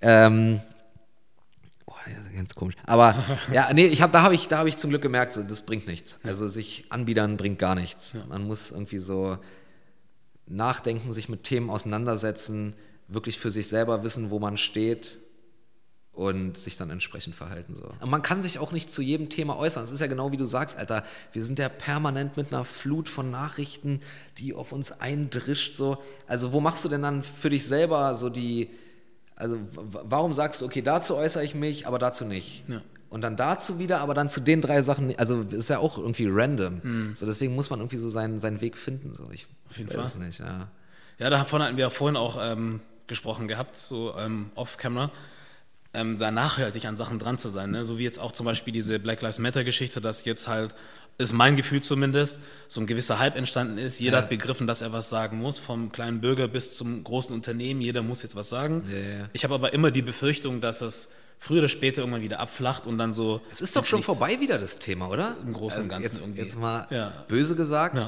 Ähm, 0.00 0.60
ganz 2.40 2.54
komisch. 2.54 2.74
Aber 2.86 3.22
ja, 3.52 3.72
nee, 3.72 3.86
ich 3.86 4.02
hab, 4.02 4.12
da 4.12 4.22
habe 4.22 4.34
ich, 4.34 4.48
da 4.48 4.58
hab 4.58 4.66
ich 4.66 4.76
zum 4.76 4.90
Glück 4.90 5.02
gemerkt, 5.02 5.32
so, 5.32 5.42
das 5.42 5.62
bringt 5.62 5.86
nichts. 5.86 6.18
Also 6.22 6.48
sich 6.48 6.86
anbiedern 6.88 7.36
bringt 7.36 7.58
gar 7.58 7.74
nichts. 7.74 8.16
Man 8.28 8.46
muss 8.46 8.72
irgendwie 8.72 8.98
so 8.98 9.38
nachdenken, 10.46 11.12
sich 11.12 11.28
mit 11.28 11.44
Themen 11.44 11.70
auseinandersetzen, 11.70 12.74
wirklich 13.08 13.38
für 13.38 13.50
sich 13.50 13.68
selber 13.68 14.02
wissen, 14.02 14.30
wo 14.30 14.38
man 14.38 14.56
steht 14.56 15.18
und 16.12 16.58
sich 16.58 16.76
dann 16.76 16.90
entsprechend 16.90 17.34
verhalten. 17.34 17.74
So. 17.74 17.88
Und 18.00 18.10
man 18.10 18.22
kann 18.22 18.42
sich 18.42 18.58
auch 18.58 18.72
nicht 18.72 18.90
zu 18.90 19.00
jedem 19.00 19.28
Thema 19.28 19.56
äußern. 19.56 19.84
Es 19.84 19.90
ist 19.90 20.00
ja 20.00 20.06
genau 20.06 20.32
wie 20.32 20.36
du 20.36 20.44
sagst, 20.46 20.76
Alter, 20.76 21.04
wir 21.32 21.44
sind 21.44 21.58
ja 21.58 21.68
permanent 21.68 22.36
mit 22.36 22.52
einer 22.52 22.64
Flut 22.64 23.08
von 23.08 23.30
Nachrichten, 23.30 24.00
die 24.38 24.54
auf 24.54 24.72
uns 24.72 24.92
eindrischt. 24.92 25.74
So. 25.74 25.98
Also 26.26 26.52
wo 26.52 26.60
machst 26.60 26.84
du 26.84 26.88
denn 26.88 27.02
dann 27.02 27.22
für 27.22 27.50
dich 27.50 27.66
selber 27.66 28.14
so 28.14 28.28
die, 28.28 28.70
also 29.40 29.58
warum 29.74 30.32
sagst 30.32 30.60
du, 30.60 30.66
okay, 30.66 30.82
dazu 30.82 31.16
äußere 31.16 31.44
ich 31.44 31.54
mich, 31.54 31.86
aber 31.86 31.98
dazu 31.98 32.24
nicht? 32.24 32.64
Ja. 32.68 32.82
Und 33.08 33.22
dann 33.22 33.36
dazu 33.36 33.78
wieder, 33.80 34.00
aber 34.00 34.14
dann 34.14 34.28
zu 34.28 34.40
den 34.40 34.60
drei 34.60 34.82
Sachen, 34.82 35.18
also 35.18 35.42
ist 35.42 35.68
ja 35.68 35.78
auch 35.78 35.98
irgendwie 35.98 36.28
random. 36.30 37.12
So, 37.14 37.26
deswegen 37.26 37.56
muss 37.56 37.68
man 37.68 37.80
irgendwie 37.80 37.96
so 37.96 38.08
seinen, 38.08 38.38
seinen 38.38 38.60
Weg 38.60 38.76
finden. 38.76 39.14
So. 39.16 39.28
Ich 39.32 39.48
Auf 39.68 39.78
jeden 39.78 39.92
weiß 39.92 40.12
Fall. 40.12 40.26
nicht, 40.26 40.38
ja. 40.38 40.68
Ja, 41.18 41.28
davon 41.28 41.60
hatten 41.60 41.76
wir 41.76 41.84
ja 41.84 41.90
vorhin 41.90 42.16
auch 42.16 42.38
ähm, 42.40 42.80
gesprochen 43.08 43.48
gehabt, 43.48 43.76
so 43.76 44.14
ähm, 44.16 44.50
off-camera. 44.54 45.10
Ähm, 45.92 46.18
da 46.18 46.30
nachhaltig 46.30 46.84
an 46.84 46.96
Sachen 46.96 47.18
dran 47.18 47.36
zu 47.36 47.48
sein. 47.48 47.72
Ne? 47.72 47.84
So 47.84 47.98
wie 47.98 48.04
jetzt 48.04 48.20
auch 48.20 48.30
zum 48.30 48.46
Beispiel 48.46 48.72
diese 48.72 49.00
Black 49.00 49.22
Lives 49.22 49.40
Matter-Geschichte, 49.40 50.00
dass 50.00 50.24
jetzt 50.24 50.46
halt, 50.46 50.72
ist 51.18 51.32
mein 51.32 51.56
Gefühl 51.56 51.82
zumindest, 51.82 52.38
so 52.68 52.80
ein 52.80 52.86
gewisser 52.86 53.18
Hype 53.18 53.36
entstanden 53.36 53.76
ist. 53.76 53.98
Jeder 53.98 54.18
Ja. 54.18 54.22
hat 54.22 54.30
begriffen, 54.30 54.68
dass 54.68 54.82
er 54.82 54.92
was 54.92 55.10
sagen 55.10 55.38
muss, 55.38 55.58
vom 55.58 55.90
kleinen 55.90 56.20
Bürger 56.20 56.46
bis 56.46 56.76
zum 56.76 57.02
großen 57.02 57.34
Unternehmen. 57.34 57.80
Jeder 57.80 58.02
muss 58.02 58.22
jetzt 58.22 58.36
was 58.36 58.48
sagen. 58.48 58.84
Ja, 58.88 58.98
ja. 58.98 59.28
Ich 59.32 59.42
habe 59.42 59.54
aber 59.54 59.72
immer 59.72 59.90
die 59.90 60.02
Befürchtung, 60.02 60.60
dass 60.60 60.80
es 60.80 61.08
früher 61.40 61.58
oder 61.58 61.68
später 61.68 62.02
irgendwann 62.02 62.22
wieder 62.22 62.38
abflacht 62.38 62.86
und 62.86 62.96
dann 62.96 63.12
so. 63.12 63.40
Es 63.50 63.60
ist 63.60 63.74
doch 63.74 63.84
schon 63.84 64.04
vorbei 64.04 64.38
wieder 64.38 64.58
das 64.58 64.78
Thema, 64.78 65.08
oder? 65.08 65.30
Also 65.30 65.42
Im 65.42 65.52
Großen 65.54 65.82
und 65.82 65.88
Ganzen 65.88 66.04
jetzt, 66.12 66.20
irgendwie. 66.20 66.40
Jetzt 66.42 66.56
mal 66.56 66.86
böse 67.26 67.56
gesagt. 67.56 67.98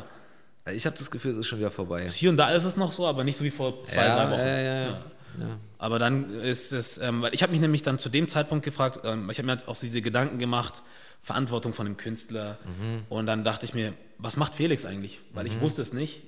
Ich 0.73 0.87
habe 0.87 0.97
das 0.97 1.11
Gefühl, 1.11 1.33
es 1.33 1.37
ist 1.39 1.49
schon 1.49 1.59
wieder 1.59 1.73
vorbei. 1.73 2.09
Hier 2.09 2.31
und 2.31 2.37
da 2.37 2.51
ist 2.53 2.63
es 2.63 2.77
noch 2.77 2.93
so, 2.93 3.09
aber 3.09 3.25
nicht 3.25 3.37
so 3.37 3.43
wie 3.43 3.51
vor 3.51 3.85
zwei, 3.87 4.05
drei 4.07 4.31
Wochen. 4.31 4.39
Ja, 4.41 4.61
ja, 4.61 5.03
ja. 5.39 5.47
ja. 5.47 5.59
Aber 5.79 5.99
dann 5.99 6.31
ist 6.31 6.73
es, 6.73 6.99
ähm, 6.99 7.23
weil 7.23 7.35
ich 7.35 7.43
habe 7.43 7.53
mich 7.53 7.61
nämlich 7.61 7.83
dann 7.83 7.99
zu 7.99 8.09
dem 8.09 8.29
Zeitpunkt 8.29 8.65
gefragt, 8.65 9.01
ähm, 9.05 9.29
ich 9.31 9.39
habe 9.39 9.47
mir 9.47 9.53
jetzt 9.53 9.69
auch 9.69 9.77
diese 9.77 10.03
Gedanken 10.03 10.39
gemacht, 10.39 10.83
Verantwortung 11.23 11.73
von 11.73 11.87
dem 11.87 11.97
Künstler. 11.97 12.59
Mhm. 12.65 13.03
Und 13.09 13.27
dann 13.27 13.45
dachte 13.45 13.65
ich 13.65 13.75
mir, 13.75 13.95
was 14.19 14.37
macht 14.37 14.57
Felix 14.57 14.85
eigentlich? 14.85 15.21
Weil 15.33 15.47
ich 15.47 15.61
wusste 15.61 15.83
es 15.83 15.93
nicht. 15.93 16.23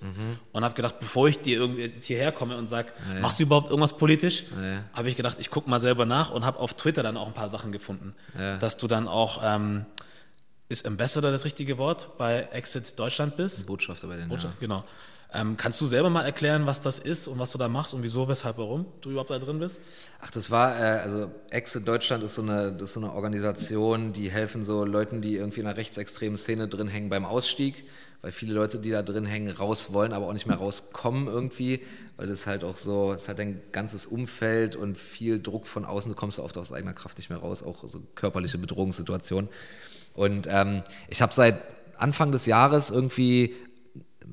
Und 0.52 0.64
habe 0.64 0.74
gedacht, 0.74 1.00
bevor 1.00 1.28
ich 1.28 1.40
dir 1.40 1.58
irgendwie 1.58 1.92
hierher 2.00 2.32
komme 2.32 2.56
und 2.56 2.68
sage, 2.68 2.92
machst 3.20 3.38
du 3.38 3.44
überhaupt 3.44 3.70
irgendwas 3.70 3.96
politisch? 3.96 4.44
Ja. 4.60 4.84
Habe 4.92 5.08
ich 5.08 5.16
gedacht, 5.16 5.38
ich 5.40 5.50
gucke 5.50 5.68
mal 5.68 5.80
selber 5.80 6.06
nach 6.06 6.30
und 6.30 6.44
habe 6.44 6.58
auf 6.58 6.74
Twitter 6.74 7.02
dann 7.02 7.16
auch 7.16 7.26
ein 7.26 7.34
paar 7.34 7.48
Sachen 7.48 7.72
gefunden. 7.72 8.14
Ja. 8.38 8.56
Dass 8.58 8.76
du 8.76 8.86
dann 8.86 9.08
auch, 9.08 9.40
ähm, 9.44 9.86
ist 10.68 10.86
Ambassador 10.86 11.30
das 11.30 11.44
richtige 11.44 11.78
Wort, 11.78 12.16
bei 12.18 12.48
Exit 12.52 12.98
Deutschland 12.98 13.36
bist? 13.36 13.66
Botschafter 13.66 14.06
bei 14.06 14.16
den 14.16 14.28
Botschaft, 14.28 14.58
genau. 14.60 14.84
Ähm, 15.34 15.56
kannst 15.56 15.80
du 15.80 15.86
selber 15.86 16.10
mal 16.10 16.24
erklären, 16.24 16.66
was 16.66 16.80
das 16.80 17.00
ist 17.00 17.26
und 17.26 17.40
was 17.40 17.50
du 17.50 17.58
da 17.58 17.68
machst 17.68 17.92
und 17.92 18.04
wieso, 18.04 18.28
weshalb, 18.28 18.56
warum 18.56 18.86
du 19.00 19.10
überhaupt 19.10 19.30
da 19.30 19.38
drin 19.38 19.58
bist? 19.58 19.80
Ach, 20.20 20.30
das 20.30 20.50
war, 20.50 20.78
äh, 20.78 21.00
also 21.00 21.30
Exit 21.50 21.88
Deutschland 21.88 22.22
ist 22.22 22.36
so, 22.36 22.42
eine, 22.42 22.72
das 22.72 22.90
ist 22.90 22.94
so 22.94 23.00
eine 23.00 23.12
Organisation, 23.12 24.12
die 24.12 24.30
helfen 24.30 24.62
so 24.62 24.84
Leuten, 24.84 25.22
die 25.22 25.34
irgendwie 25.34 25.60
in 25.60 25.66
einer 25.66 25.76
rechtsextremen 25.76 26.36
Szene 26.36 26.68
drin 26.68 26.86
hängen 26.86 27.08
beim 27.08 27.24
Ausstieg, 27.24 27.84
weil 28.22 28.30
viele 28.30 28.54
Leute, 28.54 28.78
die 28.78 28.90
da 28.90 29.02
drin 29.02 29.26
hängen, 29.26 29.50
raus 29.50 29.92
wollen, 29.92 30.12
aber 30.12 30.28
auch 30.28 30.32
nicht 30.32 30.46
mehr 30.46 30.56
rauskommen 30.56 31.26
irgendwie, 31.26 31.80
weil 32.16 32.28
das 32.28 32.46
halt 32.46 32.62
auch 32.62 32.76
so, 32.76 33.12
es 33.12 33.28
hat 33.28 33.40
ein 33.40 33.60
ganzes 33.72 34.06
Umfeld 34.06 34.76
und 34.76 34.96
viel 34.96 35.42
Druck 35.42 35.66
von 35.66 35.84
außen, 35.84 36.12
du 36.12 36.16
kommst 36.16 36.38
oft 36.38 36.56
aus 36.56 36.72
eigener 36.72 36.94
Kraft 36.94 37.18
nicht 37.18 37.28
mehr 37.28 37.40
raus, 37.40 37.64
auch 37.64 37.88
so 37.88 38.00
körperliche 38.14 38.58
Bedrohungssituationen. 38.58 39.50
Und 40.14 40.46
ähm, 40.48 40.84
ich 41.08 41.20
habe 41.20 41.34
seit 41.34 41.60
Anfang 41.96 42.30
des 42.30 42.46
Jahres 42.46 42.90
irgendwie 42.90 43.56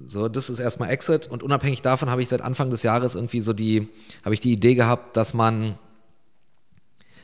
so, 0.05 0.29
das 0.29 0.49
ist 0.49 0.59
erstmal 0.59 0.89
Exit 0.89 1.27
und 1.27 1.43
unabhängig 1.43 1.81
davon 1.81 2.09
habe 2.09 2.21
ich 2.21 2.29
seit 2.29 2.41
Anfang 2.41 2.69
des 2.69 2.83
Jahres 2.83 3.15
irgendwie 3.15 3.41
so 3.41 3.53
die, 3.53 3.89
habe 4.23 4.33
ich 4.33 4.41
die 4.41 4.51
Idee 4.51 4.75
gehabt, 4.75 5.17
dass 5.17 5.33
man, 5.33 5.77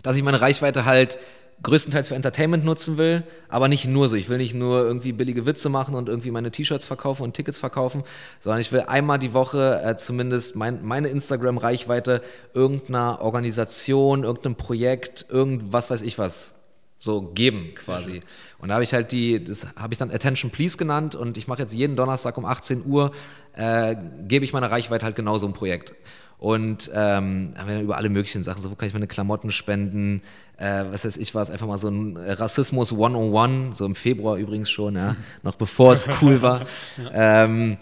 dass 0.04 0.16
ich 0.16 0.24
meine 0.24 0.42
Reichweite 0.42 0.86
halt 0.86 1.18
größtenteils 1.64 2.10
für 2.10 2.16
Entertainment 2.16 2.64
nutzen 2.64 2.98
will, 2.98 3.24
aber 3.50 3.68
nicht 3.68 3.88
nur 3.88 4.10
so. 4.10 4.16
Ich 4.16 4.30
will 4.30 4.38
nicht 4.38 4.54
nur 4.54 4.84
irgendwie 4.84 5.12
billige 5.12 5.46
Witze 5.46 5.70
machen 5.70 5.96
und 5.96 6.08
irgendwie 6.08 6.30
meine 6.30 6.52
T-Shirts 6.52 6.86
verkaufen 6.86 7.24
und 7.24 7.34
Tickets 7.34 7.58
verkaufen, 7.58 8.04
sondern 8.40 8.62
ich 8.62 8.72
will 8.72 8.82
einmal 8.82 9.18
die 9.18 9.34
Woche 9.34 9.82
äh, 9.84 9.96
zumindest 9.96 10.56
mein, 10.56 10.86
meine 10.86 11.08
Instagram-Reichweite 11.08 12.22
irgendeiner 12.54 13.22
Organisation, 13.22 14.24
irgendeinem 14.24 14.56
Projekt, 14.56 15.26
irgendwas 15.30 15.90
weiß 15.90 16.04
ich 16.04 16.18
was 16.20 16.57
so 17.00 17.22
geben 17.22 17.74
quasi. 17.76 18.22
Und 18.60 18.70
da 18.70 18.76
habe 18.76 18.84
ich 18.84 18.94
halt 18.94 19.12
die, 19.12 19.44
das 19.44 19.68
habe 19.76 19.94
ich 19.94 20.00
dann 20.00 20.12
Attention 20.12 20.52
Please 20.52 20.78
genannt 20.78 21.16
und 21.16 21.38
ich 21.38 21.48
mache 21.48 21.62
jetzt 21.62 21.74
jeden 21.74 21.96
Donnerstag 21.96 22.38
um 22.38 22.46
18 22.46 22.86
Uhr, 22.86 23.12
äh, 23.54 23.96
gebe 24.28 24.46
ich 24.46 24.54
meiner 24.54 24.72
Reichweite 24.72 25.06
halt 25.06 25.16
genau 25.16 25.38
so 25.38 25.48
ein 25.48 25.54
Projekt. 25.54 25.94
Und 26.40 26.92
ähm, 26.94 27.54
haben 27.58 27.68
wir 27.68 27.76
dann 27.76 27.84
über 27.84 27.98
alle 27.98 28.10
möglichen 28.10 28.44
Sachen, 28.44 28.62
so 28.62 28.70
wo 28.70 28.76
kann 28.76 28.88
ich 28.88 28.94
meine 28.94 29.08
Klamotten 29.08 29.52
spenden, 29.52 30.22
äh, 30.58 30.84
was 30.92 31.04
weiß 31.04 31.18
ich 31.18 31.34
was, 31.34 31.50
einfach 31.50 31.66
mal 31.66 31.80
so 31.80 31.90
ein 31.90 32.16
Rassismus 32.16 32.92
101, 32.92 33.78
so 33.78 33.86
im 33.86 33.96
Februar 33.96 34.38
übrigens 34.38 34.70
schon, 34.70 34.96
ja, 34.96 35.16
noch 35.44 35.56
bevor 35.56 35.94
es 35.94 36.08
cool 36.22 36.42
war. 36.44 36.68
ähm, 37.12 37.78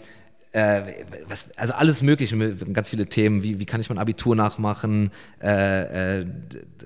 äh, 0.56 1.04
was, 1.28 1.46
also 1.56 1.74
alles 1.74 2.00
Mögliche, 2.00 2.34
ganz 2.72 2.88
viele 2.88 3.04
Themen, 3.06 3.42
wie, 3.42 3.60
wie 3.60 3.66
kann 3.66 3.82
ich 3.82 3.90
mein 3.90 3.98
Abitur 3.98 4.34
nachmachen, 4.34 5.10
äh, 5.42 6.20
äh, 6.20 6.26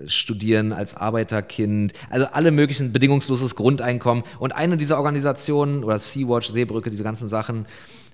studieren 0.06 0.72
als 0.72 0.96
Arbeiterkind, 0.96 1.92
also 2.10 2.26
alle 2.26 2.50
möglichen 2.50 2.92
bedingungsloses 2.92 3.54
Grundeinkommen. 3.54 4.24
Und 4.40 4.50
eine 4.50 4.76
dieser 4.76 4.96
Organisationen, 4.96 5.84
oder 5.84 6.00
Sea-Watch, 6.00 6.48
Seebrücke, 6.48 6.90
diese 6.90 7.04
ganzen 7.04 7.28
Sachen, 7.28 7.66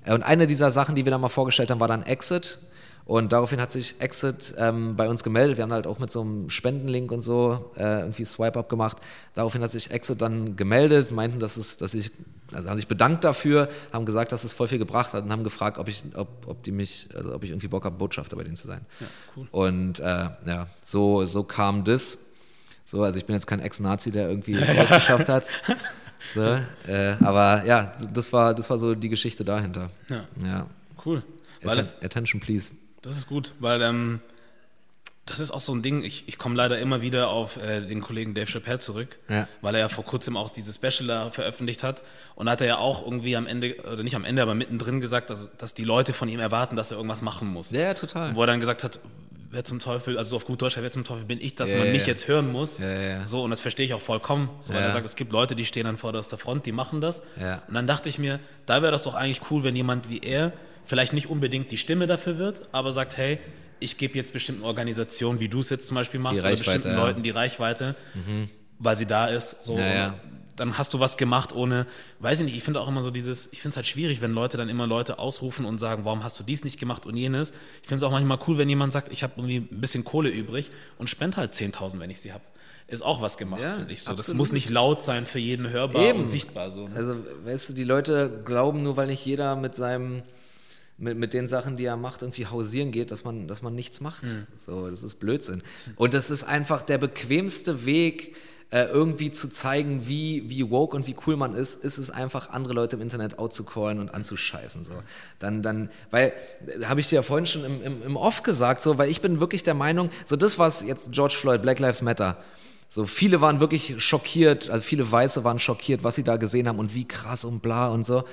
äh, 0.04 0.12
und 0.12 0.22
eine 0.22 0.46
dieser 0.46 0.70
Sachen, 0.70 0.94
die 0.94 1.06
wir 1.06 1.10
dann 1.10 1.22
mal 1.22 1.30
vorgestellt 1.30 1.70
haben, 1.70 1.80
war 1.80 1.88
dann 1.88 2.02
Exit. 2.02 2.58
Und 3.06 3.32
daraufhin 3.32 3.60
hat 3.60 3.70
sich 3.70 4.00
Exit 4.00 4.52
ähm, 4.58 4.96
bei 4.96 5.08
uns 5.08 5.22
gemeldet. 5.22 5.56
Wir 5.56 5.62
haben 5.62 5.72
halt 5.72 5.86
auch 5.86 6.00
mit 6.00 6.10
so 6.10 6.22
einem 6.22 6.50
Spendenlink 6.50 7.12
und 7.12 7.20
so 7.20 7.70
äh, 7.76 8.00
irgendwie 8.00 8.24
Swipe-Up 8.24 8.68
gemacht. 8.68 8.96
Daraufhin 9.34 9.62
hat 9.62 9.70
sich 9.70 9.92
Exit 9.92 10.20
dann 10.20 10.56
gemeldet, 10.56 11.12
meinten, 11.12 11.38
dass, 11.38 11.56
es, 11.56 11.76
dass 11.76 11.94
ich, 11.94 12.10
also 12.52 12.68
haben 12.68 12.76
sich 12.76 12.88
bedankt 12.88 13.22
dafür, 13.22 13.68
haben 13.92 14.06
gesagt, 14.06 14.32
dass 14.32 14.42
es 14.42 14.52
voll 14.52 14.66
viel 14.66 14.78
gebracht 14.78 15.12
hat 15.12 15.22
und 15.22 15.30
haben 15.30 15.44
gefragt, 15.44 15.78
ob 15.78 15.86
ich, 15.86 16.02
ob, 16.16 16.48
ob 16.48 16.64
die 16.64 16.72
mich, 16.72 17.08
also 17.14 17.32
ob 17.32 17.44
ich 17.44 17.50
irgendwie 17.50 17.68
Bock 17.68 17.84
habe, 17.84 17.96
Botschafter 17.96 18.36
bei 18.36 18.42
denen 18.42 18.56
zu 18.56 18.66
sein. 18.66 18.80
Ja, 18.98 19.06
cool. 19.36 19.46
Und 19.52 20.00
äh, 20.00 20.28
ja, 20.44 20.66
so, 20.82 21.26
so 21.26 21.44
kam 21.44 21.84
das. 21.84 22.18
So, 22.84 23.04
also 23.04 23.18
ich 23.18 23.24
bin 23.24 23.34
jetzt 23.34 23.46
kein 23.46 23.60
Ex-Nazi, 23.60 24.10
der 24.10 24.28
irgendwie 24.28 24.54
es 24.60 24.68
rausgeschafft 24.76 25.28
hat. 25.28 25.46
So, 26.34 26.58
äh, 26.88 27.14
aber 27.20 27.64
ja, 27.66 27.92
das 28.12 28.32
war, 28.32 28.52
das 28.52 28.68
war 28.68 28.80
so 28.80 28.96
die 28.96 29.08
Geschichte 29.08 29.44
dahinter. 29.44 29.90
Ja. 30.08 30.24
ja. 30.44 30.66
Cool. 31.04 31.22
Atten 31.64 32.04
Attention, 32.04 32.40
please. 32.40 32.72
Das 33.06 33.16
ist 33.16 33.28
gut, 33.28 33.52
weil 33.60 33.82
ähm, 33.82 34.20
das 35.26 35.40
ist 35.40 35.50
auch 35.50 35.60
so 35.60 35.74
ein 35.74 35.82
Ding. 35.82 36.02
Ich, 36.02 36.24
ich 36.26 36.38
komme 36.38 36.56
leider 36.56 36.78
immer 36.78 37.02
wieder 37.02 37.28
auf 37.28 37.56
äh, 37.56 37.80
den 37.80 38.00
Kollegen 38.00 38.34
Dave 38.34 38.46
Chappelle 38.46 38.80
zurück, 38.80 39.18
ja. 39.28 39.48
weil 39.60 39.74
er 39.74 39.82
ja 39.82 39.88
vor 39.88 40.04
kurzem 40.04 40.36
auch 40.36 40.50
dieses 40.50 40.74
Special 40.76 41.06
da 41.06 41.30
veröffentlicht 41.30 41.84
hat. 41.84 42.02
Und 42.34 42.46
da 42.46 42.52
hat 42.52 42.60
er 42.60 42.66
ja 42.66 42.78
auch 42.78 43.04
irgendwie 43.04 43.36
am 43.36 43.46
Ende, 43.46 43.76
oder 43.80 44.02
nicht 44.02 44.16
am 44.16 44.24
Ende, 44.24 44.42
aber 44.42 44.54
mittendrin 44.54 45.00
gesagt, 45.00 45.30
dass, 45.30 45.56
dass 45.56 45.74
die 45.74 45.84
Leute 45.84 46.12
von 46.12 46.28
ihm 46.28 46.40
erwarten, 46.40 46.76
dass 46.76 46.90
er 46.90 46.96
irgendwas 46.96 47.22
machen 47.22 47.48
muss. 47.48 47.70
Ja, 47.70 47.94
total. 47.94 48.34
Wo 48.34 48.40
er 48.42 48.48
dann 48.48 48.60
gesagt 48.60 48.82
hat, 48.82 48.98
wer 49.50 49.62
zum 49.62 49.78
Teufel, 49.78 50.18
also 50.18 50.30
so 50.30 50.36
auf 50.36 50.44
gut 50.44 50.62
Deutsch, 50.62 50.76
wer 50.76 50.90
zum 50.90 51.04
Teufel 51.04 51.24
bin 51.24 51.40
ich, 51.40 51.54
dass 51.54 51.70
ja, 51.70 51.78
man 51.78 51.92
mich 51.92 52.06
jetzt 52.06 52.26
hören 52.26 52.50
muss. 52.50 52.78
So, 53.24 53.42
und 53.42 53.50
das 53.50 53.60
verstehe 53.60 53.86
ich 53.86 53.94
auch 53.94 54.00
vollkommen. 54.00 54.50
So, 54.60 54.74
weil 54.74 54.82
er 54.82 54.90
sagt, 54.90 55.06
es 55.06 55.14
gibt 55.16 55.32
Leute, 55.32 55.54
die 55.54 55.64
stehen 55.64 55.86
an 55.86 55.96
vorderster 55.96 56.38
Front, 56.38 56.66
die 56.66 56.72
machen 56.72 57.00
das. 57.00 57.22
Und 57.68 57.74
dann 57.74 57.86
dachte 57.86 58.08
ich 58.08 58.18
mir, 58.18 58.40
da 58.66 58.82
wäre 58.82 58.92
das 58.92 59.02
doch 59.04 59.14
eigentlich 59.14 59.40
cool, 59.50 59.62
wenn 59.62 59.76
jemand 59.76 60.08
wie 60.10 60.18
er 60.18 60.52
vielleicht 60.86 61.12
nicht 61.12 61.28
unbedingt 61.28 61.70
die 61.70 61.78
Stimme 61.78 62.06
dafür 62.06 62.38
wird, 62.38 62.68
aber 62.72 62.92
sagt, 62.92 63.16
hey, 63.16 63.38
ich 63.78 63.98
gebe 63.98 64.14
jetzt 64.14 64.32
bestimmten 64.32 64.64
Organisationen, 64.64 65.40
wie 65.40 65.48
du 65.48 65.60
es 65.60 65.68
jetzt 65.68 65.86
zum 65.88 65.96
Beispiel 65.96 66.20
machst, 66.20 66.42
oder 66.42 66.56
bestimmten 66.56 66.88
ja. 66.88 66.96
Leuten 66.96 67.22
die 67.22 67.30
Reichweite, 67.30 67.94
mhm. 68.14 68.48
weil 68.78 68.96
sie 68.96 69.06
da 69.06 69.26
ist. 69.26 69.62
So, 69.62 69.78
ja. 69.78 70.14
Dann 70.54 70.78
hast 70.78 70.94
du 70.94 71.00
was 71.00 71.18
gemacht 71.18 71.54
ohne, 71.54 71.86
weiß 72.20 72.38
ich 72.38 72.46
nicht, 72.46 72.56
ich 72.56 72.62
finde 72.62 72.80
auch 72.80 72.88
immer 72.88 73.02
so 73.02 73.10
dieses, 73.10 73.52
ich 73.52 73.60
finde 73.60 73.72
es 73.72 73.76
halt 73.76 73.86
schwierig, 73.86 74.22
wenn 74.22 74.32
Leute 74.32 74.56
dann 74.56 74.70
immer 74.70 74.86
Leute 74.86 75.18
ausrufen 75.18 75.66
und 75.66 75.76
sagen, 75.78 76.06
warum 76.06 76.24
hast 76.24 76.40
du 76.40 76.44
dies 76.44 76.64
nicht 76.64 76.80
gemacht 76.80 77.04
und 77.04 77.14
jenes. 77.14 77.52
Ich 77.82 77.88
finde 77.88 77.96
es 77.96 78.02
auch 78.04 78.10
manchmal 78.10 78.38
cool, 78.46 78.56
wenn 78.56 78.68
jemand 78.70 78.94
sagt, 78.94 79.12
ich 79.12 79.22
habe 79.22 79.34
irgendwie 79.36 79.58
ein 79.58 79.80
bisschen 79.82 80.04
Kohle 80.04 80.30
übrig 80.30 80.70
und 80.96 81.10
spende 81.10 81.36
halt 81.36 81.52
10.000, 81.52 82.00
wenn 82.00 82.08
ich 82.08 82.20
sie 82.20 82.32
habe 82.32 82.42
ist 82.88 83.02
auch 83.02 83.20
was 83.20 83.36
gemacht, 83.36 83.62
ja, 83.62 83.74
finde 83.74 83.92
ich 83.92 84.02
so. 84.02 84.12
Das 84.12 84.32
muss 84.32 84.52
nicht 84.52 84.70
laut 84.70 85.02
sein 85.02 85.24
für 85.24 85.40
jeden 85.40 85.68
hörbar 85.70 86.02
Eben. 86.02 86.20
und 86.20 86.26
sichtbar. 86.28 86.70
So. 86.70 86.88
Also, 86.94 87.16
weißt 87.44 87.70
du, 87.70 87.72
die 87.72 87.82
Leute 87.82 88.42
glauben 88.44 88.84
nur, 88.84 88.96
weil 88.96 89.08
nicht 89.08 89.26
jeder 89.26 89.56
mit 89.56 89.74
seinem 89.74 90.22
mit, 90.98 91.16
mit 91.16 91.34
den 91.34 91.48
Sachen, 91.48 91.76
die 91.76 91.84
er 91.84 91.96
macht, 91.96 92.22
irgendwie 92.22 92.46
hausieren 92.46 92.90
geht, 92.90 93.10
dass 93.10 93.24
man, 93.24 93.48
dass 93.48 93.62
man 93.62 93.74
nichts 93.74 94.00
macht. 94.00 94.24
Mhm. 94.24 94.46
So, 94.56 94.88
das 94.88 95.02
ist 95.02 95.16
Blödsinn. 95.16 95.62
Und 95.96 96.14
das 96.14 96.30
ist 96.30 96.44
einfach 96.44 96.82
der 96.82 96.98
bequemste 96.98 97.84
Weg, 97.84 98.34
äh, 98.70 98.84
irgendwie 98.84 99.30
zu 99.30 99.48
zeigen, 99.48 100.08
wie, 100.08 100.50
wie 100.50 100.68
woke 100.70 100.96
und 100.96 101.06
wie 101.06 101.14
cool 101.26 101.36
man 101.36 101.54
ist, 101.54 101.84
ist 101.84 101.98
es 101.98 102.10
einfach, 102.10 102.50
andere 102.50 102.74
Leute 102.74 102.96
im 102.96 103.02
Internet 103.02 103.38
outzucallen 103.38 104.00
und 104.00 104.12
anzuscheißen. 104.12 104.82
So. 104.82 104.94
Dann, 105.38 105.62
dann, 105.62 105.88
weil, 106.10 106.32
habe 106.84 107.00
ich 107.00 107.08
dir 107.08 107.16
ja 107.16 107.22
vorhin 107.22 107.46
schon 107.46 107.64
im, 107.64 107.82
im, 107.82 108.02
im 108.02 108.16
Off 108.16 108.42
gesagt, 108.42 108.80
so, 108.80 108.98
weil 108.98 109.08
ich 109.08 109.20
bin 109.20 109.38
wirklich 109.38 109.62
der 109.62 109.74
Meinung, 109.74 110.10
so 110.24 110.34
das, 110.34 110.58
was 110.58 110.82
jetzt 110.82 111.12
George 111.12 111.36
Floyd, 111.38 111.62
Black 111.62 111.78
Lives 111.78 112.02
Matter, 112.02 112.42
so 112.88 113.06
viele 113.06 113.40
waren 113.40 113.60
wirklich 113.60 114.02
schockiert, 114.02 114.70
also 114.70 114.82
viele 114.82 115.10
Weiße 115.10 115.44
waren 115.44 115.58
schockiert, 115.58 116.02
was 116.02 116.16
sie 116.16 116.24
da 116.24 116.36
gesehen 116.36 116.66
haben 116.68 116.78
und 116.78 116.94
wie 116.94 117.06
krass 117.06 117.44
und 117.44 117.60
bla 117.60 117.88
und 117.88 118.04
so 118.04 118.24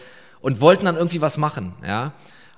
und 0.44 0.60
wollten 0.60 0.86
dann 0.86 0.98
irgendwie 0.98 1.22
was 1.22 1.38
machen, 1.38 1.74
ja. 1.88 2.14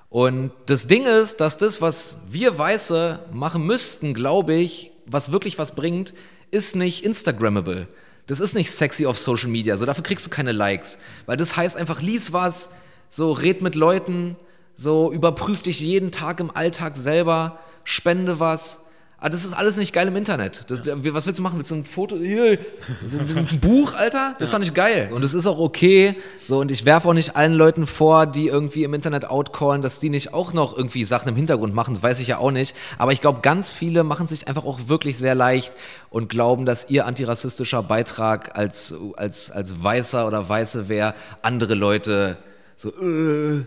Und 0.08 0.52
das 0.66 0.86
Ding 0.86 1.04
ist, 1.04 1.40
dass 1.40 1.58
das, 1.58 1.80
was 1.80 2.20
wir 2.28 2.58
Weiße 2.58 3.20
machen 3.32 3.64
müssten, 3.66 4.14
glaube 4.14 4.54
ich, 4.54 4.92
was 5.06 5.32
wirklich 5.32 5.58
was 5.58 5.74
bringt, 5.74 6.14
ist 6.50 6.76
nicht 6.76 7.04
Instagrammable. 7.04 7.88
Das 8.26 8.40
ist 8.40 8.54
nicht 8.54 8.70
sexy 8.70 9.06
auf 9.06 9.18
Social 9.18 9.48
Media. 9.48 9.76
So 9.76 9.86
dafür 9.86 10.04
kriegst 10.04 10.26
du 10.26 10.30
keine 10.30 10.52
Likes, 10.52 10.98
weil 11.26 11.36
das 11.36 11.56
heißt 11.56 11.76
einfach 11.76 12.00
lies 12.00 12.32
was, 12.32 12.70
so 13.08 13.32
red 13.32 13.62
mit 13.62 13.74
Leuten, 13.74 14.36
so 14.74 15.12
überprüf 15.12 15.62
dich 15.62 15.80
jeden 15.80 16.12
Tag 16.12 16.40
im 16.40 16.54
Alltag 16.54 16.96
selber, 16.96 17.58
spende 17.84 18.40
was 18.40 18.85
ah, 19.18 19.28
das 19.28 19.44
ist 19.44 19.52
alles 19.52 19.76
nicht 19.76 19.92
geil 19.92 20.08
im 20.08 20.16
Internet. 20.16 20.64
Das, 20.68 20.84
ja. 20.84 20.94
Was 21.14 21.26
willst 21.26 21.38
du 21.38 21.42
machen? 21.42 21.58
Willst 21.58 21.70
du 21.70 21.76
ein 21.76 21.84
Foto? 21.84 22.16
Hier, 22.16 22.58
so 23.06 23.18
ein 23.18 23.60
Buch, 23.60 23.94
Alter? 23.94 24.34
Das 24.38 24.48
ist 24.48 24.54
doch 24.54 24.58
nicht 24.58 24.74
geil. 24.74 25.10
Und 25.12 25.24
es 25.24 25.34
ist 25.34 25.46
auch 25.46 25.58
okay. 25.58 26.14
So, 26.46 26.58
und 26.58 26.70
ich 26.70 26.84
werfe 26.84 27.08
auch 27.08 27.12
nicht 27.12 27.36
allen 27.36 27.54
Leuten 27.54 27.86
vor, 27.86 28.26
die 28.26 28.48
irgendwie 28.48 28.84
im 28.84 28.94
Internet 28.94 29.24
outcallen, 29.24 29.82
dass 29.82 30.00
die 30.00 30.10
nicht 30.10 30.34
auch 30.34 30.52
noch 30.52 30.76
irgendwie 30.76 31.04
Sachen 31.04 31.28
im 31.28 31.36
Hintergrund 31.36 31.74
machen. 31.74 31.94
Das 31.94 32.02
weiß 32.02 32.20
ich 32.20 32.28
ja 32.28 32.38
auch 32.38 32.50
nicht. 32.50 32.74
Aber 32.98 33.12
ich 33.12 33.20
glaube, 33.20 33.40
ganz 33.40 33.72
viele 33.72 34.04
machen 34.04 34.28
sich 34.28 34.48
einfach 34.48 34.64
auch 34.64 34.88
wirklich 34.88 35.18
sehr 35.18 35.34
leicht 35.34 35.72
und 36.10 36.28
glauben, 36.28 36.66
dass 36.66 36.90
ihr 36.90 37.06
antirassistischer 37.06 37.82
Beitrag 37.82 38.56
als, 38.56 38.94
als, 39.16 39.50
als 39.50 39.82
Weißer 39.82 40.26
oder 40.26 40.48
Weiße 40.48 40.88
wäre, 40.88 41.14
andere 41.42 41.74
Leute 41.74 42.36
so, 42.76 42.90
äh, 42.90 43.64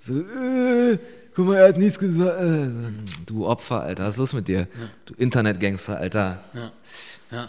so, 0.00 0.14
äh, 0.14 0.98
guck 1.38 1.46
mal, 1.46 1.56
er 1.56 1.68
hat 1.68 1.76
nichts 1.76 2.00
gesagt. 2.00 2.40
Äh, 2.40 2.68
du 3.24 3.46
Opfer, 3.46 3.82
Alter, 3.82 4.02
was 4.02 4.10
ist 4.10 4.16
los 4.16 4.32
mit 4.32 4.48
dir? 4.48 4.58
Ja. 4.58 4.66
Du 5.06 5.14
Internetgangster, 5.14 5.96
Alter. 5.96 6.42
Ja. 6.52 6.72
ja. 7.30 7.48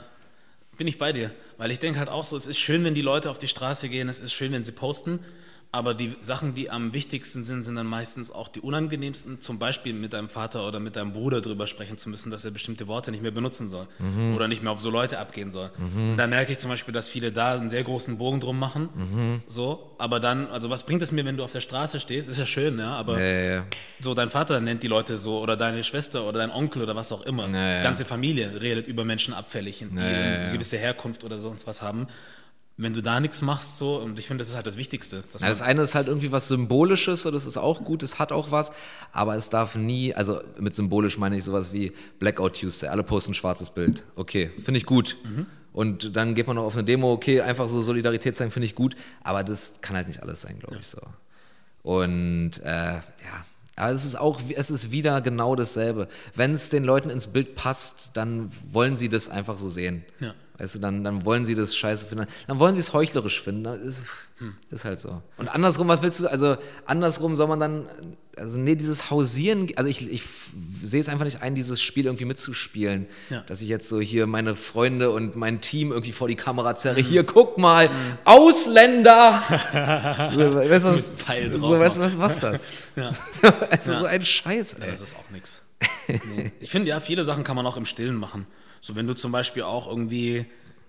Bin 0.78 0.86
ich 0.86 1.00
bei 1.00 1.12
dir. 1.12 1.32
Weil 1.58 1.72
ich 1.72 1.80
denke 1.80 1.98
halt 1.98 2.08
auch 2.08 2.24
so, 2.24 2.38
es 2.38 2.46
ist 2.46 2.60
schön, 2.60 2.84
wenn 2.84 2.94
die 2.94 3.02
Leute 3.02 3.32
auf 3.32 3.40
die 3.40 3.48
Straße 3.48 3.90
gehen, 3.90 4.08
es 4.08 4.20
ist 4.20 4.32
schön, 4.32 4.52
wenn 4.52 4.64
sie 4.64 4.74
posten, 4.74 5.20
aber 5.72 5.94
die 5.94 6.16
Sachen, 6.20 6.56
die 6.56 6.72
am 6.72 6.94
wichtigsten 6.94 7.44
sind, 7.44 7.62
sind 7.62 7.76
dann 7.76 7.86
meistens 7.86 8.32
auch 8.32 8.48
die 8.48 8.60
unangenehmsten. 8.60 9.40
Zum 9.40 9.60
Beispiel 9.60 9.94
mit 9.94 10.14
deinem 10.14 10.28
Vater 10.28 10.68
oder 10.68 10.80
mit 10.80 10.96
deinem 10.96 11.14
Bruder 11.14 11.42
drüber 11.42 11.68
sprechen 11.68 12.00
zu 12.00 12.10
müssen, 12.10 12.32
dass 12.32 12.44
er 12.44 12.50
bestimmte 12.50 12.88
Worte 12.88 13.12
nicht 13.12 13.22
mehr 13.22 13.30
benutzen 13.30 13.70
soll 13.70 13.88
mhm. 14.00 14.36
oder 14.36 14.48
nicht 14.48 14.64
mehr 14.64 14.72
auf 14.72 14.80
so 14.80 14.90
Leute 14.90 15.20
abgehen 15.20 15.52
soll. 15.52 15.70
Mhm. 15.78 16.12
Und 16.12 16.18
da 16.18 16.26
merke 16.26 16.54
ich 16.54 16.58
zum 16.58 16.72
Beispiel, 16.72 16.92
dass 16.92 17.08
viele 17.08 17.32
da 17.32 17.54
einen 17.54 17.70
sehr 17.70 17.84
großen 17.84 18.18
Bogen 18.18 18.40
drum 18.40 18.58
machen. 18.58 18.90
Mhm. 18.96 19.42
So, 19.46 19.92
aber 20.00 20.20
dann, 20.20 20.48
also 20.48 20.72
was 20.72 20.88
bringt 20.88 21.04
es 21.04 21.12
mir, 21.12 21.24
wenn 21.24 21.38
du 21.38 21.44
auf 21.44 21.52
der 21.52 21.62
Straße 21.62 22.00
stehst? 22.00 22.28
Ist 22.28 22.40
ja 22.40 22.48
schön, 22.48 22.80
ja, 22.80 22.96
aber 22.96 23.20
ja, 23.20 23.28
ja, 23.28 23.56
ja. 23.58 23.66
so 24.00 24.16
dein 24.16 24.32
Vater 24.32 24.60
nennt 24.62 24.82
die 24.82 24.88
Leute 24.88 25.18
so 25.18 25.40
oder 25.40 25.56
deine 25.56 25.84
Schwester 25.84 26.28
oder 26.28 26.40
dein 26.40 26.50
Onkel 26.50 26.82
oder 26.82 26.96
was 26.96 27.12
auch 27.12 27.22
immer. 27.22 27.46
Die 27.46 27.84
ganze 27.84 28.06
Familie 28.06 28.60
redet 28.60 28.88
über 28.88 29.06
Menschen 29.06 29.36
abfällig, 29.36 29.86
die 29.92 30.00
eine 30.00 30.50
gewisse 30.52 30.80
Herkunft 30.80 31.24
oder 31.24 31.38
sonst 31.38 31.68
was 31.68 31.84
haben 31.84 32.08
wenn 32.82 32.94
du 32.94 33.02
da 33.02 33.20
nichts 33.20 33.42
machst, 33.42 33.78
so, 33.78 33.98
und 33.98 34.18
ich 34.20 34.28
finde, 34.28 34.42
das 34.42 34.50
ist 34.50 34.56
halt 34.56 34.66
das 34.66 34.78
Wichtigste. 34.78 35.18
Ja, 35.40 35.50
das 35.50 35.62
eine 35.62 35.82
ist 35.82 35.96
halt 35.96 36.08
irgendwie 36.08 36.32
was 36.32 36.48
Symbolisches, 36.48 37.24
so, 37.24 37.32
das 37.32 37.46
ist 37.46 37.58
auch 37.58 37.84
gut, 37.84 38.04
es 38.04 38.20
hat 38.20 38.32
auch 38.32 38.52
was, 38.52 38.72
aber 39.12 39.36
es 39.36 39.50
darf 39.50 39.76
nie, 39.76 40.14
also 40.14 40.40
mit 40.58 40.74
symbolisch 40.74 41.18
meine 41.18 41.36
ich 41.36 41.44
sowas 41.44 41.74
wie 41.74 41.92
Blackout 42.20 42.58
Tuesday, 42.58 42.88
alle 42.88 43.04
posten 43.04 43.32
ein 43.32 43.36
schwarzes 43.36 43.70
Bild. 43.70 44.06
Okay, 44.16 44.52
finde 44.64 44.78
ich 44.78 44.86
gut. 44.86 45.18
Mhm. 45.26 45.46
Und 45.74 46.16
dann 46.16 46.36
geht 46.36 46.48
man 46.48 46.56
noch 46.56 46.64
auf 46.64 46.74
eine 46.74 46.86
Demo, 46.86 47.12
okay, 47.12 47.42
einfach 47.42 47.68
so 47.68 47.82
Solidarität 47.82 48.38
zeigen, 48.38 48.50
finde 48.50 48.68
ich 48.68 48.76
gut, 48.76 48.96
aber 49.24 49.44
das 49.44 49.82
kann 49.82 49.98
halt 49.98 50.08
nicht 50.08 50.24
alles 50.24 50.40
sein, 50.40 50.58
glaube 50.60 50.76
ja. 50.76 50.80
ich 50.80 50.88
so. 50.88 51.02
Und 51.84 52.62
äh, 52.64 52.94
ja, 52.94 53.46
aber 53.76 53.92
es 53.92 54.06
ist 54.06 54.18
auch, 54.18 54.40
es 54.56 54.72
ist 54.72 54.92
wieder 54.92 55.20
genau 55.20 55.56
dasselbe. 55.56 56.08
Wenn 56.34 56.54
es 56.54 56.70
den 56.70 56.86
Leuten 56.86 57.10
ins 57.10 57.28
Bild 57.28 57.56
passt, 57.56 58.12
dann 58.14 58.52
wollen 58.72 58.96
sie 58.96 59.10
das 59.10 59.28
einfach 59.28 59.58
so 59.58 59.68
sehen. 59.68 60.06
Ja. 60.22 60.34
Weißt 60.60 60.76
du, 60.76 60.80
dann, 60.80 61.05
dann 61.05 61.24
wollen 61.24 61.45
sie 61.45 61.55
das 61.55 61.74
scheiße 61.74 62.05
finden. 62.05 62.28
Dann 62.47 62.60
wollen 62.60 62.76
sie 62.76 62.82
es 62.82 62.91
heuchlerisch 62.91 63.41
finden. 63.41 63.64
Das 63.64 63.80
ist, 63.80 64.03
hm. 64.39 64.55
ist 64.70 64.84
halt 64.84 64.99
so. 64.99 65.22
Und 65.38 65.47
andersrum, 65.47 65.88
was 65.88 66.01
willst 66.01 66.20
du? 66.20 66.28
Also, 66.28 66.57
andersrum 66.86 67.38
soll 67.38 67.47
man 67.47 67.62
dann. 67.62 67.86
Also, 68.36 68.57
nee, 68.57 68.76
dieses 68.76 69.10
Hausieren. 69.10 69.70
Also, 69.78 69.89
ich, 69.89 70.12
ich 70.12 70.24
sehe 70.82 70.99
es 70.99 71.07
einfach 71.07 71.24
nicht 71.24 71.41
ein, 71.41 71.55
dieses 71.55 71.82
Spiel 71.82 72.07
irgendwie 72.07 72.26
mitzuspielen. 72.26 73.07
Ja. 73.30 73.39
Dass 73.47 73.62
ich 73.62 73.70
jetzt 73.70 73.88
so 73.88 74.01
hier 74.01 74.28
meine 74.28 74.57
Freunde 74.57 75.12
und 75.12 75.38
mein 75.38 75.62
Team 75.62 75.93
irgendwie 75.93 76.12
vor 76.12 76.28
die 76.28 76.36
Kamera 76.36 76.76
zerre. 76.76 77.01
Mhm. 77.01 77.05
Hier, 77.05 77.24
guck 77.24 77.57
mal, 77.57 77.88
mhm. 77.88 77.93
Ausländer! 78.26 79.41
so, 80.34 80.55
weißt 80.55 80.86
du, 80.86 80.93
was, 80.93 81.18
so, 81.53 81.80
weißt, 81.80 81.99
was, 81.99 82.20
was 82.20 82.39
das? 82.41 82.62
ja. 82.97 83.12
also, 83.72 83.91
ja. 83.93 83.99
so 83.99 84.05
ein 84.05 84.26
Scheiß, 84.26 84.74
ey. 84.74 84.91
Das 84.91 84.99
ist 84.99 85.16
auch 85.16 85.30
nichts. 85.32 85.62
Nee. 86.36 86.51
Ich 86.60 86.70
finde, 86.70 86.89
ja, 86.89 86.99
viele 86.99 87.24
Sachen 87.24 87.45
kann 87.45 87.55
man 87.55 87.66
auch 87.66 87.78
im 87.78 87.86
Stillen 87.86 88.16
machen. 88.16 88.45
So, 88.82 88.96
wenn 88.96 89.08
du 89.08 89.14
zum 89.16 89.32
Beispiel 89.32 89.64
auch 89.64 89.88
irgendwie 89.88 90.46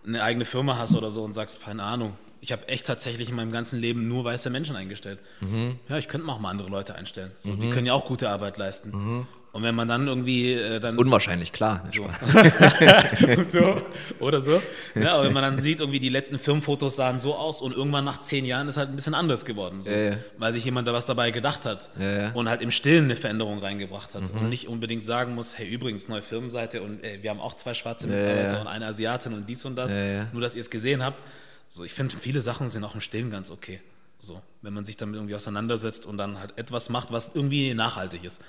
eine 0.07 0.23
eigene 0.23 0.45
Firma 0.45 0.77
hast 0.79 0.95
oder 0.95 1.11
so 1.11 1.23
und 1.25 1.35
sagst, 1.35 1.63
keine 1.63 1.83
Ahnung, 1.83 2.17
ich 2.41 2.53
habe 2.53 2.67
echt 2.69 2.87
tatsächlich 2.87 3.29
in 3.29 3.37
meinem 3.37 3.53
ganzen 3.53 3.81
Leben 3.81 4.09
nur 4.09 4.25
weiße 4.25 4.49
Menschen 4.51 4.77
eingestellt. 4.77 5.19
Mhm. 5.41 5.79
Ja, 5.89 5.99
ich 5.99 6.09
könnte 6.09 6.27
auch 6.29 6.41
mal 6.41 6.51
andere 6.51 6.71
Leute 6.71 6.95
einstellen. 6.95 7.33
So, 7.39 7.53
mhm. 7.53 7.61
Die 7.61 7.71
können 7.71 7.87
ja 7.87 7.93
auch 7.93 8.05
gute 8.05 8.31
Arbeit 8.31 8.57
leisten. 8.57 8.91
Mhm. 8.91 9.27
Und 9.53 9.65
wenn 9.65 9.75
man 9.75 9.89
dann 9.89 10.07
irgendwie. 10.07 10.53
Äh, 10.53 10.73
dann, 10.73 10.83
das 10.83 10.95
ist 10.95 11.01
unwahrscheinlich, 11.01 11.53
klar. 11.53 11.83
So. 11.93 12.09
so. 13.51 13.83
Oder 14.21 14.41
so. 14.41 14.63
Ja, 14.95 15.15
aber 15.15 15.25
wenn 15.25 15.33
man 15.33 15.43
dann 15.43 15.59
sieht, 15.61 15.81
irgendwie 15.81 15.99
die 15.99 16.09
letzten 16.09 16.39
Firmenfotos 16.39 16.97
sahen 16.97 17.19
so 17.19 17.35
aus 17.35 17.61
und 17.61 17.75
irgendwann 17.75 18.05
nach 18.05 18.21
zehn 18.21 18.45
Jahren 18.45 18.69
ist 18.69 18.77
halt 18.77 18.91
ein 18.91 18.97
bisschen 18.97 19.15
anders 19.15 19.45
geworden. 19.45 19.83
So, 19.83 19.91
ja, 19.91 19.97
ja. 19.97 20.17
Weil 20.39 20.53
sich 20.53 20.65
jemand 20.65 20.87
da 20.87 20.93
was 20.93 21.05
dabei 21.05 21.33
gedacht 21.33 21.65
hat 21.65 21.91
und 22.35 22.49
halt 22.49 22.61
im 22.61 22.71
Stillen 22.71 23.05
eine 23.05 23.17
Veränderung 23.17 23.59
reingebracht 23.59 24.15
hat. 24.15 24.33
Mhm. 24.33 24.41
Und 24.41 24.49
nicht 24.51 24.69
unbedingt 24.69 25.05
sagen 25.05 25.35
muss, 25.35 25.59
hey, 25.59 25.69
übrigens, 25.69 26.09
neue 26.09 26.23
Firmenseite 26.23 26.83
und 26.83 27.03
ey, 27.03 27.23
wir 27.23 27.31
haben 27.31 27.41
auch 27.41 27.55
zwei 27.55 27.75
schwarze 27.75 28.07
Mitarbeiter 28.07 28.61
und 28.61 28.67
eine 28.69 28.87
Asiatin 28.87 29.35
und 29.35 29.49
dies 29.49 29.65
und 29.65 29.77
das. 29.77 29.95
Nur, 30.33 30.43
dass 30.43 30.55
ihr 30.55 30.61
es 30.61 30.71
gesehen 30.71 31.05
habt. 31.05 31.23
So, 31.69 31.85
ich 31.85 31.93
finde, 31.93 32.17
viele 32.19 32.41
Sachen 32.41 32.69
sind 32.69 32.83
auch 32.83 32.95
im 32.95 33.01
Stillen 33.01 33.31
ganz 33.31 33.51
okay. 33.51 33.81
So, 34.19 34.43
wenn 34.61 34.75
man 34.75 34.85
sich 34.85 34.97
damit 34.97 35.15
irgendwie 35.15 35.35
auseinandersetzt 35.35 36.05
und 36.05 36.19
dann 36.19 36.39
halt 36.39 36.59
etwas 36.59 36.89
macht, 36.89 37.11
was 37.11 37.31
irgendwie 37.35 37.75
nachhaltig 37.75 38.25
ist. 38.25 38.41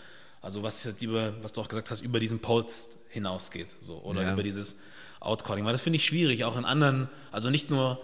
Also 0.41 0.63
was, 0.63 0.85
über, 1.01 1.33
was 1.43 1.53
du 1.53 1.61
auch 1.61 1.67
gesagt 1.67 1.91
hast, 1.91 2.01
über 2.01 2.19
diesen 2.19 2.39
Post 2.39 2.97
hinausgeht. 3.09 3.75
So, 3.79 3.99
oder 3.99 4.23
ja. 4.23 4.33
über 4.33 4.43
dieses 4.43 4.75
Outcalling. 5.19 5.65
Weil 5.65 5.73
das 5.73 5.81
finde 5.81 5.97
ich 5.97 6.05
schwierig, 6.05 6.43
auch 6.43 6.57
in 6.57 6.65
anderen, 6.65 7.09
also 7.31 7.49
nicht 7.49 7.69
nur, 7.69 8.01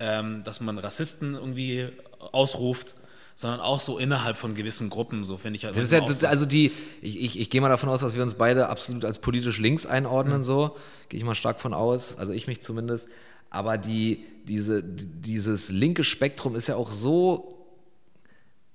ähm, 0.00 0.42
dass 0.44 0.60
man 0.60 0.78
Rassisten 0.78 1.34
irgendwie 1.34 1.88
ausruft, 2.18 2.94
sondern 3.34 3.60
auch 3.60 3.80
so 3.80 3.98
innerhalb 3.98 4.36
von 4.36 4.54
gewissen 4.54 4.90
Gruppen, 4.90 5.24
so 5.24 5.36
finde 5.36 5.56
ich 5.56 5.64
halt. 5.64 5.76
Das 5.76 5.84
ist 5.84 5.92
ja, 5.92 6.00
das, 6.00 6.22
also 6.24 6.46
die, 6.46 6.70
ich, 7.02 7.20
ich, 7.20 7.40
ich 7.40 7.50
gehe 7.50 7.60
mal 7.60 7.68
davon 7.68 7.88
aus, 7.88 8.00
dass 8.00 8.14
wir 8.14 8.22
uns 8.22 8.34
beide 8.34 8.68
absolut 8.68 9.04
als 9.04 9.18
politisch 9.18 9.58
links 9.58 9.86
einordnen, 9.86 10.38
mhm. 10.38 10.44
so, 10.44 10.76
gehe 11.08 11.18
ich 11.18 11.24
mal 11.24 11.34
stark 11.34 11.60
von 11.60 11.74
aus, 11.74 12.16
also 12.16 12.32
ich 12.32 12.46
mich 12.46 12.60
zumindest. 12.60 13.08
Aber 13.50 13.76
die, 13.76 14.24
diese, 14.46 14.82
dieses 14.82 15.70
linke 15.70 16.04
Spektrum 16.04 16.54
ist 16.54 16.68
ja 16.68 16.76
auch 16.76 16.92
so 16.92 17.53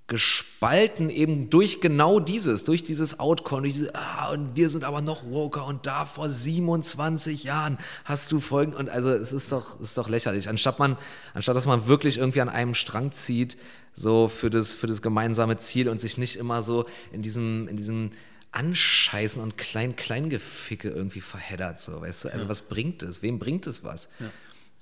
gespalten 0.10 1.10
eben 1.10 1.49
durch 1.49 1.80
genau 1.80 2.20
dieses, 2.20 2.66
durch 2.66 2.84
dieses 2.84 3.20
Outcome, 3.20 3.62
durch 3.62 3.76
dieses, 3.76 3.95
ah, 3.95 4.32
und 4.32 4.55
wir 4.55 4.70
sind 4.70 4.84
aber 4.84 5.01
noch 5.01 5.24
woker 5.24 5.66
und 5.66 5.86
da 5.86 6.05
vor 6.05 6.30
27 6.30 7.43
Jahren 7.43 7.78
hast 8.03 8.32
du 8.32 8.39
Folgen 8.41 8.74
und 8.74 8.89
also 8.89 9.12
es 9.12 9.32
ist 9.32 9.51
doch, 9.51 9.80
ist 9.80 9.97
doch 9.97 10.10
lächerlich. 10.10 10.49
Anstatt 10.49 10.80
man, 10.80 10.97
anstatt 11.34 11.55
dass 11.55 11.68
man 11.68 11.88
wirklich 11.88 12.18
irgendwie 12.18 12.41
an 12.41 12.49
einem 12.49 12.74
Strang 12.74 13.12
zieht, 13.12 13.55
so 13.93 14.28
für 14.28 14.49
das, 14.49 14.74
für 14.74 14.88
das 14.88 15.01
gemeinsame 15.01 15.57
Ziel 15.57 15.88
und 15.88 15.99
sich 15.99 16.18
nicht 16.18 16.38
immer 16.38 16.64
so 16.64 16.86
in 17.12 17.22
diesem, 17.22 17.68
in 17.68 17.78
diesem 17.78 18.12
Anscheißen 18.51 19.41
und 19.41 19.57
Klein-Kleingeficke 19.57 20.89
irgendwie 20.89 21.22
verheddert, 21.22 21.80
so, 21.80 22.01
weißt 22.01 22.26
du? 22.26 22.30
Also 22.30 22.45
ja. 22.45 22.49
was 22.49 22.62
bringt 22.62 23.03
es? 23.03 23.22
Wem 23.22 23.38
bringt 23.38 23.68
es 23.68 23.84
was? 23.84 24.10
Ja. 24.20 24.32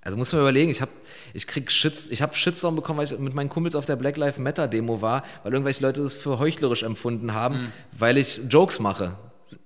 Also 0.07 0.17
muss 0.17 0.31
man 0.31 0.39
überlegen, 0.39 0.71
ich 0.71 0.79
habe 0.79 0.91
ich 1.33 1.47
krieg 1.47 1.69
Shits, 1.69 2.07
ich 2.07 2.21
hab 2.21 2.33
Shitstorm 2.33 2.77
bekommen, 2.77 2.97
weil 2.97 3.07
ich 3.07 3.19
mit 3.19 3.33
meinen 3.33 3.49
Kumpels 3.49 3.75
auf 3.75 3.85
der 3.85 3.97
Black 3.97 4.15
Lives 4.15 4.37
Matter 4.37 4.69
Demo 4.69 5.01
war, 5.01 5.21
weil 5.43 5.51
irgendwelche 5.51 5.83
Leute 5.83 6.01
das 6.01 6.15
für 6.15 6.39
heuchlerisch 6.39 6.83
empfunden 6.83 7.33
haben, 7.33 7.55
mhm. 7.57 7.73
weil 7.91 8.17
ich 8.17 8.39
Jokes 8.47 8.79
mache 8.79 9.17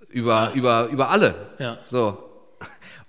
über, 0.09 0.45
ja. 0.45 0.53
über, 0.53 0.87
über 0.87 1.11
alle. 1.11 1.35
Ja. 1.59 1.77
So. 1.85 2.30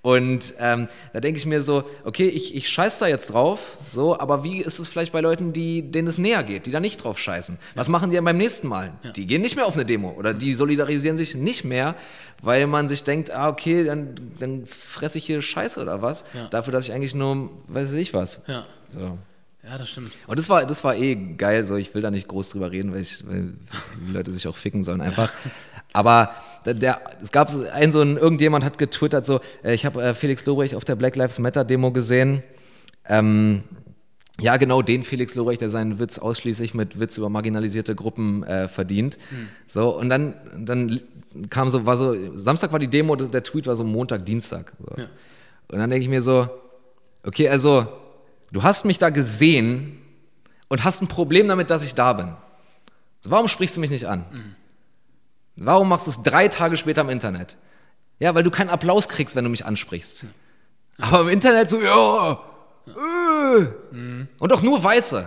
Und 0.03 0.55
ähm, 0.59 0.89
da 1.13 1.21
denke 1.21 1.39
ich 1.39 1.47
mir 1.47 1.63
so, 1.63 1.85
okay, 2.03 2.27
ich, 2.27 2.57
ich 2.57 2.69
scheiß 2.69 2.99
da 2.99 3.07
jetzt 3.07 3.33
drauf, 3.33 3.79
so, 3.89 4.19
aber 4.19 4.43
wie 4.43 4.61
ist 4.61 4.81
es 4.81 4.89
vielleicht 4.89 5.13
bei 5.13 5.21
Leuten, 5.21 5.53
die, 5.53 5.93
denen 5.93 6.09
es 6.09 6.19
näher 6.19 6.43
geht, 6.43 6.67
die 6.67 6.73
da 6.73 6.81
nicht 6.81 7.05
drauf 7.05 7.21
scheißen? 7.21 7.57
Was 7.77 7.89
machen 7.89 8.11
die 8.11 8.17
dann 8.17 8.25
beim 8.25 8.37
nächsten 8.37 8.67
Mal? 8.67 8.95
Ja. 9.05 9.13
Die 9.13 9.29
gehen 9.29 9.43
nicht 9.43 9.55
mehr 9.55 9.65
auf 9.65 9.75
eine 9.75 9.87
Demo 9.87 10.11
oder 10.11 10.35
die 10.35 10.55
solidarisieren 10.55 11.17
sich 11.17 11.37
nicht 11.37 11.63
mehr, 11.63 11.95
weil 12.43 12.67
man 12.67 12.89
sich 12.89 13.05
denkt, 13.05 13.31
ah, 13.31 13.49
okay, 13.49 13.85
dann, 13.85 14.17
dann 14.41 14.67
fresse 14.67 15.19
ich 15.19 15.25
hier 15.25 15.41
Scheiße 15.41 15.81
oder 15.81 16.03
was, 16.03 16.25
ja. 16.35 16.49
dafür, 16.49 16.73
dass 16.73 16.89
ich 16.89 16.93
eigentlich 16.93 17.15
nur, 17.15 17.51
weiß 17.69 17.93
ich 17.93 18.13
was. 18.13 18.43
Ja. 18.49 18.67
So. 18.91 19.19
Ja, 19.63 19.79
das 19.79 19.91
stimmt. 19.91 20.11
Und 20.27 20.37
das 20.37 20.51
war, 20.51 20.67
das 20.67 20.83
war 20.83 20.97
eh 20.97 21.15
geil, 21.15 21.63
so 21.63 21.77
ich 21.77 21.95
will 21.95 22.03
da 22.03 22.11
nicht 22.11 22.27
groß 22.27 22.51
drüber 22.51 22.73
reden, 22.73 22.93
weil, 22.93 23.03
ich, 23.03 23.25
weil 23.25 23.53
die 24.05 24.13
Leute 24.13 24.33
sich 24.33 24.49
auch 24.49 24.57
ficken 24.57 24.83
sollen 24.83 25.01
einfach. 25.01 25.33
Aber 25.93 26.31
der, 26.65 27.01
es 27.21 27.33
gab 27.33 27.51
einen 27.73 27.93
so 27.93 28.01
ein, 28.01 28.17
irgendjemand 28.17 28.65
hat 28.65 28.79
getwittert 28.79 29.27
so, 29.27 29.41
äh, 29.63 29.75
ich 29.75 29.85
habe 29.85 30.03
äh, 30.03 30.15
Felix 30.15 30.45
Lobrecht 30.47 30.75
auf 30.75 30.85
der 30.85 30.97
Black 30.97 31.17
Lives 31.17 31.39
Matter 31.39 31.65
Demo 31.65 31.93
gesehen. 31.93 32.43
Ähm, 33.09 33.65
ja, 34.41 34.57
genau 34.57 34.81
den 34.81 35.05
Felix 35.05 35.35
Lobrecht, 35.35 35.61
der 35.61 35.71
seinen 35.71 35.99
Witz 35.99 36.19
ausschließlich 36.19 36.75
mit 36.75 36.99
Witz 36.99 37.19
über 37.19 37.29
marginalisierte 37.29 37.95
Gruppen 37.95 38.43
äh, 38.45 38.69
verdient. 38.69 39.19
Hm. 39.29 39.49
So, 39.67 39.97
und 39.97 40.09
dann, 40.09 40.35
dann 40.57 41.01
kam 41.51 41.69
so, 41.69 41.85
war 41.85 41.97
so, 41.97 42.17
Samstag 42.37 42.73
war 42.73 42.79
die 42.79 42.89
Demo, 42.89 43.15
der 43.17 43.43
Tweet 43.43 43.67
war 43.67 43.77
so 43.77 43.85
Montag, 43.85 44.25
Dienstag. 44.25 44.73
So. 44.79 44.97
Ja. 44.97 45.09
Und 45.69 45.79
dann 45.79 45.91
denke 45.91 46.03
ich 46.03 46.09
mir 46.09 46.23
so, 46.23 46.49
okay, 47.25 47.49
also, 47.49 47.87
du 48.53 48.63
hast 48.63 48.85
mich 48.85 48.99
da 48.99 49.11
gesehen 49.11 49.99
und 50.69 50.85
hast 50.85 51.03
ein 51.03 51.09
Problem 51.09 51.49
damit, 51.49 51.71
dass 51.71 51.85
ich 51.85 51.95
da 51.95 52.13
bin. 52.13 52.33
So, 53.21 53.31
warum 53.31 53.49
sprichst 53.49 53.77
du 53.77 53.81
mich 53.81 53.91
nicht 53.91 54.07
an? 54.07 54.25
Mhm. 54.33 54.55
Warum 55.57 55.89
machst 55.89 56.07
du 56.07 56.11
es 56.11 56.23
drei 56.23 56.49
Tage 56.49 56.77
später 56.77 57.03
im 57.03 57.11
Internet? 57.11 57.57
Ja, 58.19 58.35
weil 58.35 58.43
du 58.43 58.51
keinen 58.51 58.71
Applaus 58.71 59.09
kriegst, 59.09 59.37
wenn 59.37 59.45
du 59.45 59.51
mich 59.51 59.67
ansprichst. 59.67 60.23
Ja. 60.23 60.29
Aber 60.99 61.23
im 61.23 61.29
Internet 61.29 61.71
so, 61.71 61.81
ja, 61.81 62.39
äh. 62.87 63.61
mhm. 63.91 64.29
und 64.39 64.53
doch 64.53 64.63
nur 64.63 64.83
Weiße, 64.83 65.27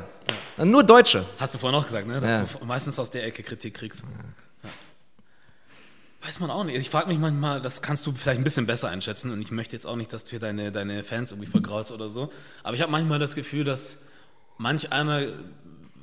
ja. 0.58 0.66
nur 0.66 0.84
Deutsche. 0.84 1.26
Hast 1.40 1.54
du 1.54 1.60
vorhin 1.60 1.80
auch 1.80 1.86
gesagt, 1.86 2.08
ne? 2.08 2.20
dass 2.20 2.32
ja. 2.32 2.60
du 2.60 2.66
meistens 2.66 3.00
aus 3.00 3.12
der 3.12 3.26
Ecke 3.26 3.44
Kritik 3.44 3.74
kriegst. 3.74 4.04
Weiß 6.22 6.40
man 6.40 6.50
auch 6.50 6.64
nicht. 6.64 6.76
Ich 6.78 6.90
frage 6.90 7.08
mich 7.08 7.20
manchmal, 7.20 7.62
das 7.62 7.84
kannst 7.84 8.08
du 8.08 8.14
vielleicht 8.14 8.40
ein 8.40 8.44
bisschen 8.44 8.66
besser 8.66 8.90
einschätzen 8.90 9.32
und 9.32 9.42
ich 9.42 9.52
möchte 9.52 9.76
jetzt 9.76 9.86
auch 9.86 9.96
nicht, 9.96 10.12
dass 10.12 10.24
du 10.24 10.32
hier 10.32 10.40
deine, 10.40 10.72
deine 10.72 11.04
Fans 11.04 11.32
irgendwie 11.32 11.50
vergraulst 11.50 11.92
oder 11.92 12.10
so. 12.10 12.32
Aber 12.64 12.76
ich 12.76 12.82
habe 12.82 12.92
manchmal 12.92 13.20
das 13.20 13.36
Gefühl, 13.36 13.64
dass 13.64 14.00
manch 14.58 14.92
einer 14.92 15.28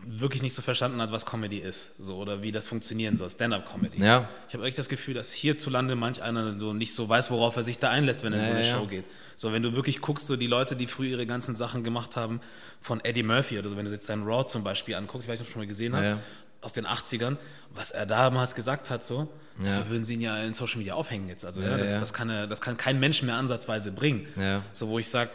wirklich 0.05 0.43
nicht 0.43 0.55
so 0.55 0.63
verstanden 0.63 1.01
hat, 1.01 1.13
was 1.13 1.27
Comedy 1.27 1.59
ist, 1.59 1.93
so 1.99 2.17
oder 2.17 2.43
wie 2.43 2.53
das 2.53 2.69
funktionieren 2.69 3.17
soll, 3.17 3.31
Stand-up-Comedy. 3.31 4.03
Ja. 4.03 4.29
Ich 4.49 4.55
habe 4.55 4.65
echt 4.65 4.79
das 4.79 4.89
Gefühl, 4.89 5.15
dass 5.15 5.33
hierzulande 5.33 5.95
manch 5.95 6.23
einer 6.23 6.59
so 6.59 6.73
nicht 6.73 6.95
so 6.95 7.09
weiß, 7.09 7.31
worauf 7.31 7.57
er 7.57 7.63
sich 7.63 7.79
da 7.79 7.91
einlässt, 7.91 8.25
wenn 8.25 8.33
er 8.33 8.41
ja, 8.41 8.45
in 8.45 8.51
so 8.51 8.57
eine 8.57 8.67
ja. 8.67 8.75
Show 8.77 8.87
geht. 8.87 9.05
So, 9.37 9.53
wenn 9.53 9.63
du 9.63 9.75
wirklich 9.75 10.01
guckst, 10.01 10.27
so 10.27 10.37
die 10.37 10.47
Leute, 10.47 10.77
die 10.77 10.87
früher 10.87 11.11
ihre 11.11 11.27
ganzen 11.27 11.57
Sachen 11.57 11.85
gemacht 11.85 12.17
haben, 12.17 12.41
von 12.81 13.05
Eddie 13.05 13.23
Murphy 13.23 13.59
oder 13.59 13.69
so, 13.69 13.77
wenn 13.77 13.85
du 13.85 13.91
jetzt 13.91 14.07
seinen 14.07 14.25
Raw 14.25 14.47
zum 14.47 14.63
Beispiel 14.65 14.95
anguckst, 14.95 15.27
ich 15.27 15.33
weiß 15.33 15.41
nicht, 15.41 15.47
ob 15.47 15.49
du 15.49 15.53
schon 15.53 15.63
mal 15.63 15.69
gesehen 15.69 15.97
hast, 15.97 16.13
aus 16.61 16.73
den 16.73 16.87
80ern, 16.87 17.37
was 17.71 17.91
er 17.91 18.07
damals 18.07 18.55
gesagt 18.55 18.91
hat, 18.91 19.03
so, 19.03 19.29
ja. 19.65 19.89
würden 19.89 20.05
sie 20.05 20.15
ihn 20.15 20.21
ja 20.21 20.39
in 20.39 20.55
Social 20.55 20.79
Media 20.79 20.95
aufhängen 20.95 21.29
jetzt. 21.29 21.45
Also, 21.45 21.61
das, 21.61 21.99
das, 21.99 22.13
kann, 22.13 22.29
das 22.29 22.61
kann 22.61 22.77
kein 22.77 23.01
Mensch 23.01 23.23
mehr 23.23 23.37
ansatzweise 23.37 23.91
bringen. 23.91 24.27
So, 24.73 24.89
wo 24.89 24.99
ich 24.99 25.09
sage, 25.09 25.31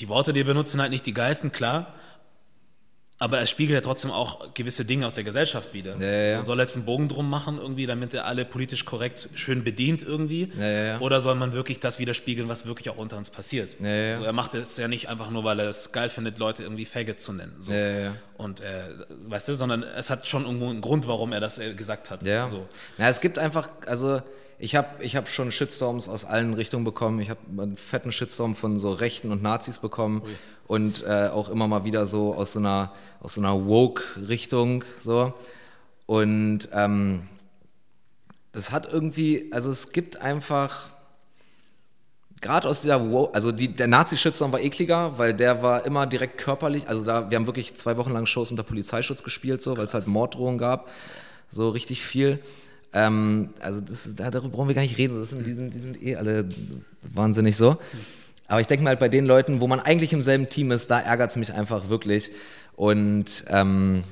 die 0.00 0.08
Worte, 0.08 0.32
die 0.32 0.40
er 0.40 0.44
benutzt, 0.44 0.72
sind 0.72 0.80
halt 0.80 0.90
nicht 0.90 1.06
die 1.06 1.14
geilsten, 1.14 1.52
klar, 1.52 1.94
aber 3.22 3.38
er 3.38 3.46
spiegelt 3.46 3.76
ja 3.76 3.80
trotzdem 3.80 4.10
auch 4.10 4.52
gewisse 4.52 4.84
Dinge 4.84 5.06
aus 5.06 5.14
der 5.14 5.22
Gesellschaft 5.22 5.72
wieder. 5.72 5.96
Ja, 5.96 6.10
ja, 6.10 6.22
ja. 6.22 6.40
So, 6.40 6.48
soll 6.48 6.58
er 6.58 6.62
jetzt 6.62 6.74
einen 6.74 6.84
Bogen 6.84 7.06
drum 7.06 7.30
machen, 7.30 7.58
irgendwie, 7.58 7.86
damit 7.86 8.12
er 8.14 8.26
alle 8.26 8.44
politisch 8.44 8.84
korrekt 8.84 9.28
schön 9.34 9.62
bedient 9.62 10.02
irgendwie? 10.02 10.50
Oder 10.98 11.20
soll 11.20 11.36
man 11.36 11.52
wirklich 11.52 11.78
das 11.78 12.00
widerspiegeln, 12.00 12.48
was 12.48 12.66
wirklich 12.66 12.90
auch 12.90 12.96
unter 12.96 13.16
uns 13.16 13.30
passiert? 13.30 13.76
So, 13.78 13.84
er 13.84 14.32
macht 14.32 14.54
es 14.54 14.76
ja 14.76 14.88
nicht 14.88 15.08
einfach 15.08 15.30
nur, 15.30 15.44
weil 15.44 15.60
er 15.60 15.68
es 15.68 15.92
geil 15.92 16.08
findet, 16.08 16.38
Leute 16.38 16.64
irgendwie 16.64 16.84
Faggot 16.84 17.20
zu 17.20 17.32
nennen. 17.32 17.54
So. 17.60 17.72
Und 18.38 18.60
äh, 18.60 18.82
weißt 19.28 19.48
du, 19.48 19.54
sondern 19.54 19.84
es 19.84 20.10
hat 20.10 20.26
schon 20.26 20.44
irgendwo 20.44 20.68
einen 20.68 20.80
Grund, 20.80 21.06
warum 21.06 21.32
er 21.32 21.38
das 21.38 21.58
äh, 21.58 21.74
gesagt 21.74 22.10
hat. 22.10 22.24
Ja. 22.24 22.48
So. 22.48 22.66
Na, 22.98 23.08
es 23.08 23.20
gibt 23.20 23.38
einfach, 23.38 23.68
also 23.86 24.20
ich 24.58 24.74
habe 24.74 25.02
ich 25.04 25.14
hab 25.14 25.28
schon 25.28 25.52
Shitstorms 25.52 26.08
aus 26.08 26.24
allen 26.24 26.54
Richtungen 26.54 26.84
bekommen. 26.84 27.20
Ich 27.20 27.30
habe 27.30 27.40
einen 27.56 27.76
fetten 27.76 28.10
Shitstorm 28.10 28.56
von 28.56 28.80
so 28.80 28.92
Rechten 28.92 29.30
und 29.30 29.42
Nazis 29.42 29.78
bekommen. 29.78 30.22
Ui 30.24 30.30
und 30.66 31.04
äh, 31.04 31.28
auch 31.32 31.48
immer 31.48 31.68
mal 31.68 31.84
wieder 31.84 32.06
so 32.06 32.34
aus 32.34 32.54
so 32.54 32.58
einer, 32.58 32.92
aus 33.20 33.34
so 33.34 33.40
einer 33.40 33.66
Woke-Richtung. 33.66 34.84
So. 34.98 35.34
Und 36.06 36.68
ähm, 36.72 37.28
das 38.52 38.70
hat 38.70 38.90
irgendwie, 38.92 39.50
also 39.50 39.70
es 39.70 39.92
gibt 39.92 40.18
einfach, 40.18 40.90
gerade 42.40 42.68
aus 42.68 42.82
dieser, 42.82 43.10
Woke, 43.10 43.34
also 43.34 43.50
die, 43.50 43.68
der 43.68 43.86
Nazi-Shitstorm 43.86 44.52
war 44.52 44.60
ekliger, 44.60 45.16
weil 45.18 45.32
der 45.32 45.62
war 45.62 45.86
immer 45.86 46.06
direkt 46.06 46.38
körperlich, 46.38 46.88
also 46.88 47.04
da, 47.04 47.30
wir 47.30 47.36
haben 47.36 47.46
wirklich 47.46 47.74
zwei 47.74 47.96
Wochen 47.96 48.12
lang 48.12 48.26
Shows 48.26 48.50
unter 48.50 48.62
Polizeischutz 48.62 49.22
gespielt, 49.22 49.62
so, 49.62 49.76
weil 49.76 49.86
es 49.86 49.94
halt 49.94 50.06
Morddrohungen 50.06 50.58
gab, 50.58 50.90
so 51.48 51.70
richtig 51.70 52.04
viel. 52.04 52.40
Ähm, 52.92 53.54
also 53.60 53.80
das, 53.80 54.08
darüber 54.14 54.50
brauchen 54.50 54.68
wir 54.68 54.74
gar 54.74 54.82
nicht 54.82 54.98
reden, 54.98 55.18
das 55.18 55.30
sind, 55.30 55.46
die, 55.46 55.52
sind, 55.52 55.72
die 55.72 55.78
sind 55.78 56.02
eh 56.02 56.16
alle 56.16 56.46
wahnsinnig 57.14 57.56
so. 57.56 57.78
Aber 58.46 58.60
ich 58.60 58.66
denke 58.66 58.84
mal, 58.84 58.96
bei 58.96 59.08
den 59.08 59.26
Leuten, 59.26 59.60
wo 59.60 59.66
man 59.66 59.80
eigentlich 59.80 60.12
im 60.12 60.22
selben 60.22 60.48
Team 60.48 60.70
ist, 60.70 60.90
da 60.90 61.00
ärgert 61.00 61.30
es 61.30 61.36
mich 61.36 61.52
einfach 61.52 61.88
wirklich. 61.88 62.30
Und 62.74 63.44
ähm, 63.48 64.04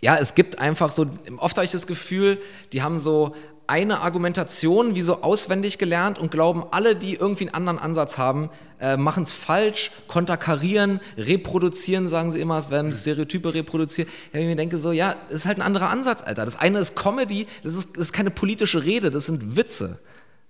ja, 0.00 0.16
es 0.16 0.34
gibt 0.34 0.58
einfach 0.58 0.90
so, 0.90 1.06
oft 1.38 1.56
habe 1.56 1.64
ich 1.64 1.72
das 1.72 1.86
Gefühl, 1.86 2.38
die 2.72 2.82
haben 2.82 2.98
so 2.98 3.34
eine 3.66 4.00
Argumentation 4.00 4.94
wie 4.94 5.02
so 5.02 5.22
auswendig 5.22 5.78
gelernt 5.78 6.18
und 6.18 6.30
glauben, 6.30 6.64
alle, 6.70 6.94
die 6.94 7.14
irgendwie 7.14 7.44
einen 7.44 7.54
anderen 7.54 7.78
Ansatz 7.78 8.16
haben, 8.16 8.50
äh, 8.80 8.96
machen 8.96 9.24
es 9.24 9.32
falsch, 9.32 9.90
konterkarieren, 10.06 11.00
reproduzieren, 11.16 12.06
sagen 12.06 12.30
sie 12.30 12.40
immer, 12.40 12.58
es 12.58 12.70
werden 12.70 12.92
Stereotype 12.92 13.54
reproduziert. 13.54 14.08
Ja, 14.32 14.40
ich 14.40 14.46
mir 14.46 14.56
denke 14.56 14.78
so, 14.78 14.92
ja, 14.92 15.16
das 15.28 15.38
ist 15.38 15.46
halt 15.46 15.58
ein 15.58 15.62
anderer 15.62 15.90
Ansatz, 15.90 16.22
Alter. 16.22 16.44
Das 16.44 16.56
eine 16.56 16.78
ist 16.78 16.94
Comedy, 16.94 17.46
das 17.64 17.74
ist, 17.74 17.96
das 17.96 18.06
ist 18.06 18.12
keine 18.12 18.30
politische 18.30 18.84
Rede, 18.84 19.10
das 19.10 19.26
sind 19.26 19.56
Witze. 19.56 19.98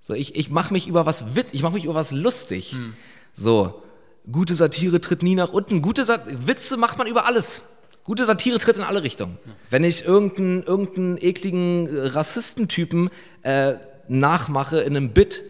So, 0.07 0.15
ich 0.15 0.37
ich 0.37 0.51
mache 0.51 0.73
mich 0.73 0.87
über 0.87 1.05
was 1.05 1.35
wit, 1.35 1.47
ich 1.51 1.65
mache 1.65 1.75
mich 1.75 1.85
über 1.85 1.97
was 1.97 2.13
lustig. 2.13 2.71
Hm. 2.71 2.95
So, 3.35 3.83
gute 4.31 4.55
Satire 4.55 5.01
tritt 5.01 5.25
nie 5.25 5.35
nach 5.35 5.53
unten. 5.53 5.83
Gute 5.83 6.05
Sa 6.05 6.21
Witze 6.27 6.77
macht 6.77 6.97
man 6.97 7.09
über 7.09 7.27
alles. 7.27 7.63
Gute 8.05 8.25
Satire 8.25 8.61
tritt 8.61 8.77
in 8.77 8.85
alle 8.85 9.03
Richtungen. 9.03 9.37
Wenn 9.69 9.83
ich 9.83 10.05
irgendeinen 10.05 10.63
irgendeinen 10.63 11.19
ekligen 11.21 11.89
äh, 11.89 12.07
Rassistentypen 12.07 13.11
äh, 13.43 13.75
nachmache 14.07 14.79
in 14.79 14.97
einem 14.97 15.11
Bit, 15.11 15.43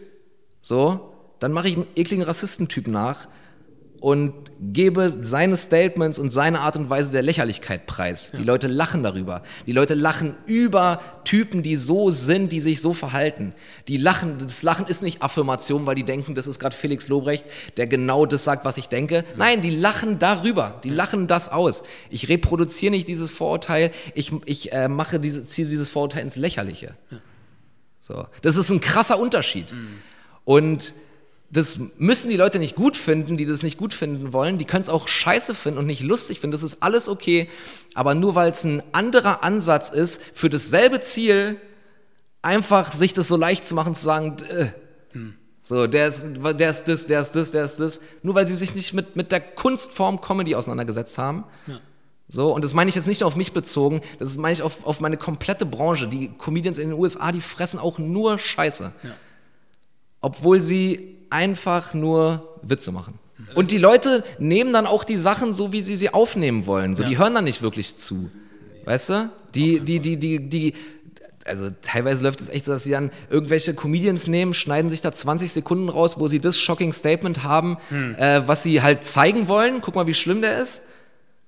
so, 0.59 1.13
dann 1.37 1.51
mache 1.51 1.67
ich 1.67 1.75
einen 1.75 1.85
ekligen 1.95 2.23
Rassistentypen 2.23 2.91
nach 2.91 3.27
und 3.99 4.33
gebe 4.59 5.17
seine 5.21 5.57
Statements 5.57 6.19
und 6.19 6.29
seine 6.29 6.61
Art 6.61 6.75
und 6.75 6.89
Weise 6.89 7.11
der 7.11 7.21
Lächerlichkeit 7.21 7.85
preis. 7.85 8.31
Die 8.37 8.43
Leute 8.43 8.67
lachen 8.67 9.03
darüber. 9.03 9.43
Die 9.65 9.71
Leute 9.71 9.93
lachen 9.93 10.35
über 10.45 10.99
Typen, 11.23 11.63
die 11.63 11.75
so 11.75 12.11
sind, 12.11 12.51
die 12.51 12.59
sich 12.59 12.81
so 12.81 12.93
verhalten. 12.93 13.53
Die 13.87 13.97
lachen, 13.97 14.37
das 14.39 14.63
Lachen 14.63 14.87
ist 14.87 15.01
nicht 15.01 15.21
Affirmation, 15.21 15.85
weil 15.85 15.95
die 15.95 16.03
denken, 16.03 16.35
das 16.35 16.47
ist 16.47 16.59
gerade 16.59 16.75
Felix 16.75 17.07
Lobrecht, 17.07 17.45
der 17.77 17.87
genau 17.87 18.25
das 18.25 18.43
sagt, 18.43 18.65
was 18.65 18.77
ich 18.77 18.87
denke. 18.87 19.23
Nein, 19.35 19.61
die 19.61 19.75
lachen 19.75 20.19
darüber. 20.19 20.79
Die 20.83 20.89
lachen 20.89 21.27
das 21.27 21.49
aus. 21.49 21.83
Ich 22.09 22.29
reproduziere 22.29 22.91
nicht 22.91 23.07
dieses 23.07 23.31
Vorurteil, 23.31 23.91
ich, 24.13 24.31
ich 24.45 24.71
äh, 24.71 24.87
mache 24.87 25.19
diese, 25.19 25.45
ziehe 25.45 25.67
dieses 25.67 25.89
Vorurteil 25.89 26.23
ins 26.23 26.35
Lächerliche. 26.35 26.95
So. 27.99 28.25
Das 28.41 28.55
ist 28.55 28.69
ein 28.69 28.79
krasser 28.79 29.19
Unterschied. 29.19 29.73
Und 30.45 30.93
das 31.49 31.79
müssen 31.97 32.29
die 32.29 32.35
Leute 32.35 32.59
nicht 32.59 32.75
gut 32.75 32.97
finden, 32.97 33.37
die 33.37 33.45
das 33.45 33.63
nicht 33.63 33.77
gut 33.77 33.93
finden 33.93 34.33
wollen. 34.33 34.57
Die 34.57 34.65
können 34.65 34.81
es 34.81 34.89
auch 34.89 35.07
scheiße 35.07 35.55
finden 35.55 35.79
und 35.79 35.85
nicht 35.85 36.03
lustig 36.03 36.39
finden. 36.39 36.51
Das 36.51 36.63
ist 36.63 36.83
alles 36.83 37.07
okay. 37.07 37.49
Aber 37.93 38.15
nur 38.15 38.35
weil 38.35 38.49
es 38.49 38.63
ein 38.65 38.83
anderer 38.91 39.43
Ansatz 39.43 39.89
ist, 39.89 40.21
für 40.33 40.49
dasselbe 40.49 40.99
Ziel 40.99 41.57
einfach 42.41 42.91
sich 42.91 43.13
das 43.13 43.27
so 43.27 43.37
leicht 43.37 43.65
zu 43.65 43.75
machen, 43.75 43.95
zu 43.95 44.03
sagen, 44.03 44.37
äh, 44.49 44.67
so, 45.67 45.85
der 45.85 46.07
ist, 46.07 46.23
der 46.23 46.69
ist 46.69 46.85
das, 46.85 47.07
der 47.07 47.19
ist 47.19 47.31
das, 47.33 47.51
der 47.51 47.65
ist 47.65 47.79
das. 47.79 47.99
Nur 48.23 48.35
weil 48.35 48.47
sie 48.47 48.55
sich 48.55 48.73
nicht 48.73 48.93
mit, 48.93 49.17
mit 49.17 49.33
der 49.33 49.41
Kunstform 49.41 50.21
Comedy 50.21 50.55
auseinandergesetzt 50.55 51.17
haben. 51.17 51.43
Ja. 51.65 51.81
So, 52.29 52.53
und 52.53 52.63
das 52.63 52.73
meine 52.73 52.87
ich 52.87 52.95
jetzt 52.95 53.07
nicht 53.07 53.19
nur 53.19 53.27
auf 53.27 53.35
mich 53.35 53.51
bezogen, 53.51 54.01
das 54.19 54.37
meine 54.37 54.53
ich 54.53 54.61
auf, 54.61 54.85
auf 54.85 55.01
meine 55.01 55.17
komplette 55.17 55.65
Branche. 55.65 56.07
Die 56.07 56.29
Comedians 56.37 56.77
in 56.77 56.91
den 56.91 56.99
USA, 56.99 57.33
die 57.33 57.41
fressen 57.41 57.79
auch 57.79 57.97
nur 57.99 58.39
Scheiße. 58.39 58.93
Ja. 59.03 59.09
Obwohl 60.21 60.61
sie 60.61 61.16
einfach 61.29 61.93
nur 61.93 62.59
Witze 62.61 62.91
machen. 62.91 63.19
Und 63.55 63.71
die 63.71 63.77
Leute 63.77 64.23
nehmen 64.39 64.73
dann 64.73 64.85
auch 64.87 65.03
die 65.03 65.17
Sachen 65.17 65.53
so, 65.53 65.71
wie 65.71 65.81
sie 65.81 65.95
sie 65.95 66.13
aufnehmen 66.13 66.65
wollen. 66.65 66.95
So, 66.95 67.03
Ja. 67.03 67.09
die 67.09 67.17
hören 67.17 67.33
dann 67.35 67.43
nicht 67.45 67.61
wirklich 67.61 67.95
zu. 67.95 68.29
Weißt 68.85 69.09
du? 69.09 69.29
Die, 69.55 69.79
die, 69.79 69.99
die, 69.99 70.17
die, 70.17 70.39
die, 70.49 70.73
also 71.45 71.69
teilweise 71.81 72.23
läuft 72.23 72.41
es 72.41 72.49
echt 72.49 72.65
so, 72.65 72.71
dass 72.73 72.83
sie 72.83 72.91
dann 72.91 73.11
irgendwelche 73.29 73.73
Comedians 73.73 74.27
nehmen, 74.27 74.53
schneiden 74.53 74.89
sich 74.91 75.01
da 75.01 75.11
20 75.11 75.51
Sekunden 75.51 75.87
raus, 75.89 76.19
wo 76.19 76.27
sie 76.27 76.39
das 76.39 76.57
shocking 76.59 76.93
Statement 76.93 77.43
haben, 77.43 77.77
äh, 78.17 78.41
was 78.45 78.63
sie 78.63 78.81
halt 78.81 79.03
zeigen 79.03 79.47
wollen. 79.47 79.81
Guck 79.81 79.95
mal, 79.95 80.07
wie 80.07 80.13
schlimm 80.13 80.41
der 80.41 80.57
ist. 80.59 80.81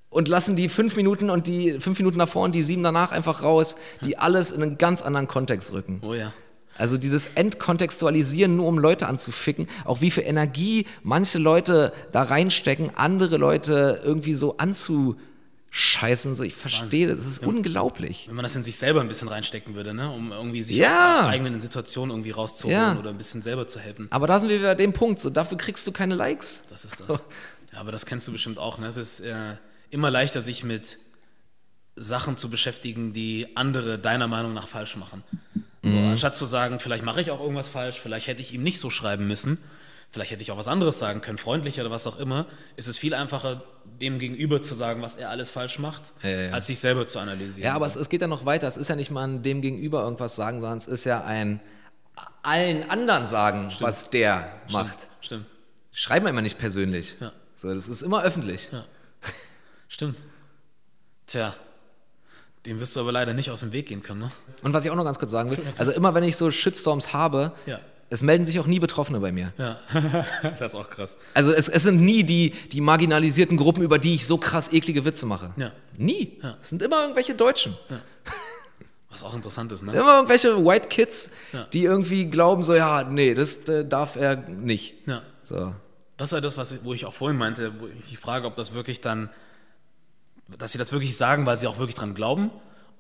Und 0.10 0.28
lassen 0.28 0.56
die 0.56 0.70
fünf 0.70 0.96
Minuten 0.96 1.30
und 1.30 1.46
die 1.48 1.80
fünf 1.80 2.00
Minuten 2.00 2.18
davor 2.18 2.44
und 2.44 2.56
die 2.56 2.64
sieben 2.64 2.82
danach 2.82 3.12
einfach 3.12 3.44
raus, 3.44 3.76
die 4.04 4.18
alles 4.18 4.52
in 4.52 4.64
einen 4.64 4.78
ganz 4.80 5.02
anderen 5.04 5.28
Kontext 5.28 5.72
rücken. 5.74 6.02
Oh 6.04 6.14
ja. 6.16 6.34
Also 6.80 6.98
dieses 6.98 7.28
Entkontextualisieren, 7.36 8.56
nur 8.56 8.68
um 8.68 8.80
Leute 8.80 9.08
anzuficken, 9.08 9.68
auch 9.86 10.02
wie 10.02 10.10
viel 10.12 10.24
Energie 10.24 10.86
manche 11.04 11.38
Leute 11.38 11.94
da 12.12 12.24
reinstecken, 12.24 12.92
andere 12.96 13.38
Leute 13.38 14.02
irgendwie 14.04 14.34
so 14.34 14.58
anzuscheißen. 14.58 16.36
So, 16.36 16.44
ich 16.44 16.56
verstehe 16.56 17.08
das, 17.08 17.18
das 17.18 17.26
ist 17.28 17.46
unglaublich. 17.46 18.26
Wenn 18.28 18.36
man 18.36 18.44
das 18.44 18.56
in 18.56 18.64
sich 18.64 18.78
selber 18.78 19.02
ein 19.02 19.08
bisschen 19.08 19.28
reinstecken 19.28 19.76
würde, 19.76 19.94
ne? 19.94 20.10
um 20.12 20.32
irgendwie 20.32 20.64
sich 20.64 20.78
Ja. 20.78 20.88
aus 20.88 21.22
der 21.24 21.30
eigenen 21.30 21.60
Situation 21.62 22.10
irgendwie 22.10 22.32
rauszuholen 22.32 22.78
Ja. 22.80 22.98
oder 22.98 23.10
ein 23.10 23.18
bisschen 23.18 23.42
selber 23.42 23.68
zu 23.68 23.80
helfen. 23.80 24.08
Aber 24.10 24.28
da 24.28 24.40
sind 24.40 24.50
wir 24.50 24.60
wieder 24.60 24.72
an 24.72 24.78
dem 24.78 24.94
Punkt, 24.94 25.20
so 25.20 25.30
dafür 25.30 25.58
kriegst 25.58 25.86
du 25.86 25.92
keine 25.92 26.16
Likes. 26.16 26.64
Das 26.70 26.86
ist 26.86 27.00
das. 27.02 27.22
Ja, 27.74 27.80
aber 27.82 27.92
das 27.92 28.06
kennst 28.06 28.28
du 28.28 28.32
bestimmt 28.32 28.58
auch. 28.58 28.78
Ne? 28.80 28.88
Es 28.88 28.98
ist 28.98 29.20
äh, 29.20 29.56
immer 29.92 30.10
leichter, 30.10 30.42
sich 30.42 30.64
mit 30.64 30.98
Sachen 31.96 32.38
zu 32.38 32.50
beschäftigen, 32.50 33.14
die 33.14 33.48
andere 33.56 34.00
deiner 34.00 34.28
Meinung 34.28 34.54
nach 34.54 34.68
falsch 34.68 34.96
machen. 34.96 35.24
So, 35.84 35.96
Mhm. 35.96 36.10
anstatt 36.12 36.36
zu 36.36 36.46
sagen, 36.46 36.80
vielleicht 36.80 37.04
mache 37.06 37.22
ich 37.22 37.32
auch 37.32 37.40
irgendwas 37.40 37.70
falsch, 37.70 38.00
vielleicht 38.00 38.28
hätte 38.28 38.42
ich 38.42 38.54
ihm 38.54 38.64
nicht 38.64 38.80
so 38.80 38.90
schreiben 38.90 39.28
müssen, 39.28 39.58
vielleicht 40.12 40.32
hätte 40.32 40.44
ich 40.44 40.52
auch 40.52 40.58
was 40.58 40.68
anderes 40.68 41.00
sagen 41.00 41.22
können, 41.22 41.38
freundlicher 41.38 41.82
oder 41.84 41.92
was 41.92 42.06
auch 42.06 42.20
immer, 42.20 42.48
ist 42.76 42.88
es 42.90 42.98
viel 42.98 43.14
einfacher, 43.14 43.64
dem 43.86 44.20
gegenüber 44.20 44.62
zu 44.62 44.76
sagen, 44.76 45.02
was 45.02 45.16
er 45.16 45.30
alles 45.30 45.50
falsch 45.52 45.80
macht, 45.80 46.12
Ja, 46.22 46.30
ja, 46.30 46.52
als 46.52 46.68
sich 46.68 46.80
selber 46.80 47.08
zu 47.08 47.20
analysieren. 47.20 47.64
Ja, 47.66 47.76
aber 47.76 47.86
es, 47.86 47.96
es 47.96 48.10
geht 48.10 48.22
ja 48.22 48.28
noch 48.28 48.46
weiter. 48.46 48.68
Es 48.68 48.76
ist 48.78 48.90
ja 48.90 48.96
nicht 48.98 49.10
mal 49.12 49.24
an 49.24 49.42
dem 49.44 49.62
Gegenüber 49.62 50.04
irgendwas 50.04 50.36
sagen, 50.36 50.60
sondern 50.60 50.78
es 50.80 50.88
ist 50.88 51.06
ja 51.06 51.24
ein 51.24 51.62
allen 52.44 52.90
anderen 52.90 53.28
sagen, 53.28 53.72
was 53.80 54.10
der 54.10 54.52
macht. 54.72 54.98
Stimmt. 55.22 55.46
Schreiben 55.92 56.26
wir 56.26 56.30
immer 56.32 56.42
nicht 56.42 56.60
persönlich. 56.60 57.16
Ja. 57.22 57.32
So, 57.56 57.74
das 57.74 57.88
ist 57.88 58.02
immer 58.02 58.22
öffentlich. 58.24 58.70
Ja. 58.72 58.84
Stimmt. 59.88 60.18
Tja, 61.28 61.54
dem 62.66 62.80
wirst 62.80 62.96
du 62.96 63.00
aber 63.00 63.12
leider 63.12 63.34
nicht 63.34 63.50
aus 63.52 63.62
dem 63.62 63.72
Weg 63.72 63.88
gehen 63.88 64.04
können, 64.04 64.20
ne? 64.22 64.32
Und 64.64 64.74
was 64.74 64.84
ich 64.86 64.92
auch 64.92 64.96
noch 64.96 65.06
ganz 65.06 65.18
kurz 65.20 65.32
sagen 65.32 65.50
will, 65.52 65.60
also 65.78 65.92
immer 65.92 66.14
wenn 66.14 66.24
ich 66.24 66.36
so 66.38 66.52
Shitstorms 66.52 67.14
habe, 67.14 67.54
Ja. 67.66 67.80
es 68.10 68.22
melden 68.22 68.46
sich 68.46 68.60
auch 68.60 68.66
nie 68.68 68.80
Betroffene 68.80 69.20
bei 69.20 69.32
mir. 69.32 69.54
Ja, 69.58 69.80
das 70.60 70.74
ist 70.74 70.76
auch 70.76 70.90
krass. 70.90 71.18
Also 71.34 71.54
es, 71.54 71.70
es 71.70 71.84
sind 71.84 72.02
nie 72.02 72.24
die, 72.24 72.52
die 72.72 72.82
marginalisierten 72.82 73.56
Gruppen, 73.58 73.82
über 73.84 73.98
die 73.98 74.16
ich 74.16 74.26
so 74.28 74.38
krass 74.38 74.74
eklige 74.74 75.06
Witze 75.06 75.26
mache. 75.26 75.54
Ja. 75.58 75.72
Nie. 75.98 76.38
Ja. 76.44 76.58
Es 76.62 76.70
sind 76.70 76.82
immer 76.82 77.02
irgendwelche 77.02 77.34
Deutschen. 77.36 77.76
Was 79.12 79.24
auch 79.24 79.34
interessant 79.34 79.72
ist, 79.72 79.82
ne? 79.82 79.94
Immer 79.94 80.16
irgendwelche 80.18 80.64
White 80.64 80.88
Kids, 80.90 81.32
Ja. 81.52 81.64
die 81.74 81.84
irgendwie 81.84 82.26
glauben 82.26 82.64
so, 82.64 82.76
ja, 82.76 83.04
nee, 83.04 83.34
das 83.34 83.68
äh, 83.68 83.84
darf 83.86 84.16
er 84.16 84.36
nicht. 84.36 84.96
Ja. 85.08 85.24
So. 85.42 85.74
Das 86.18 86.30
ist 86.30 86.34
ja 86.34 86.42
das, 86.42 86.58
was 86.58 86.74
ich, 86.74 86.84
wo 86.84 86.94
ich 86.94 87.06
auch 87.06 87.14
vorhin 87.14 87.38
meinte, 87.38 87.72
wo 87.80 87.88
ich 88.12 88.18
frage, 88.20 88.46
ob 88.46 88.56
das 88.56 88.74
wirklich 88.74 89.02
dann, 89.02 89.30
dass 90.58 90.72
sie 90.72 90.78
das 90.78 90.92
wirklich 90.92 91.16
sagen, 91.18 91.46
weil 91.46 91.58
sie 91.58 91.68
auch 91.68 91.78
wirklich 91.78 91.96
dran 91.96 92.14
glauben 92.14 92.52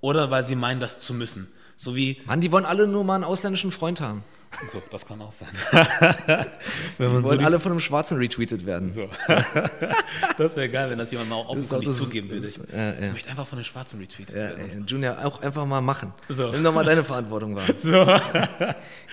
oder 0.02 0.32
weil 0.32 0.44
sie 0.44 0.56
meinen, 0.56 0.80
das 0.80 1.00
zu 1.00 1.14
müssen. 1.14 1.52
So 1.76 1.96
wie, 1.96 2.22
Mann, 2.26 2.42
die 2.42 2.52
wollen 2.52 2.66
alle 2.66 2.88
nur 2.88 3.04
mal 3.06 3.16
einen 3.16 3.24
ausländischen 3.24 3.72
Freund 3.72 4.02
haben. 4.02 4.24
so, 4.72 4.82
das 4.92 5.06
kann 5.06 5.22
auch 5.22 5.32
sein. 5.32 5.48
wenn 5.72 7.08
Die 7.08 7.14
man 7.14 7.24
so 7.24 7.30
wollen 7.30 7.40
die, 7.40 7.46
alle 7.46 7.60
von 7.60 7.72
einem 7.72 7.80
Schwarzen 7.80 8.18
retweetet 8.18 8.66
werden. 8.66 8.90
so. 8.90 9.08
das 10.38 10.56
wäre 10.58 10.68
geil, 10.70 10.90
wenn 10.90 10.98
das 10.98 11.12
jemand 11.12 11.30
mal 11.30 11.36
auch 11.38 11.56
das- 11.56 11.98
zugeben 11.98 12.30
würde. 12.30 12.48
Ich 12.48 12.58
ja, 12.74 12.94
ja. 13.00 13.12
möchte 13.12 13.30
einfach 13.30 13.48
von 13.48 13.60
den 13.60 13.64
Schwarzen 13.66 14.00
retweetet 14.00 14.36
Ja, 14.36 14.42
werden. 14.58 14.70
ey, 14.82 14.84
Junior, 14.86 15.24
auch 15.24 15.42
einfach 15.42 15.66
mal 15.66 15.80
machen. 15.82 16.14
So. 16.28 16.50
Nimm 16.52 16.64
doch 16.64 16.74
mal 16.74 16.84
deine 16.84 17.04
Verantwortung 17.04 17.56
wahr. 17.56 17.68
So. 17.78 18.06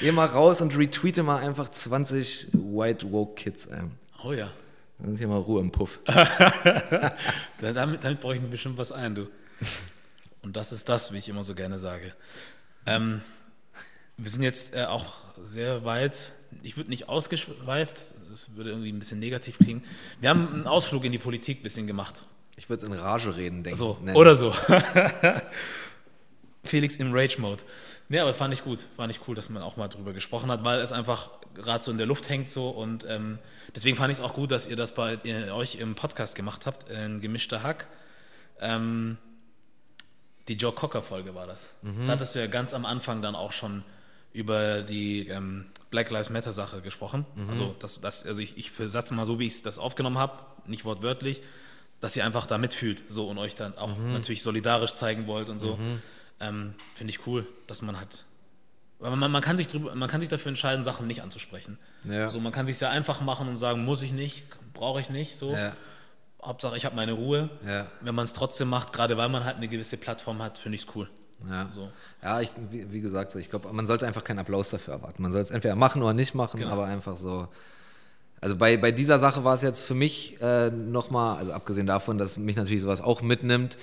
Geh 0.01 0.11
mal 0.13 0.27
raus 0.27 0.61
und 0.61 0.77
retweete 0.77 1.23
mal 1.23 1.39
einfach 1.39 1.69
20 1.69 2.49
White 2.53 3.13
Woke 3.13 3.35
Kids. 3.35 3.67
Ey. 3.67 3.83
Oh 4.25 4.33
ja. 4.33 4.49
Dann 4.99 5.13
ist 5.13 5.19
hier 5.19 5.29
mal 5.29 5.39
Ruhe 5.39 5.61
im 5.61 5.71
Puff. 5.71 5.99
Da- 6.07 7.73
Damit, 7.73 8.05
damit 8.05 8.21
brauche 8.21 8.35
ich 8.35 8.41
mir 8.41 8.49
bestimmt 8.49 8.79
was 8.79 8.93
ein, 8.93 9.15
du. 9.15 9.29
Und 10.43 10.57
das 10.57 10.73
ist 10.73 10.89
das, 10.89 11.13
wie 11.13 11.19
ich 11.19 11.29
immer 11.29 11.43
so 11.43 11.55
gerne 11.55 11.79
sage. 11.79 12.13
Ähm, 12.87 13.21
wir 14.17 14.31
sind 14.31 14.43
jetzt 14.43 14.75
äh, 14.75 14.85
auch 14.85 15.07
sehr 15.43 15.85
weit, 15.85 16.33
ich 16.63 16.77
würde 16.77 16.91
nicht 16.91 17.09
ausgeschweift, 17.09 18.15
das 18.31 18.55
würde 18.57 18.71
irgendwie 18.71 18.93
ein 18.93 18.99
bisschen 18.99 19.19
negativ 19.19 19.59
klingen. 19.59 19.83
Wir 20.21 20.31
haben 20.31 20.49
einen 20.53 20.67
Ausflug 20.67 21.05
in 21.05 21.13
die 21.13 21.19
Politik 21.19 21.61
ein 21.61 21.63
bisschen 21.63 21.87
gemacht. 21.87 22.23
Ich 22.57 22.69
würde 22.71 22.83
es 22.83 22.89
in 22.89 22.95
Rage 22.95 23.37
reden, 23.37 23.65
denke 23.65 23.79
So, 23.79 23.99
nennen. 24.03 24.17
oder 24.17 24.35
so. 24.37 24.55
Felix 26.65 26.97
im 26.97 27.13
Rage-Mode. 27.13 27.63
Nee, 28.09 28.21
aber 28.21 28.33
fand 28.35 28.55
ich 28.55 28.65
gut. 28.65 28.87
Fand 28.97 29.11
ich 29.13 29.21
cool, 29.29 29.35
dass 29.35 29.49
man 29.51 29.63
auch 29.63 29.77
mal 29.77 29.89
drüber 29.89 30.13
gesprochen 30.13 30.51
hat, 30.51 30.65
weil 30.65 30.81
es 30.81 30.93
einfach 30.93 31.31
gerade 31.57 31.83
so 31.83 31.91
in 31.91 31.99
der 31.99 32.07
Luft 32.07 32.29
hängt 32.29 32.51
so 32.51 32.71
und 32.71 33.05
ähm, 33.09 33.39
deswegen 33.75 33.97
fand 33.97 34.13
ich 34.13 34.19
es 34.19 34.25
auch 34.25 34.35
gut, 34.35 34.51
dass 34.51 34.67
ihr 34.67 34.77
das 34.77 34.95
bei 34.95 35.19
ihr, 35.25 35.55
euch 35.55 35.77
im 35.77 35.95
Podcast 35.95 36.35
gemacht 36.35 36.67
habt, 36.67 36.89
in 36.91 37.21
gemischter 37.21 37.63
Hack. 37.63 37.87
Ähm, 38.61 39.19
die 40.49 40.55
Joe 40.55 40.73
Cocker-Folge 40.73 41.35
war 41.35 41.47
das. 41.47 41.73
Da 42.07 42.13
hattest 42.13 42.35
du 42.35 42.39
ja 42.39 42.47
ganz 42.47 42.73
am 42.75 42.85
Anfang 42.85 43.21
dann 43.23 43.35
auch 43.35 43.51
schon 43.53 43.83
über 44.33 44.83
die 44.83 45.27
ähm, 45.29 45.67
Black 45.91 46.11
Lives 46.11 46.31
Matter-Sache 46.31 46.83
gesprochen. 46.83 47.25
Also, 47.49 47.75
das, 47.81 48.01
das, 48.01 48.25
also 48.27 48.41
ich, 48.41 48.57
ich 48.59 48.71
versatze 48.71 49.15
mal 49.15 49.25
so, 49.27 49.39
wie 49.39 49.47
ich 49.47 49.63
das 49.63 49.79
aufgenommen 49.79 50.19
habe, 50.19 50.43
nicht 50.67 50.85
wortwörtlich, 50.85 51.43
dass 52.01 52.15
ihr 52.17 52.25
einfach 52.25 52.47
da 52.47 52.59
mitfühlt 52.59 53.03
so 53.09 53.29
und 53.29 53.39
euch 53.39 53.55
dann 53.55 53.77
auch 53.79 53.97
natürlich 54.13 54.43
solidarisch 54.43 54.93
zeigen 54.95 55.27
wollt 55.27 55.49
und 55.49 55.59
so. 55.59 55.79
Ähm, 56.39 56.75
Finde 56.95 57.11
ich 57.11 57.27
cool, 57.27 57.47
dass 57.67 57.81
man 57.81 57.99
hat. 57.99 58.26
Weil 58.99 59.15
man, 59.15 59.31
man, 59.31 59.43
kann 59.43 59.57
sich 59.57 59.69
drüber, 59.69 59.95
man 59.95 60.09
kann 60.09 60.21
sich 60.21 60.29
dafür 60.31 60.49
entscheiden, 60.49 60.85
Sachen 60.85 61.07
nicht 61.07 61.23
anzusprechen. 61.23 61.79
Ja. 62.05 62.31
So, 62.31 62.41
man 62.41 62.53
kann 62.53 62.65
sich 62.67 62.79
sehr 62.79 62.91
einfach 62.91 63.21
machen 63.21 63.47
und 63.49 63.59
sagen, 63.59 63.85
muss 63.85 64.01
ich 64.03 64.13
nicht, 64.13 64.45
brauche 64.73 65.01
ich 65.01 65.11
nicht. 65.11 65.37
So. 65.37 65.53
Ja, 65.53 65.73
Hauptsache, 66.43 66.77
ich 66.77 66.85
habe 66.87 66.97
meine 66.97 67.13
Ruhe. 67.13 67.51
ja, 67.67 67.87
Wenn 68.01 68.15
man 68.15 68.25
es 68.25 68.33
trotzdem 68.33 68.69
macht, 68.69 68.93
gerade 68.93 69.17
weil 69.17 69.29
man 69.29 69.45
halt 69.45 69.57
eine 69.57 69.69
gewisse 69.69 69.97
Plattform 69.97 70.41
hat, 70.43 70.59
finde 70.59 70.77
ich 70.77 70.87
es 70.87 70.95
cool. 70.95 71.11
ja. 71.49 71.69
So. 71.73 71.91
Ja, 72.23 72.41
ich, 72.41 72.51
wie, 72.71 72.91
wie 72.91 73.01
gesagt, 73.01 73.33
so, 73.33 73.39
ich 73.39 73.51
glaube, 73.51 73.71
man 73.73 73.87
sollte 73.87 74.07
einfach 74.07 74.25
keinen 74.25 74.39
Applaus 74.39 74.71
dafür 74.71 74.95
erwarten. 74.95 75.23
Man 75.23 75.33
soll 75.33 75.43
es 75.43 75.51
entweder 75.51 75.75
machen 75.75 76.03
oder 76.03 76.15
nicht 76.15 76.35
machen, 76.35 76.61
Genau. 76.61 76.73
aber 76.73 76.87
einfach 76.87 77.17
so, 77.17 77.49
Also 78.41 78.57
bei, 78.57 78.77
bei 78.79 78.93
dieser 78.93 79.19
Sache 79.19 79.45
war 79.45 79.55
es 79.55 79.63
jetzt 79.63 79.83
für 79.83 79.95
mich 79.95 80.41
äh, 80.41 80.71
nochmal, 80.71 81.37
also 81.39 81.53
abgesehen 81.53 81.87
davon, 81.87 82.17
dass 82.17 82.39
mich 82.39 82.57
natürlich 82.57 82.83
sowas 82.83 83.01
auch 83.03 83.21
mitnimmt, 83.23 83.77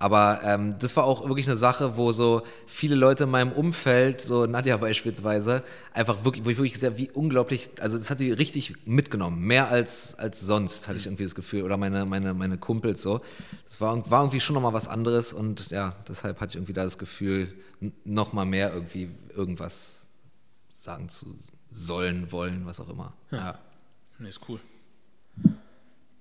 aber 0.00 0.40
ähm, 0.44 0.76
das 0.78 0.96
war 0.96 1.02
auch 1.02 1.28
wirklich 1.28 1.48
eine 1.48 1.56
Sache, 1.56 1.96
wo 1.96 2.12
so 2.12 2.42
viele 2.66 2.94
Leute 2.94 3.24
in 3.24 3.30
meinem 3.30 3.50
Umfeld, 3.50 4.20
so 4.20 4.46
Nadja 4.46 4.76
beispielsweise, 4.76 5.64
einfach 5.92 6.24
wirklich, 6.24 6.44
wo 6.44 6.50
ich 6.50 6.58
wirklich 6.58 6.78
sehr, 6.78 6.96
wie 6.96 7.10
unglaublich, 7.10 7.68
also 7.80 7.98
das 7.98 8.08
hat 8.08 8.18
sie 8.18 8.30
richtig 8.30 8.86
mitgenommen. 8.86 9.40
Mehr 9.40 9.68
als, 9.70 10.16
als 10.16 10.40
sonst, 10.40 10.86
hatte 10.86 10.98
ich 10.98 11.06
irgendwie 11.06 11.24
das 11.24 11.34
Gefühl. 11.34 11.64
Oder 11.64 11.76
meine, 11.76 12.06
meine, 12.06 12.32
meine 12.32 12.58
Kumpels 12.58 13.02
so. 13.02 13.20
Das 13.64 13.80
war, 13.80 14.08
war 14.08 14.22
irgendwie 14.22 14.40
schon 14.40 14.54
nochmal 14.54 14.72
was 14.72 14.86
anderes 14.86 15.32
und 15.32 15.70
ja, 15.70 15.96
deshalb 16.08 16.40
hatte 16.40 16.50
ich 16.50 16.56
irgendwie 16.56 16.74
da 16.74 16.84
das 16.84 16.98
Gefühl, 16.98 17.52
nochmal 18.04 18.46
mehr 18.46 18.72
irgendwie 18.72 19.10
irgendwas 19.34 20.06
sagen 20.68 21.08
zu 21.08 21.36
sollen, 21.72 22.30
wollen, 22.30 22.66
was 22.66 22.78
auch 22.78 22.88
immer. 22.88 23.14
Ja. 23.32 23.38
ja. 23.38 23.58
Nee, 24.20 24.28
ist 24.28 24.40
cool. 24.48 24.60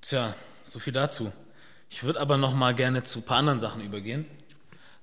Tja, 0.01 0.33
so 0.65 0.79
viel 0.79 0.93
dazu. 0.93 1.31
Ich 1.89 2.03
würde 2.03 2.19
aber 2.19 2.37
noch 2.37 2.53
mal 2.53 2.75
gerne 2.75 3.03
zu 3.03 3.19
ein 3.19 3.25
paar 3.25 3.37
anderen 3.37 3.59
Sachen 3.59 3.81
übergehen. 3.81 4.25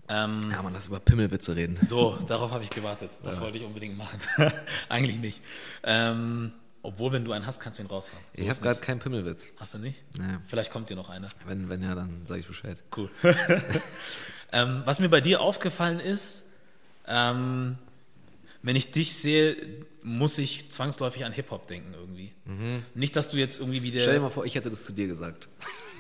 Ähm, 0.08 0.42
ja, 0.50 0.62
man, 0.62 0.74
lass 0.74 0.88
über 0.88 1.00
Pimmelwitze 1.00 1.56
reden. 1.56 1.78
So, 1.80 2.18
darauf 2.26 2.50
habe 2.50 2.62
ich 2.62 2.70
gewartet. 2.70 3.10
Das 3.22 3.36
ja. 3.36 3.40
wollte 3.40 3.58
ich 3.58 3.64
unbedingt 3.64 3.96
machen. 3.96 4.18
Eigentlich 4.88 5.18
nicht. 5.18 5.40
Ähm, 5.82 6.52
obwohl, 6.82 7.12
wenn 7.12 7.24
du 7.24 7.32
einen 7.32 7.46
hast, 7.46 7.60
kannst 7.60 7.78
du 7.78 7.82
ihn 7.82 7.86
raushauen. 7.86 8.22
So 8.34 8.42
ich 8.42 8.50
habe 8.50 8.60
gerade 8.60 8.80
keinen 8.80 8.98
Pimmelwitz. 8.98 9.48
Hast 9.58 9.72
du 9.72 9.78
nicht? 9.78 10.02
Naja. 10.18 10.42
Vielleicht 10.46 10.70
kommt 10.70 10.90
dir 10.90 10.96
noch 10.96 11.08
einer. 11.08 11.28
Wenn, 11.46 11.70
wenn 11.70 11.82
ja, 11.82 11.94
dann 11.94 12.26
sage 12.26 12.40
ich 12.40 12.46
Bescheid. 12.46 12.82
Cool. 12.94 13.08
ähm, 14.52 14.82
was 14.84 15.00
mir 15.00 15.08
bei 15.08 15.22
dir 15.22 15.40
aufgefallen 15.40 16.00
ist, 16.00 16.42
ähm, 17.06 17.78
wenn 18.62 18.76
ich 18.76 18.90
dich 18.90 19.16
sehe, 19.16 19.56
muss 20.02 20.36
ich 20.36 20.70
zwangsläufig 20.70 21.24
an 21.24 21.32
Hip-Hop 21.32 21.66
denken 21.66 21.94
irgendwie. 21.94 22.32
Mhm. 22.44 22.82
Nicht, 22.94 23.16
dass 23.16 23.30
du 23.30 23.38
jetzt 23.38 23.58
irgendwie 23.58 23.82
wieder. 23.82 24.02
Stell 24.02 24.14
dir 24.14 24.20
mal 24.20 24.30
vor, 24.30 24.44
ich 24.44 24.54
hätte 24.54 24.68
das 24.68 24.84
zu 24.84 24.92
dir 24.92 25.06
gesagt. 25.06 25.48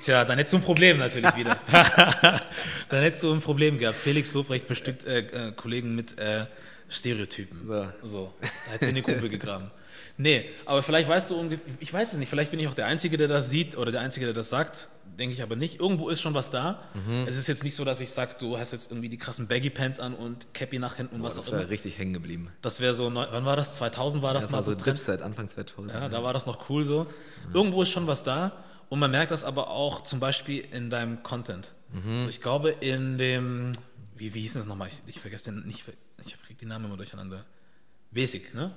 Tja, 0.00 0.24
dann 0.24 0.38
hättest 0.38 0.52
du 0.52 0.58
ein 0.58 0.62
Problem 0.62 0.98
natürlich 0.98 1.34
wieder. 1.36 1.56
dann 2.88 3.02
hättest 3.02 3.22
du 3.22 3.32
ein 3.32 3.40
Problem 3.40 3.78
gehabt. 3.78 3.96
Felix 3.96 4.32
Lobrecht 4.32 4.66
bestückt 4.66 5.04
äh, 5.04 5.20
äh, 5.20 5.52
Kollegen 5.52 5.94
mit 5.94 6.18
äh, 6.18 6.46
Stereotypen. 6.88 7.66
So. 7.66 7.86
so. 8.02 8.34
Da 8.40 8.72
hättest 8.72 8.82
du 8.82 8.88
in 8.88 8.94
die 8.96 9.02
Kumpel 9.02 9.28
gegraben. 9.28 9.70
Nee, 10.16 10.44
aber 10.64 10.82
vielleicht 10.82 11.08
weißt 11.08 11.30
du 11.30 11.36
ungefähr, 11.36 11.74
ich 11.80 11.92
weiß 11.92 12.12
es 12.12 12.18
nicht, 12.18 12.28
vielleicht 12.28 12.50
bin 12.52 12.60
ich 12.60 12.68
auch 12.68 12.74
der 12.74 12.86
Einzige, 12.86 13.16
der 13.16 13.26
das 13.26 13.50
sieht 13.50 13.76
oder 13.76 13.90
der 13.90 14.00
Einzige, 14.00 14.26
der 14.26 14.34
das 14.34 14.48
sagt. 14.48 14.88
Denke 15.18 15.34
ich 15.34 15.42
aber 15.42 15.54
nicht. 15.54 15.78
Irgendwo 15.78 16.08
ist 16.08 16.20
schon 16.20 16.34
was 16.34 16.50
da. 16.50 16.82
Mhm. 16.94 17.24
Es 17.28 17.36
ist 17.36 17.46
jetzt 17.46 17.62
nicht 17.62 17.76
so, 17.76 17.84
dass 17.84 18.00
ich 18.00 18.10
sage, 18.10 18.34
du 18.38 18.58
hast 18.58 18.72
jetzt 18.72 18.90
irgendwie 18.90 19.08
die 19.08 19.16
krassen 19.16 19.46
Baggy 19.46 19.70
Pants 19.70 20.00
an 20.00 20.12
und 20.12 20.52
Cappy 20.54 20.80
nach 20.80 20.96
hinten 20.96 21.16
und 21.16 21.22
Boah, 21.22 21.28
was 21.28 21.38
auch 21.38 21.46
immer. 21.46 21.58
Das 21.58 21.60
wäre 21.66 21.70
richtig 21.70 21.98
hängen 21.98 22.14
geblieben. 22.14 22.50
Das 22.62 22.80
wäre 22.80 22.94
so, 22.94 23.14
wann 23.14 23.44
war 23.44 23.54
das? 23.54 23.72
2000 23.72 24.24
war 24.24 24.34
das, 24.34 24.44
das 24.44 24.50
mal 24.50 24.58
war 24.58 24.62
so 24.64 24.74
Tripset, 24.74 25.22
Anfang 25.22 25.46
2000. 25.46 25.92
Ja, 25.92 26.08
da 26.08 26.22
war 26.24 26.32
das 26.32 26.46
noch 26.46 26.68
cool 26.68 26.82
so. 26.84 27.02
Ja. 27.02 27.54
Irgendwo 27.54 27.82
ist 27.82 27.90
schon 27.90 28.08
was 28.08 28.24
da. 28.24 28.63
Und 28.88 28.98
man 28.98 29.10
merkt 29.10 29.30
das 29.30 29.44
aber 29.44 29.70
auch 29.70 30.02
zum 30.02 30.20
Beispiel 30.20 30.66
in 30.72 30.90
deinem 30.90 31.22
Content. 31.22 31.72
Mhm. 31.92 32.20
So, 32.20 32.28
ich 32.28 32.40
glaube, 32.40 32.70
in 32.70 33.18
dem, 33.18 33.72
wie, 34.16 34.34
wie 34.34 34.40
hieß 34.40 34.54
das 34.54 34.66
nochmal? 34.66 34.88
Ich, 34.88 35.00
ich 35.06 35.20
vergesse 35.20 35.50
den 35.50 35.66
nicht, 35.66 35.84
ich 36.24 36.42
kriege 36.42 36.58
die 36.60 36.66
Namen 36.66 36.86
immer 36.86 36.96
durcheinander. 36.96 37.44
Basic, 38.10 38.54
ne? 38.54 38.74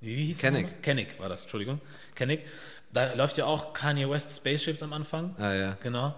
Wie, 0.00 0.16
wie 0.16 0.26
hieß 0.26 0.38
Kennick. 0.38 0.82
Kennick 0.82 1.18
war 1.18 1.28
das, 1.28 1.42
Entschuldigung. 1.42 1.80
Kennick. 2.14 2.44
Da 2.92 3.14
läuft 3.14 3.36
ja 3.36 3.44
auch 3.44 3.72
Kanye 3.72 4.08
West 4.08 4.36
Spaceships 4.36 4.82
am 4.82 4.92
Anfang. 4.92 5.34
Ah, 5.38 5.52
ja. 5.52 5.76
Genau. 5.82 6.14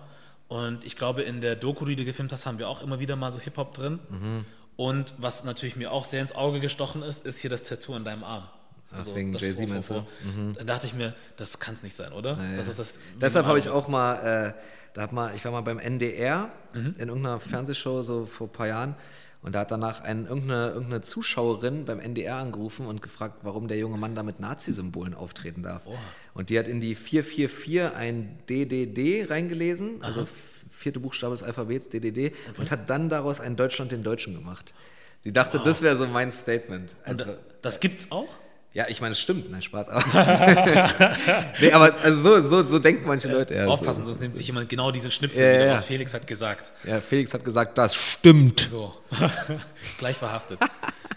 Und 0.49 0.85
ich 0.85 0.97
glaube, 0.97 1.23
in 1.23 1.41
der 1.41 1.57
Doku, 1.57 1.85
die 1.85 1.97
du 1.97 2.05
gefilmt 2.05 2.33
hast, 2.33 2.47
haben 2.47 2.59
wir 2.59 2.69
auch 2.69 2.83
immer 2.83 2.99
wieder 2.99 3.17
mal 3.17 3.31
so 3.31 3.39
Hip-Hop 3.39 3.73
drin. 3.73 4.01
Mhm. 4.09 4.45
Und 4.77 5.15
was 5.19 5.45
natürlich 5.45 5.77
mir 5.77 5.93
auch 5.93 6.05
sehr 6.05 6.23
ins 6.23 6.35
Auge 6.35 6.61
gestochen 6.61 7.03
ist, 7.03 7.25
ist 7.25 7.39
hier 7.39 7.51
das 7.51 7.63
Tattoo 7.63 7.95
an 7.95 8.05
deinem 8.05 8.25
Arm. 8.25 8.49
Also 8.93 9.15
wegen 9.15 9.33
Jay-Z 9.35 9.69
meinst 9.69 9.91
du? 9.91 9.95
Mhm. 10.25 10.55
Da 10.59 10.65
dachte 10.65 10.87
ich 10.87 10.95
mir, 10.95 11.15
das 11.37 11.59
kann 11.61 11.75
es 11.75 11.83
nicht 11.83 11.95
sein, 11.95 12.13
oder? 12.13 12.37
Ja, 12.37 12.51
ja. 12.51 12.57
Das 12.57 12.77
das 12.77 12.99
Deshalb 13.21 13.47
habe 13.47 13.59
ich 13.59 13.69
auch 13.69 13.89
mal, 13.89 14.15
äh, 14.17 14.53
da 14.95 15.03
hab 15.03 15.13
mal, 15.13 15.35
ich 15.35 15.45
war 15.45 15.53
mal 15.53 15.61
beim 15.61 15.79
NDR 15.79 16.51
mhm. 16.75 16.95
in 16.99 17.09
irgendeiner 17.09 17.41
Fernsehshow 17.41 18.03
so 18.03 18.27
vor 18.27 18.49
ein 18.49 18.53
paar 18.53 18.67
Jahren 18.67 18.97
und 19.43 19.55
da 19.55 19.61
hat 19.61 19.71
danach 19.71 20.03
ein, 20.03 20.27
irgendeine, 20.27 20.69
irgendeine 20.69 21.01
Zuschauerin 21.01 21.87
beim 21.87 21.99
NDR 21.99 22.37
angerufen 22.37 22.87
und 22.87 23.01
gefragt, 23.01 23.39
warum 23.43 23.69
der 23.69 23.79
junge 23.79 23.97
Mann 23.97 24.15
da 24.15 24.23
mit 24.23 24.39
Nazi-Symbolen 24.39 25.15
auftreten 25.15 25.63
darf. 25.63 25.87
Oh. 25.87 25.97
Und 26.35 26.51
die 26.51 26.59
hat 26.59 26.69
in 26.69 26.81
die 26.81 26.95
444 26.95 27.97
ein 27.97 28.39
DDD 28.51 29.31
reingelesen, 29.31 30.03
also 30.03 30.21
Aha. 30.21 30.29
also 30.29 30.33
vierte 30.71 31.01
Buchstabe 31.01 31.33
des 31.33 31.43
Alphabets, 31.43 31.89
DDD, 31.89 32.33
okay. 32.51 32.61
und 32.61 32.71
hat 32.71 32.91
dann 32.91 33.09
daraus 33.09 33.41
ein 33.41 33.57
Deutschland 33.57 33.93
den 33.93 34.03
Deutschen 34.03 34.35
gemacht. 34.35 34.75
Sie 35.25 35.33
dachte, 35.33 35.59
wow. 35.59 35.65
das 35.65 35.81
wäre 35.81 35.97
so 35.97 36.07
mein 36.07 36.33
Statement. 36.33 36.97
Also, 37.05 37.25
das 37.63 37.81
gibt's 37.81 38.11
auch? 38.11 38.29
Ja, 38.73 38.87
ich 38.89 39.01
meine, 39.01 39.13
es 39.13 39.21
stimmt, 39.21 39.51
nein, 39.51 39.63
Spaß. 39.63 39.89
Aber 39.89 40.05
nee, 41.61 41.73
aber 41.73 41.93
also 42.03 42.23
so, 42.23 42.47
so, 42.47 42.63
so 42.65 42.79
denken 42.79 43.05
manche 43.07 43.29
Leute. 43.29 43.55
Ja, 43.55 43.67
Aufpassen, 43.67 44.05
sonst 44.05 44.21
nimmt 44.21 44.37
sich 44.37 44.47
jemand 44.47 44.69
genau 44.69 44.93
diese 44.93 45.11
Schnipsel, 45.11 45.45
ja, 45.45 45.67
ja. 45.67 45.75
was 45.75 45.85
Felix 45.85 46.15
hat 46.15 46.27
gesagt. 46.29 46.73
Ja, 46.85 47.01
Felix 47.01 47.35
hat 47.35 47.45
gesagt, 47.45 47.77
das 47.79 47.97
stimmt. 47.97 48.61
So, 48.61 48.95
gleich 49.99 50.17
verhaftet. 50.17 50.61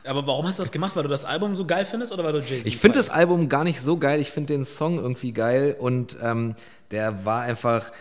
aber 0.03 0.25
warum 0.25 0.47
hast 0.47 0.57
du 0.57 0.63
das 0.63 0.71
gemacht? 0.71 0.95
Weil 0.95 1.03
du 1.03 1.09
das 1.09 1.25
Album 1.25 1.55
so 1.55 1.65
geil 1.65 1.85
findest 1.85 2.11
oder 2.11 2.23
weil 2.23 2.33
du 2.33 2.39
Jay-Z 2.39 2.65
Ich 2.65 2.77
finde 2.77 2.97
das 2.97 3.11
Album 3.11 3.49
gar 3.49 3.63
nicht 3.63 3.79
so 3.79 3.97
geil. 3.97 4.19
Ich 4.19 4.31
finde 4.31 4.53
den 4.53 4.65
Song 4.65 4.97
irgendwie 4.97 5.31
geil 5.31 5.75
und 5.77 6.17
ähm, 6.23 6.55
der 6.89 7.23
war 7.23 7.43
einfach 7.43 7.91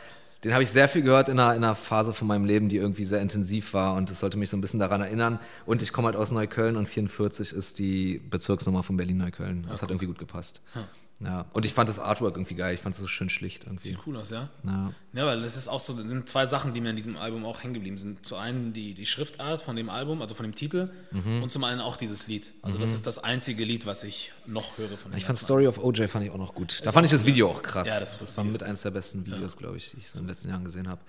den 0.45 0.53
habe 0.53 0.62
ich 0.62 0.70
sehr 0.70 0.88
viel 0.88 1.03
gehört 1.03 1.28
in 1.28 1.38
einer, 1.38 1.55
in 1.55 1.62
einer 1.62 1.74
Phase 1.74 2.14
von 2.14 2.26
meinem 2.26 2.45
Leben, 2.45 2.68
die 2.68 2.76
irgendwie 2.76 3.05
sehr 3.05 3.20
intensiv 3.20 3.74
war 3.74 3.95
und 3.95 4.11
das 4.11 4.20
sollte 4.20 4.38
mich 4.38 4.51
so 4.51 4.57
ein 4.57 4.61
bisschen 4.61 4.80
daran 4.80 5.01
erinnern. 5.01 5.38
Und 5.66 5.82
ich 5.82 5.93
komme 5.93 6.07
halt 6.07 6.16
aus 6.16 6.30
Neukölln 6.32 6.76
und 6.76 6.88
44 6.88 7.53
ist 7.53 7.78
die 7.78 8.20
Bezirksnummer 8.28 8.82
von 8.82 8.97
Berlin-Neukölln. 8.97 9.66
Das 9.68 9.80
ja, 9.80 9.82
hat 9.82 9.90
irgendwie 9.90 10.07
gut 10.07 10.18
gepasst. 10.18 10.61
Ja. 10.74 10.88
Ja, 11.24 11.47
und 11.53 11.64
ich 11.64 11.72
fand 11.72 11.88
das 11.88 12.01
Artwork 12.01 12.36
irgendwie 12.36 12.57
geil. 12.57 12.74
Ich 12.74 12.80
fand 12.80 12.97
es 12.97 13.01
so 13.01 13.07
schön 13.07 13.28
schlicht 13.28 13.64
irgendwie. 13.64 13.90
Sieht 13.90 13.99
cool 14.07 14.16
aus, 14.16 14.30
ja? 14.30 14.49
Ja. 14.64 14.93
Ja, 15.15 15.27
weil 15.27 15.43
das 15.43 15.57
ist 15.57 15.69
auch 15.69 15.81
so, 15.81 15.93
das 15.93 16.09
sind 16.09 16.29
zwei 16.29 16.47
Sachen, 16.47 16.73
die 16.73 16.81
mir 16.81 16.91
in 16.91 16.97
diesem 16.97 17.17
Album 17.17 17.45
auch 17.45 17.63
hängen 17.63 17.75
geblieben 17.75 17.99
sind. 17.99 18.25
Zu 18.25 18.37
einen 18.37 18.73
die, 18.73 18.95
die 18.95 19.05
Schriftart 19.05 19.61
von 19.61 19.77
dem 19.77 19.91
Album, 19.91 20.23
also 20.23 20.35
von 20.35 20.45
dem 20.45 20.55
Titel, 20.55 20.91
mhm. 21.11 21.43
und 21.43 21.53
zum 21.53 21.65
einen 21.65 21.81
auch 21.81 21.99
dieses 21.99 22.29
Lied. 22.29 22.53
Also 22.63 22.79
mhm. 22.79 22.83
das 22.83 22.95
ist 22.95 23.07
das 23.07 23.23
einzige 23.23 23.65
Lied, 23.65 23.85
was 23.85 24.05
ich 24.05 24.33
noch 24.47 24.79
höre 24.79 24.97
von 24.97 25.13
dem 25.13 25.19
Ich 25.19 25.27
fand 25.27 25.39
Story 25.39 25.67
of 25.67 25.79
OJ 25.79 26.09
fand 26.09 26.25
ich 26.25 26.31
auch 26.31 26.39
noch 26.39 26.55
gut. 26.55 26.73
Ist 26.73 26.87
da 26.87 26.93
fand 26.93 27.05
ich 27.05 27.13
das 27.13 27.27
Video 27.27 27.51
auch 27.51 27.63
krass. 27.63 27.89
Ja, 27.89 28.01
das, 28.01 28.19
das 28.19 28.35
war 28.37 28.45
mit 28.45 28.63
eines 28.63 28.83
der 28.83 28.91
besten 28.91 29.27
Videos, 29.27 29.53
ja. 29.53 29.59
glaube 29.59 29.77
ich, 29.77 29.91
die 29.91 29.99
ich 29.99 30.09
so 30.09 30.19
in 30.19 30.25
den 30.25 30.31
letzten 30.31 30.49
Jahren 30.49 30.65
gesehen 30.65 30.89
habe. 30.89 31.01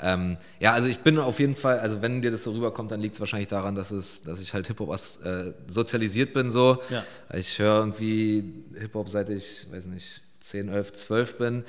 Ähm, 0.00 0.36
ja, 0.60 0.74
also 0.74 0.88
ich 0.88 1.00
bin 1.00 1.18
auf 1.18 1.40
jeden 1.40 1.56
Fall, 1.56 1.80
also 1.80 2.00
wenn 2.00 2.22
dir 2.22 2.30
das 2.30 2.44
so 2.44 2.52
rüberkommt, 2.52 2.92
dann 2.92 3.00
liegt 3.00 3.14
es 3.14 3.20
wahrscheinlich 3.20 3.48
daran, 3.48 3.74
dass, 3.74 3.90
es, 3.90 4.22
dass 4.22 4.40
ich 4.40 4.54
halt 4.54 4.68
Hip-Hop 4.68 4.94
äh, 4.94 5.52
sozialisiert 5.66 6.32
bin 6.32 6.50
so. 6.50 6.80
Ja. 6.90 7.04
Ich 7.34 7.58
höre 7.58 7.78
irgendwie 7.78 8.44
Hip-Hop 8.78 9.08
seit 9.08 9.30
ich, 9.30 9.66
weiß 9.72 9.86
nicht, 9.86 10.22
10, 10.40 10.68
11, 10.68 10.92
12 10.92 11.38
bin, 11.38 11.64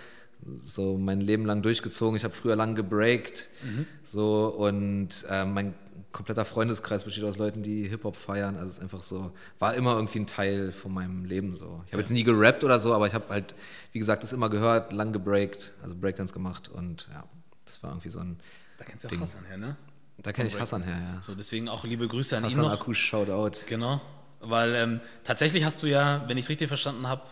so 0.61 0.97
mein 0.97 1.21
Leben 1.21 1.45
lang 1.45 1.61
durchgezogen. 1.61 2.15
Ich 2.15 2.23
habe 2.23 2.33
früher 2.33 2.55
lang 2.55 2.75
gebreakt, 2.75 3.47
mhm. 3.63 3.85
so 4.03 4.47
und 4.47 5.25
äh, 5.29 5.45
mein 5.45 5.73
kompletter 6.11 6.45
Freundeskreis 6.45 7.03
besteht 7.03 7.23
aus 7.23 7.37
Leuten, 7.37 7.61
die 7.61 7.87
Hip-Hop 7.87 8.15
feiern. 8.15 8.55
Also 8.55 8.67
es 8.67 8.73
ist 8.75 8.81
einfach 8.81 9.03
so, 9.03 9.31
war 9.59 9.75
immer 9.75 9.95
irgendwie 9.95 10.19
ein 10.19 10.27
Teil 10.27 10.71
von 10.71 10.93
meinem 10.93 11.25
Leben 11.25 11.53
so. 11.53 11.83
Ich 11.85 11.91
habe 11.91 11.97
ja. 11.97 11.99
jetzt 11.99 12.11
nie 12.11 12.23
gerappt 12.23 12.63
oder 12.63 12.79
so, 12.79 12.93
aber 12.93 13.07
ich 13.07 13.13
habe 13.13 13.25
halt, 13.29 13.53
wie 13.91 13.99
gesagt, 13.99 14.23
das 14.23 14.33
immer 14.33 14.49
gehört, 14.49 14.91
lang 14.91 15.13
gebreakt, 15.13 15.71
also 15.83 15.95
Breakdance 15.95 16.33
gemacht 16.33 16.69
und 16.69 17.07
ja, 17.13 17.23
das 17.65 17.83
war 17.83 17.91
irgendwie 17.91 18.09
so 18.09 18.19
ein. 18.19 18.37
Da 18.77 18.85
kennst 18.85 19.03
du 19.03 19.07
auch 19.09 19.19
Hassan 19.19 19.45
her, 19.45 19.57
ne? 19.57 19.77
Da 20.17 20.33
kenne 20.33 20.47
ich 20.47 20.59
Hassan 20.59 20.83
her, 20.83 20.97
ja. 20.97 21.21
So, 21.21 21.35
deswegen 21.35 21.69
auch 21.69 21.83
liebe 21.85 22.07
Grüße 22.07 22.35
an 22.35 22.43
Hassan 22.43 22.57
ihn 22.57 22.63
noch. 22.63 22.71
Hassan 22.71 22.81
Akush, 22.81 22.99
Shoutout. 22.99 23.65
Genau, 23.67 24.01
weil 24.39 24.75
ähm, 24.75 25.01
tatsächlich 25.23 25.63
hast 25.63 25.83
du 25.83 25.87
ja, 25.87 26.23
wenn 26.27 26.37
ich 26.37 26.45
es 26.45 26.49
richtig 26.49 26.67
verstanden 26.67 27.07
habe, 27.07 27.23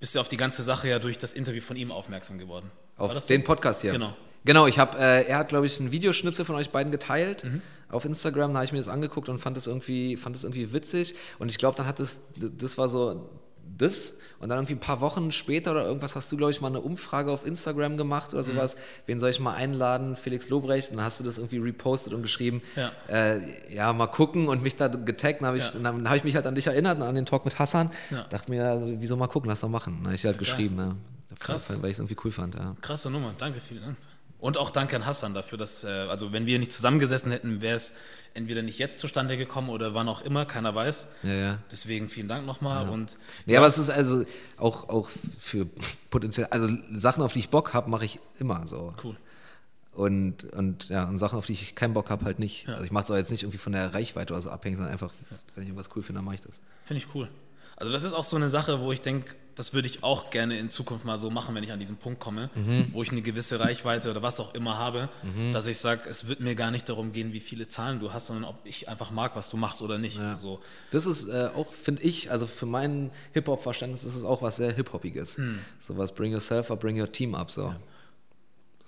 bist 0.00 0.14
du 0.14 0.20
auf 0.20 0.28
die 0.28 0.36
ganze 0.36 0.62
Sache 0.62 0.88
ja 0.88 0.98
durch 0.98 1.18
das 1.18 1.32
Interview 1.32 1.60
von 1.60 1.76
ihm 1.76 1.92
aufmerksam 1.92 2.38
geworden. 2.38 2.70
Auf 2.96 3.26
den 3.26 3.42
so? 3.42 3.46
Podcast 3.46 3.82
hier? 3.82 3.92
Genau. 3.92 4.16
Genau, 4.44 4.66
ich 4.66 4.78
habe, 4.78 4.98
äh, 4.98 5.26
er 5.26 5.36
hat, 5.36 5.48
glaube 5.48 5.66
ich, 5.66 5.78
ein 5.80 5.92
Videoschnipsel 5.92 6.46
von 6.46 6.56
euch 6.56 6.70
beiden 6.70 6.90
geteilt 6.90 7.44
mhm. 7.44 7.60
auf 7.90 8.06
Instagram. 8.06 8.52
Da 8.52 8.60
habe 8.60 8.64
ich 8.64 8.72
mir 8.72 8.78
das 8.78 8.88
angeguckt 8.88 9.28
und 9.28 9.38
fand 9.38 9.56
es 9.58 9.66
irgendwie, 9.66 10.16
fand 10.16 10.34
es 10.34 10.44
irgendwie 10.44 10.72
witzig. 10.72 11.14
Und 11.38 11.50
ich 11.50 11.58
glaube, 11.58 11.76
dann 11.76 11.86
hat 11.86 12.00
es, 12.00 12.22
das 12.36 12.78
war 12.78 12.88
so 12.88 13.28
das. 13.76 14.16
Und 14.38 14.48
dann 14.48 14.58
irgendwie 14.58 14.74
ein 14.74 14.80
paar 14.80 15.00
Wochen 15.02 15.32
später 15.32 15.72
oder 15.72 15.84
irgendwas 15.84 16.16
hast 16.16 16.32
du, 16.32 16.36
glaube 16.36 16.50
ich, 16.50 16.62
mal 16.62 16.68
eine 16.68 16.80
Umfrage 16.80 17.30
auf 17.30 17.46
Instagram 17.46 17.98
gemacht 17.98 18.32
oder 18.32 18.42
mhm. 18.42 18.46
sowas. 18.46 18.74
Mhm. 18.74 18.80
Wen 19.06 19.20
soll 19.20 19.30
ich 19.30 19.40
mal 19.40 19.54
einladen? 19.54 20.16
Felix 20.16 20.48
Lobrecht. 20.48 20.90
Und 20.90 20.96
dann 20.96 21.04
hast 21.04 21.20
du 21.20 21.24
das 21.24 21.36
irgendwie 21.36 21.58
repostet 21.58 22.14
und 22.14 22.22
geschrieben, 22.22 22.62
ja, 22.74 22.90
äh, 23.08 23.40
ja 23.74 23.92
mal 23.92 24.06
gucken 24.06 24.48
und 24.48 24.62
mich 24.62 24.76
da 24.76 24.88
getaggt. 24.88 25.42
Dann 25.42 25.48
habe 25.48 25.58
ich, 25.58 25.74
ja. 25.74 25.80
dann 25.80 26.08
hab 26.08 26.16
ich 26.16 26.24
mich 26.24 26.34
halt 26.34 26.46
an 26.46 26.54
dich 26.54 26.66
erinnert, 26.66 27.02
an 27.02 27.14
den 27.14 27.26
Talk 27.26 27.44
mit 27.44 27.58
Hassan. 27.58 27.90
Ja. 28.10 28.24
Dachte 28.24 28.50
mir, 28.50 28.64
also, 28.64 28.86
wieso 28.98 29.16
mal 29.16 29.26
gucken, 29.26 29.50
lass 29.50 29.60
doch 29.60 29.68
machen. 29.68 29.96
Dann 29.98 30.06
habe 30.06 30.14
ich 30.14 30.24
halt 30.24 30.38
geschrieben, 30.38 30.78
ja. 30.78 30.96
Krass. 31.38 31.70
Weil 31.80 31.90
ich 31.90 31.94
es 31.94 31.98
irgendwie 32.00 32.16
cool 32.24 32.32
fand. 32.32 32.54
Ja. 32.54 32.76
Krasse 32.80 33.10
Nummer, 33.10 33.34
danke, 33.38 33.60
vielen 33.60 33.82
Dank. 33.82 33.96
Und 34.40 34.56
auch 34.56 34.70
danke 34.70 34.96
an 34.96 35.04
Hassan 35.04 35.34
dafür, 35.34 35.58
dass, 35.58 35.84
äh, 35.84 35.88
also 35.88 36.32
wenn 36.32 36.46
wir 36.46 36.58
nicht 36.58 36.72
zusammengesessen 36.72 37.30
hätten, 37.30 37.60
wäre 37.60 37.76
es 37.76 37.94
entweder 38.32 38.62
nicht 38.62 38.78
jetzt 38.78 38.98
zustande 38.98 39.36
gekommen 39.36 39.68
oder 39.68 39.94
wann 39.94 40.08
auch 40.08 40.22
immer, 40.22 40.46
keiner 40.46 40.74
weiß. 40.74 41.08
Ja, 41.22 41.32
ja. 41.32 41.58
Deswegen 41.70 42.08
vielen 42.08 42.28
Dank 42.28 42.46
nochmal. 42.46 42.86
Ja. 42.86 42.90
Und, 42.90 43.18
nee, 43.44 43.54
ja. 43.54 43.58
aber 43.58 43.68
es 43.68 43.76
ist 43.76 43.90
also 43.90 44.24
auch, 44.56 44.88
auch 44.88 45.08
für 45.08 45.66
potenziell, 46.08 46.46
also 46.50 46.68
Sachen, 46.92 47.22
auf 47.22 47.32
die 47.32 47.40
ich 47.40 47.50
Bock 47.50 47.74
habe, 47.74 47.90
mache 47.90 48.04
ich 48.04 48.18
immer 48.38 48.66
so. 48.66 48.94
Cool. 49.02 49.16
Und, 49.92 50.44
und 50.52 50.88
ja, 50.88 51.04
und 51.04 51.18
Sachen, 51.18 51.38
auf 51.38 51.46
die 51.46 51.52
ich 51.52 51.74
keinen 51.74 51.92
Bock 51.92 52.08
habe, 52.08 52.24
halt 52.24 52.38
nicht. 52.38 52.66
Ja. 52.66 52.74
Also 52.74 52.84
ich 52.84 52.92
mache 52.92 53.04
es 53.04 53.10
auch 53.10 53.16
jetzt 53.16 53.30
nicht 53.30 53.42
irgendwie 53.42 53.58
von 53.58 53.72
der 53.72 53.92
Reichweite 53.92 54.32
oder 54.32 54.40
so 54.40 54.50
abhängig, 54.50 54.78
sondern 54.78 54.92
einfach, 54.92 55.12
wenn 55.54 55.64
ich 55.64 55.68
irgendwas 55.68 55.90
cool 55.94 56.02
finde, 56.02 56.18
dann 56.18 56.24
mache 56.24 56.36
ich 56.36 56.40
das. 56.40 56.60
Finde 56.84 57.02
ich 57.02 57.14
cool. 57.14 57.28
Also 57.76 57.92
das 57.92 58.04
ist 58.04 58.12
auch 58.12 58.24
so 58.24 58.36
eine 58.36 58.50
Sache, 58.50 58.80
wo 58.80 58.92
ich 58.92 59.00
denke, 59.00 59.34
das 59.60 59.74
würde 59.74 59.88
ich 59.88 60.02
auch 60.02 60.30
gerne 60.30 60.58
in 60.58 60.70
Zukunft 60.70 61.04
mal 61.04 61.18
so 61.18 61.28
machen, 61.28 61.54
wenn 61.54 61.62
ich 61.62 61.70
an 61.70 61.78
diesen 61.78 61.98
Punkt 61.98 62.18
komme, 62.18 62.48
mhm. 62.54 62.86
wo 62.92 63.02
ich 63.02 63.12
eine 63.12 63.20
gewisse 63.20 63.60
Reichweite 63.60 64.10
oder 64.10 64.22
was 64.22 64.40
auch 64.40 64.54
immer 64.54 64.78
habe, 64.78 65.10
mhm. 65.22 65.52
dass 65.52 65.66
ich 65.66 65.76
sage, 65.76 66.08
es 66.08 66.26
wird 66.28 66.40
mir 66.40 66.54
gar 66.54 66.70
nicht 66.70 66.88
darum 66.88 67.12
gehen, 67.12 67.34
wie 67.34 67.40
viele 67.40 67.68
Zahlen 67.68 68.00
du 68.00 68.10
hast, 68.10 68.28
sondern 68.28 68.46
ob 68.46 68.56
ich 68.64 68.88
einfach 68.88 69.10
mag, 69.10 69.36
was 69.36 69.50
du 69.50 69.58
machst 69.58 69.82
oder 69.82 69.98
nicht. 69.98 70.16
Ja. 70.16 70.34
So. 70.34 70.60
Das 70.92 71.04
ist 71.04 71.28
äh, 71.28 71.50
auch, 71.54 71.74
finde 71.74 72.04
ich, 72.04 72.30
also 72.30 72.46
für 72.46 72.64
mein 72.64 73.10
Hip-Hop-Verständnis 73.34 74.02
ist 74.02 74.16
es 74.16 74.24
auch 74.24 74.40
was 74.40 74.56
sehr 74.56 74.72
Hip-Hopiges. 74.72 75.36
Mhm. 75.36 75.58
So 75.78 75.98
was 75.98 76.14
Bring 76.14 76.32
Yourself 76.32 76.70
or 76.70 76.78
Bring 76.78 76.98
Your 76.98 77.12
Team 77.12 77.34
up. 77.34 77.50
So. 77.50 77.64
Ja. 77.64 77.76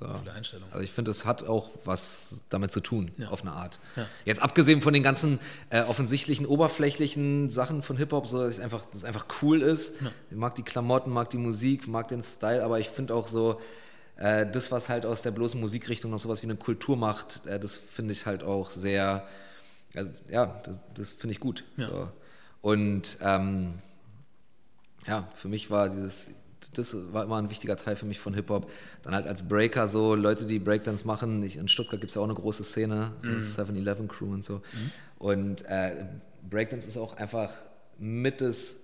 So. 0.03 0.31
Einstellung. 0.31 0.69
Also 0.71 0.85
ich 0.85 0.93
finde, 0.93 1.11
es 1.11 1.25
hat 1.25 1.43
auch 1.45 1.71
was 1.85 2.43
damit 2.49 2.73
zu 2.73 2.81
tun, 2.81 3.13
ja. 3.19 3.29
auf 3.29 3.43
eine 3.43 3.53
Art. 3.53 3.79
Ja. 3.97 4.07
Jetzt 4.25 4.43
abgesehen 4.43 4.83
von 4.83 4.93
den 4.93 5.03
ganzen 5.03 5.39
äh, 5.71 5.83
offensichtlichen, 5.83 6.47
oberflächlichen 6.47 7.49
Sachen 7.49 7.83
von 7.83 7.97
Hip-Hop, 7.97 8.27
so 8.27 8.39
dass 8.39 8.55
es 8.55 8.61
einfach, 8.61 8.85
dass 8.87 8.99
es 8.99 9.05
einfach 9.05 9.27
cool 9.43 9.63
ist. 9.63 10.01
Ja. 10.01 10.11
Ich 10.31 10.37
mag 10.37 10.55
die 10.55 10.63
Klamotten, 10.63 11.11
mag 11.11 11.31
die 11.31 11.39
Musik, 11.39 11.89
mag 11.89 12.09
den 12.09 12.23
Style, 12.23 12.65
aber 12.65 12.81
ich 12.81 12.89
finde 12.89 13.15
auch 13.15 13.29
so, 13.29 13.61
äh, 14.17 14.47
das, 14.51 14.71
was 14.71 14.89
halt 14.89 15.07
aus 15.07 15.23
der 15.23 15.31
bloßen 15.31 15.61
Musikrichtung 15.61 16.11
noch 16.11 16.21
sowas 16.21 16.43
wie 16.43 16.47
eine 16.47 16.57
Kultur 16.57 16.97
macht, 16.97 17.47
äh, 17.47 17.59
das 17.59 17.77
finde 17.77 18.13
ich 18.13 18.27
halt 18.27 18.43
auch 18.43 18.71
sehr, 18.71 19.27
ja, 20.31 20.47
das, 20.65 20.79
das 20.95 21.13
finde 21.13 21.33
ich 21.33 21.41
gut. 21.41 21.65
So. 21.77 22.09
Und 22.63 23.19
ähm, 23.21 23.75
ja, 25.07 25.29
für 25.35 25.49
mich 25.49 25.71
war 25.71 25.89
dieses 25.89 26.31
das 26.75 26.97
war 27.13 27.25
immer 27.25 27.37
ein 27.37 27.51
wichtiger 27.51 27.77
Teil 27.77 27.97
für 27.97 28.07
mich 28.07 28.21
von 28.21 28.35
Hip-Hop. 28.35 28.71
Dann 29.03 29.15
halt 29.15 29.27
als 29.27 29.47
Breaker 29.47 29.87
so, 29.87 30.15
Leute, 30.15 30.47
die 30.47 30.59
Breakdance 30.59 31.07
machen. 31.07 31.43
Ich, 31.43 31.57
in 31.57 31.69
Stuttgart 31.69 32.01
gibt 32.01 32.11
es 32.11 32.15
ja 32.15 32.21
auch 32.21 32.27
eine 32.27 32.35
große 32.35 32.65
Szene, 32.65 33.13
so 33.21 33.29
mhm. 33.29 33.39
7-Eleven-Crew 33.39 34.33
und 34.33 34.45
so. 34.45 34.57
Mhm. 34.57 34.91
Und 35.19 35.63
äh, 35.67 36.07
Breakdance 36.49 36.87
ist 36.89 36.97
auch 36.97 37.17
einfach 37.17 37.53
mit 37.99 38.41
das 38.41 38.81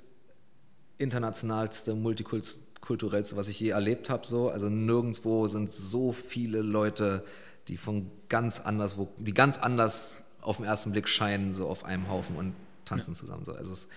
internationalste, 0.98 1.94
multikulturellste, 1.94 3.36
was 3.36 3.48
ich 3.48 3.58
je 3.60 3.70
erlebt 3.70 4.10
habe. 4.10 4.26
So. 4.26 4.48
Also 4.48 4.68
nirgendwo 4.68 5.48
sind 5.48 5.70
so 5.70 6.12
viele 6.12 6.62
Leute, 6.62 7.24
die 7.68 7.76
von 7.76 8.10
ganz 8.28 8.60
anders, 8.60 8.98
wo, 8.98 9.08
die 9.18 9.34
ganz 9.34 9.58
anders 9.58 10.14
auf 10.40 10.56
den 10.56 10.66
ersten 10.66 10.92
Blick 10.92 11.08
scheinen, 11.08 11.52
so 11.54 11.68
auf 11.68 11.84
einem 11.84 12.08
Haufen 12.08 12.36
und 12.36 12.54
tanzen 12.84 13.12
ja. 13.12 13.18
zusammen. 13.18 13.44
So. 13.44 13.52
Also 13.52 13.72
es, 13.72 13.88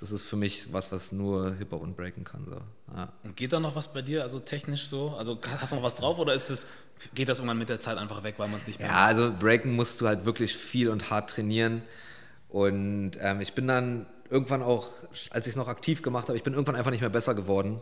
das 0.00 0.10
ist 0.12 0.22
für 0.22 0.36
mich 0.36 0.72
was, 0.72 0.90
was 0.90 1.12
nur 1.12 1.54
Hip-Hop 1.56 1.82
und 1.82 1.94
Breaken 1.96 2.24
kann. 2.24 2.46
So. 2.46 2.56
Ja. 2.96 3.12
Und 3.22 3.36
geht 3.36 3.52
da 3.52 3.60
noch 3.60 3.76
was 3.76 3.92
bei 3.92 4.00
dir, 4.00 4.22
also 4.22 4.40
technisch 4.40 4.86
so? 4.86 5.10
Also 5.10 5.38
hast 5.60 5.72
du 5.72 5.76
noch 5.76 5.82
was 5.82 5.94
drauf 5.94 6.18
oder 6.18 6.32
ist 6.32 6.48
es, 6.48 6.66
geht 7.14 7.28
das 7.28 7.38
irgendwann 7.38 7.58
mit 7.58 7.68
der 7.68 7.80
Zeit 7.80 7.98
einfach 7.98 8.22
weg, 8.22 8.36
weil 8.38 8.48
man 8.48 8.58
es 8.58 8.66
nicht 8.66 8.78
mehr 8.78 8.88
Ja, 8.88 8.94
macht? 8.94 9.06
also 9.08 9.32
Breaken 9.38 9.76
musst 9.76 10.00
du 10.00 10.08
halt 10.08 10.24
wirklich 10.24 10.56
viel 10.56 10.88
und 10.88 11.10
hart 11.10 11.30
trainieren. 11.30 11.82
Und 12.48 13.12
ähm, 13.20 13.40
ich 13.42 13.52
bin 13.52 13.68
dann 13.68 14.06
irgendwann 14.30 14.62
auch, 14.62 14.88
als 15.30 15.46
ich 15.46 15.52
es 15.52 15.56
noch 15.56 15.68
aktiv 15.68 16.02
gemacht 16.02 16.28
habe, 16.28 16.36
ich 16.36 16.42
bin 16.42 16.54
irgendwann 16.54 16.76
einfach 16.76 16.90
nicht 16.90 17.00
mehr 17.02 17.10
besser 17.10 17.34
geworden. 17.34 17.80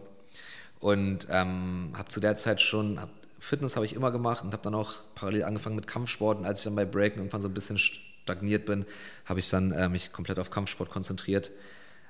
Und 0.80 1.26
ähm, 1.30 1.92
habe 1.96 2.08
zu 2.08 2.20
der 2.20 2.34
Zeit 2.36 2.60
schon, 2.60 3.00
hab, 3.00 3.10
Fitness 3.38 3.76
habe 3.76 3.86
ich 3.86 3.94
immer 3.94 4.10
gemacht 4.10 4.42
und 4.42 4.52
habe 4.52 4.62
dann 4.62 4.74
auch 4.74 4.94
parallel 5.14 5.44
angefangen 5.44 5.76
mit 5.76 5.86
Kampfsport. 5.86 6.38
Und 6.38 6.44
als 6.46 6.60
ich 6.60 6.64
dann 6.64 6.74
bei 6.74 6.84
Breaken 6.84 7.20
irgendwann 7.20 7.42
so 7.42 7.48
ein 7.48 7.54
bisschen 7.54 7.78
stagniert 7.78 8.66
bin, 8.66 8.84
habe 9.24 9.38
ich 9.38 9.48
dann 9.48 9.70
äh, 9.72 9.88
mich 9.88 10.12
komplett 10.12 10.40
auf 10.40 10.50
Kampfsport 10.50 10.90
konzentriert. 10.90 11.50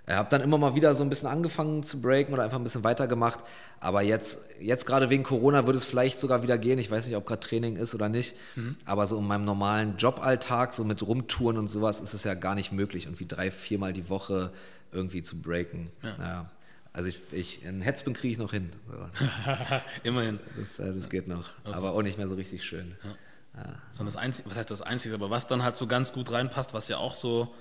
Ich 0.08 0.14
habe 0.14 0.30
dann 0.30 0.40
immer 0.40 0.56
mal 0.56 0.74
wieder 0.74 0.94
so 0.94 1.02
ein 1.02 1.10
bisschen 1.10 1.28
angefangen 1.28 1.82
zu 1.82 2.00
breaken 2.00 2.32
oder 2.32 2.42
einfach 2.42 2.56
ein 2.56 2.64
bisschen 2.64 2.82
weitergemacht. 2.82 3.40
Aber 3.78 4.00
jetzt, 4.00 4.48
jetzt 4.58 4.86
gerade 4.86 5.10
wegen 5.10 5.22
Corona 5.22 5.66
würde 5.66 5.78
es 5.78 5.84
vielleicht 5.84 6.18
sogar 6.18 6.42
wieder 6.42 6.56
gehen. 6.56 6.78
Ich 6.78 6.90
weiß 6.90 7.06
nicht, 7.06 7.16
ob 7.16 7.26
gerade 7.26 7.40
Training 7.40 7.76
ist 7.76 7.94
oder 7.94 8.08
nicht. 8.08 8.34
Mhm. 8.56 8.76
Aber 8.86 9.06
so 9.06 9.18
in 9.18 9.26
meinem 9.26 9.44
normalen 9.44 9.98
Joballtag, 9.98 10.72
so 10.72 10.82
mit 10.84 11.06
Rumtouren 11.06 11.58
und 11.58 11.68
sowas, 11.68 12.00
ist 12.00 12.14
es 12.14 12.24
ja 12.24 12.32
gar 12.32 12.54
nicht 12.54 12.72
möglich, 12.72 13.04
irgendwie 13.04 13.26
drei, 13.26 13.50
viermal 13.50 13.92
die 13.92 14.08
Woche 14.08 14.50
irgendwie 14.92 15.20
zu 15.20 15.42
breaken. 15.42 15.90
Ja. 16.02 16.16
ja. 16.18 16.50
Also 16.94 17.10
ich, 17.10 17.20
ich 17.32 17.66
einen 17.66 17.82
Headspin 17.82 18.14
kriege 18.14 18.32
ich 18.32 18.38
noch 18.38 18.52
hin. 18.52 18.70
Das, 19.18 19.82
Immerhin. 20.04 20.40
Das, 20.56 20.78
äh, 20.78 20.94
das 20.94 21.10
geht 21.10 21.28
noch. 21.28 21.50
Also. 21.64 21.80
Aber 21.80 21.92
auch 21.92 22.02
nicht 22.02 22.16
mehr 22.16 22.28
so 22.28 22.34
richtig 22.34 22.64
schön. 22.64 22.96
Ja. 23.04 23.10
Ja. 23.56 23.74
Sondern 23.90 24.14
das 24.14 24.16
Einzige, 24.16 24.48
was 24.48 24.56
heißt 24.56 24.70
das 24.70 24.82
Einzige, 24.82 25.14
aber 25.14 25.28
was 25.28 25.46
dann 25.46 25.62
halt 25.62 25.76
so 25.76 25.86
ganz 25.86 26.12
gut 26.12 26.32
reinpasst, 26.32 26.72
was 26.72 26.88
ja 26.88 26.96
auch 26.96 27.14
so 27.14 27.54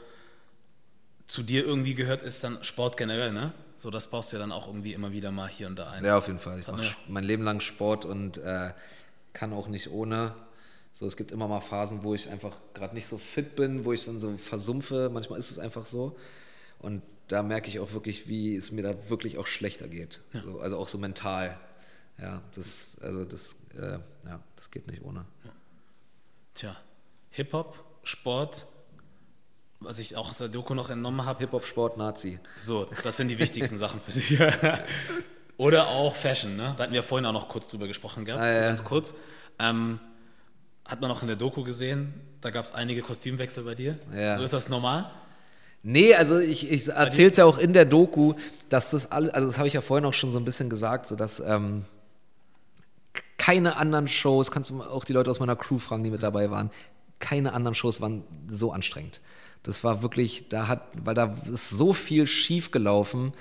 zu 1.27 1.43
dir 1.43 1.65
irgendwie 1.65 1.93
gehört, 1.93 2.21
ist 2.21 2.43
dann 2.43 2.63
Sport 2.63 2.97
generell, 2.97 3.31
ne? 3.31 3.53
So, 3.77 3.91
das 3.91 4.07
baust 4.07 4.31
du 4.31 4.37
ja 4.37 4.39
dann 4.39 4.51
auch 4.51 4.67
irgendwie 4.67 4.93
immer 4.93 5.11
wieder 5.11 5.31
mal 5.31 5.47
hier 5.47 5.67
und 5.67 5.75
da 5.75 5.91
ein. 5.91 6.03
Ja, 6.03 6.17
auf 6.17 6.27
jeden 6.27 6.39
Fall. 6.39 6.61
Ich 6.61 6.67
mache 6.67 6.95
mein 7.07 7.23
Leben 7.23 7.43
lang 7.43 7.59
Sport 7.59 8.05
und 8.05 8.39
äh, 8.39 8.71
kann 9.33 9.53
auch 9.53 9.67
nicht 9.67 9.91
ohne. 9.91 10.33
So, 10.93 11.05
es 11.05 11.15
gibt 11.15 11.31
immer 11.31 11.47
mal 11.47 11.61
Phasen, 11.61 12.01
wo 12.01 12.15
ich 12.15 12.27
einfach 12.29 12.59
gerade 12.73 12.95
nicht 12.95 13.05
so 13.05 13.19
fit 13.19 13.55
bin, 13.55 13.85
wo 13.85 13.93
ich 13.93 14.03
dann 14.05 14.19
so 14.19 14.35
versumpfe. 14.37 15.11
Manchmal 15.13 15.37
ist 15.37 15.51
es 15.51 15.59
einfach 15.59 15.85
so. 15.85 16.17
Und 16.79 17.03
da 17.27 17.43
merke 17.43 17.69
ich 17.69 17.79
auch 17.79 17.93
wirklich, 17.93 18.27
wie 18.27 18.55
es 18.55 18.71
mir 18.71 18.81
da 18.81 19.09
wirklich 19.09 19.37
auch 19.37 19.45
schlechter 19.45 19.87
geht. 19.87 20.21
Ja. 20.33 20.41
So, 20.41 20.59
also 20.59 20.79
auch 20.79 20.87
so 20.87 20.97
mental. 20.97 21.59
Ja, 22.19 22.41
das, 22.55 22.97
also 22.99 23.25
das, 23.25 23.55
äh, 23.77 23.99
ja, 24.25 24.39
das 24.55 24.71
geht 24.71 24.87
nicht 24.87 25.03
ohne. 25.03 25.25
Ja. 25.43 25.51
Tja, 26.55 26.77
Hip-Hop, 27.29 27.83
Sport, 28.01 28.65
was 29.79 29.99
ich 29.99 30.15
auch 30.15 30.29
aus 30.29 30.39
der 30.39 30.47
Doku 30.47 30.73
noch 30.73 30.89
entnommen 30.89 31.25
habe. 31.25 31.39
Hip-Hop, 31.39 31.63
Sport, 31.63 31.97
Nazi. 31.97 32.39
So, 32.57 32.87
das 33.03 33.17
sind 33.17 33.27
die 33.27 33.39
wichtigsten 33.39 33.77
Sachen 33.79 34.01
für 34.01 34.11
dich. 34.11 34.39
Oder 35.57 35.87
auch 35.87 36.15
Fashion, 36.15 36.55
ne? 36.55 36.73
Da 36.77 36.83
hatten 36.83 36.93
wir 36.93 37.03
vorhin 37.03 37.25
auch 37.25 37.33
noch 37.33 37.47
kurz 37.47 37.67
drüber 37.67 37.87
gesprochen 37.87 38.25
gehabt, 38.25 38.43
ah, 38.43 38.47
so 38.47 38.59
ja. 38.59 38.67
ganz 38.67 38.83
kurz. 38.83 39.13
Ähm, 39.59 39.99
hat 40.85 41.01
man 41.01 41.11
auch 41.11 41.21
in 41.21 41.27
der 41.27 41.37
Doku 41.37 41.63
gesehen, 41.63 42.13
da 42.41 42.51
gab 42.51 42.63
es 42.63 42.71
einige 42.71 43.01
Kostümwechsel 43.01 43.63
bei 43.63 43.75
dir. 43.75 43.99
Ja. 44.15 44.37
So 44.37 44.43
ist 44.43 44.53
das 44.53 44.69
normal? 44.69 45.09
Nee, 45.83 46.15
also 46.15 46.37
ich, 46.39 46.69
ich 46.69 46.87
erzähle 46.87 47.29
es 47.29 47.37
ja 47.37 47.45
auch 47.45 47.57
in 47.57 47.73
der 47.73 47.85
Doku, 47.85 48.33
dass 48.69 48.91
das 48.91 49.11
alles, 49.11 49.33
also 49.33 49.47
das 49.47 49.57
habe 49.57 49.67
ich 49.67 49.73
ja 49.73 49.81
vorhin 49.81 50.05
auch 50.05 50.13
schon 50.13 50.31
so 50.31 50.39
ein 50.39 50.45
bisschen 50.45 50.69
gesagt, 50.69 51.07
so 51.07 51.15
dass 51.15 51.39
ähm, 51.39 51.85
keine 53.37 53.77
anderen 53.77 54.07
Shows, 54.07 54.51
kannst 54.51 54.69
du 54.69 54.83
auch 54.83 55.05
die 55.05 55.13
Leute 55.13 55.29
aus 55.29 55.39
meiner 55.39 55.55
Crew 55.55 55.77
fragen, 55.77 56.03
die 56.03 56.09
mit 56.09 56.23
dabei 56.23 56.51
waren, 56.51 56.71
keine 57.19 57.53
anderen 57.53 57.75
Shows 57.75 58.01
waren 58.01 58.23
so 58.47 58.71
anstrengend. 58.71 59.21
Das 59.67 59.83
war 59.83 60.01
wirklich, 60.01 60.47
da 60.47 60.69
hat, 60.69 60.81
weil 61.03 61.13
da 61.13 61.35
ist 61.51 61.69
so 61.69 61.91
viel 61.91 62.25
schief 62.25 62.71
gelaufen. 62.71 63.33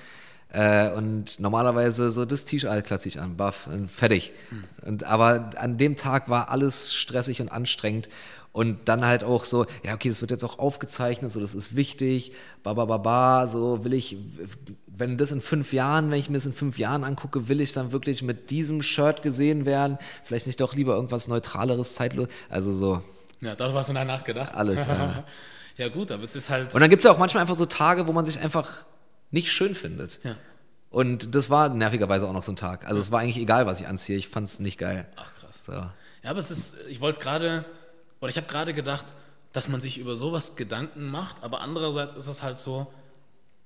Äh, 0.48 0.90
und 0.90 1.38
normalerweise 1.38 2.10
so 2.10 2.24
das 2.24 2.44
T-Shirt 2.44 2.84
klasse 2.84 3.06
ich 3.06 3.20
an, 3.20 3.36
buff, 3.36 3.68
und 3.68 3.88
fertig. 3.88 4.32
Mhm. 4.50 4.64
Und, 4.88 5.04
aber 5.04 5.50
an 5.56 5.78
dem 5.78 5.94
Tag 5.96 6.28
war 6.28 6.50
alles 6.50 6.94
stressig 6.94 7.40
und 7.40 7.50
anstrengend. 7.50 8.08
Und 8.50 8.88
dann 8.88 9.06
halt 9.06 9.22
auch 9.22 9.44
so, 9.44 9.66
ja, 9.84 9.94
okay, 9.94 10.08
das 10.08 10.20
wird 10.20 10.32
jetzt 10.32 10.42
auch 10.42 10.58
aufgezeichnet, 10.58 11.30
so, 11.30 11.38
das 11.38 11.54
ist 11.54 11.76
wichtig, 11.76 12.32
ba, 12.64 12.72
ba, 12.72 12.86
ba, 12.86 12.96
ba, 12.96 13.46
so 13.46 13.84
will 13.84 13.92
ich, 13.92 14.16
wenn 14.86 15.18
das 15.18 15.30
in 15.30 15.42
fünf 15.42 15.72
Jahren, 15.72 16.10
wenn 16.10 16.18
ich 16.18 16.28
mir 16.28 16.38
das 16.38 16.46
in 16.46 16.54
fünf 16.54 16.78
Jahren 16.78 17.04
angucke, 17.04 17.48
will 17.48 17.60
ich 17.60 17.72
dann 17.72 17.92
wirklich 17.92 18.22
mit 18.22 18.50
diesem 18.50 18.82
Shirt 18.82 19.22
gesehen 19.22 19.64
werden, 19.64 19.98
vielleicht 20.24 20.46
nicht 20.46 20.60
doch 20.60 20.74
lieber 20.74 20.94
irgendwas 20.94 21.28
Neutraleres, 21.28 21.94
zeitlos, 21.94 22.28
also 22.48 22.72
so. 22.72 23.02
Ja, 23.42 23.54
darüber 23.54 23.80
hast 23.80 23.90
du 23.90 23.92
nachgedacht. 23.92 24.54
Alles, 24.54 24.86
ja. 24.86 25.24
Ja, 25.76 25.88
gut, 25.88 26.10
aber 26.10 26.22
es 26.22 26.34
ist 26.34 26.50
halt. 26.50 26.74
Und 26.74 26.80
dann 26.80 26.90
gibt 26.90 27.00
es 27.00 27.04
ja 27.04 27.12
auch 27.12 27.18
manchmal 27.18 27.42
einfach 27.42 27.54
so 27.54 27.66
Tage, 27.66 28.06
wo 28.06 28.12
man 28.12 28.24
sich 28.24 28.40
einfach 28.40 28.84
nicht 29.30 29.52
schön 29.52 29.74
findet. 29.74 30.18
Ja. 30.22 30.36
Und 30.90 31.34
das 31.34 31.50
war 31.50 31.68
nervigerweise 31.68 32.26
auch 32.26 32.32
noch 32.32 32.42
so 32.42 32.52
ein 32.52 32.56
Tag. 32.56 32.86
Also 32.86 33.00
es 33.00 33.10
war 33.10 33.20
eigentlich 33.20 33.36
egal, 33.36 33.66
was 33.66 33.80
ich 33.80 33.86
anziehe. 33.86 34.16
Ich 34.16 34.28
fand 34.28 34.48
es 34.48 34.60
nicht 34.60 34.78
geil. 34.78 35.06
Ach 35.16 35.30
krass. 35.40 35.62
So. 35.66 35.72
Ja, 35.72 35.90
aber 36.24 36.38
es 36.38 36.50
ist, 36.50 36.76
ich 36.88 37.00
wollte 37.00 37.20
gerade, 37.20 37.64
oder 38.20 38.30
ich 38.30 38.36
habe 38.36 38.46
gerade 38.46 38.72
gedacht, 38.72 39.04
dass 39.52 39.68
man 39.68 39.80
sich 39.80 39.98
über 39.98 40.16
sowas 40.16 40.56
Gedanken 40.56 41.10
macht, 41.10 41.36
aber 41.42 41.60
andererseits 41.60 42.14
ist 42.14 42.26
es 42.26 42.42
halt 42.42 42.58
so, 42.58 42.92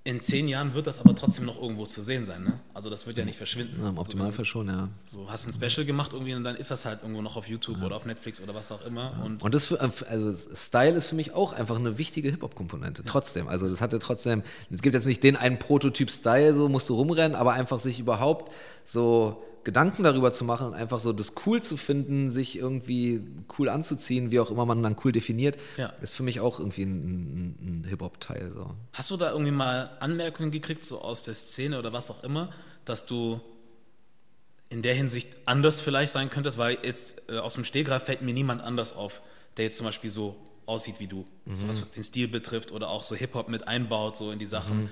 in 0.03 0.22
zehn 0.22 0.48
Jahren 0.48 0.72
wird 0.72 0.86
das 0.86 0.98
aber 0.98 1.14
trotzdem 1.14 1.44
noch 1.44 1.61
irgendwo 1.61 1.84
zu 1.84 2.01
sehen 2.01 2.24
sein. 2.24 2.42
Ne? 2.42 2.59
Also 2.72 2.88
das 2.88 3.07
wird 3.07 3.18
ja 3.18 3.24
nicht 3.26 3.36
verschwinden. 3.36 3.82
Ja, 3.82 3.90
Im 3.90 3.98
Optimalfall 3.98 4.30
also, 4.30 4.44
schon, 4.44 4.68
ja. 4.68 4.88
So 5.07 5.30
hast 5.30 5.46
ein 5.46 5.53
Special 5.53 5.84
gemacht 5.84 6.14
irgendwie 6.14 6.34
und 6.34 6.42
dann 6.42 6.57
ist 6.57 6.70
das 6.70 6.86
halt 6.86 7.03
irgendwo 7.03 7.20
noch 7.20 7.36
auf 7.36 7.48
YouTube 7.48 7.78
ja. 7.80 7.86
oder 7.86 7.96
auf 7.96 8.07
Netflix 8.07 8.40
oder 8.40 8.55
was 8.55 8.72
auch 8.72 8.84
immer. 8.86 9.12
Ja. 9.18 9.24
Und, 9.24 9.42
und 9.42 9.55
das 9.55 9.66
für, 9.66 9.78
also 9.78 10.32
Style 10.55 10.92
ist 10.92 11.09
für 11.09 11.16
mich 11.16 11.34
auch 11.34 11.53
einfach 11.53 11.78
eine 11.78 11.98
wichtige 11.98 12.30
Hip-Hop-Komponente. 12.30 13.05
Trotzdem. 13.05 13.46
Also 13.48 13.68
das 13.68 13.82
hatte 13.82 13.98
trotzdem, 13.98 14.42
es 14.70 14.80
gibt 14.80 14.94
jetzt 14.94 15.07
nicht 15.07 15.22
den 15.22 15.36
einen 15.36 15.59
Prototyp-Style, 15.59 16.55
so 16.55 16.70
musst 16.70 16.88
du 16.88 16.94
rumrennen, 16.94 17.36
aber 17.36 17.53
einfach 17.53 17.78
sich 17.78 17.98
überhaupt 17.98 18.51
so 18.86 19.42
Gedanken 19.65 20.03
darüber 20.03 20.33
zu 20.33 20.45
machen 20.45 20.69
und 20.69 20.75
einfach 20.75 21.01
so 21.01 21.13
das 21.13 21.35
cool 21.45 21.63
zu 21.63 21.77
finden, 21.77 22.31
sich 22.31 22.57
irgendwie 22.57 23.23
cool 23.59 23.69
anzuziehen, 23.69 24.31
wie 24.31 24.41
auch 24.41 24.51
immer 24.51 24.65
man 24.67 24.83
dann 24.83 24.97
cool 25.05 25.13
definiert, 25.13 25.59
ja. 25.77 25.93
ist 26.01 26.15
für 26.15 26.23
mich 26.23 26.41
auch 26.41 26.59
irgendwie 26.59 26.83
ein, 26.83 26.97
ein, 26.97 27.59
ein 27.61 27.85
Hip-Hop-Teil. 27.89 28.53
So. 28.53 28.75
Hast 28.93 29.11
du 29.11 29.17
da 29.17 29.31
irgendwie 29.31 29.51
mal 29.51 29.91
Anmerkungen 30.01 30.51
gekriegt, 30.51 30.85
so 30.85 31.01
aus 31.01 31.23
der 31.23 31.35
Szene 31.35 31.79
oder 31.79 31.93
was 31.93 32.11
auch 32.11 32.25
immer, 32.25 32.53
dass 32.85 33.07
du 33.07 33.41
in 34.71 34.83
der 34.83 34.95
Hinsicht 34.95 35.29
anders 35.47 35.81
vielleicht 35.81 36.13
sein 36.13 36.31
könntest, 36.31 36.57
weil 36.57 36.79
jetzt 36.83 37.23
äh, 37.29 37.39
aus 37.39 37.55
dem 37.55 37.65
Stehgreif 37.65 38.05
fällt 38.05 38.23
mir 38.23 38.33
niemand 38.33 38.63
anders 38.63 38.95
auf, 38.95 39.21
der 39.57 39.67
jetzt 39.67 39.77
zum 39.77 39.85
Beispiel 39.85 40.11
so 40.11 40.37
aussieht 40.65 40.97
wie 40.99 41.09
du, 41.09 41.27
mhm. 41.45 41.57
so 41.57 41.69
was 41.69 41.91
den 41.91 42.05
Stil 42.05 42.28
betrifft 42.28 42.70
oder 42.70 42.89
auch 42.89 43.03
so 43.03 43.16
Hip-Hop 43.16 43.49
mit 43.49 43.66
einbaut, 43.66 44.16
so 44.16 44.31
in 44.31 44.39
die 44.39 44.47
Sachen. 44.47 44.82
Mhm. 44.82 44.91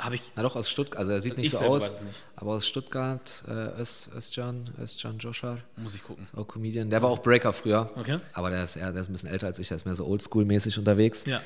Habe 0.00 0.14
ich. 0.16 0.22
Na 0.34 0.42
doch, 0.42 0.56
aus 0.56 0.68
Stuttgart. 0.68 0.98
Also 0.98 1.12
er 1.12 1.20
sieht 1.20 1.36
nicht 1.36 1.52
so 1.52 1.58
aus. 1.64 1.90
Nicht. 2.00 2.02
Aber 2.36 2.52
aus 2.52 2.66
Stuttgart, 2.66 3.44
äh, 3.46 3.80
Özcan, 3.80 4.70
Özcan 4.80 5.18
Joshar. 5.18 5.58
Muss 5.76 5.94
ich 5.94 6.02
gucken. 6.02 6.26
Auch 6.34 6.48
Comedian. 6.48 6.90
Der 6.90 7.02
war 7.02 7.10
auch 7.10 7.22
Breaker 7.22 7.52
früher. 7.52 7.90
Okay. 7.96 8.18
Aber 8.32 8.50
der 8.50 8.64
ist, 8.64 8.76
eher, 8.76 8.92
der 8.92 9.00
ist 9.02 9.08
ein 9.08 9.12
bisschen 9.12 9.28
älter 9.30 9.46
als 9.46 9.58
ich, 9.58 9.68
der 9.68 9.76
ist 9.76 9.84
mehr 9.84 9.94
so 9.94 10.06
oldschool-mäßig 10.06 10.78
unterwegs. 10.78 11.24
Ja. 11.26 11.40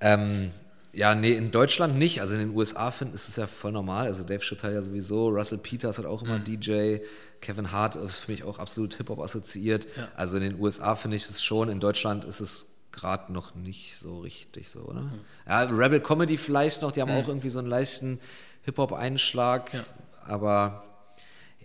Ähm, 0.00 0.50
Ja, 0.94 1.14
nee, 1.14 1.32
in 1.32 1.50
Deutschland 1.50 1.96
nicht. 1.98 2.20
Also 2.20 2.34
in 2.34 2.40
den 2.40 2.54
USA 2.54 2.90
finden 2.90 3.14
ist 3.14 3.26
es 3.26 3.36
ja 3.36 3.46
voll 3.46 3.72
normal. 3.72 4.04
Also 4.06 4.24
Dave 4.24 4.40
Chappelle 4.42 4.74
ja 4.74 4.82
sowieso, 4.82 5.28
Russell 5.28 5.56
Peters 5.56 5.96
hat 5.96 6.04
auch 6.04 6.22
immer 6.22 6.38
Mhm. 6.38 6.44
DJ, 6.44 6.96
Kevin 7.40 7.72
Hart 7.72 7.96
ist 7.96 8.16
für 8.18 8.30
mich 8.30 8.44
auch 8.44 8.58
absolut 8.58 8.92
Hip-Hop 8.94 9.18
assoziiert. 9.20 9.86
Ja. 9.96 10.08
Also 10.16 10.36
in 10.36 10.42
den 10.42 10.60
USA 10.60 10.94
finde 10.94 11.16
ich 11.16 11.28
es 11.30 11.42
schon, 11.42 11.70
in 11.70 11.80
Deutschland 11.80 12.26
ist 12.26 12.40
es 12.40 12.66
gerade 12.92 13.32
noch 13.32 13.54
nicht 13.54 13.96
so 13.98 14.20
richtig 14.20 14.68
so, 14.68 14.80
oder? 14.80 15.02
Mhm. 15.02 15.20
Ja, 15.48 15.62
Rebel 15.62 16.00
Comedy 16.00 16.36
vielleicht 16.36 16.82
noch, 16.82 16.92
die 16.92 17.00
haben 17.00 17.10
auch 17.10 17.28
irgendwie 17.28 17.48
so 17.48 17.58
einen 17.58 17.68
leichten 17.68 18.20
Hip-Hop-Einschlag, 18.62 19.72
Ja. 19.74 19.84
aber 20.26 20.84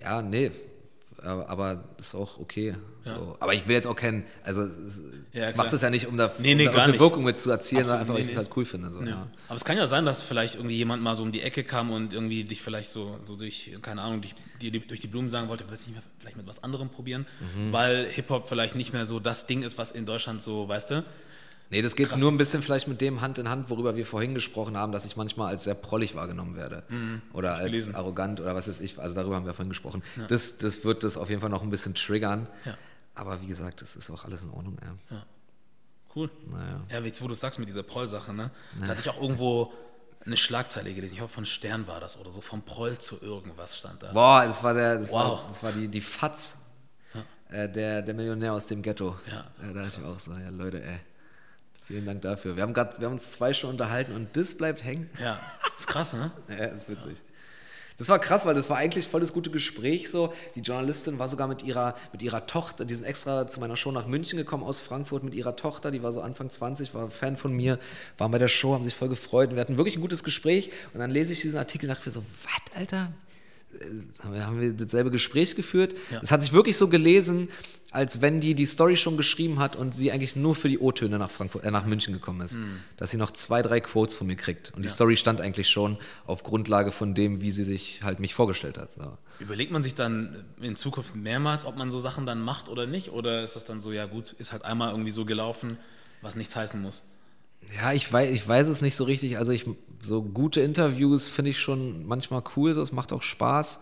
ja, 0.01 0.21
nee. 0.21 0.51
Aber, 1.23 1.83
ist 1.99 2.13
auch 2.15 2.37
okay. 2.39 2.75
So. 3.03 3.37
Aber 3.39 3.53
ich 3.53 3.67
will 3.67 3.73
jetzt 3.75 3.87
auch 3.87 3.95
keinen, 3.95 4.25
also 4.43 4.63
es- 4.63 5.01
Ja, 5.33 5.51
mach 5.55 5.67
das 5.67 5.81
ja 5.81 5.89
nicht, 5.89 6.07
um 6.07 6.17
da, 6.17 6.31
Nee, 6.39 6.51
um 6.51 6.57
nee, 6.57 6.65
da 6.65 6.71
gar 6.71 6.83
eine 6.83 6.91
nicht. 6.91 7.01
Wirkung 7.01 7.23
mit 7.23 7.39
zu 7.39 7.49
erzielen, 7.49 7.81
Absolut, 7.81 7.85
sondern 7.85 8.01
einfach, 8.01 8.13
weil 8.15 8.21
ich 8.21 8.27
nee, 8.27 8.31
es 8.33 8.37
halt 8.37 8.49
cool 8.55 8.65
finde. 8.65 8.91
So, 8.91 9.01
ja. 9.01 9.07
Ja. 9.09 9.27
Aber 9.47 9.55
es 9.55 9.65
kann 9.65 9.77
ja 9.77 9.87
sein, 9.87 10.05
dass 10.05 10.21
vielleicht 10.21 10.55
irgendwie 10.55 10.75
jemand 10.75 11.01
mal 11.01 11.15
so 11.15 11.23
um 11.23 11.31
die 11.31 11.41
Ecke 11.41 11.63
kam 11.63 11.89
und 11.91 12.13
irgendwie 12.13 12.43
dich 12.43 12.61
vielleicht 12.61 12.89
so, 12.91 13.17
so 13.25 13.35
durch, 13.35 13.71
keine 13.81 14.01
Ahnung, 14.01 14.21
durch 14.21 14.35
die, 14.61 14.71
durch 14.71 14.99
die 14.99 15.07
Blumen 15.07 15.29
sagen 15.29 15.47
wollte, 15.49 15.63
willst 15.69 15.85
du 15.85 15.91
nicht 15.91 15.99
mehr 15.99 16.03
vielleicht 16.19 16.37
mit 16.37 16.45
was 16.47 16.63
anderem 16.63 16.89
probieren? 16.89 17.25
Mhm. 17.55 17.71
Weil 17.73 18.07
Hip-Hop 18.09 18.47
vielleicht 18.49 18.75
nicht 18.75 18.93
mehr 18.93 19.05
so 19.05 19.19
das 19.19 19.47
Ding 19.47 19.63
ist, 19.63 19.77
was 19.77 19.91
in 19.91 20.05
Deutschland 20.05 20.43
so, 20.43 20.67
weißt 20.67 20.91
du? 20.91 21.03
Nee, 21.69 21.81
das 21.81 21.95
geht 21.95 22.15
nur 22.17 22.31
ein 22.31 22.37
bisschen 22.37 22.63
vielleicht 22.63 22.87
mit 22.87 23.01
dem 23.01 23.19
Hand 23.21 23.37
in 23.39 23.49
Hand, 23.49 23.69
worüber 23.69 23.95
wir 23.97 24.05
vorhin 24.05 24.33
gesprochen 24.33 24.77
haben, 24.77 24.91
dass 24.93 25.05
ich 25.05 25.17
manchmal 25.17 25.49
als 25.49 25.65
sehr 25.65 25.75
prollig 25.75 26.15
wahrgenommen 26.15 26.55
werde. 26.55 26.83
Oder 27.33 27.55
als 27.55 27.65
gelesen. 27.65 27.95
arrogant 27.95 28.39
oder 28.39 28.55
was 28.55 28.67
weiß 28.69 28.79
ich. 28.79 28.97
Also 28.99 29.15
darüber 29.15 29.35
haben 29.35 29.45
wir 29.45 29.53
vorhin 29.53 29.69
gesprochen. 29.69 30.01
Das, 30.29 30.57
das 30.57 30.83
wird 30.85 31.03
das 31.03 31.17
auf 31.17 31.29
jeden 31.29 31.41
Fall 31.41 31.49
noch 31.49 31.63
ein 31.63 31.69
bisschen 31.69 31.93
triggern. 31.93 32.47
Ja. 32.65 32.77
Aber 33.15 33.41
wie 33.41 33.47
gesagt, 33.47 33.81
das 33.81 33.95
ist 33.95 34.09
auch 34.09 34.23
alles 34.25 34.43
in 34.43 34.51
Ordnung. 34.51 34.77
Ja. 35.11 35.25
Cool. 36.15 36.29
Naja. 36.49 36.81
Ja, 36.89 36.99
jetzt 37.01 37.21
wo 37.21 37.27
du 37.27 37.33
sagst 37.33 37.59
mit 37.59 37.67
dieser 37.67 37.83
Proll-Sache, 37.83 38.33
ne? 38.33 38.49
Da 38.79 38.87
hatte 38.87 39.01
ich 39.01 39.09
auch 39.09 39.21
irgendwo 39.21 39.73
eine 40.25 40.37
Schlagzeile 40.37 40.93
gelesen. 40.93 41.13
Ich 41.13 41.19
glaube, 41.19 41.33
von 41.33 41.45
Stern 41.45 41.85
war 41.87 41.99
das 41.99 42.17
oder 42.17 42.31
so. 42.31 42.41
Vom 42.41 42.61
Proll 42.63 42.97
zu 42.97 43.21
irgendwas 43.21 43.77
stand 43.77 44.03
da. 44.03 44.11
Boah, 44.13 44.45
das 44.45 44.63
war, 44.63 44.73
der, 44.73 44.99
das 44.99 45.09
Wow. 45.09 45.13
war, 45.41 45.45
das 45.47 45.63
war 45.63 45.71
die, 45.73 45.87
die 45.87 46.01
Fatz, 46.01 46.57
äh, 47.49 47.69
der, 47.69 48.01
der 48.01 48.13
Millionär 48.13 48.53
aus 48.53 48.67
dem 48.67 48.81
Ghetto. 48.81 49.17
Ja, 49.29 49.45
da 49.61 49.73
dachte 49.83 49.99
ich 50.01 50.07
auch 50.07 50.19
so, 50.19 50.31
ja 50.31 50.49
Leute, 50.49 50.83
ey. 50.83 50.99
Vielen 51.87 52.05
Dank 52.05 52.21
dafür. 52.21 52.57
Wir 52.57 52.63
haben, 52.63 52.73
grad, 52.73 52.99
wir 52.99 53.05
haben 53.05 53.13
uns 53.13 53.31
zwei 53.31 53.53
Stunden 53.53 53.75
unterhalten 53.75 54.13
und 54.13 54.35
das 54.35 54.55
bleibt 54.55 54.83
hängen. 54.83 55.09
Ja, 55.21 55.39
ist 55.77 55.87
krass, 55.87 56.13
ne? 56.13 56.31
Ja, 56.49 56.67
das 56.67 56.83
ist 56.83 56.89
witzig. 56.89 57.21
Das 57.97 58.09
war 58.09 58.19
krass, 58.19 58.45
weil 58.45 58.53
das 58.53 58.69
war 58.69 58.77
eigentlich 58.77 59.07
voll 59.07 59.21
das 59.21 59.33
gute 59.33 59.49
Gespräch 59.49 60.11
so. 60.11 60.33
Die 60.55 60.59
Journalistin 60.59 61.17
war 61.17 61.29
sogar 61.29 61.47
mit 61.47 61.63
ihrer, 61.63 61.95
mit 62.11 62.21
ihrer 62.21 62.45
Tochter, 62.45 62.85
die 62.85 62.93
sind 62.93 63.05
extra 63.05 63.47
zu 63.47 63.59
meiner 63.59 63.75
Show 63.75 63.91
nach 63.91 64.05
München 64.05 64.37
gekommen 64.37 64.63
aus 64.63 64.79
Frankfurt 64.81 65.23
mit 65.23 65.33
ihrer 65.33 65.55
Tochter, 65.55 65.89
die 65.89 66.03
war 66.03 66.11
so 66.11 66.21
Anfang 66.21 66.49
20, 66.49 66.93
war 66.93 67.09
Fan 67.09 67.37
von 67.37 67.53
mir, 67.53 67.79
waren 68.17 68.31
bei 68.31 68.37
der 68.37 68.49
Show, 68.49 68.73
haben 68.73 68.83
sich 68.83 68.93
voll 68.93 69.09
gefreut 69.09 69.49
und 69.49 69.55
wir 69.55 69.61
hatten 69.61 69.77
wirklich 69.77 69.95
ein 69.95 70.01
gutes 70.01 70.23
Gespräch 70.23 70.71
und 70.93 70.99
dann 70.99 71.09
lese 71.09 71.33
ich 71.33 71.41
diesen 71.41 71.57
Artikel 71.57 71.89
und 71.89 71.95
dachte 71.95 72.07
mir 72.07 72.13
so, 72.13 72.23
was, 72.43 72.77
Alter? 72.77 73.13
Äh, 73.81 74.41
Haben 74.41 74.61
wir, 74.61 74.73
dasselbe 74.73 75.11
Gespräch 75.11 75.55
geführt? 75.55 75.95
Ja. 76.11 76.19
Es 76.21 76.31
hat 76.31 76.41
sich 76.41 76.53
wirklich 76.53 76.77
so 76.77 76.87
gelesen, 76.87 77.49
als 77.91 78.21
wenn 78.21 78.41
die 78.41 78.53
die 78.53 78.65
Story 78.65 78.97
schon 78.97 79.17
geschrieben 79.17 79.59
hat 79.59 79.75
und 79.75 79.93
sie 79.93 80.11
eigentlich 80.11 80.35
nur 80.35 80.55
für 80.55 80.67
die 80.67 80.79
O-Töne 80.79 81.17
nach, 81.17 81.31
Frankfurt, 81.31 81.63
äh, 81.63 81.71
nach 81.71 81.85
München 81.85 82.13
gekommen 82.13 82.41
ist. 82.41 82.57
Dass 82.97 83.11
sie 83.11 83.17
noch 83.17 83.31
zwei, 83.31 83.61
drei 83.61 83.79
Quotes 83.79 84.15
von 84.15 84.27
mir 84.27 84.35
kriegt. 84.35 84.73
Und 84.75 84.83
die 84.83 84.89
Story 84.89 85.15
stand 85.15 85.41
eigentlich 85.41 85.69
schon 85.69 85.97
auf 86.25 86.43
Grundlage 86.43 86.91
von 86.91 87.15
dem, 87.15 87.41
wie 87.41 87.51
sie 87.51 87.63
sich 87.63 88.01
halt 88.03 88.19
mich 88.19 88.33
vorgestellt 88.33 88.77
hat. 88.77 88.89
So. 88.93 89.17
Überlegt 89.39 89.71
man 89.71 89.83
sich 89.83 89.95
dann 89.95 90.43
in 90.61 90.75
Zukunft 90.75 91.15
mehrmals, 91.15 91.65
ob 91.65 91.77
man 91.77 91.91
so 91.91 91.99
Sachen 91.99 92.25
dann 92.25 92.41
macht 92.41 92.69
oder 92.69 92.87
nicht? 92.87 93.11
Oder 93.11 93.43
ist 93.43 93.55
das 93.55 93.65
dann 93.65 93.81
so, 93.81 93.91
ja 93.91 94.05
gut, 94.05 94.33
ist 94.33 94.51
halt 94.51 94.65
einmal 94.65 94.91
irgendwie 94.91 95.11
so 95.11 95.25
gelaufen, 95.25 95.77
was 96.21 96.35
nichts 96.35 96.55
heißen 96.55 96.81
muss? 96.81 97.05
Ja, 97.75 97.93
ich 97.93 98.11
weiß, 98.11 98.31
ich 98.31 98.47
weiß 98.47 98.67
es 98.67 98.81
nicht 98.81 98.95
so 98.95 99.03
richtig. 99.03 99.37
Also 99.37 99.51
ich, 99.51 99.65
so 100.01 100.21
gute 100.21 100.61
Interviews 100.61 101.27
finde 101.27 101.51
ich 101.51 101.59
schon 101.59 102.05
manchmal 102.05 102.43
cool, 102.55 102.71
es 102.71 102.91
macht 102.91 103.13
auch 103.13 103.21
Spaß. 103.21 103.81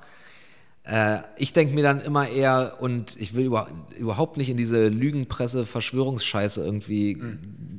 Äh, 0.83 1.19
ich 1.37 1.53
denke 1.53 1.73
mir 1.73 1.83
dann 1.83 2.01
immer 2.01 2.29
eher, 2.29 2.77
und 2.79 3.15
ich 3.19 3.33
will 3.35 3.45
über, 3.45 3.67
überhaupt 3.97 4.37
nicht 4.37 4.49
in 4.49 4.57
diese 4.57 4.87
Lügenpresse, 4.87 5.65
Verschwörungsscheiße 5.65 6.63
irgendwie, 6.63 7.17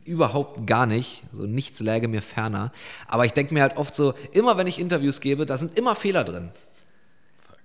überhaupt 0.04 0.66
gar 0.66 0.86
nicht. 0.86 1.22
So 1.32 1.46
nichts 1.46 1.80
läge 1.80 2.08
mir 2.08 2.22
ferner. 2.22 2.72
Aber 3.06 3.24
ich 3.24 3.32
denke 3.32 3.54
mir 3.54 3.62
halt 3.62 3.76
oft 3.76 3.94
so, 3.94 4.14
immer 4.32 4.56
wenn 4.56 4.66
ich 4.66 4.78
Interviews 4.78 5.20
gebe, 5.20 5.46
da 5.46 5.56
sind 5.56 5.78
immer 5.78 5.94
Fehler 5.94 6.24
drin. 6.24 6.50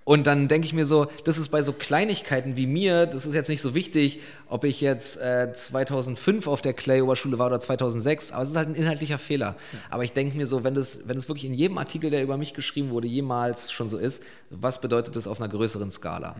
Und 0.04 0.26
dann 0.26 0.48
denke 0.48 0.66
ich 0.66 0.72
mir 0.72 0.84
so, 0.84 1.06
das 1.24 1.38
ist 1.38 1.50
bei 1.50 1.62
so 1.62 1.72
Kleinigkeiten 1.72 2.56
wie 2.56 2.66
mir, 2.66 3.06
das 3.06 3.24
ist 3.24 3.34
jetzt 3.34 3.48
nicht 3.48 3.62
so 3.62 3.74
wichtig, 3.74 4.20
ob 4.48 4.64
ich 4.64 4.80
jetzt 4.80 5.16
äh, 5.20 5.52
2005 5.52 6.48
auf 6.48 6.60
der 6.60 6.72
Clay-Oberschule 6.72 7.38
war 7.38 7.46
oder 7.46 7.60
2006, 7.60 8.32
aber 8.32 8.42
es 8.42 8.50
ist 8.50 8.56
halt 8.56 8.68
ein 8.68 8.74
inhaltlicher 8.74 9.18
Fehler. 9.18 9.54
Aber 9.90 10.02
ich 10.02 10.12
denke 10.12 10.36
mir 10.36 10.46
so, 10.48 10.64
wenn 10.64 10.74
das, 10.74 11.06
wenn 11.06 11.16
das 11.16 11.28
wirklich 11.28 11.44
in 11.44 11.54
jedem 11.54 11.78
Artikel, 11.78 12.10
der 12.10 12.22
über 12.22 12.36
mich 12.36 12.52
geschrieben 12.52 12.90
wurde, 12.90 13.06
jemals 13.06 13.70
schon 13.70 13.88
so 13.88 13.96
ist, 13.96 14.24
was 14.50 14.80
bedeutet 14.80 15.14
das 15.14 15.28
auf 15.28 15.40
einer 15.40 15.48
größeren 15.48 15.90
Skala? 15.90 16.34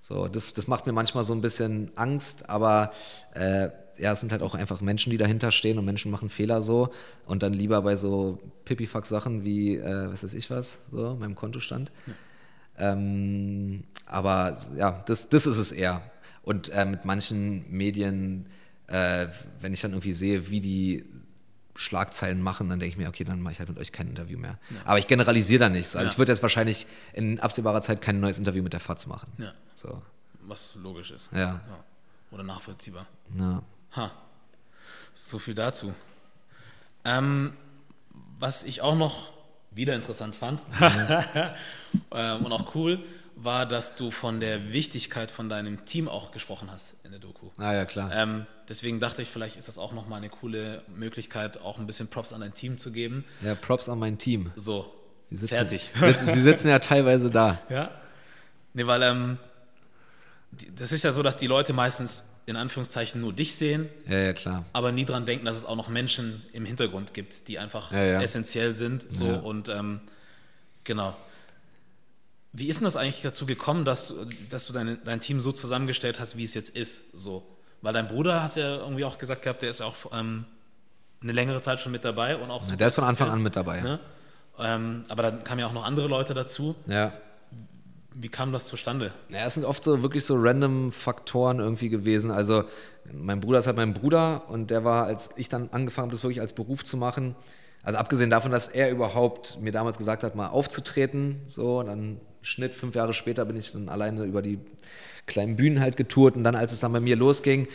So, 0.00 0.28
das, 0.28 0.54
das 0.54 0.66
macht 0.66 0.86
mir 0.86 0.92
manchmal 0.92 1.24
so 1.24 1.34
ein 1.34 1.40
bisschen 1.40 1.90
Angst, 1.96 2.48
aber 2.48 2.92
äh, 3.34 3.68
ja, 3.98 4.12
es 4.12 4.20
sind 4.20 4.32
halt 4.32 4.42
auch 4.42 4.54
einfach 4.54 4.80
Menschen, 4.80 5.10
die 5.10 5.18
dahinter 5.18 5.50
stehen 5.52 5.78
und 5.78 5.84
Menschen 5.84 6.10
machen 6.10 6.28
Fehler 6.28 6.62
so 6.62 6.90
und 7.26 7.42
dann 7.42 7.52
lieber 7.52 7.82
bei 7.82 7.96
so 7.96 8.38
Pipifax-Sachen 8.64 9.44
wie, 9.44 9.76
äh, 9.76 10.10
was 10.10 10.22
weiß 10.22 10.34
ich 10.34 10.50
was, 10.50 10.78
so, 10.90 11.16
meinem 11.16 11.34
Kontostand. 11.34 11.90
Ähm, 12.78 13.84
aber 14.06 14.56
ja, 14.76 15.02
das, 15.06 15.28
das 15.28 15.46
ist 15.46 15.56
es 15.56 15.72
eher. 15.72 16.02
Und 16.42 16.68
äh, 16.70 16.84
mit 16.84 17.04
manchen 17.04 17.70
Medien, 17.70 18.46
äh, 18.86 19.26
wenn 19.60 19.72
ich 19.72 19.80
dann 19.80 19.92
irgendwie 19.92 20.12
sehe, 20.12 20.48
wie 20.50 20.60
die 20.60 21.04
Schlagzeilen 21.74 22.42
machen, 22.42 22.68
dann 22.68 22.80
denke 22.80 22.92
ich 22.94 22.96
mir, 22.98 23.08
okay, 23.08 23.22
dann 23.24 23.40
mache 23.40 23.52
ich 23.52 23.58
halt 23.60 23.68
mit 23.68 23.78
euch 23.78 23.92
kein 23.92 24.08
Interview 24.08 24.38
mehr. 24.38 24.58
Aber 24.84 24.98
ich 24.98 25.06
generalisiere 25.06 25.60
da 25.60 25.68
nichts. 25.68 25.94
Also 25.94 26.06
Ja. 26.06 26.12
ich 26.12 26.18
würde 26.18 26.32
jetzt 26.32 26.42
wahrscheinlich 26.42 26.86
in 27.12 27.38
absehbarer 27.38 27.82
Zeit 27.82 28.00
kein 28.02 28.18
neues 28.20 28.38
Interview 28.38 28.62
mit 28.62 28.72
der 28.72 28.80
FAZ 28.80 29.06
machen. 29.06 29.30
Ja. 29.38 29.52
So. 29.76 30.02
Was 30.40 30.74
logisch 30.76 31.10
ist. 31.12 31.28
Ja. 31.32 31.38
Ja. 31.38 31.60
Oder 32.30 32.42
nachvollziehbar. 32.42 33.06
ja. 33.38 33.62
Ha. 33.94 34.10
So 35.14 35.38
viel 35.38 35.54
dazu. 35.54 35.92
Ähm, 37.04 37.52
was 38.38 38.62
ich 38.62 38.80
auch 38.82 38.94
noch 38.96 39.32
wieder 39.78 39.94
interessant 39.94 40.36
fand 40.36 40.62
ähm, 42.12 42.44
und 42.44 42.52
auch 42.52 42.74
cool, 42.74 43.02
war, 43.36 43.64
dass 43.64 43.96
du 43.96 44.10
von 44.10 44.40
der 44.40 44.72
Wichtigkeit 44.72 45.30
von 45.30 45.48
deinem 45.48 45.86
Team 45.86 46.08
auch 46.08 46.32
gesprochen 46.32 46.68
hast 46.70 46.96
in 47.04 47.12
der 47.12 47.20
Doku. 47.20 47.48
Ah 47.56 47.72
ja, 47.72 47.84
klar. 47.86 48.12
Ähm, 48.12 48.46
deswegen 48.68 49.00
dachte 49.00 49.22
ich, 49.22 49.28
vielleicht 49.28 49.56
ist 49.56 49.68
das 49.68 49.78
auch 49.78 49.92
nochmal 49.92 50.18
eine 50.18 50.28
coole 50.28 50.82
Möglichkeit, 50.88 51.62
auch 51.62 51.78
ein 51.78 51.86
bisschen 51.86 52.08
Props 52.08 52.34
an 52.34 52.42
dein 52.42 52.52
Team 52.52 52.76
zu 52.76 52.92
geben. 52.92 53.24
Ja, 53.40 53.54
Props 53.54 53.88
an 53.88 53.98
mein 53.98 54.18
Team. 54.18 54.50
So, 54.56 54.92
Sie 55.30 55.36
sitzen, 55.36 55.54
fertig. 55.54 55.90
Sitzen, 55.94 56.34
sie 56.34 56.42
sitzen 56.42 56.68
ja 56.68 56.78
teilweise 56.78 57.30
da. 57.30 57.58
Ja. 57.68 57.90
Nee, 58.74 58.86
weil 58.86 59.02
ähm, 59.02 59.38
das 60.74 60.92
ist 60.92 61.02
ja 61.02 61.12
so, 61.12 61.22
dass 61.22 61.36
die 61.36 61.46
Leute 61.46 61.72
meistens 61.72 62.24
in 62.48 62.56
Anführungszeichen 62.56 63.20
nur 63.20 63.32
dich 63.32 63.54
sehen, 63.56 63.88
Ja, 64.08 64.18
ja, 64.18 64.32
klar. 64.32 64.64
aber 64.72 64.90
nie 64.90 65.04
dran 65.04 65.26
denken, 65.26 65.44
dass 65.44 65.56
es 65.56 65.64
auch 65.64 65.76
noch 65.76 65.88
Menschen 65.88 66.42
im 66.52 66.64
Hintergrund 66.64 67.14
gibt, 67.14 67.46
die 67.48 67.58
einfach 67.58 67.92
Ja, 67.92 68.02
ja. 68.04 68.22
essentiell 68.22 68.74
sind. 68.74 69.06
So 69.08 69.26
Ja. 69.26 69.36
und 69.38 69.68
ähm, 69.68 70.00
genau. 70.84 71.16
Wie 72.52 72.66
ist 72.68 72.80
denn 72.80 72.84
das 72.84 72.96
eigentlich 72.96 73.22
dazu 73.22 73.46
gekommen, 73.46 73.84
dass, 73.84 74.08
du- 74.08 74.26
dass 74.48 74.66
du 74.66 74.72
deine, 74.72 74.96
dein 74.96 75.20
Team 75.20 75.38
so 75.40 75.52
zusammengestellt 75.52 76.18
hast, 76.18 76.36
wie 76.36 76.44
es 76.44 76.54
jetzt 76.54 76.70
ist? 76.70 77.02
So. 77.12 77.46
Weil 77.82 77.92
dein 77.92 78.06
Bruder, 78.08 78.42
hast 78.42 78.56
ja 78.56 78.76
irgendwie 78.76 79.04
auch 79.04 79.18
gesagt 79.18 79.42
gehabt, 79.42 79.62
der 79.62 79.70
ist 79.70 79.82
auch 79.82 79.94
ähm, 80.12 80.44
eine 81.22 81.32
längere 81.32 81.60
Zeit 81.60 81.80
schon 81.80 81.92
mit 81.92 82.04
dabei 82.04 82.36
und 82.36 82.50
auch 82.50 82.64
so. 82.64 82.74
Der 82.74 82.88
ist 82.88 82.94
von 82.94 83.04
Anfang 83.04 83.28
an 83.30 83.42
mit 83.42 83.54
dabei. 83.54 83.80
Ne? 83.82 84.00
Ähm, 84.58 85.04
aber 85.08 85.22
dann 85.22 85.44
kamen 85.44 85.60
ja 85.60 85.66
auch 85.66 85.72
noch 85.72 85.84
andere 85.84 86.08
Leute 86.08 86.34
dazu. 86.34 86.74
Ja. 86.86 87.12
Wie 88.14 88.28
kam 88.28 88.52
das 88.52 88.64
zustande? 88.64 89.12
Naja, 89.28 89.46
es 89.46 89.54
sind 89.54 89.64
oft 89.64 89.84
so 89.84 90.02
wirklich 90.02 90.24
so 90.24 90.34
random 90.36 90.92
Faktoren 90.92 91.60
irgendwie 91.60 91.88
gewesen. 91.88 92.30
Also 92.30 92.64
mein 93.12 93.40
Bruder 93.40 93.58
ist 93.58 93.66
halt 93.66 93.76
mein 93.76 93.94
Bruder 93.94 94.48
und 94.48 94.70
der 94.70 94.84
war, 94.84 95.04
als 95.04 95.30
ich 95.36 95.48
dann 95.48 95.68
angefangen 95.70 96.06
habe, 96.06 96.12
das 96.12 96.22
wirklich 96.24 96.40
als 96.40 96.52
Beruf 96.52 96.84
zu 96.84 96.96
machen, 96.96 97.36
also 97.82 97.98
abgesehen 97.98 98.30
davon, 98.30 98.50
dass 98.50 98.68
er 98.68 98.90
überhaupt 98.90 99.60
mir 99.60 99.72
damals 99.72 99.98
gesagt 99.98 100.22
hat, 100.22 100.34
mal 100.34 100.48
aufzutreten, 100.48 101.40
so, 101.46 101.78
und 101.78 101.86
dann 101.86 102.20
Schnitt, 102.42 102.74
fünf 102.74 102.94
Jahre 102.94 103.14
später 103.14 103.44
bin 103.44 103.56
ich 103.56 103.72
dann 103.72 103.88
alleine 103.88 104.24
über 104.24 104.42
die 104.42 104.58
kleinen 105.26 105.56
Bühnen 105.56 105.80
halt 105.80 105.96
getourt 105.96 106.36
und 106.36 106.44
dann, 106.44 106.54
als 106.54 106.72
es 106.72 106.80
dann 106.80 106.92
bei 106.92 107.00
mir 107.00 107.16
losging, 107.16 107.68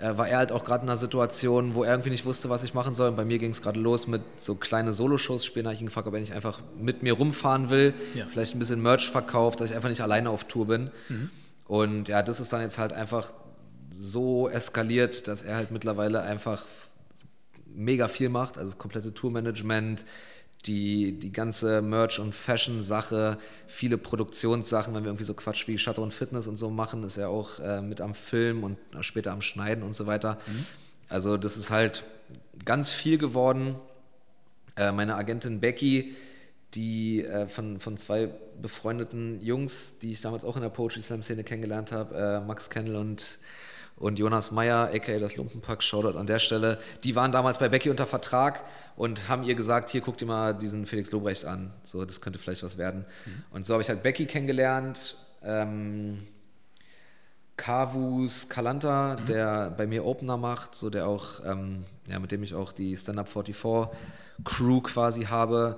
war 0.00 0.28
er 0.28 0.38
halt 0.38 0.52
auch 0.52 0.64
gerade 0.64 0.82
in 0.84 0.88
einer 0.88 0.96
Situation, 0.96 1.74
wo 1.74 1.84
er 1.84 1.92
irgendwie 1.92 2.10
nicht 2.10 2.24
wusste, 2.26 2.50
was 2.50 2.62
ich 2.64 2.74
machen 2.74 2.94
soll. 2.94 3.10
Und 3.10 3.16
bei 3.16 3.24
mir 3.24 3.38
ging 3.38 3.50
es 3.52 3.62
gerade 3.62 3.78
los 3.78 4.06
mit 4.06 4.22
so 4.36 4.54
kleine 4.56 4.92
Soloshows 4.92 5.44
spielen. 5.44 5.64
Da 5.64 5.68
habe 5.70 5.74
ich 5.76 5.80
ihn 5.80 5.86
gefragt, 5.86 6.06
ob 6.08 6.14
er 6.14 6.20
nicht 6.20 6.32
einfach 6.32 6.60
mit 6.78 7.02
mir 7.02 7.12
rumfahren 7.14 7.70
will, 7.70 7.94
Ja. 8.14 8.26
vielleicht 8.26 8.54
ein 8.54 8.58
bisschen 8.58 8.82
Merch 8.82 9.10
verkauft, 9.10 9.60
dass 9.60 9.70
ich 9.70 9.76
einfach 9.76 9.88
nicht 9.88 10.02
alleine 10.02 10.30
auf 10.30 10.44
Tour 10.44 10.66
bin. 10.66 10.90
Und 11.66 12.08
ja, 12.08 12.22
das 12.22 12.40
ist 12.40 12.52
dann 12.52 12.60
jetzt 12.60 12.78
halt 12.78 12.92
einfach 12.92 13.32
so 13.96 14.48
eskaliert, 14.48 15.28
dass 15.28 15.42
er 15.42 15.56
halt 15.56 15.70
mittlerweile 15.70 16.22
einfach 16.22 16.66
mega 17.74 18.08
viel 18.08 18.28
macht. 18.28 18.58
Also 18.58 18.70
das 18.70 18.78
komplette 18.78 19.14
Tourmanagement, 19.14 20.04
die, 20.66 21.18
die 21.18 21.32
ganze 21.32 21.82
Merch- 21.82 22.18
und 22.18 22.34
Fashion-Sache, 22.34 23.38
viele 23.66 23.98
Produktionssachen, 23.98 24.94
wenn 24.94 25.04
wir 25.04 25.10
irgendwie 25.10 25.24
so 25.24 25.34
Quatsch 25.34 25.68
wie 25.68 25.78
Shutter 25.78 26.02
und 26.02 26.14
Fitness 26.14 26.46
und 26.46 26.56
so 26.56 26.70
machen, 26.70 27.04
ist 27.04 27.16
er 27.16 27.28
auch 27.28 27.60
äh, 27.60 27.82
mit 27.82 28.00
am 28.00 28.14
Film 28.14 28.64
und 28.64 28.78
später 29.00 29.32
am 29.32 29.42
Schneiden 29.42 29.84
und 29.84 29.94
so 29.94 30.06
weiter. 30.06 30.38
Also 31.08 31.36
das 31.36 31.56
ist 31.56 31.70
halt 31.70 32.04
ganz 32.64 32.90
viel 32.90 33.18
geworden. 33.18 33.76
Äh, 34.76 34.92
meine 34.92 35.16
Agentin 35.16 35.60
Becky, 35.60 36.16
die 36.74 37.24
äh, 37.24 37.46
von, 37.46 37.78
von 37.78 37.96
zwei 37.96 38.30
befreundeten 38.60 39.40
Jungs, 39.42 39.98
die 40.00 40.12
ich 40.12 40.20
damals 40.20 40.44
auch 40.44 40.56
in 40.56 40.62
der 40.62 40.70
Poetry 40.70 41.02
Slam 41.02 41.22
Szene 41.22 41.44
kennengelernt 41.44 41.92
habe, 41.92 42.16
äh, 42.16 42.46
Max 42.46 42.70
Kennel 42.70 42.96
und, 42.96 43.38
und 43.96 44.18
Jonas 44.18 44.50
Meyer, 44.50 44.90
aka 44.92 45.18
das 45.18 45.36
Lumpenpack, 45.36 45.82
Shoutout 45.82 46.18
an 46.18 46.26
der 46.26 46.38
Stelle, 46.38 46.78
die 47.04 47.14
waren 47.14 47.32
damals 47.32 47.58
bei 47.58 47.68
Becky 47.68 47.90
unter 47.90 48.06
Vertrag 48.06 48.64
und 48.96 49.28
haben 49.28 49.44
ihr 49.44 49.54
gesagt, 49.54 49.90
hier 49.90 50.00
guck 50.00 50.16
dir 50.16 50.26
mal 50.26 50.52
diesen 50.54 50.86
Felix 50.86 51.12
Lobrecht 51.12 51.44
an, 51.44 51.72
so 51.84 52.04
das 52.04 52.20
könnte 52.20 52.38
vielleicht 52.38 52.62
was 52.62 52.76
werden. 52.76 53.04
Mhm. 53.24 53.44
Und 53.50 53.66
so 53.66 53.74
habe 53.74 53.82
ich 53.82 53.88
halt 53.88 54.02
Becky 54.02 54.26
kennengelernt, 54.26 55.16
ähm, 55.42 56.26
Kavus 57.56 58.48
Kalanta, 58.48 59.16
mhm. 59.20 59.26
der 59.26 59.70
bei 59.70 59.86
mir 59.86 60.04
Opener 60.04 60.36
macht, 60.36 60.74
so 60.74 60.90
der 60.90 61.06
auch, 61.06 61.44
ähm, 61.44 61.84
ja, 62.08 62.18
mit 62.18 62.32
dem 62.32 62.42
ich 62.42 62.54
auch 62.54 62.72
die 62.72 62.96
Stand-Up 62.96 63.28
44 63.28 63.96
Crew 64.44 64.80
quasi 64.80 65.22
habe. 65.22 65.76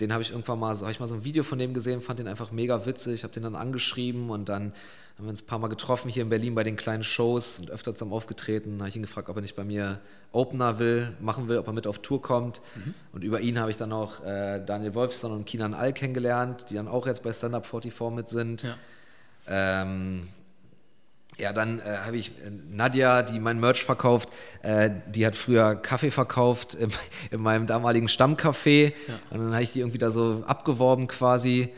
Den 0.00 0.12
habe 0.12 0.22
ich 0.22 0.32
irgendwann 0.32 0.58
mal, 0.58 0.74
so 0.74 0.84
habe 0.84 0.92
ich 0.92 1.00
mal 1.00 1.06
so 1.06 1.14
ein 1.14 1.24
Video 1.24 1.44
von 1.44 1.58
dem 1.58 1.72
gesehen, 1.72 2.02
fand 2.02 2.18
den 2.18 2.28
einfach 2.28 2.50
mega 2.50 2.84
witzig, 2.84 3.22
habe 3.22 3.32
den 3.32 3.44
dann 3.44 3.54
angeschrieben 3.54 4.28
und 4.28 4.48
dann 4.48 4.74
haben 5.16 5.26
wir 5.26 5.30
uns 5.30 5.42
ein 5.42 5.46
paar 5.46 5.60
Mal 5.60 5.68
getroffen 5.68 6.08
hier 6.08 6.24
in 6.24 6.28
Berlin 6.28 6.56
bei 6.56 6.64
den 6.64 6.76
kleinen 6.76 7.04
Shows 7.04 7.60
und 7.60 7.70
öfter 7.70 7.94
zusammen 7.94 8.12
aufgetreten. 8.12 8.78
habe 8.80 8.88
ich 8.88 8.96
ihn 8.96 9.02
gefragt, 9.02 9.28
ob 9.28 9.36
er 9.36 9.42
nicht 9.42 9.54
bei 9.54 9.62
mir 9.62 10.00
Opener 10.32 10.80
will, 10.80 11.12
machen 11.20 11.46
will, 11.46 11.58
ob 11.58 11.68
er 11.68 11.72
mit 11.72 11.86
auf 11.86 12.00
Tour 12.00 12.20
kommt. 12.20 12.60
Mhm. 12.74 12.94
Und 13.12 13.22
über 13.22 13.40
ihn 13.40 13.60
habe 13.60 13.70
ich 13.70 13.76
dann 13.76 13.92
auch 13.92 14.24
äh, 14.24 14.60
Daniel 14.64 14.94
Wolfson 14.94 15.30
und 15.30 15.46
Kinan 15.46 15.72
All 15.72 15.92
kennengelernt, 15.92 16.66
die 16.68 16.74
dann 16.74 16.88
auch 16.88 17.06
jetzt 17.06 17.22
bei 17.22 17.32
Stand 17.32 17.54
Up 17.54 17.64
44 17.64 18.10
mit 18.10 18.28
sind. 18.28 18.64
Ja. 18.64 18.74
Ähm, 19.46 20.28
ja, 21.38 21.52
dann 21.52 21.80
äh, 21.80 21.98
habe 22.04 22.16
ich 22.16 22.30
äh, 22.30 22.50
Nadja, 22.70 23.22
die 23.22 23.38
mein 23.38 23.60
Merch 23.60 23.84
verkauft, 23.84 24.28
äh, 24.62 24.90
die 25.06 25.26
hat 25.26 25.36
früher 25.36 25.76
Kaffee 25.76 26.10
verkauft 26.10 26.74
im, 26.74 26.90
in 27.30 27.40
meinem 27.40 27.66
damaligen 27.66 28.08
Stammcafé. 28.08 28.94
Ja. 29.06 29.14
Und 29.30 29.38
dann 29.38 29.52
habe 29.52 29.62
ich 29.62 29.72
die 29.72 29.80
irgendwie 29.80 29.98
da 29.98 30.10
so 30.10 30.42
abgeworben 30.46 31.06
quasi. 31.06 31.72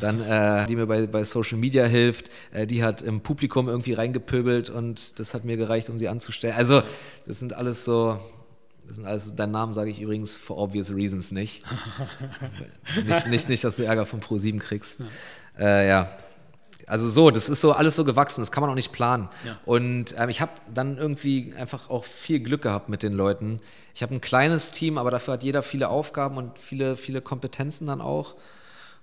Dann, 0.00 0.20
äh, 0.20 0.66
die 0.66 0.76
mir 0.76 0.86
bei, 0.86 1.06
bei 1.06 1.24
Social 1.24 1.58
Media 1.58 1.84
hilft, 1.84 2.30
äh, 2.52 2.66
die 2.66 2.84
hat 2.84 3.02
im 3.02 3.20
Publikum 3.20 3.68
irgendwie 3.68 3.94
reingepöbelt 3.94 4.70
und 4.70 5.18
das 5.18 5.34
hat 5.34 5.44
mir 5.44 5.56
gereicht, 5.56 5.90
um 5.90 5.98
sie 5.98 6.08
anzustellen. 6.08 6.54
Also, 6.56 6.82
das 7.26 7.38
sind 7.38 7.54
alles 7.54 7.84
so, 7.84 8.18
das 8.86 8.96
sind 8.96 9.06
alles, 9.06 9.34
deinen 9.34 9.52
Namen 9.52 9.74
sage 9.74 9.90
ich 9.90 10.00
übrigens 10.00 10.38
for 10.38 10.58
obvious 10.58 10.90
reasons 10.90 11.30
nicht. 11.30 11.62
nicht, 13.06 13.26
nicht, 13.26 13.48
nicht, 13.48 13.64
dass 13.64 13.76
du 13.76 13.84
Ärger 13.84 14.06
von 14.06 14.20
Pro7 14.20 14.58
kriegst. 14.58 14.98
Ja. 15.58 15.66
Äh, 15.66 15.88
ja. 15.88 16.10
Also 16.86 17.08
so, 17.10 17.30
das 17.30 17.50
ist 17.50 17.60
so 17.60 17.72
alles 17.72 17.96
so 17.96 18.04
gewachsen, 18.04 18.40
das 18.40 18.50
kann 18.50 18.62
man 18.62 18.70
auch 18.70 18.74
nicht 18.74 18.92
planen. 18.92 19.28
Ja. 19.44 19.58
Und 19.66 20.14
ähm, 20.16 20.30
ich 20.30 20.40
habe 20.40 20.52
dann 20.72 20.96
irgendwie 20.96 21.52
einfach 21.58 21.90
auch 21.90 22.04
viel 22.04 22.40
Glück 22.40 22.62
gehabt 22.62 22.88
mit 22.88 23.02
den 23.02 23.12
Leuten. 23.12 23.60
Ich 23.94 24.02
habe 24.02 24.14
ein 24.14 24.22
kleines 24.22 24.70
Team, 24.70 24.96
aber 24.96 25.10
dafür 25.10 25.34
hat 25.34 25.42
jeder 25.42 25.62
viele 25.62 25.90
Aufgaben 25.90 26.38
und 26.38 26.58
viele, 26.58 26.96
viele 26.96 27.20
Kompetenzen 27.20 27.86
dann 27.86 28.00
auch. 28.00 28.36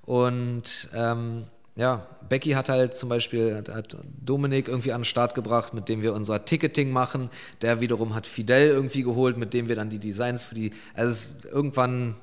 Und 0.05 0.89
ähm, 0.93 1.47
ja, 1.75 2.07
Becky 2.29 2.51
hat 2.51 2.69
halt 2.69 2.95
zum 2.95 3.09
Beispiel 3.09 3.55
hat, 3.55 3.69
hat 3.69 3.97
Dominik 4.23 4.67
irgendwie 4.67 4.93
an 4.93 5.01
den 5.01 5.05
Start 5.05 5.35
gebracht, 5.35 5.73
mit 5.73 5.89
dem 5.89 6.01
wir 6.01 6.13
unser 6.13 6.45
Ticketing 6.45 6.91
machen. 6.91 7.29
Der 7.61 7.81
wiederum 7.81 8.15
hat 8.15 8.27
Fidel 8.27 8.69
irgendwie 8.69 9.03
geholt, 9.03 9.37
mit 9.37 9.53
dem 9.53 9.67
wir 9.67 9.75
dann 9.75 9.89
die 9.89 9.99
Designs 9.99 10.41
für 10.41 10.55
die. 10.55 10.71
Also 10.93 11.11
es, 11.11 11.29
irgendwann 11.51 12.15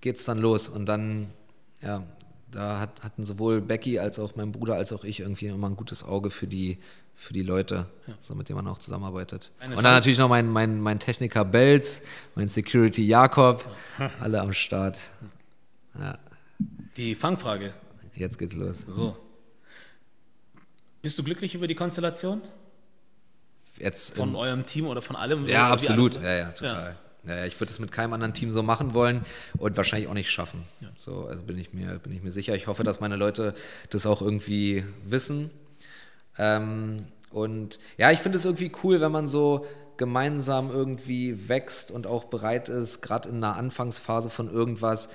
geht 0.00 0.16
es 0.16 0.24
dann 0.24 0.38
los 0.38 0.68
und 0.68 0.86
dann 0.86 1.28
ja, 1.82 2.02
da 2.50 2.80
hat, 2.80 3.02
hatten 3.02 3.24
sowohl 3.24 3.60
Becky 3.60 3.98
als 3.98 4.18
auch 4.18 4.36
mein 4.36 4.52
Bruder 4.52 4.74
als 4.74 4.92
auch 4.92 5.04
ich 5.04 5.20
irgendwie 5.20 5.46
immer 5.46 5.68
ein 5.68 5.76
gutes 5.76 6.02
Auge 6.02 6.30
für 6.30 6.46
die, 6.46 6.78
für 7.14 7.32
die 7.32 7.42
Leute, 7.42 7.86
ja. 8.06 8.14
so 8.20 8.34
mit 8.34 8.48
denen 8.48 8.56
man 8.56 8.68
auch 8.68 8.78
zusammenarbeitet. 8.78 9.50
Eine 9.58 9.76
und 9.76 9.82
dann 9.84 9.94
natürlich 9.94 10.18
noch 10.18 10.28
mein, 10.28 10.48
mein, 10.48 10.80
mein 10.80 10.98
Techniker 10.98 11.44
Belz, 11.44 12.02
mein 12.34 12.48
Security 12.48 13.06
Jakob, 13.06 13.64
ja. 13.98 14.10
alle 14.20 14.40
am 14.40 14.52
Start. 14.52 14.98
Ja. 15.98 16.18
Die 16.96 17.14
Fangfrage. 17.14 17.74
Jetzt 18.14 18.38
geht's 18.38 18.54
los. 18.54 18.84
So. 18.86 19.16
Bist 21.02 21.18
du 21.18 21.24
glücklich 21.24 21.54
über 21.54 21.66
die 21.66 21.74
Konstellation? 21.74 22.40
Jetzt 23.78 24.16
von 24.16 24.36
eurem 24.36 24.64
Team 24.64 24.86
oder 24.86 25.02
von 25.02 25.16
allem? 25.16 25.46
Ja, 25.46 25.70
absolut. 25.70 26.14
Ja, 26.22 26.36
ja, 26.36 26.52
total. 26.52 26.96
Ja, 27.26 27.46
ich 27.46 27.58
würde 27.58 27.72
es 27.72 27.78
mit 27.78 27.90
keinem 27.90 28.12
anderen 28.12 28.34
Team 28.34 28.50
so 28.50 28.62
machen 28.62 28.94
wollen 28.94 29.24
und 29.58 29.76
wahrscheinlich 29.76 30.08
auch 30.08 30.14
nicht 30.14 30.30
schaffen. 30.30 30.64
Ja. 30.80 30.88
So, 30.98 31.26
also 31.26 31.42
bin 31.42 31.58
ich, 31.58 31.72
mir, 31.72 31.98
bin 31.98 32.12
ich 32.12 32.22
mir 32.22 32.30
sicher. 32.30 32.54
Ich 32.54 32.66
hoffe, 32.66 32.84
dass 32.84 33.00
meine 33.00 33.16
Leute 33.16 33.54
das 33.90 34.06
auch 34.06 34.20
irgendwie 34.20 34.84
wissen. 35.04 35.50
Ähm, 36.38 37.06
und 37.30 37.78
ja, 37.96 38.10
ich 38.10 38.20
finde 38.20 38.38
es 38.38 38.44
irgendwie 38.44 38.70
cool, 38.82 39.00
wenn 39.00 39.10
man 39.10 39.26
so 39.26 39.66
gemeinsam 39.96 40.70
irgendwie 40.70 41.48
wächst 41.48 41.90
und 41.90 42.06
auch 42.06 42.24
bereit 42.24 42.68
ist, 42.68 43.00
gerade 43.00 43.28
in 43.28 43.36
einer 43.36 43.56
Anfangsphase 43.56 44.28
von 44.28 44.50
irgendwas, 44.50 45.08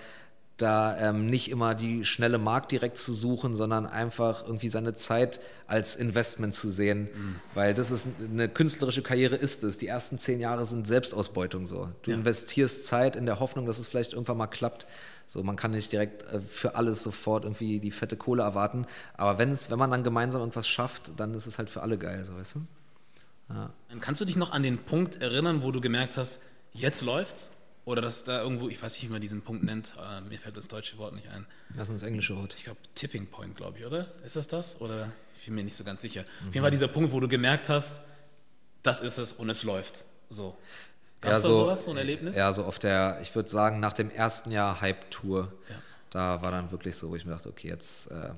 da 0.60 0.98
ähm, 0.98 1.30
nicht 1.30 1.49
immer 1.49 1.73
die 1.73 2.03
schnelle 2.03 2.38
Markt 2.38 2.72
direkt 2.72 2.98
zu 2.98 3.14
suchen, 3.14 3.56
sondern 3.56 3.86
einfach 3.86 4.45
irgendwie 4.45 4.68
seine 4.68 4.94
Zeit 4.94 5.40
als 5.68 5.95
Investment 5.95 6.53
zu 6.53 6.69
sehen, 6.69 7.03
mhm. 7.14 7.36
weil 7.53 7.73
das 7.73 7.91
ist 7.91 8.10
eine 8.19 8.49
künstlerische 8.49 9.02
Karriere 9.02 9.36
ist 9.36 9.64
es. 9.64 9.77
Die 9.77 9.88
ersten 9.88 10.18
zehn 10.18 10.41
Jahre 10.41 10.65
sind 10.65 10.86
Selbstausbeutung 10.86 11.65
so. 11.65 11.90
Du 12.02 12.11
ja. 12.11 12.18
investierst 12.18 12.88
Zeit 12.88 13.15
in 13.15 13.26
der 13.26 13.40
Hoffnung, 13.40 13.65
dass 13.65 13.80
es 13.80 13.88
vielleicht 13.88 14.14
irgendwann 14.14 14.38
mal 14.38 14.48
klappt. 14.48 14.86
So, 15.27 15.44
man 15.44 15.56
kann 15.56 15.72
nicht 15.72 15.94
direkt 15.94 16.23
äh, 16.23 16.41
für 16.41 16.76
alles 16.76 17.03
sofort 17.03 17.45
irgendwie 17.45 17.80
die 17.80 17.91
fette 17.91 18.18
Kohle 18.18 18.44
erwarten, 18.44 18.86
aber 19.15 19.38
wenn's, 19.38 19.72
wenn 19.72 19.80
man 19.80 19.91
dann 19.91 20.03
gemeinsam 20.03 20.41
irgendwas 20.41 20.68
schafft, 20.68 21.14
dann 21.18 21.34
ist 21.34 21.45
es 21.45 21.57
halt 21.57 21.69
für 21.69 21.84
alle 21.84 21.98
geil, 21.98 22.26
so 22.26 22.36
weißt 22.36 22.56
du? 22.56 22.61
Ja. 23.53 23.69
Kannst 24.02 24.19
du 24.19 24.26
dich 24.26 24.36
noch 24.36 24.52
an 24.52 24.61
den 24.61 24.77
Punkt 24.77 25.22
erinnern, 25.22 25.64
wo 25.64 25.72
du 25.72 25.80
gemerkt 25.80 26.18
hast, 26.18 26.41
jetzt 26.73 27.02
läuft's? 27.02 27.52
Oder 27.85 28.01
dass 28.01 28.23
da 28.23 28.41
irgendwo, 28.41 28.69
ich 28.69 28.81
weiß 28.81 28.93
nicht, 28.93 29.03
wie 29.03 29.11
man 29.11 29.22
diesen 29.22 29.41
Punkt 29.41 29.64
nennt, 29.64 29.95
äh, 29.97 30.22
mir 30.22 30.38
fällt 30.38 30.57
das 30.57 30.68
deutsche 30.68 30.97
Wort 30.97 31.15
nicht 31.15 31.27
ein. 31.30 31.47
Das 31.76 31.89
ist 31.89 31.95
das 31.95 32.03
englische 32.03 32.35
Wort. 32.35 32.56
Ich 32.57 32.65
glaube, 32.65 32.80
Tipping 32.93 33.27
Point, 33.27 33.56
glaube 33.56 33.80
ich, 33.80 33.85
oder? 33.85 34.07
Ist 34.23 34.35
das 34.35 34.47
das? 34.47 34.80
Oder 34.81 35.11
ich 35.39 35.45
bin 35.45 35.56
mir 35.56 35.64
nicht 35.64 35.76
so 35.76 35.84
ganz 35.84 36.01
sicher. 36.01 36.22
Mhm. 36.22 36.47
Auf 36.49 36.53
jeden 36.53 36.64
Fall 36.64 36.72
dieser 36.72 36.88
Punkt, 36.88 37.11
wo 37.11 37.19
du 37.19 37.27
gemerkt 37.27 37.69
hast, 37.69 38.01
das 38.84 39.01
ist 39.01 39.18
es 39.18 39.31
und 39.31 39.49
es 39.49 39.64
läuft. 39.64 40.03
So. 40.30 40.56
Gab 41.22 41.34
es 41.34 41.43
ja, 41.43 41.49
da 41.49 41.53
so, 41.53 41.61
sowas, 41.64 41.84
so 41.85 41.91
ein 41.91 41.97
Erlebnis? 41.97 42.35
Ja, 42.35 42.53
so 42.53 42.64
auf 42.64 42.80
der, 42.80 43.19
ich 43.22 43.34
würde 43.35 43.49
sagen, 43.49 43.80
nach 43.80 43.93
dem 43.93 44.10
ersten 44.10 44.51
Jahr 44.51 44.80
Hype-Tour, 44.81 45.51
ja. 45.69 45.76
da 46.11 46.41
war 46.41 46.51
dann 46.51 46.72
wirklich 46.72 46.95
so, 46.95 47.10
wo 47.10 47.15
ich 47.15 47.26
mir 47.26 47.31
dachte, 47.31 47.49
okay, 47.49 47.68
jetzt, 47.68 48.11
äh, 48.11 48.30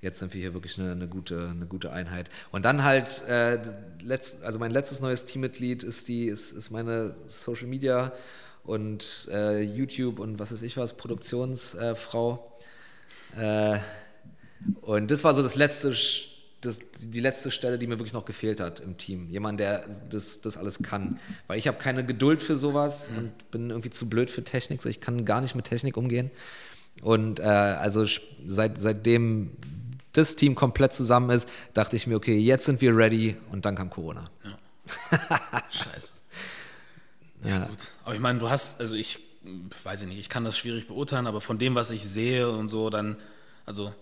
jetzt 0.00 0.20
sind 0.20 0.32
wir 0.32 0.40
hier 0.40 0.54
wirklich 0.54 0.78
eine, 0.78 0.92
eine, 0.92 1.08
gute, 1.08 1.48
eine 1.50 1.66
gute 1.66 1.92
Einheit. 1.92 2.30
Und 2.50 2.64
dann 2.64 2.84
halt, 2.84 3.22
äh, 3.22 3.60
letzt, 4.02 4.42
also 4.42 4.58
mein 4.58 4.70
letztes 4.70 5.00
neues 5.00 5.26
Teammitglied 5.26 5.82
ist, 5.82 6.08
die, 6.08 6.26
ist, 6.26 6.52
ist 6.52 6.70
meine 6.70 7.16
Social 7.26 7.66
Media- 7.66 8.12
und 8.68 9.28
äh, 9.32 9.62
YouTube 9.62 10.18
und 10.18 10.38
was 10.38 10.52
weiß 10.52 10.60
ich 10.60 10.76
was, 10.76 10.92
Produktionsfrau. 10.92 12.52
Äh, 13.38 13.78
und 14.82 15.10
das 15.10 15.24
war 15.24 15.34
so 15.34 15.42
das 15.42 15.56
letzte, 15.56 15.94
das, 16.60 16.80
die 17.00 17.20
letzte 17.20 17.50
Stelle, 17.50 17.78
die 17.78 17.86
mir 17.86 17.98
wirklich 17.98 18.12
noch 18.12 18.26
gefehlt 18.26 18.60
hat 18.60 18.80
im 18.80 18.98
Team. 18.98 19.30
Jemand, 19.30 19.58
der 19.58 19.86
das, 20.10 20.42
das 20.42 20.58
alles 20.58 20.82
kann. 20.82 21.18
Weil 21.46 21.58
ich 21.58 21.66
habe 21.66 21.78
keine 21.78 22.04
Geduld 22.04 22.42
für 22.42 22.58
sowas 22.58 23.08
mhm. 23.08 23.18
und 23.18 23.50
bin 23.50 23.70
irgendwie 23.70 23.88
zu 23.88 24.06
blöd 24.06 24.30
für 24.30 24.44
Technik. 24.44 24.82
So 24.82 24.90
ich 24.90 25.00
kann 25.00 25.24
gar 25.24 25.40
nicht 25.40 25.54
mit 25.54 25.64
Technik 25.64 25.96
umgehen. 25.96 26.30
Und 27.00 27.40
äh, 27.40 27.44
also 27.44 28.04
seit, 28.46 28.78
seitdem 28.78 29.52
das 30.12 30.36
Team 30.36 30.54
komplett 30.54 30.92
zusammen 30.92 31.30
ist, 31.30 31.48
dachte 31.72 31.96
ich 31.96 32.06
mir, 32.06 32.16
okay, 32.16 32.36
jetzt 32.36 32.66
sind 32.66 32.82
wir 32.82 32.94
ready 32.94 33.36
und 33.50 33.64
dann 33.64 33.76
kam 33.76 33.88
Corona. 33.88 34.30
Ja. 34.44 35.62
Scheiße. 35.70 36.12
Ja, 37.44 37.66
gut. 37.66 37.92
Aber 38.04 38.14
ich 38.14 38.20
meine, 38.20 38.38
du 38.38 38.50
hast, 38.50 38.80
also 38.80 38.94
ich 38.94 39.20
weiß 39.84 40.02
ich 40.02 40.08
nicht, 40.08 40.18
ich 40.18 40.28
kann 40.28 40.44
das 40.44 40.58
schwierig 40.58 40.88
beurteilen, 40.88 41.26
aber 41.26 41.40
von 41.40 41.58
dem, 41.58 41.74
was 41.74 41.90
ich 41.90 42.04
sehe 42.04 42.50
und 42.50 42.68
so, 42.68 42.90
dann, 42.90 43.16
also 43.66 43.94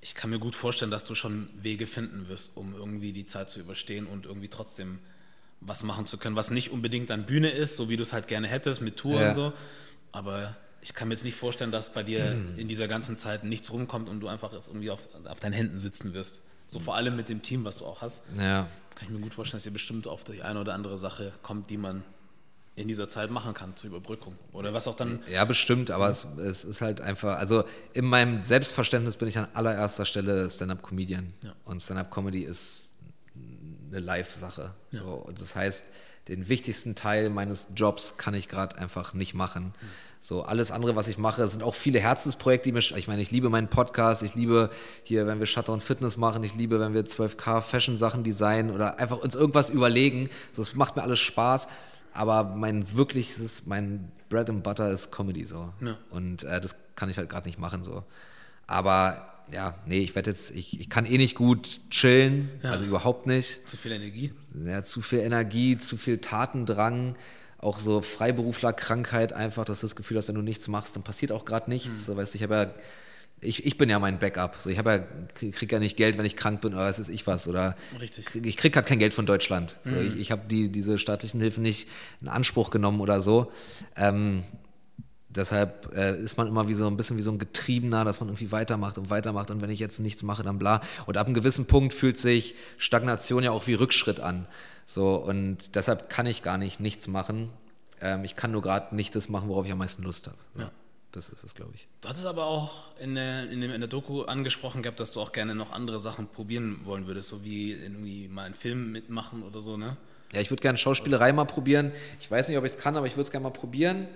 ich 0.00 0.14
kann 0.14 0.30
mir 0.30 0.38
gut 0.38 0.56
vorstellen, 0.56 0.90
dass 0.90 1.04
du 1.04 1.14
schon 1.14 1.48
Wege 1.60 1.86
finden 1.86 2.28
wirst, 2.28 2.56
um 2.56 2.74
irgendwie 2.74 3.12
die 3.12 3.26
Zeit 3.26 3.50
zu 3.50 3.60
überstehen 3.60 4.06
und 4.06 4.26
irgendwie 4.26 4.48
trotzdem 4.48 4.98
was 5.60 5.84
machen 5.84 6.06
zu 6.06 6.18
können, 6.18 6.34
was 6.34 6.50
nicht 6.50 6.70
unbedingt 6.70 7.10
an 7.10 7.24
Bühne 7.24 7.50
ist, 7.50 7.76
so 7.76 7.88
wie 7.88 7.96
du 7.96 8.02
es 8.02 8.12
halt 8.12 8.26
gerne 8.26 8.48
hättest 8.48 8.80
mit 8.80 8.96
Tour 8.96 9.20
ja. 9.20 9.28
und 9.28 9.34
so. 9.34 9.52
Aber 10.10 10.56
ich 10.80 10.92
kann 10.94 11.06
mir 11.06 11.14
jetzt 11.14 11.24
nicht 11.24 11.36
vorstellen, 11.36 11.70
dass 11.70 11.92
bei 11.92 12.02
dir 12.02 12.36
in 12.56 12.66
dieser 12.66 12.88
ganzen 12.88 13.16
Zeit 13.16 13.44
nichts 13.44 13.72
rumkommt 13.72 14.08
und 14.08 14.18
du 14.18 14.26
einfach 14.26 14.52
jetzt 14.52 14.68
irgendwie 14.68 14.90
auf, 14.90 15.08
auf 15.24 15.38
deinen 15.38 15.52
Händen 15.52 15.78
sitzen 15.78 16.14
wirst. 16.14 16.42
So 16.66 16.80
vor 16.80 16.96
allem 16.96 17.14
mit 17.14 17.28
dem 17.28 17.42
Team, 17.42 17.64
was 17.64 17.76
du 17.76 17.86
auch 17.86 18.02
hast. 18.02 18.24
Ja. 18.36 18.66
Kann 18.96 19.08
ich 19.08 19.10
mir 19.10 19.20
gut 19.20 19.34
vorstellen, 19.34 19.58
dass 19.58 19.66
ihr 19.66 19.72
bestimmt 19.72 20.08
auf 20.08 20.24
die 20.24 20.42
eine 20.42 20.60
oder 20.60 20.74
andere 20.74 20.98
Sache 20.98 21.32
kommt, 21.42 21.70
die 21.70 21.76
man 21.76 22.02
in 22.74 22.88
dieser 22.88 23.08
Zeit 23.08 23.30
machen 23.30 23.52
kann 23.52 23.76
zur 23.76 23.88
Überbrückung 23.88 24.38
oder 24.52 24.72
was 24.72 24.88
auch 24.88 24.96
dann. 24.96 25.22
Ja, 25.30 25.44
bestimmt, 25.44 25.90
aber 25.90 26.08
es, 26.08 26.26
es 26.38 26.64
ist 26.64 26.80
halt 26.80 27.00
einfach, 27.00 27.38
also 27.38 27.64
in 27.92 28.06
meinem 28.06 28.42
Selbstverständnis 28.42 29.16
bin 29.16 29.28
ich 29.28 29.36
an 29.36 29.46
allererster 29.52 30.06
Stelle 30.06 30.48
Stand-up-Comedian 30.48 31.34
ja. 31.42 31.54
und 31.64 31.82
Stand-up-Comedy 31.82 32.40
ist 32.40 32.94
eine 33.90 34.00
Live-Sache. 34.00 34.74
Ja. 34.90 34.98
So, 34.98 35.30
das 35.36 35.54
heißt, 35.54 35.84
den 36.28 36.48
wichtigsten 36.48 36.94
Teil 36.94 37.28
meines 37.28 37.68
Jobs 37.76 38.16
kann 38.16 38.32
ich 38.32 38.48
gerade 38.48 38.78
einfach 38.78 39.12
nicht 39.12 39.34
machen. 39.34 39.74
Mhm. 39.80 39.86
So, 40.24 40.44
alles 40.44 40.70
andere, 40.70 40.94
was 40.94 41.08
ich 41.08 41.18
mache, 41.18 41.46
sind 41.48 41.64
auch 41.64 41.74
viele 41.74 41.98
Herzensprojekte, 41.98 42.68
die 42.68 42.72
mir, 42.72 42.78
ich 42.78 43.08
meine, 43.08 43.20
ich 43.20 43.32
liebe 43.32 43.50
meinen 43.50 43.66
Podcast, 43.66 44.22
ich 44.22 44.36
liebe 44.36 44.70
hier, 45.02 45.26
wenn 45.26 45.40
wir 45.40 45.46
Shutdown 45.46 45.80
Fitness 45.80 46.16
machen, 46.16 46.44
ich 46.44 46.54
liebe, 46.54 46.78
wenn 46.78 46.94
wir 46.94 47.04
12K 47.04 47.60
Fashion 47.60 47.96
Sachen 47.96 48.22
designen 48.22 48.72
oder 48.72 49.00
einfach 49.00 49.18
uns 49.18 49.34
irgendwas 49.34 49.68
überlegen. 49.68 50.30
Das 50.54 50.74
macht 50.74 50.94
mir 50.94 51.02
alles 51.02 51.18
Spaß 51.18 51.66
aber 52.14 52.44
mein 52.44 52.92
wirkliches, 52.94 53.66
mein 53.66 54.10
Bread 54.28 54.50
and 54.50 54.62
Butter 54.62 54.90
ist 54.90 55.10
Comedy 55.10 55.44
so. 55.44 55.72
Ja. 55.80 55.96
Und 56.10 56.44
äh, 56.44 56.60
das 56.60 56.76
kann 56.96 57.10
ich 57.10 57.18
halt 57.18 57.28
gerade 57.28 57.46
nicht 57.46 57.58
machen 57.58 57.82
so. 57.82 58.04
Aber 58.66 59.28
ja, 59.50 59.74
nee, 59.86 60.00
ich 60.00 60.14
werde 60.14 60.30
jetzt, 60.30 60.54
ich, 60.54 60.80
ich 60.80 60.88
kann 60.88 61.04
eh 61.04 61.18
nicht 61.18 61.34
gut 61.34 61.80
chillen, 61.90 62.50
also 62.62 62.84
überhaupt 62.84 63.26
nicht. 63.26 63.68
Zu 63.68 63.76
viel 63.76 63.92
Energie. 63.92 64.32
Ja, 64.64 64.82
zu 64.82 65.00
viel 65.00 65.20
Energie, 65.20 65.76
zu 65.76 65.96
viel 65.96 66.18
Tatendrang, 66.18 67.16
auch 67.58 67.78
so 67.78 68.00
Freiberuflerkrankheit 68.00 69.32
einfach, 69.32 69.64
dass 69.64 69.80
du 69.80 69.84
das 69.86 69.96
Gefühl 69.96 70.16
hast, 70.16 70.28
wenn 70.28 70.34
du 70.34 70.42
nichts 70.42 70.68
machst, 70.68 70.96
dann 70.96 71.02
passiert 71.02 71.32
auch 71.32 71.44
gerade 71.44 71.70
nichts. 71.70 72.06
So, 72.06 72.16
weißt, 72.16 72.34
du, 72.34 72.36
ich 72.36 72.42
habe 72.42 72.54
ja, 72.54 72.74
ich, 73.42 73.66
ich 73.66 73.76
bin 73.76 73.90
ja 73.90 73.98
mein 73.98 74.18
Backup. 74.18 74.56
So, 74.58 74.70
ich 74.70 74.78
habe 74.78 74.90
ja, 74.90 74.98
krieg, 75.34 75.54
krieg 75.54 75.70
ja 75.72 75.78
nicht 75.78 75.96
Geld, 75.96 76.16
wenn 76.16 76.24
ich 76.24 76.36
krank 76.36 76.60
bin 76.60 76.72
oder 76.74 76.84
was 76.84 76.98
ist 76.98 77.08
ich 77.08 77.26
was. 77.26 77.48
Oder 77.48 77.76
Richtig. 78.00 78.26
ich 78.34 78.56
krieg 78.56 78.74
halt 78.76 78.86
kein 78.86 78.98
Geld 78.98 79.12
von 79.12 79.26
Deutschland. 79.26 79.78
So, 79.84 79.94
Ich, 79.96 80.16
ich 80.16 80.30
habe 80.30 80.42
die, 80.48 80.70
diese 80.70 80.98
staatlichen 80.98 81.40
Hilfen 81.40 81.62
nicht 81.62 81.88
in 82.20 82.28
Anspruch 82.28 82.70
genommen 82.70 83.00
oder 83.00 83.20
so. 83.20 83.52
Ähm, 83.96 84.44
Deshalb 85.34 85.96
äh, 85.96 86.14
ist 86.16 86.36
man 86.36 86.46
immer 86.46 86.68
wie 86.68 86.74
so 86.74 86.86
ein 86.86 86.96
bisschen 86.96 87.16
wie 87.16 87.22
so 87.22 87.30
ein 87.30 87.38
Getriebener, 87.38 88.04
dass 88.04 88.20
man 88.20 88.28
irgendwie 88.28 88.52
weitermacht 88.52 88.98
und 88.98 89.08
weitermacht 89.08 89.50
und 89.50 89.62
wenn 89.62 89.70
ich 89.70 89.78
jetzt 89.78 89.98
nichts 89.98 90.22
mache, 90.22 90.42
dann 90.42 90.58
bla. 90.58 90.82
Und 91.06 91.16
ab 91.16 91.24
einem 91.26 91.32
gewissen 91.34 91.64
Punkt 91.64 91.94
fühlt 91.94 92.18
sich 92.18 92.54
Stagnation 92.76 93.42
ja 93.42 93.50
auch 93.50 93.66
wie 93.66 93.72
Rückschritt 93.72 94.20
an. 94.20 94.46
So 94.84 95.14
und 95.14 95.74
deshalb 95.74 96.10
kann 96.10 96.26
ich 96.26 96.42
gar 96.42 96.58
nicht 96.58 96.80
nichts 96.80 97.08
machen. 97.08 97.48
Ähm, 98.02 98.24
ich 98.24 98.36
kann 98.36 98.52
nur 98.52 98.60
gerade 98.60 98.94
nicht 98.94 99.16
das 99.16 99.30
machen, 99.30 99.48
worauf 99.48 99.64
ich 99.64 99.72
am 99.72 99.78
meisten 99.78 100.02
Lust 100.02 100.26
habe. 100.26 100.36
So, 100.54 100.60
Ja. 100.62 100.70
Das 101.12 101.28
ist 101.28 101.44
es, 101.44 101.54
glaube 101.54 101.72
ich. 101.74 101.86
Du 102.00 102.08
hattest 102.08 102.24
aber 102.24 102.46
auch 102.46 102.96
in 102.98 103.14
der, 103.14 103.50
in, 103.50 103.60
dem, 103.60 103.70
in 103.70 103.80
der 103.80 103.88
Doku 103.88 104.22
angesprochen 104.22 104.82
gehabt, 104.82 104.98
dass 104.98 105.12
du 105.12 105.20
auch 105.20 105.32
gerne 105.32 105.54
noch 105.54 105.70
andere 105.70 106.00
Sachen 106.00 106.26
probieren 106.26 106.80
wollen 106.84 107.06
würdest, 107.06 107.28
so 107.28 107.44
wie 107.44 107.72
irgendwie 107.72 108.28
mal 108.28 108.44
einen 108.44 108.54
Film 108.54 108.92
mitmachen 108.92 109.42
oder 109.42 109.60
so, 109.60 109.76
ne? 109.76 109.98
Ja, 110.32 110.40
ich 110.40 110.50
würde 110.50 110.62
gerne 110.62 110.78
Schauspielerei 110.78 111.30
mal 111.32 111.44
probieren. 111.44 111.92
Ich 112.18 112.30
weiß 112.30 112.48
nicht, 112.48 112.56
ob 112.56 112.64
ich 112.64 112.72
es 112.72 112.78
kann, 112.78 112.96
aber 112.96 113.06
ich 113.06 113.12
würde 113.12 113.22
es 113.22 113.30
gerne 113.30 113.44
mal 113.44 113.50
probieren. 113.50 114.08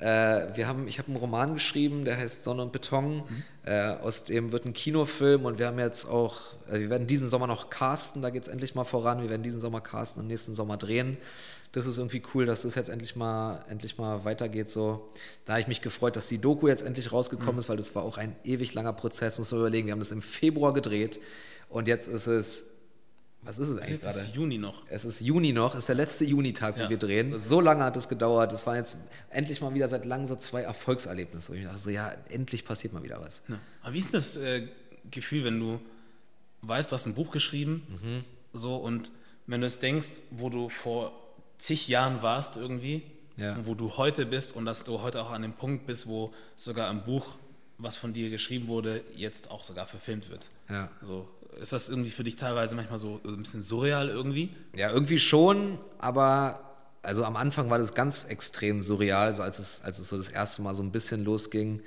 Äh, 0.00 0.56
wir 0.56 0.66
haben, 0.66 0.88
ich 0.88 0.98
habe 0.98 1.08
einen 1.08 1.16
Roman 1.16 1.54
geschrieben, 1.54 2.04
der 2.04 2.16
heißt 2.16 2.42
Sonne 2.42 2.62
und 2.62 2.72
Beton. 2.72 3.22
Äh, 3.64 3.96
aus 3.96 4.24
dem 4.24 4.50
wird 4.50 4.64
ein 4.64 4.72
Kinofilm 4.72 5.44
und 5.44 5.58
wir 5.58 5.66
haben 5.66 5.78
jetzt 5.78 6.06
auch, 6.06 6.54
äh, 6.70 6.80
wir 6.80 6.90
werden 6.90 7.06
diesen 7.06 7.28
Sommer 7.28 7.46
noch 7.46 7.68
casten, 7.68 8.22
da 8.22 8.30
geht 8.30 8.42
es 8.42 8.48
endlich 8.48 8.74
mal 8.74 8.84
voran. 8.84 9.20
Wir 9.20 9.28
werden 9.28 9.42
diesen 9.42 9.60
Sommer 9.60 9.82
casten 9.82 10.22
und 10.22 10.28
nächsten 10.28 10.54
Sommer 10.54 10.78
drehen. 10.78 11.18
Das 11.72 11.86
ist 11.86 11.98
irgendwie 11.98 12.22
cool, 12.34 12.46
dass 12.46 12.62
das 12.62 12.74
jetzt 12.74 12.88
endlich 12.88 13.14
mal, 13.14 13.64
endlich 13.68 13.98
mal 13.98 14.24
weitergeht. 14.24 14.68
So. 14.68 15.10
Da 15.44 15.52
habe 15.52 15.60
ich 15.60 15.68
mich 15.68 15.82
gefreut, 15.82 16.16
dass 16.16 16.28
die 16.28 16.38
Doku 16.38 16.66
jetzt 16.66 16.82
endlich 16.82 17.12
rausgekommen 17.12 17.58
ist, 17.58 17.68
weil 17.68 17.76
das 17.76 17.94
war 17.94 18.02
auch 18.02 18.16
ein 18.16 18.34
ewig 18.42 18.74
langer 18.74 18.94
Prozess, 18.94 19.38
muss 19.38 19.52
man 19.52 19.60
überlegen. 19.60 19.86
Wir 19.86 19.92
haben 19.92 20.00
das 20.00 20.10
im 20.10 20.22
Februar 20.22 20.72
gedreht 20.72 21.20
und 21.68 21.86
jetzt 21.86 22.08
ist 22.08 22.26
es, 22.26 22.64
was 23.42 23.58
ist 23.58 23.68
es 23.68 23.76
eigentlich 23.78 23.90
Jetzt 23.90 24.02
gerade? 24.04 24.18
ist 24.18 24.34
Juni 24.34 24.58
noch. 24.58 24.82
Es 24.88 25.04
ist 25.04 25.20
Juni 25.20 25.52
noch, 25.52 25.72
es 25.74 25.80
ist 25.80 25.88
der 25.88 25.96
letzte 25.96 26.24
Junitag, 26.24 26.76
wo 26.76 26.82
Ja. 26.82 26.90
wir 26.90 26.98
drehen. 26.98 27.38
So 27.38 27.60
lange 27.60 27.84
hat 27.84 27.96
es 27.96 28.08
gedauert. 28.08 28.52
Das 28.52 28.66
waren 28.66 28.76
jetzt 28.76 28.96
endlich 29.30 29.60
mal 29.60 29.72
wieder 29.74 29.88
seit 29.88 30.04
langem 30.04 30.26
so 30.26 30.36
zwei 30.36 30.62
Erfolgserlebnisse. 30.62 31.56
Ich 31.56 31.64
dachte 31.64 31.78
so, 31.78 31.90
ja, 31.90 32.12
endlich 32.28 32.64
passiert 32.64 32.92
mal 32.92 33.02
wieder 33.02 33.20
was. 33.20 33.42
Ja. 33.48 33.58
Aber 33.82 33.94
wie 33.94 33.98
ist 33.98 34.12
das 34.12 34.36
äh, 34.36 34.68
Gefühl, 35.10 35.44
wenn 35.44 35.58
du 35.58 35.80
weißt, 36.62 36.90
du 36.90 36.94
hast 36.94 37.06
ein 37.06 37.14
Buch 37.14 37.30
geschrieben, 37.30 37.82
Mhm. 38.02 38.24
so 38.52 38.76
und 38.76 39.10
wenn 39.46 39.60
du 39.62 39.66
es 39.66 39.78
denkst, 39.78 40.20
wo 40.30 40.50
du 40.50 40.68
vor 40.68 41.12
zig 41.58 41.88
Jahren 41.88 42.20
warst 42.22 42.56
irgendwie 42.58 43.02
Ja. 43.36 43.54
und 43.54 43.66
wo 43.66 43.74
du 43.74 43.96
heute 43.96 44.26
bist 44.26 44.54
und 44.54 44.66
dass 44.66 44.84
du 44.84 45.00
heute 45.00 45.22
auch 45.22 45.30
an 45.30 45.40
dem 45.42 45.54
Punkt 45.54 45.86
bist, 45.86 46.06
wo 46.06 46.32
sogar 46.56 46.90
ein 46.90 47.04
Buch, 47.04 47.36
was 47.78 47.96
von 47.96 48.12
dir 48.12 48.28
geschrieben 48.28 48.68
wurde, 48.68 49.02
jetzt 49.16 49.50
auch 49.50 49.64
sogar 49.64 49.86
verfilmt 49.86 50.28
wird. 50.28 50.50
Ja. 50.68 50.90
So, 51.00 51.26
ist 51.60 51.72
das 51.72 51.88
irgendwie 51.88 52.10
für 52.10 52.24
dich 52.24 52.36
teilweise 52.36 52.76
manchmal 52.76 52.98
so 52.98 53.20
ein 53.24 53.38
bisschen 53.38 53.62
surreal 53.62 54.08
irgendwie? 54.08 54.50
Ja, 54.74 54.90
irgendwie 54.90 55.18
schon, 55.18 55.78
aber 55.98 56.62
also 57.02 57.24
am 57.24 57.36
Anfang 57.36 57.70
war 57.70 57.78
das 57.78 57.94
ganz 57.94 58.24
extrem 58.24 58.82
surreal, 58.82 59.34
so 59.34 59.42
als 59.42 59.58
es, 59.58 59.82
als 59.82 59.98
es 59.98 60.08
so 60.08 60.18
das 60.18 60.28
erste 60.28 60.62
Mal 60.62 60.74
so 60.74 60.82
ein 60.82 60.92
bisschen 60.92 61.24
losging. 61.24 61.82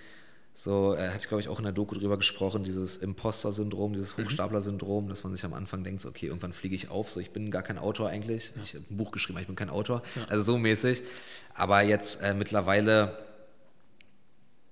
So, 0.56 0.96
äh, 0.96 1.08
hatte 1.08 1.18
ich 1.18 1.28
glaube 1.28 1.42
ich 1.42 1.50
auch 1.50 1.58
in 1.58 1.64
der 1.64 1.74
Doku 1.74 1.96
drüber 1.96 2.18
gesprochen, 2.18 2.64
dieses 2.64 2.98
Imposter-Syndrom, 2.98 3.94
dieses 3.94 4.18
Hochstapler-Syndrom, 4.18 5.10
dass 5.10 5.24
man 5.24 5.34
sich 5.34 5.44
am 5.46 5.54
Anfang 5.54 5.84
denkt, 5.84 6.02
so, 6.02 6.10
okay, 6.10 6.28
irgendwann 6.28 6.54
fliege 6.54 6.76
ich 6.76 6.90
auf, 6.90 7.12
so 7.12 7.20
ich 7.20 7.32
bin 7.32 7.50
gar 7.50 7.64
kein 7.64 7.80
Autor 7.80 8.10
eigentlich. 8.10 8.52
Ich 8.62 8.76
habe 8.76 8.86
ein 8.90 8.98
Buch 8.98 9.12
geschrieben, 9.12 9.38
aber 9.38 9.42
ich 9.42 9.48
bin 9.48 9.56
kein 9.56 9.72
Autor. 9.72 10.04
Also 10.30 10.44
so 10.44 10.58
mäßig. 10.60 11.02
Aber 11.56 11.82
jetzt 11.82 12.22
äh, 12.22 12.36
mittlerweile 12.36 13.18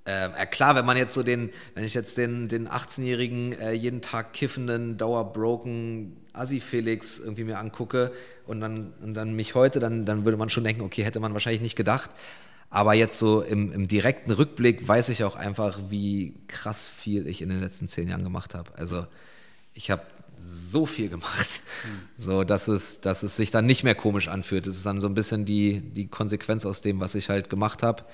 ähm, 0.06 0.32
ja, 0.36 0.45
klar, 0.45 0.76
wenn 0.76 0.86
man 0.86 0.98
jetzt 0.98 1.14
so 1.14 1.22
den, 1.22 1.52
wenn 1.76 1.84
ich 1.84 1.94
jetzt 1.94 2.18
den, 2.18 2.48
den 2.48 2.68
18-jährigen, 2.68 3.53
äh, 3.53 3.72
jeden 3.73 4.02
Tag 4.02 4.34
kiffenden, 4.34 4.98
dauerbroken 4.98 6.18
Assi-Felix 6.34 7.19
irgendwie 7.19 7.44
mir 7.44 7.60
angucke 7.60 8.11
und 8.48 8.61
dann, 8.61 8.94
und 9.02 9.14
dann 9.14 9.36
mich 9.36 9.53
heute, 9.53 9.80
dann, 9.80 10.06
dann 10.06 10.26
würde 10.26 10.38
man 10.38 10.49
schon 10.49 10.64
denken, 10.64 10.82
okay, 10.82 11.03
hätte 11.03 11.19
man 11.19 11.34
wahrscheinlich 11.34 11.61
nicht 11.61 11.76
gedacht. 11.76 12.10
Aber 12.72 12.94
jetzt 12.94 13.19
so 13.19 13.41
im, 13.41 13.72
im 13.73 13.88
direkten 13.88 14.32
Rückblick 14.32 14.88
weiß 14.88 15.10
ich 15.10 15.23
auch 15.23 15.36
einfach, 15.36 15.78
wie 15.90 16.36
krass 16.48 16.88
viel 16.88 17.28
ich 17.28 17.41
in 17.41 17.49
den 17.49 17.60
letzten 17.60 17.88
zehn 17.88 18.07
Jahren 18.07 18.23
gemacht 18.23 18.56
habe. 18.56 18.72
Also 18.78 19.06
ich 19.73 19.91
habe 19.91 20.03
so 20.40 20.86
viel 20.86 21.10
gemacht, 21.10 21.61
so 22.18 22.44
dass 22.44 22.68
es, 22.68 23.02
dass 23.02 23.23
es 23.23 23.36
sich 23.36 23.52
dann 23.52 23.65
nicht 23.65 23.84
mehr 23.84 23.94
komisch 23.94 24.30
anfühlt. 24.30 24.65
Es 24.68 24.78
ist 24.78 24.86
dann 24.86 25.02
so 25.02 25.07
ein 25.07 25.14
bisschen 25.14 25.45
die, 25.45 25.82
die 25.82 26.07
Konsequenz 26.07 26.65
aus 26.65 26.82
dem, 26.82 26.99
was 26.99 27.14
ich 27.14 27.30
halt 27.30 27.49
gemacht 27.49 27.84
habe. 27.84 28.06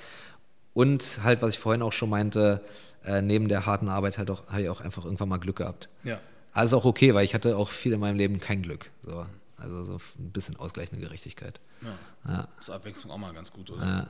Und 0.77 1.19
halt, 1.23 1.41
was 1.41 1.55
ich 1.55 1.59
vorhin 1.59 1.81
auch 1.81 1.91
schon 1.93 2.09
meinte, 2.09 2.61
äh, 3.03 3.21
neben 3.21 3.47
der 3.47 3.65
harten 3.65 3.89
Arbeit 3.89 4.17
halt 4.19 4.29
auch, 4.29 4.47
habe 4.47 4.61
ich 4.61 4.69
auch 4.69 4.79
einfach 4.81 5.05
irgendwann 5.05 5.29
mal 5.29 5.37
Glück 5.39 5.55
gehabt. 5.55 5.89
Ja. 6.03 6.19
Also 6.53 6.77
auch 6.77 6.85
okay, 6.85 7.13
weil 7.15 7.25
ich 7.25 7.33
hatte 7.33 7.57
auch 7.57 7.71
viel 7.71 7.93
in 7.93 7.99
meinem 7.99 8.15
Leben 8.17 8.39
kein 8.39 8.61
Glück. 8.61 8.91
So. 9.03 9.25
Also 9.57 9.83
so 9.83 9.95
ein 10.19 10.29
bisschen 10.31 10.55
ausgleichende 10.55 11.01
Gerechtigkeit. 11.03 11.59
ja. 11.81 12.31
Ja. 12.31 12.47
Ist 12.59 12.69
Abwechslung 12.69 13.11
auch 13.11 13.17
mal 13.17 13.33
ganz 13.33 13.51
gut, 13.51 13.71
oder? 13.71 13.85
Ja. 13.85 14.07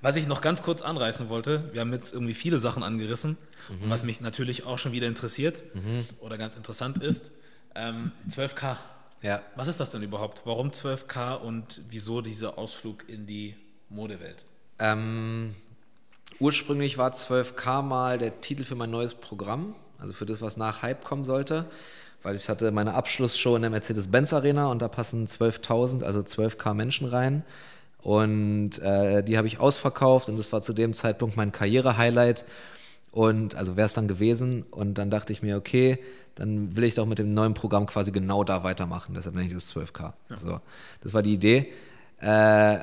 Was 0.00 0.14
ich 0.16 0.26
noch 0.28 0.42
ganz 0.42 0.62
kurz 0.62 0.82
anreißen 0.82 1.28
wollte, 1.28 1.70
wir 1.72 1.80
haben 1.80 1.92
jetzt 1.92 2.12
irgendwie 2.12 2.34
viele 2.34 2.58
Sachen 2.60 2.82
angerissen 2.82 3.36
Mhm. 3.70 3.88
was 3.88 4.04
mich 4.04 4.20
natürlich 4.20 4.64
auch 4.66 4.78
schon 4.78 4.92
wieder 4.92 5.06
interessiert 5.08 5.62
oder 6.20 6.36
ganz 6.36 6.54
interessant 6.54 6.98
ist, 7.02 7.30
ähm, 7.74 8.12
12K. 8.28 8.76
ja. 9.22 9.40
Was 9.56 9.68
ist 9.68 9.80
das 9.80 9.88
denn 9.90 10.02
überhaupt? 10.02 10.42
Warum 10.44 10.70
12K 10.70 11.34
und 11.36 11.80
wieso 11.88 12.20
dieser 12.20 12.58
Ausflug 12.58 13.08
in 13.08 13.26
die 13.26 13.56
Modewelt? 13.88 14.44
Ähm, 14.78 15.54
ursprünglich 16.40 16.98
war 16.98 17.12
12K 17.12 17.82
mal 17.82 18.18
der 18.18 18.40
Titel 18.40 18.64
für 18.64 18.74
mein 18.74 18.90
neues 18.90 19.14
Programm, 19.14 19.74
also 19.98 20.12
für 20.12 20.26
das, 20.26 20.42
was 20.42 20.56
nach 20.56 20.82
Hype 20.82 21.04
kommen 21.04 21.24
sollte, 21.24 21.66
weil 22.22 22.36
ich 22.36 22.48
hatte 22.48 22.70
meine 22.70 22.94
Abschlussshow 22.94 23.56
in 23.56 23.62
der 23.62 23.70
Mercedes-Benz 23.70 24.32
Arena 24.32 24.68
und 24.68 24.80
da 24.80 24.88
passen 24.88 25.26
12.000, 25.26 26.02
also 26.02 26.20
12K 26.20 26.74
Menschen 26.74 27.06
rein. 27.06 27.44
Und 28.02 28.78
äh, 28.80 29.22
die 29.22 29.38
habe 29.38 29.46
ich 29.46 29.60
ausverkauft 29.60 30.28
und 30.28 30.36
das 30.36 30.52
war 30.52 30.60
zu 30.60 30.74
dem 30.74 30.92
Zeitpunkt 30.92 31.36
mein 31.36 31.52
Karriere-Highlight. 31.52 32.44
Und 33.12 33.54
also 33.54 33.76
wäre 33.76 33.86
es 33.86 33.94
dann 33.94 34.08
gewesen. 34.08 34.64
Und 34.70 34.98
dann 34.98 35.08
dachte 35.08 35.32
ich 35.32 35.40
mir, 35.40 35.56
okay, 35.56 35.98
dann 36.34 36.76
will 36.76 36.84
ich 36.84 36.94
doch 36.94 37.06
mit 37.06 37.18
dem 37.18 37.32
neuen 37.32 37.54
Programm 37.54 37.86
quasi 37.86 38.10
genau 38.10 38.44
da 38.44 38.64
weitermachen. 38.64 39.14
Deshalb 39.14 39.36
nenne 39.36 39.46
ich 39.46 39.54
das 39.54 39.74
12K. 39.74 40.12
So, 40.36 40.60
das 41.02 41.14
war 41.14 41.22
die 41.22 41.34
Idee. 41.34 41.72
Äh, 42.20 42.78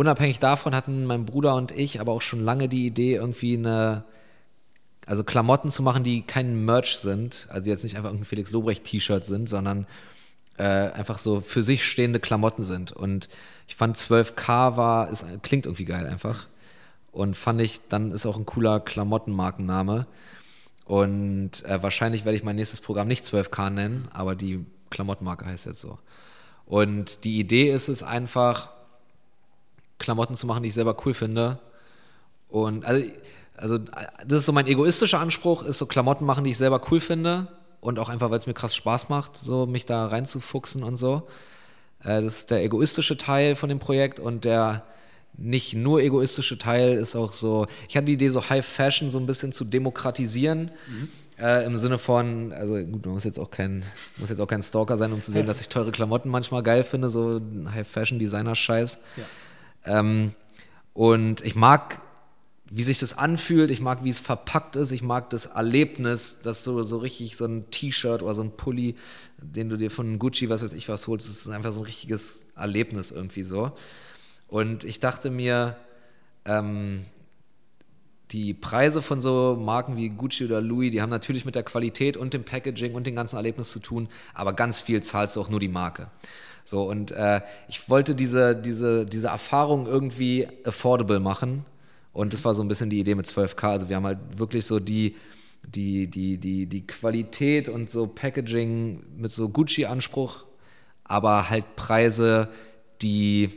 unabhängig 0.00 0.38
davon 0.38 0.74
hatten 0.74 1.04
mein 1.04 1.26
Bruder 1.26 1.54
und 1.56 1.72
ich 1.72 2.00
aber 2.00 2.12
auch 2.12 2.22
schon 2.22 2.40
lange 2.40 2.70
die 2.70 2.86
Idee, 2.86 3.16
irgendwie 3.16 3.58
eine, 3.58 4.04
also 5.04 5.24
Klamotten 5.24 5.70
zu 5.70 5.82
machen, 5.82 6.04
die 6.04 6.22
kein 6.22 6.64
Merch 6.64 6.96
sind, 6.96 7.46
also 7.50 7.68
jetzt 7.68 7.84
nicht 7.84 7.96
einfach 7.96 8.08
irgendein 8.08 8.24
Felix 8.24 8.50
Lobrecht-T-Shirt 8.50 9.26
sind, 9.26 9.46
sondern 9.46 9.86
äh, 10.56 10.62
einfach 10.62 11.18
so 11.18 11.42
für 11.42 11.62
sich 11.62 11.84
stehende 11.84 12.18
Klamotten 12.18 12.64
sind. 12.64 12.92
Und 12.92 13.28
ich 13.68 13.76
fand 13.76 13.98
12K 13.98 14.78
war, 14.78 15.10
ist, 15.10 15.26
klingt 15.42 15.66
irgendwie 15.66 15.84
geil 15.84 16.06
einfach. 16.06 16.48
Und 17.12 17.36
fand 17.36 17.60
ich, 17.60 17.86
dann 17.90 18.10
ist 18.10 18.24
auch 18.24 18.38
ein 18.38 18.46
cooler 18.46 18.80
Klamottenmarkenname. 18.80 20.06
Und 20.86 21.62
äh, 21.66 21.82
wahrscheinlich 21.82 22.24
werde 22.24 22.38
ich 22.38 22.44
mein 22.44 22.56
nächstes 22.56 22.80
Programm 22.80 23.06
nicht 23.06 23.26
12K 23.26 23.68
nennen, 23.68 24.08
aber 24.14 24.34
die 24.34 24.64
Klamottenmarke 24.88 25.44
heißt 25.44 25.66
jetzt 25.66 25.82
so. 25.82 25.98
Und 26.64 27.24
die 27.24 27.38
Idee 27.38 27.70
ist 27.70 27.88
es 27.88 28.02
einfach, 28.02 28.70
Klamotten 30.00 30.34
zu 30.34 30.48
machen, 30.48 30.64
die 30.64 30.68
ich 30.68 30.74
selber 30.74 30.96
cool 31.04 31.14
finde. 31.14 31.60
Und 32.48 32.84
also, 32.84 33.04
also 33.56 33.78
das 33.78 34.40
ist 34.40 34.46
so 34.46 34.52
mein 34.52 34.66
egoistischer 34.66 35.20
Anspruch, 35.20 35.62
ist 35.62 35.78
so 35.78 35.86
Klamotten 35.86 36.24
machen, 36.24 36.42
die 36.42 36.50
ich 36.50 36.58
selber 36.58 36.80
cool 36.90 37.00
finde. 37.00 37.46
Und 37.80 37.98
auch 37.98 38.08
einfach, 38.08 38.30
weil 38.30 38.36
es 38.36 38.46
mir 38.46 38.54
krass 38.54 38.74
Spaß 38.74 39.08
macht, 39.08 39.36
so 39.36 39.66
mich 39.66 39.86
da 39.86 40.06
reinzufuchsen 40.06 40.82
und 40.82 40.96
so. 40.96 41.28
Äh, 42.02 42.20
das 42.22 42.38
ist 42.38 42.50
der 42.50 42.62
egoistische 42.64 43.16
Teil 43.16 43.54
von 43.54 43.68
dem 43.68 43.78
Projekt 43.78 44.18
und 44.18 44.44
der 44.44 44.82
nicht 45.38 45.74
nur 45.74 46.02
egoistische 46.02 46.58
Teil 46.58 46.94
ist 46.94 47.16
auch 47.16 47.32
so, 47.32 47.66
ich 47.88 47.96
hatte 47.96 48.06
die 48.06 48.14
Idee, 48.14 48.28
so 48.28 48.50
High 48.50 48.66
Fashion 48.66 49.08
so 49.08 49.18
ein 49.18 49.26
bisschen 49.26 49.52
zu 49.52 49.64
demokratisieren. 49.64 50.70
Äh, 51.38 51.64
Im 51.64 51.74
Sinne 51.76 51.96
von, 51.98 52.52
also 52.52 52.74
gut, 52.74 53.06
man 53.06 53.14
muss 53.14 53.24
jetzt 53.24 53.38
auch 53.40 53.50
kein, 53.50 53.82
muss 54.18 54.28
jetzt 54.28 54.40
auch 54.40 54.46
kein 54.46 54.62
Stalker 54.62 54.98
sein, 54.98 55.10
um 55.12 55.22
zu 55.22 55.32
sehen, 55.32 55.46
dass 55.46 55.62
ich 55.62 55.70
teure 55.70 55.90
Klamotten 55.90 56.28
manchmal 56.28 56.62
geil 56.62 56.84
finde, 56.84 57.08
so 57.08 57.40
High 57.72 57.88
Fashion 57.88 58.18
Designer 58.18 58.54
Scheiß. 58.54 58.98
Ähm, 59.84 60.34
und 60.92 61.44
ich 61.44 61.54
mag 61.54 62.00
wie 62.72 62.84
sich 62.84 63.00
das 63.00 63.18
anfühlt, 63.18 63.72
ich 63.72 63.80
mag, 63.80 64.04
wie 64.04 64.10
es 64.10 64.20
verpackt 64.20 64.76
ist, 64.76 64.92
ich 64.92 65.02
mag 65.02 65.28
das 65.30 65.46
Erlebnis, 65.46 66.40
dass 66.40 66.62
du 66.62 66.84
so 66.84 66.98
richtig 66.98 67.36
so 67.36 67.44
ein 67.44 67.68
T-Shirt 67.72 68.22
oder 68.22 68.34
so 68.34 68.44
ein 68.44 68.56
Pulli, 68.56 68.94
den 69.38 69.68
du 69.68 69.76
dir 69.76 69.90
von 69.90 70.20
Gucci, 70.20 70.48
was 70.48 70.62
weiß 70.62 70.72
ich 70.74 70.88
was 70.88 71.08
holst, 71.08 71.28
das 71.28 71.40
ist 71.40 71.48
einfach 71.48 71.72
so 71.72 71.80
ein 71.80 71.86
richtiges 71.86 72.46
Erlebnis 72.54 73.10
irgendwie 73.10 73.42
so. 73.42 73.72
Und 74.46 74.84
ich 74.84 75.00
dachte 75.00 75.30
mir, 75.30 75.76
ähm, 76.44 77.06
die 78.30 78.54
Preise 78.54 79.02
von 79.02 79.20
so 79.20 79.58
Marken 79.60 79.96
wie 79.96 80.08
Gucci 80.08 80.44
oder 80.44 80.60
Louis, 80.60 80.92
die 80.92 81.02
haben 81.02 81.10
natürlich 81.10 81.44
mit 81.44 81.56
der 81.56 81.64
Qualität 81.64 82.16
und 82.16 82.34
dem 82.34 82.44
Packaging 82.44 82.94
und 82.94 83.04
dem 83.04 83.16
ganzen 83.16 83.34
Erlebnis 83.34 83.72
zu 83.72 83.80
tun, 83.80 84.08
aber 84.32 84.52
ganz 84.52 84.80
viel 84.80 85.02
zahlst 85.02 85.34
du 85.34 85.40
auch 85.40 85.48
nur 85.48 85.58
die 85.58 85.66
Marke. 85.66 86.08
So, 86.64 86.82
und 86.88 87.10
äh, 87.10 87.40
ich 87.68 87.88
wollte 87.88 88.14
diese, 88.14 88.54
diese, 88.54 89.06
diese 89.06 89.28
Erfahrung 89.28 89.86
irgendwie 89.86 90.48
affordable 90.64 91.20
machen 91.20 91.64
und 92.12 92.32
das 92.32 92.44
war 92.44 92.54
so 92.54 92.62
ein 92.62 92.68
bisschen 92.68 92.90
die 92.90 93.00
Idee 93.00 93.14
mit 93.14 93.26
12K. 93.26 93.70
Also 93.70 93.88
wir 93.88 93.96
haben 93.96 94.06
halt 94.06 94.18
wirklich 94.36 94.66
so 94.66 94.80
die, 94.80 95.16
die, 95.62 96.08
die, 96.08 96.38
die, 96.38 96.66
die 96.66 96.86
Qualität 96.86 97.68
und 97.68 97.90
so 97.90 98.06
Packaging 98.06 99.04
mit 99.16 99.32
so 99.32 99.48
Gucci-Anspruch, 99.48 100.44
aber 101.04 101.50
halt 101.50 101.76
Preise, 101.76 102.48
die, 103.02 103.50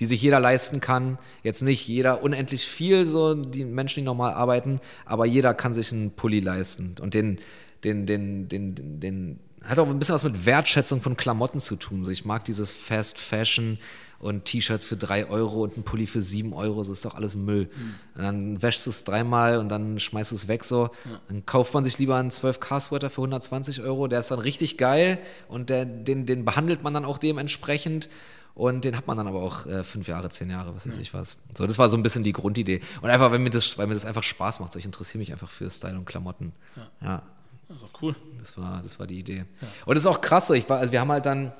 die 0.00 0.06
sich 0.06 0.22
jeder 0.22 0.40
leisten 0.40 0.80
kann. 0.80 1.18
Jetzt 1.42 1.62
nicht 1.62 1.86
jeder 1.86 2.22
unendlich 2.22 2.66
viel, 2.66 3.04
so 3.04 3.34
die 3.34 3.64
Menschen, 3.64 4.00
die 4.00 4.06
normal 4.06 4.32
arbeiten, 4.32 4.80
aber 5.04 5.26
jeder 5.26 5.52
kann 5.54 5.74
sich 5.74 5.92
einen 5.92 6.12
Pulli 6.12 6.40
leisten. 6.40 6.96
Und 7.00 7.14
den, 7.14 7.38
den, 7.84 8.06
den, 8.06 8.48
den, 8.48 8.74
den, 8.74 9.00
den 9.00 9.40
hat 9.66 9.78
auch 9.78 9.88
ein 9.88 9.98
bisschen 9.98 10.14
was 10.14 10.24
mit 10.24 10.46
Wertschätzung 10.46 11.02
von 11.02 11.16
Klamotten 11.16 11.60
zu 11.60 11.76
tun. 11.76 12.04
So, 12.04 12.10
ich 12.10 12.24
mag 12.24 12.44
dieses 12.44 12.72
Fast 12.72 13.18
Fashion, 13.18 13.78
und 14.18 14.44
T-Shirts 14.44 14.86
für 14.86 14.96
3 14.96 15.28
Euro 15.28 15.62
und 15.62 15.76
ein 15.76 15.82
Pulli 15.82 16.06
für 16.06 16.20
7 16.20 16.52
Euro, 16.52 16.78
das 16.78 16.88
ist 16.88 17.04
doch 17.04 17.14
alles 17.14 17.36
Müll. 17.36 17.64
Mhm. 17.74 17.94
Und 18.14 18.22
dann 18.22 18.62
wäschst 18.62 18.86
du 18.86 18.90
es 18.90 19.04
dreimal 19.04 19.58
und 19.58 19.68
dann 19.68 20.00
schmeißt 20.00 20.32
du 20.32 20.36
es 20.36 20.48
weg 20.48 20.64
so. 20.64 20.84
Ja. 21.04 21.20
Dann 21.28 21.44
kauft 21.44 21.74
man 21.74 21.84
sich 21.84 21.98
lieber 21.98 22.16
einen 22.16 22.30
12K-Sweater 22.30 23.10
für 23.10 23.20
120 23.20 23.82
Euro, 23.82 24.08
der 24.08 24.20
ist 24.20 24.30
dann 24.30 24.38
richtig 24.38 24.78
geil 24.78 25.18
und 25.48 25.70
der, 25.70 25.84
den, 25.84 26.26
den 26.26 26.44
behandelt 26.44 26.82
man 26.82 26.94
dann 26.94 27.04
auch 27.04 27.18
dementsprechend. 27.18 28.08
Und 28.54 28.86
den 28.86 28.96
hat 28.96 29.06
man 29.06 29.18
dann 29.18 29.26
aber 29.26 29.42
auch 29.42 29.66
äh, 29.66 29.84
fünf 29.84 30.08
Jahre, 30.08 30.30
zehn 30.30 30.48
Jahre, 30.48 30.74
was 30.74 30.88
weiß 30.88 30.94
ja. 30.94 31.02
ich 31.02 31.12
was. 31.12 31.36
So, 31.54 31.66
das 31.66 31.76
war 31.78 31.90
so 31.90 31.96
ein 31.98 32.02
bisschen 32.02 32.24
die 32.24 32.32
Grundidee. 32.32 32.80
Und 33.02 33.10
einfach, 33.10 33.30
wenn 33.30 33.42
mir 33.42 33.50
das, 33.50 33.76
weil 33.76 33.86
mir 33.86 33.92
das 33.92 34.06
einfach 34.06 34.22
Spaß 34.22 34.60
macht. 34.60 34.72
So, 34.72 34.78
ich 34.78 34.86
interessiere 34.86 35.18
mich 35.18 35.30
einfach 35.30 35.50
für 35.50 35.68
Style 35.68 35.98
und 35.98 36.06
Klamotten. 36.06 36.52
Ja. 36.74 36.88
ja. 37.02 37.22
Das 37.68 37.78
ist 37.78 37.84
auch 37.84 38.02
cool. 38.02 38.14
Das 38.38 38.56
war, 38.56 38.82
das 38.82 38.98
war 38.98 39.06
die 39.06 39.18
Idee. 39.18 39.44
Ja. 39.60 39.68
Und 39.86 39.94
das 39.94 40.04
ist 40.04 40.06
auch 40.06 40.20
krass 40.20 40.46
so. 40.46 40.54
Ich 40.54 40.68
war, 40.68 40.78
also 40.78 40.92
wir 40.92 41.00
haben 41.00 41.10
halt 41.10 41.26
dann 41.26 41.52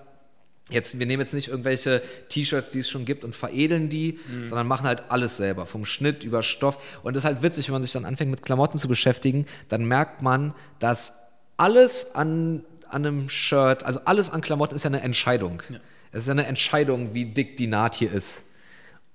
Jetzt, 0.68 0.98
wir 0.98 1.06
nehmen 1.06 1.20
jetzt 1.20 1.32
nicht 1.32 1.46
irgendwelche 1.46 2.02
T-Shirts, 2.28 2.70
die 2.70 2.80
es 2.80 2.90
schon 2.90 3.04
gibt 3.04 3.24
und 3.24 3.36
veredeln 3.36 3.88
die, 3.88 4.18
mhm. 4.28 4.48
sondern 4.48 4.66
machen 4.66 4.88
halt 4.88 5.04
alles 5.10 5.36
selber, 5.36 5.64
vom 5.64 5.84
Schnitt 5.84 6.24
über 6.24 6.42
Stoff. 6.42 6.78
Und 7.04 7.14
das 7.14 7.22
ist 7.22 7.26
halt 7.26 7.42
witzig, 7.42 7.68
wenn 7.68 7.74
man 7.74 7.82
sich 7.82 7.92
dann 7.92 8.04
anfängt 8.04 8.32
mit 8.32 8.42
Klamotten 8.42 8.76
zu 8.76 8.88
beschäftigen, 8.88 9.46
dann 9.68 9.84
merkt 9.84 10.22
man, 10.22 10.54
dass 10.80 11.12
alles 11.56 12.16
an, 12.16 12.64
an 12.88 13.06
einem 13.06 13.28
Shirt, 13.28 13.84
also 13.84 14.00
alles 14.06 14.28
an 14.30 14.40
Klamotten 14.40 14.74
ist 14.74 14.82
ja 14.82 14.90
eine 14.90 15.02
Entscheidung. 15.02 15.62
Ja. 15.68 15.78
Es 16.10 16.22
ist 16.22 16.26
ja 16.26 16.32
eine 16.32 16.46
Entscheidung, 16.46 17.14
wie 17.14 17.26
dick 17.26 17.56
die 17.56 17.68
Naht 17.68 17.94
hier 17.94 18.10
ist. 18.10 18.42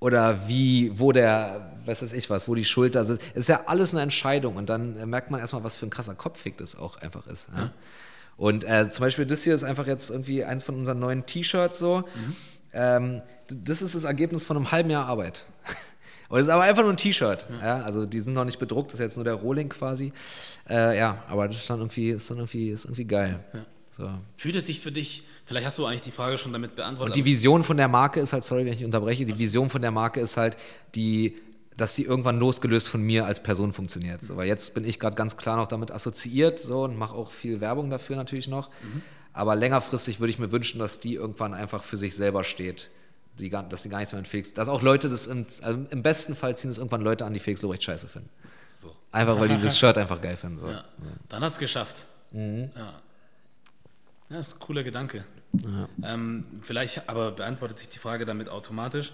Oder 0.02 0.48
wie, 0.48 0.92
wo 1.00 1.12
der, 1.12 1.78
was 1.86 2.02
weiß 2.02 2.14
ich 2.14 2.30
was, 2.32 2.48
wo 2.48 2.56
die 2.56 2.66
Schulter 2.66 3.02
ist. 3.02 3.10
Es 3.10 3.20
ist 3.36 3.50
ja 3.50 3.62
alles 3.68 3.94
eine 3.94 4.02
Entscheidung. 4.02 4.56
Und 4.56 4.68
dann 4.68 5.08
merkt 5.08 5.30
man 5.30 5.40
erstmal, 5.40 5.64
was 5.64 5.76
für 5.76 5.86
ein 5.86 5.92
krasser 5.92 6.16
Kopfweg 6.16 6.58
das 6.58 6.76
auch 6.76 6.98
einfach 6.98 7.28
ist. 7.28 7.50
Ja? 7.54 7.60
Ja. 7.60 7.72
Und 8.36 8.64
äh, 8.64 8.90
zum 8.90 9.04
Beispiel 9.04 9.28
das 9.28 9.44
hier 9.44 9.54
ist 9.54 9.64
einfach 9.64 9.86
jetzt 9.86 10.10
irgendwie 10.10 10.44
eins 10.44 10.64
von 10.64 10.74
unseren 10.76 10.98
neuen 11.00 11.28
T-Shirts 11.28 11.78
so. 11.78 12.00
Mhm. 12.00 12.36
Ähm, 12.74 13.22
das 13.48 13.84
ist 13.84 13.94
das 13.94 14.04
Ergebnis 14.04 14.44
von 14.44 14.58
einem 14.58 14.72
halben 14.72 14.90
Jahr 14.90 15.06
Arbeit. 15.06 15.46
Und 16.30 16.40
es 16.40 16.48
ist 16.48 16.52
aber 16.52 16.64
einfach 16.64 16.82
nur 16.82 16.94
ein 16.94 16.98
T-Shirt. 16.98 17.46
Ja. 17.62 17.78
ja. 17.78 17.84
also 17.84 18.08
die 18.08 18.20
sind 18.22 18.34
noch 18.34 18.46
nicht 18.46 18.58
bedruckt, 18.58 18.94
das 18.94 19.00
ist 19.00 19.04
jetzt 19.04 19.18
nur 19.18 19.26
der 19.26 19.36
Rohling 19.36 19.70
quasi. 19.70 20.14
Äh, 20.68 20.98
ja, 20.98 21.24
aber 21.28 21.48
das 21.48 21.58
ist 21.58 21.70
dann 21.70 21.78
irgendwie, 21.78 22.10
ist 22.10 22.32
dann 22.32 22.38
irgendwie, 22.38 22.72
ist 22.72 22.86
irgendwie 22.86 23.06
geil. 23.06 23.44
Ja. 23.54 23.66
So. 23.92 24.10
Fühlt 24.38 24.56
es 24.56 24.66
sich 24.66 24.80
für 24.80 24.92
dich, 24.92 25.24
vielleicht 25.46 25.66
hast 25.66 25.78
du 25.78 25.86
eigentlich 25.86 26.02
die 26.02 26.12
Frage 26.12 26.38
schon 26.38 26.54
damit 26.54 26.76
beantwortet. 26.76 27.16
Und 27.16 27.16
die 27.16 27.26
Vision 27.26 27.64
von 27.64 27.78
der 27.78 27.88
Marke 27.88 28.20
ist 28.20 28.34
halt, 28.34 28.44
sorry, 28.44 28.66
wenn 28.66 28.74
ich 28.74 28.86
unterbreche, 28.86 29.26
die 29.26 29.38
Vision 29.38 29.70
von 29.70 29.82
der 29.82 29.92
Marke 29.92 30.20
ist 30.20 30.38
halt 30.38 30.58
die 30.96 31.38
dass 31.78 31.96
sie 31.96 32.04
irgendwann 32.04 32.38
losgelöst 32.38 32.90
von 32.90 33.02
mir 33.02 33.26
als 33.26 33.42
Person 33.42 33.74
funktioniert. 33.74 34.22
So, 34.22 34.38
weil 34.38 34.48
jetzt 34.48 34.74
bin 34.76 34.84
ich 34.84 35.00
gerade 35.00 35.16
ganz 35.16 35.36
klar 35.36 35.58
noch 35.58 35.68
damit 35.68 35.90
assoziiert 35.90 36.60
so, 36.60 36.84
und 36.84 36.96
mache 36.96 37.16
auch 37.16 37.32
viel 37.32 37.60
Werbung 37.60 37.90
dafür 37.90 38.18
natürlich 38.18 38.48
noch. 38.48 38.70
Mhm. 38.84 39.02
Aber 39.34 39.56
längerfristig 39.56 40.20
würde 40.20 40.32
ich 40.32 40.40
mir 40.40 40.52
wünschen, 40.52 40.80
dass 40.80 41.00
die 41.00 41.16
irgendwann 41.16 41.54
einfach 41.54 41.84
für 41.84 41.98
sich 41.98 42.16
selber 42.16 42.44
steht. 42.44 42.90
Die, 43.40 43.50
dass 43.50 43.82
sie 43.82 43.90
gar 43.90 44.00
nichts 44.00 44.12
mehr 44.12 44.22
mit 44.22 44.28
Felix. 44.28 44.54
Dass 44.54 44.68
auch 44.68 44.82
Leute 44.82 45.10
das 45.10 45.26
im, 45.26 45.48
also 45.62 45.86
im 45.90 46.04
besten 46.04 46.36
Fall 46.36 46.56
ziehen 46.56 46.70
es 46.70 46.78
irgendwann 46.78 47.02
Leute 47.02 47.26
an, 47.26 47.34
die 47.34 47.40
Felix 47.40 47.62
Lobrecht 47.62 47.84
scheiße 47.84 48.08
finden. 48.08 48.30
So. 48.68 48.94
Einfach 49.12 49.40
weil 49.40 49.48
die 49.48 49.56
dieses 49.56 49.80
Shirt 49.80 49.98
einfach 49.98 50.22
geil 50.22 50.36
finden. 50.36 50.60
So. 50.60 50.70
Ja. 50.70 50.84
Dann 51.30 51.42
hast 51.42 51.54
du 51.54 51.56
es 51.56 51.60
geschafft. 51.60 52.06
Mhm. 52.32 52.72
Ja. 52.76 53.02
Ja, 54.32 54.40
ist 54.40 54.56
ein 54.56 54.60
cooler 54.60 54.84
Gedanke. 54.84 55.26
Ja. 55.54 55.90
Ähm, 56.04 56.46
vielleicht 56.62 57.10
aber 57.10 57.32
beantwortet 57.32 57.80
sich 57.80 57.90
die 57.90 58.00
Frage 58.00 58.26
damit 58.26 58.50
automatisch. 58.50 59.12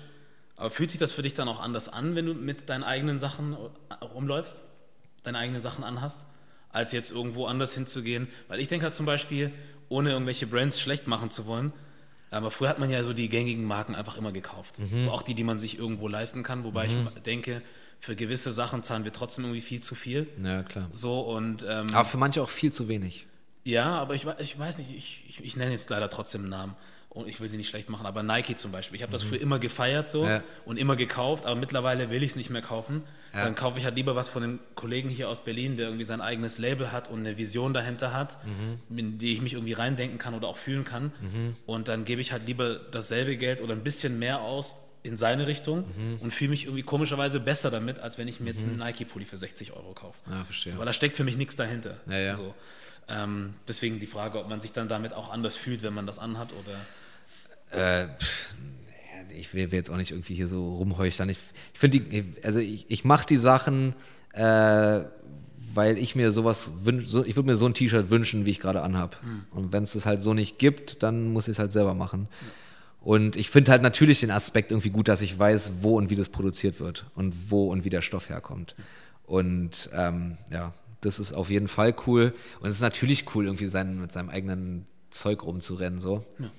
Aber 0.56 0.72
fühlt 0.72 0.90
sich 0.90 1.00
das 1.00 1.12
für 1.12 1.22
dich 1.22 1.34
dann 1.34 1.48
auch 1.48 1.60
anders 1.60 1.88
an, 1.88 2.16
wenn 2.16 2.26
du 2.26 2.34
mit 2.34 2.70
deinen 2.70 2.84
eigenen 2.84 3.20
Sachen 3.20 3.56
rumläufst, 4.02 4.62
deine 5.24 5.38
eigenen 5.38 5.62
Sachen 5.62 5.84
anhast, 5.84 6.26
als 6.70 6.92
jetzt 6.92 7.12
irgendwo 7.12 7.46
anders 7.46 7.74
hinzugehen? 7.74 8.28
Weil 8.48 8.60
ich 8.60 8.68
denke 8.68 8.86
halt 8.86 8.96
zum 8.96 9.06
Beispiel, 9.06 9.52
ohne 9.90 10.12
irgendwelche 10.12 10.48
Brands 10.48 10.80
schlecht 10.80 11.08
machen 11.08 11.30
zu 11.30 11.46
wollen, 11.46 11.74
aber 12.32 12.52
früher 12.52 12.70
hat 12.70 12.80
man 12.80 12.90
ja 12.90 13.04
so 13.04 13.14
die 13.14 13.30
gängigen 13.30 13.66
Marken 13.66 13.96
einfach 13.96 14.18
immer 14.18 14.32
gekauft. 14.32 14.80
Mhm. 14.80 15.02
So 15.02 15.12
auch 15.12 15.22
die, 15.22 15.34
die 15.34 15.44
man 15.44 15.60
sich 15.60 15.78
irgendwo 15.78 16.08
leisten 16.08 16.44
kann, 16.44 16.64
wobei 16.64 16.88
mhm. 16.88 17.08
ich 17.16 17.22
denke, 17.22 17.62
für 18.00 18.16
gewisse 18.16 18.52
Sachen 18.52 18.84
zahlen 18.84 19.06
wir 19.06 19.14
trotzdem 19.14 19.46
irgendwie 19.46 19.62
viel 19.62 19.82
zu 19.82 19.96
viel. 19.96 20.28
Ja, 20.44 20.64
klar. 20.64 20.90
So 20.92 21.22
und, 21.22 21.66
ähm, 21.68 21.88
aber 21.94 22.06
für 22.06 22.18
manche 22.18 22.42
auch 22.42 22.50
viel 22.50 22.74
zu 22.74 22.88
wenig. 22.88 23.28
Ja, 23.68 24.00
aber 24.00 24.16
ich, 24.16 24.26
ich 24.40 24.58
weiß 24.58 24.78
nicht, 24.78 24.92
ich, 24.92 25.24
ich, 25.28 25.44
ich 25.44 25.58
nenne 25.58 25.72
jetzt 25.72 25.90
leider 25.90 26.10
trotzdem 26.10 26.48
Namen 26.48 26.76
und 27.10 27.28
ich 27.28 27.40
will 27.40 27.50
sie 27.50 27.58
nicht 27.58 27.70
schlecht 27.70 27.90
machen, 27.90 28.06
aber 28.06 28.24
Nike 28.24 28.56
zum 28.56 28.72
Beispiel. 28.72 28.96
Ich 28.96 29.02
habe 29.02 29.12
das 29.12 29.24
mhm. 29.26 29.30
früher 29.30 29.42
immer 29.42 29.60
gefeiert 29.60 30.10
so 30.10 30.26
ja. 30.26 30.44
und 30.66 30.78
immer 30.78 30.96
gekauft, 30.96 31.46
aber 31.46 31.56
mittlerweile 31.56 32.10
will 32.10 32.24
ich 32.24 32.32
es 32.32 32.36
nicht 32.36 32.50
mehr 32.50 32.62
kaufen. 32.62 33.04
Ja. 33.34 33.44
Dann 33.44 33.56
kaufe 33.56 33.78
ich 33.78 33.86
halt 33.86 33.96
lieber 33.96 34.16
was 34.16 34.30
von 34.30 34.44
einem 34.44 34.60
Kollegen 34.76 35.10
hier 35.10 35.28
aus 35.28 35.44
Berlin, 35.44 35.78
der 35.78 35.88
irgendwie 35.88 36.06
sein 36.06 36.22
eigenes 36.22 36.60
Label 36.60 36.92
hat 36.92 37.10
und 37.10 37.20
eine 37.20 37.38
Vision 37.38 37.74
dahinter 37.74 38.14
hat, 38.14 38.38
mhm. 38.46 38.98
in 38.98 39.18
die 39.18 39.34
ich 39.34 39.42
mich 39.42 39.54
irgendwie 39.54 39.74
reindenken 39.74 40.18
kann 40.18 40.34
oder 40.34 40.48
auch 40.48 40.58
fühlen 40.58 40.84
kann. 40.84 41.12
Mhm. 41.22 41.56
Und 41.66 41.88
dann 41.88 42.06
gebe 42.06 42.22
ich 42.22 42.32
halt 42.32 42.48
lieber 42.48 42.76
dasselbe 42.76 43.36
Geld 43.36 43.62
oder 43.62 43.74
ein 43.74 43.84
bisschen 43.84 44.18
mehr 44.18 44.42
aus 44.42 44.76
in 45.04 45.18
seine 45.18 45.48
Richtung 45.48 45.86
mhm. 45.88 46.18
und 46.22 46.32
fühle 46.32 46.52
mich 46.52 46.66
irgendwie 46.66 46.84
komischerweise 46.84 47.40
besser 47.40 47.72
damit, 47.72 48.00
als 48.00 48.18
wenn 48.18 48.28
ich 48.28 48.40
mir 48.40 48.50
jetzt 48.50 48.64
einen 48.64 48.74
mhm. 48.74 48.80
Nike-Pulli 48.80 49.26
für 49.26 49.38
60 49.38 49.74
Euro 49.74 49.94
kaufe. 49.94 50.20
Ja, 50.30 50.44
verstehe. 50.46 50.74
So, 50.74 50.80
weil 50.80 50.86
da 50.86 50.94
steckt 50.94 51.16
für 51.16 51.24
mich 51.24 51.38
nichts 51.38 51.56
dahinter. 51.56 51.98
Ja, 52.08 52.18
ja. 52.18 52.36
So. 52.36 52.54
Ähm, 53.10 53.54
deswegen 53.68 54.00
die 54.00 54.08
Frage, 54.08 54.40
ob 54.40 54.50
man 54.50 54.62
sich 54.62 54.74
dann 54.74 54.90
damit 54.90 55.14
auch 55.14 55.32
anders 55.32 55.56
fühlt, 55.56 55.84
wenn 55.84 55.94
man 55.94 56.06
das 56.06 56.20
anhat 56.20 56.50
oder. 56.54 58.04
Äh, 58.04 58.08
ich 59.34 59.54
will, 59.54 59.72
jetzt 59.72 59.90
auch 59.90 59.98
nicht 59.98 60.12
irgendwie 60.12 60.36
hier 60.36 60.48
so 60.48 60.76
rumheucheln. 60.76 61.30
Ich, 61.30 61.38
ich 61.74 61.80
finde, 61.80 62.26
also 62.44 62.60
ich, 62.60 62.86
ich 62.90 63.06
mache 63.06 63.26
die 63.28 63.38
Sachen, 63.38 63.94
äh, 64.34 65.02
weil 65.74 65.98
ich 65.98 66.16
mir 66.16 66.32
sowas 66.32 66.72
wünsche, 66.84 67.08
so, 67.08 67.24
ich 67.24 67.36
würde 67.36 67.48
mir 67.48 67.56
so 67.56 67.66
ein 67.66 67.74
T-Shirt 67.74 68.10
wünschen, 68.10 68.46
wie 68.46 68.52
ich 68.52 68.60
gerade 68.60 68.82
anhab. 68.82 69.22
Mhm. 69.24 69.46
Und 69.52 69.74
wenn 69.74 69.84
es 69.84 69.94
das 69.94 70.06
halt 70.06 70.22
so 70.22 70.34
nicht 70.34 70.58
gibt, 70.58 71.04
dann 71.04 71.32
muss 71.32 71.48
ich 71.48 71.54
es 71.54 71.60
halt 71.60 71.72
selber 71.72 71.94
machen. 71.94 72.22
Mhm. 72.22 72.28
Und 73.08 73.36
ich 73.36 73.50
finde 73.50 73.72
halt 73.72 73.84
natürlich 73.84 74.20
den 74.20 74.32
Aspekt 74.32 74.72
irgendwie 74.72 74.90
gut, 74.90 75.08
dass 75.08 75.22
ich 75.22 75.38
weiß, 75.38 75.76
wo 75.82 75.98
und 75.98 76.10
wie 76.10 76.16
das 76.16 76.30
produziert 76.30 76.80
wird 76.80 77.06
und 77.16 77.52
wo 77.52 77.72
und 77.72 77.86
wie 77.86 77.90
der 77.90 78.02
Stoff 78.02 78.30
herkommt. 78.30 78.76
Und 79.26 79.90
ähm, 79.94 80.38
ja, 80.52 80.74
das 81.02 81.20
ist 81.20 81.34
auf 81.34 81.50
jeden 81.50 81.68
Fall 81.68 81.96
cool. 82.06 82.34
Und 82.60 82.70
es 82.70 82.76
ist 82.76 82.82
natürlich 82.82 83.36
cool, 83.36 83.46
irgendwie 83.46 83.68
sein, 83.68 84.00
mit 84.00 84.12
seinem 84.12 84.30
eigenen 84.30 84.88
Zeug 85.10 85.44
rumzurennen. 85.44 86.00
So. 86.00 86.26
Ja. 86.40 86.50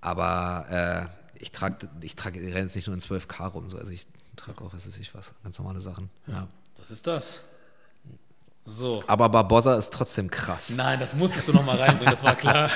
Aber 0.00 1.10
äh, 1.10 1.42
ich 1.42 1.52
trage, 1.52 1.88
ich 2.00 2.16
trage, 2.16 2.40
ich 2.40 2.54
renne 2.54 2.62
jetzt 2.62 2.76
nicht 2.76 2.86
nur 2.86 2.94
in 2.94 3.00
12K 3.00 3.48
rum, 3.48 3.68
so. 3.68 3.78
also 3.78 3.92
ich 3.92 4.06
trage 4.36 4.62
auch, 4.62 4.72
was 4.72 4.86
weiß 4.86 4.98
ich 4.98 5.14
was, 5.14 5.34
ganz 5.42 5.58
normale 5.58 5.80
Sachen. 5.80 6.10
Ja. 6.26 6.34
ja. 6.34 6.48
Das 6.76 6.90
ist 6.90 7.06
das. 7.06 7.44
So. 8.64 9.02
Aber 9.06 9.28
Barbossa 9.28 9.74
ist 9.74 9.92
trotzdem 9.92 10.30
krass. 10.30 10.70
Nein, 10.76 11.00
das 11.00 11.14
musstest 11.14 11.48
du 11.48 11.52
nochmal 11.52 11.76
reinbringen, 11.78 12.12
das 12.12 12.22
war 12.22 12.36
klar. 12.36 12.70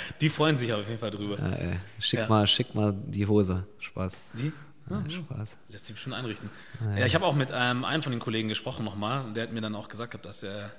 die 0.20 0.28
freuen 0.28 0.56
sich 0.56 0.72
auf 0.72 0.86
jeden 0.86 0.98
Fall 0.98 1.10
drüber. 1.10 1.38
Ja, 1.38 1.76
schick, 1.98 2.20
ja. 2.20 2.28
Mal, 2.28 2.46
schick 2.46 2.74
mal 2.74 2.92
die 2.92 3.26
Hose. 3.26 3.66
Spaß. 3.78 4.14
Die? 4.34 4.52
Ah, 4.92 5.02
ja, 5.06 5.10
Spaß. 5.10 5.56
Lässt 5.68 5.86
sich 5.86 5.98
schon 5.98 6.12
einrichten. 6.12 6.50
Ah, 6.80 6.98
ja, 6.98 7.06
ich 7.06 7.14
habe 7.14 7.24
auch 7.24 7.34
mit 7.34 7.50
ähm, 7.52 7.84
einem 7.84 8.02
von 8.02 8.12
den 8.12 8.20
Kollegen 8.20 8.48
gesprochen 8.48 8.84
nochmal 8.84 9.24
und 9.24 9.34
der 9.34 9.44
hat 9.44 9.52
mir 9.52 9.60
dann 9.60 9.74
auch 9.74 9.88
gesagt, 9.88 10.24
dass 10.24 10.42
er 10.42 10.70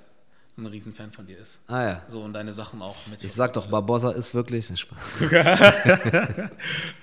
ein 0.56 0.66
Riesenfan 0.66 1.10
von 1.10 1.26
dir 1.26 1.38
ist. 1.38 1.58
Ah 1.66 1.82
ja. 1.82 2.02
So 2.08 2.22
und 2.22 2.32
deine 2.32 2.52
Sachen 2.52 2.80
auch 2.80 2.96
mit. 3.08 3.22
Ich 3.24 3.32
sag 3.32 3.52
doch, 3.54 3.66
Barbossa 3.66 4.12
ist 4.12 4.34
wirklich 4.34 4.70
ein 4.70 4.76
Spaß. 4.76 5.18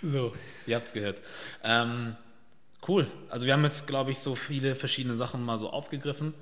so, 0.04 0.34
ihr 0.66 0.76
habt 0.76 0.88
es 0.88 0.94
gehört. 0.94 1.20
Ähm, 1.64 2.16
cool. 2.88 3.08
Also 3.30 3.46
wir 3.46 3.54
haben 3.54 3.64
jetzt, 3.64 3.88
glaube 3.88 4.12
ich, 4.12 4.20
so 4.20 4.36
viele 4.36 4.76
verschiedene 4.76 5.18
Sachen 5.18 5.44
mal 5.44 5.58
so 5.58 5.70
aufgegriffen. 5.70 6.34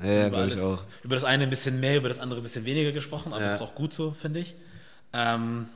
Ja, 0.00 0.12
ja 0.12 0.28
glaube 0.28 0.48
ich 0.48 0.60
auch. 0.60 0.82
Über 1.02 1.16
das 1.16 1.24
eine 1.24 1.44
ein 1.44 1.50
bisschen 1.50 1.80
mehr, 1.80 1.96
über 1.96 2.08
das 2.08 2.18
andere 2.18 2.40
ein 2.40 2.44
bisschen 2.44 2.64
weniger 2.64 2.92
gesprochen, 2.92 3.32
aber 3.32 3.42
ja. 3.42 3.48
das 3.48 3.56
ist 3.56 3.62
auch 3.62 3.74
gut 3.74 3.92
so, 3.92 4.12
finde 4.12 4.40
ich. 4.40 4.54
Ähm, 5.12 5.68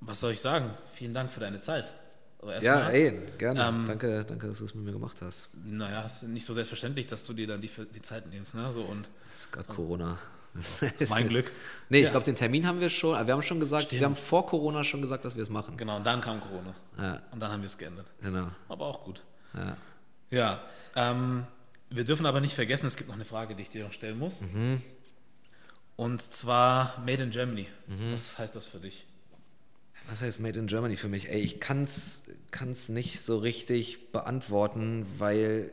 was 0.00 0.20
soll 0.20 0.32
ich 0.32 0.40
sagen? 0.40 0.70
Vielen 0.94 1.14
Dank 1.14 1.30
für 1.30 1.40
deine 1.40 1.60
Zeit. 1.60 1.92
Also 2.40 2.52
Ja, 2.66 2.74
erstmal, 2.74 2.94
ey, 2.94 3.20
gerne. 3.38 3.64
Ähm, 3.66 3.84
danke, 3.86 4.24
danke, 4.24 4.46
dass 4.48 4.58
du 4.58 4.64
es 4.64 4.74
mit 4.74 4.84
mir 4.84 4.92
gemacht 4.92 5.16
hast. 5.22 5.50
Naja, 5.64 6.02
ist 6.02 6.22
nicht 6.22 6.44
so 6.44 6.54
selbstverständlich, 6.54 7.06
dass 7.06 7.24
du 7.24 7.32
dir 7.32 7.46
dann 7.48 7.60
die, 7.60 7.70
die 7.94 8.02
Zeit 8.02 8.26
nimmst. 8.32 8.54
Ne? 8.54 8.72
So, 8.72 8.82
und 8.82 9.08
Das 9.28 9.40
ist 9.40 9.52
gerade 9.52 9.66
Corona. 9.68 10.18
mein 11.08 11.28
Glück. 11.28 11.52
Nee, 11.88 11.98
ich 11.98 12.04
Ja. 12.04 12.10
glaube, 12.10 12.24
den 12.24 12.34
Termin 12.36 12.66
haben 12.66 12.80
wir 12.80 12.90
schon, 12.90 13.14
wir 13.26 13.32
haben 13.32 13.42
schon 13.42 13.60
gesagt, 13.60 13.84
Stimmt. 13.84 14.00
wir 14.00 14.06
haben 14.06 14.16
vor 14.16 14.46
Corona 14.46 14.82
schon 14.84 15.02
gesagt, 15.02 15.24
dass 15.24 15.36
wir 15.36 15.42
es 15.42 15.50
machen. 15.50 15.76
Genau, 15.76 15.96
und 15.96 16.04
dann 16.06 16.20
kam 16.20 16.40
Corona. 16.40 16.74
Ja, 16.96 17.22
Und 17.32 17.40
dann 17.40 17.50
haben 17.52 17.60
wir 17.60 17.66
es 17.66 17.76
geändert. 17.76 18.06
genau. 18.22 18.48
Aber 18.68 18.86
auch 18.86 19.02
gut. 19.04 19.22
Ja. 19.54 19.76
Ja, 20.30 20.60
ähm, 20.96 21.44
wir 21.90 22.04
dürfen 22.04 22.24
aber 22.26 22.40
nicht 22.40 22.54
vergessen, 22.54 22.86
es 22.86 22.96
gibt 22.96 23.08
noch 23.08 23.14
eine 23.16 23.24
Frage, 23.24 23.54
die 23.54 23.62
ich 23.62 23.68
dir 23.70 23.84
noch 23.84 23.92
stellen 23.92 24.18
muss. 24.18 24.40
Mhm. 24.42 24.80
Und 25.96 26.22
zwar 26.22 26.98
Made 27.04 27.22
in 27.24 27.30
Germany. 27.30 27.66
Was 28.12 28.38
heißt 28.38 28.54
das 28.54 28.66
für 28.68 28.78
dich? 28.78 29.06
Was 30.10 30.22
heißt 30.22 30.40
Made 30.40 30.58
in 30.58 30.68
Germany 30.68 30.96
für 30.96 31.08
mich? 31.08 31.28
Ey, 31.28 31.38
ich 31.40 31.60
kann 31.60 31.82
es 31.82 32.88
nicht 32.88 33.20
so 33.20 33.36
richtig 33.36 34.10
beantworten, 34.10 35.04
weil 35.18 35.70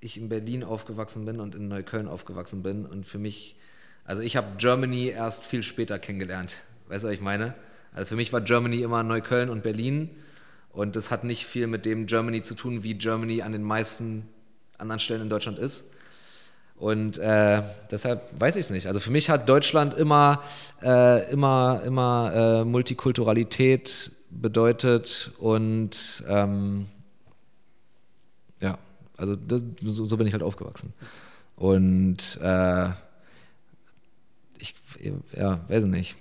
ich 0.00 0.16
in 0.16 0.28
Berlin 0.28 0.62
aufgewachsen 0.62 1.24
bin 1.24 1.40
und 1.40 1.56
in 1.56 1.66
Neukölln 1.66 2.06
aufgewachsen 2.06 2.62
bin 2.62 2.86
und 2.86 3.04
für 3.04 3.18
mich, 3.18 3.56
also 4.04 4.22
ich 4.22 4.36
habe 4.36 4.58
Germany 4.58 5.08
erst 5.08 5.44
viel 5.44 5.64
später 5.64 5.98
kennengelernt. 5.98 6.58
Weißt 6.86 7.02
du, 7.02 7.08
was 7.08 7.14
ich 7.14 7.20
meine? 7.20 7.54
Also 7.92 8.06
für 8.06 8.16
mich 8.16 8.32
war 8.32 8.42
Germany 8.42 8.82
immer 8.82 9.02
Neukölln 9.02 9.50
und 9.50 9.64
Berlin 9.64 10.10
und 10.70 10.94
das 10.94 11.10
hat 11.10 11.24
nicht 11.24 11.44
viel 11.44 11.66
mit 11.66 11.84
dem 11.84 12.06
Germany 12.06 12.42
zu 12.42 12.54
tun, 12.54 12.84
wie 12.84 12.94
Germany 12.94 13.42
an 13.42 13.50
den 13.50 13.64
meisten 13.64 14.28
anderen 14.78 15.00
Stellen 15.00 15.22
in 15.22 15.30
Deutschland 15.30 15.58
ist. 15.58 15.90
Und 16.78 17.18
äh, 17.18 17.62
deshalb 17.90 18.22
weiß 18.38 18.54
ich 18.56 18.66
es 18.66 18.70
nicht. 18.70 18.86
Also 18.86 19.00
für 19.00 19.10
mich 19.10 19.30
hat 19.30 19.48
Deutschland 19.48 19.94
immer, 19.94 20.42
äh, 20.82 21.30
immer, 21.30 21.82
immer 21.84 22.32
äh, 22.34 22.64
Multikulturalität 22.64 24.12
bedeutet 24.30 25.32
und 25.38 26.22
ähm, 26.28 26.86
ja, 28.60 28.78
also 29.16 29.34
das, 29.34 29.62
so, 29.82 30.06
so 30.06 30.16
bin 30.16 30.26
ich 30.26 30.32
halt 30.32 30.42
aufgewachsen. 30.44 30.92
Und 31.56 32.38
äh, 32.40 32.88
ich, 34.58 34.74
ja, 35.36 35.60
weiß 35.68 35.84
ich 35.84 35.90
nicht. 35.90 36.16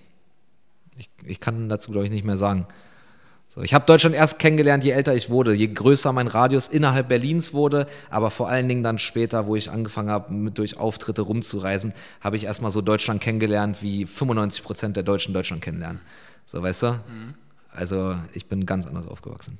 Ich, 0.97 1.09
ich 1.23 1.39
kann 1.39 1.69
dazu, 1.69 1.91
glaube 1.91 2.05
ich, 2.05 2.11
nicht 2.11 2.25
mehr 2.25 2.37
sagen. 2.37 2.65
So, 3.57 3.63
ich 3.63 3.73
habe 3.73 3.87
Deutschland 3.87 4.15
erst 4.15 4.37
kennengelernt, 4.37 4.83
je 4.83 4.91
älter 4.91 5.15
ich 5.15 5.31
wurde, 5.31 5.51
je 5.51 5.65
größer 5.65 6.13
mein 6.13 6.27
Radius 6.27 6.67
innerhalb 6.67 7.09
Berlins 7.09 7.53
wurde, 7.53 7.87
aber 8.11 8.29
vor 8.29 8.49
allen 8.49 8.67
Dingen 8.67 8.83
dann 8.83 8.99
später, 8.99 9.47
wo 9.47 9.55
ich 9.55 9.71
angefangen 9.71 10.11
habe, 10.11 10.51
durch 10.51 10.77
Auftritte 10.77 11.23
rumzureisen, 11.23 11.93
habe 12.21 12.35
ich 12.37 12.43
erstmal 12.43 12.69
so 12.69 12.81
Deutschland 12.81 13.19
kennengelernt, 13.19 13.81
wie 13.81 14.05
95 14.05 14.63
Prozent 14.63 14.95
der 14.95 15.01
Deutschen 15.01 15.33
Deutschland 15.33 15.63
kennenlernen. 15.63 16.01
So, 16.45 16.61
weißt 16.61 16.83
du? 16.83 16.99
Also, 17.71 18.15
ich 18.33 18.45
bin 18.45 18.67
ganz 18.67 18.85
anders 18.85 19.07
aufgewachsen. 19.07 19.57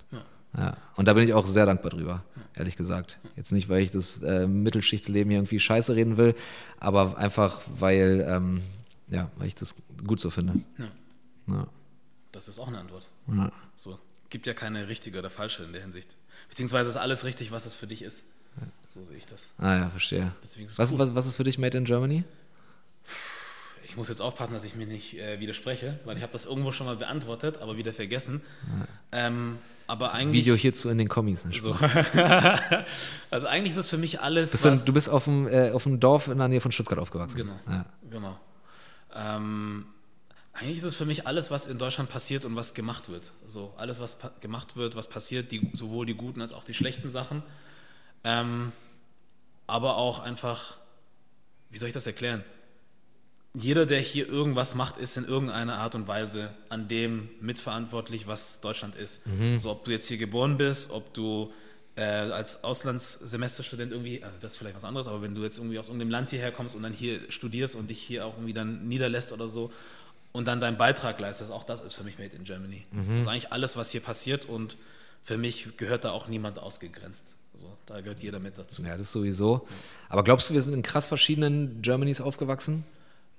Ja. 0.56 0.78
Und 0.95 1.07
da 1.07 1.14
bin 1.14 1.24
ich 1.24 1.34
auch 1.34 1.48
sehr 1.48 1.65
dankbar 1.65 1.90
drüber, 1.90 2.24
ehrlich 2.56 2.76
gesagt. 2.76 3.18
Jetzt 3.36 3.52
nicht, 3.52 3.68
weil 3.68 3.82
ich 3.82 3.90
das 3.90 4.22
äh, 4.22 4.45
Mittelschichtsleben 4.45 5.32
hier 5.32 5.40
irgendwie 5.40 5.60
scheiße 5.60 5.95
reden 5.95 6.18
will, 6.18 6.36
aber 6.80 7.18
einfach, 7.18 7.61
weil, 7.80 8.24
ähm, 8.30 8.61
ja, 9.10 9.32
weil 9.38 9.48
ich 9.48 9.56
das 9.56 9.74
gut 10.06 10.19
so 10.19 10.30
finde. 10.30 10.53
Ja, 10.78 10.86
Ja. 11.48 11.68
Das 12.38 12.47
ist 12.47 12.59
auch 12.59 12.68
eine 12.68 12.77
Antwort. 12.77 13.09
Ja. 13.27 13.51
So, 13.76 13.99
gibt 14.30 14.45
ja 14.45 14.53
keine 14.53 14.88
richtige 14.88 15.18
oder 15.19 15.30
falsche 15.30 15.64
in 15.64 15.73
der 15.73 15.81
Hinsicht. 15.81 16.15
Beziehungsweise 16.49 16.89
ist 16.89 16.97
alles 16.97 17.26
richtig, 17.26 17.51
was 17.51 17.65
es 17.65 17.73
für 17.73 17.88
dich 17.88 18.03
ist. 18.03 18.23
So 18.88 19.03
sehe 19.03 19.18
ich 19.18 19.26
das. 19.26 19.51
Ah 19.57 19.76
ja, 19.76 19.89
verstehe. 19.89 20.31
Was, 20.77 20.97
was, 20.97 21.15
was 21.15 21.26
ist 21.26 21.35
für 21.35 21.43
dich 21.43 21.57
Made 21.57 21.77
in 21.77 21.85
Germany? 21.85 22.23
Ich 23.84 23.97
muss 23.97 24.09
jetzt 24.09 24.22
aufpassen, 24.22 24.53
dass 24.53 24.65
ich 24.65 24.76
mir 24.76 24.85
nicht 24.85 25.15
äh, 25.15 25.39
widerspreche, 25.39 25.99
weil 26.05 26.18
ich 26.18 26.23
habe 26.23 26.31
das 26.31 26.45
irgendwo 26.45 26.72
schon 26.72 26.85
mal 26.85 26.95
beantwortet, 26.95 27.57
aber 27.57 27.77
wieder 27.77 27.93
vergessen. 27.93 28.41
Ähm, 29.11 29.57
aber 29.88 30.14
eigentlich. 30.14 30.41
Video 30.41 30.55
hierzu 30.55 30.89
in 30.89 30.97
den 30.97 31.07
Kommis. 31.07 31.45
Ne? 31.45 31.53
So. 31.59 31.72
also 33.31 33.47
eigentlich 33.47 33.72
ist 33.72 33.77
es 33.77 33.89
für 33.89 33.97
mich 33.97 34.19
alles. 34.19 34.51
Bist 34.51 34.65
du, 34.65 34.76
du 34.76 34.93
bist 34.93 35.09
auf 35.09 35.26
dem, 35.26 35.47
äh, 35.47 35.72
auf 35.72 35.84
dem 35.84 35.99
Dorf 35.99 36.27
in 36.27 36.38
der 36.38 36.47
Nähe 36.49 36.61
von 36.61 36.72
Stuttgart 36.72 36.99
aufgewachsen. 36.99 37.38
Genau. 37.38 37.59
Ja. 37.68 37.85
Genau. 38.09 38.39
Ähm, 39.15 39.85
eigentlich 40.57 40.77
ist 40.77 40.84
es 40.84 40.95
für 40.95 41.05
mich 41.05 41.27
alles, 41.27 41.51
was 41.51 41.67
in 41.67 41.77
Deutschland 41.77 42.09
passiert 42.09 42.43
und 42.43 42.55
was 42.55 42.73
gemacht 42.73 43.09
wird. 43.09 43.31
So 43.45 43.73
alles, 43.77 43.99
was 43.99 44.17
gemacht 44.41 44.75
wird, 44.75 44.95
was 44.95 45.07
passiert, 45.07 45.51
die, 45.51 45.69
sowohl 45.73 46.05
die 46.05 46.15
guten 46.15 46.41
als 46.41 46.51
auch 46.51 46.63
die 46.63 46.73
schlechten 46.73 47.11
Sachen. 47.11 47.43
Ähm, 48.23 48.71
aber 49.67 49.97
auch 49.97 50.19
einfach, 50.19 50.77
wie 51.69 51.77
soll 51.77 51.89
ich 51.89 51.93
das 51.93 52.07
erklären? 52.07 52.43
Jeder, 53.53 53.85
der 53.85 53.99
hier 53.99 54.27
irgendwas 54.27 54.73
macht, 54.75 54.97
ist 54.97 55.17
in 55.17 55.25
irgendeiner 55.25 55.77
Art 55.77 55.95
und 55.95 56.07
Weise 56.07 56.53
an 56.69 56.88
dem 56.88 57.29
mitverantwortlich, 57.39 58.27
was 58.27 58.59
Deutschland 58.61 58.95
ist. 58.95 59.21
So, 59.59 59.71
ob 59.71 59.84
du 59.84 59.91
jetzt 59.91 60.07
hier 60.07 60.17
geboren 60.17 60.57
bist, 60.57 60.91
ob 60.91 61.13
du 61.13 61.51
äh, 61.95 62.03
als 62.03 62.63
Auslandssemesterstudent 62.63 63.91
irgendwie, 63.91 64.23
also 64.23 64.38
das 64.39 64.51
ist 64.53 64.57
vielleicht 64.57 64.75
was 64.75 64.85
anderes, 64.85 65.07
aber 65.07 65.21
wenn 65.21 65.34
du 65.34 65.41
jetzt 65.41 65.57
irgendwie 65.57 65.79
aus 65.79 65.88
irgendeinem 65.88 66.11
Land 66.11 66.29
hierher 66.29 66.51
kommst 66.51 66.75
und 66.75 66.84
dann 66.84 66.93
hier 66.93 67.31
studierst 67.31 67.75
und 67.75 67.89
dich 67.89 67.99
hier 67.99 68.25
auch 68.25 68.35
irgendwie 68.35 68.53
dann 68.53 68.88
niederlässt 68.88 69.31
oder 69.31 69.47
so 69.49 69.71
und 70.38 70.47
dann 70.47 70.59
deinen 70.59 70.77
Beitrag 70.77 71.19
leistest, 71.19 71.51
auch 71.51 71.64
das 71.64 71.81
ist 71.81 71.95
für 71.95 72.03
mich 72.03 72.18
Made 72.19 72.35
in 72.35 72.43
Germany. 72.43 72.85
Also 73.18 73.30
eigentlich 73.30 73.51
alles, 73.51 73.76
was 73.76 73.91
hier 73.91 74.01
passiert 74.01 74.45
und 74.45 74.77
für 75.23 75.38
mich 75.38 75.76
gehört 75.77 76.05
da 76.05 76.11
auch 76.11 76.27
niemand 76.27 76.59
ausgegrenzt. 76.59 77.35
Also, 77.53 77.76
da 77.88 78.01
gehört 78.01 78.19
jeder 78.19 78.39
mit 78.39 78.57
dazu. 78.57 78.84
ja, 78.84 78.95
das 78.95 79.11
sowieso. 79.11 79.68
Aber 80.09 80.23
glaubst 80.23 80.49
du, 80.49 80.53
wir 80.53 80.61
sind 80.61 80.76
in 80.76 80.84
krass 80.84 81.07
verschiedenen 81.07 81.81
Germanys 81.81 82.22
aufgewachsen? 82.22 82.85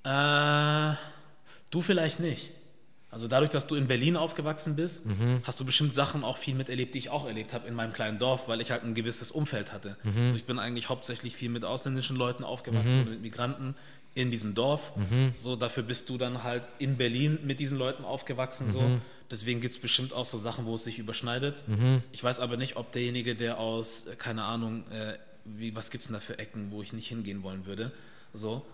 Äh, 0.02 0.94
du 1.70 1.80
vielleicht 1.80 2.18
nicht. 2.18 2.50
Also 3.10 3.26
dadurch, 3.26 3.50
dass 3.50 3.66
du 3.66 3.74
in 3.74 3.86
Berlin 3.86 4.16
aufgewachsen 4.16 4.76
bist, 4.76 5.04
hast 5.44 5.58
du 5.58 5.64
bestimmt 5.64 5.94
Sachen 5.94 6.24
auch 6.24 6.36
viel 6.36 6.54
miterlebt, 6.54 6.92
die 6.94 6.98
ich 6.98 7.08
auch 7.08 7.26
erlebt 7.26 7.54
habe 7.54 7.66
in 7.66 7.72
meinem 7.74 7.94
kleinen 7.94 8.18
Dorf, 8.18 8.48
weil 8.48 8.60
ich 8.60 8.70
halt 8.70 8.82
ein 8.82 8.92
gewisses 8.92 9.30
Umfeld 9.30 9.72
hatte. 9.72 9.96
Also 10.04 10.36
ich 10.36 10.44
bin 10.44 10.58
eigentlich 10.58 10.90
hauptsächlich 10.90 11.34
viel 11.34 11.48
mit 11.48 11.64
ausländischen 11.64 12.16
Leuten 12.16 12.44
aufgewachsen, 12.44 13.00
und 13.00 13.10
mit 13.10 13.22
Migranten 13.22 13.76
in 14.18 14.30
diesem 14.30 14.54
Dorf. 14.54 14.92
So 15.36 15.56
dafür 15.56 15.84
bist 15.84 16.08
du 16.08 16.18
dann 16.18 16.42
halt 16.42 16.68
in 16.78 16.96
Berlin 16.96 17.38
mit 17.44 17.60
diesen 17.60 17.78
Leuten 17.78 18.04
aufgewachsen. 18.04 18.68
So. 18.68 18.82
Deswegen 19.30 19.60
gibt 19.60 19.74
es 19.74 19.80
bestimmt 19.80 20.12
auch 20.12 20.24
so 20.24 20.38
Sachen, 20.38 20.64
wo 20.66 20.74
es 20.74 20.84
sich 20.84 20.98
überschneidet. 20.98 21.62
Ich 22.12 22.24
weiß 22.24 22.40
aber 22.40 22.56
nicht, 22.56 22.76
ob 22.76 22.92
derjenige, 22.92 23.34
der 23.34 23.58
aus, 23.58 24.06
äh, 24.06 24.16
keine 24.16 24.42
Ahnung, 24.44 24.84
äh, 24.90 25.18
wie, 25.44 25.74
was 25.74 25.90
gibt 25.90 26.02
es 26.02 26.08
denn 26.08 26.14
da 26.14 26.20
für 26.20 26.38
Ecken, 26.38 26.70
wo 26.70 26.82
ich 26.82 26.92
nicht 26.92 27.08
hingehen 27.08 27.42
wollen 27.42 27.66
würde, 27.66 27.92
so, 28.34 28.66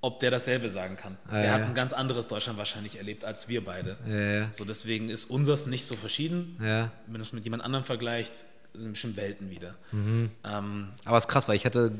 ob 0.00 0.20
der 0.20 0.30
dasselbe 0.30 0.68
sagen 0.68 0.96
kann. 0.96 1.18
der 1.30 1.44
ja, 1.44 1.52
hat 1.52 1.62
ein 1.62 1.74
ganz 1.74 1.92
anderes 1.92 2.26
Deutschland 2.26 2.58
wahrscheinlich 2.58 2.96
erlebt 2.96 3.24
als 3.24 3.48
wir 3.48 3.64
beide. 3.64 3.96
Ja, 4.08 4.14
ja. 4.14 4.48
So, 4.52 4.64
deswegen 4.64 5.08
ist 5.10 5.26
unseres 5.26 5.66
nicht 5.66 5.84
so 5.84 5.94
verschieden. 5.94 6.56
Wenn 7.06 7.12
man 7.12 7.20
es 7.20 7.32
mit 7.32 7.44
jemand 7.44 7.62
anderem 7.62 7.84
vergleicht, 7.84 8.44
sind 8.74 8.92
bestimmt 8.92 9.16
Welten 9.16 9.50
wieder. 9.50 9.74
Mhm. 9.92 10.30
Ähm, 10.44 10.88
Aber 11.04 11.16
es 11.16 11.24
ist 11.24 11.28
krass, 11.28 11.48
weil 11.48 11.56
ich 11.56 11.64
hätte 11.64 11.92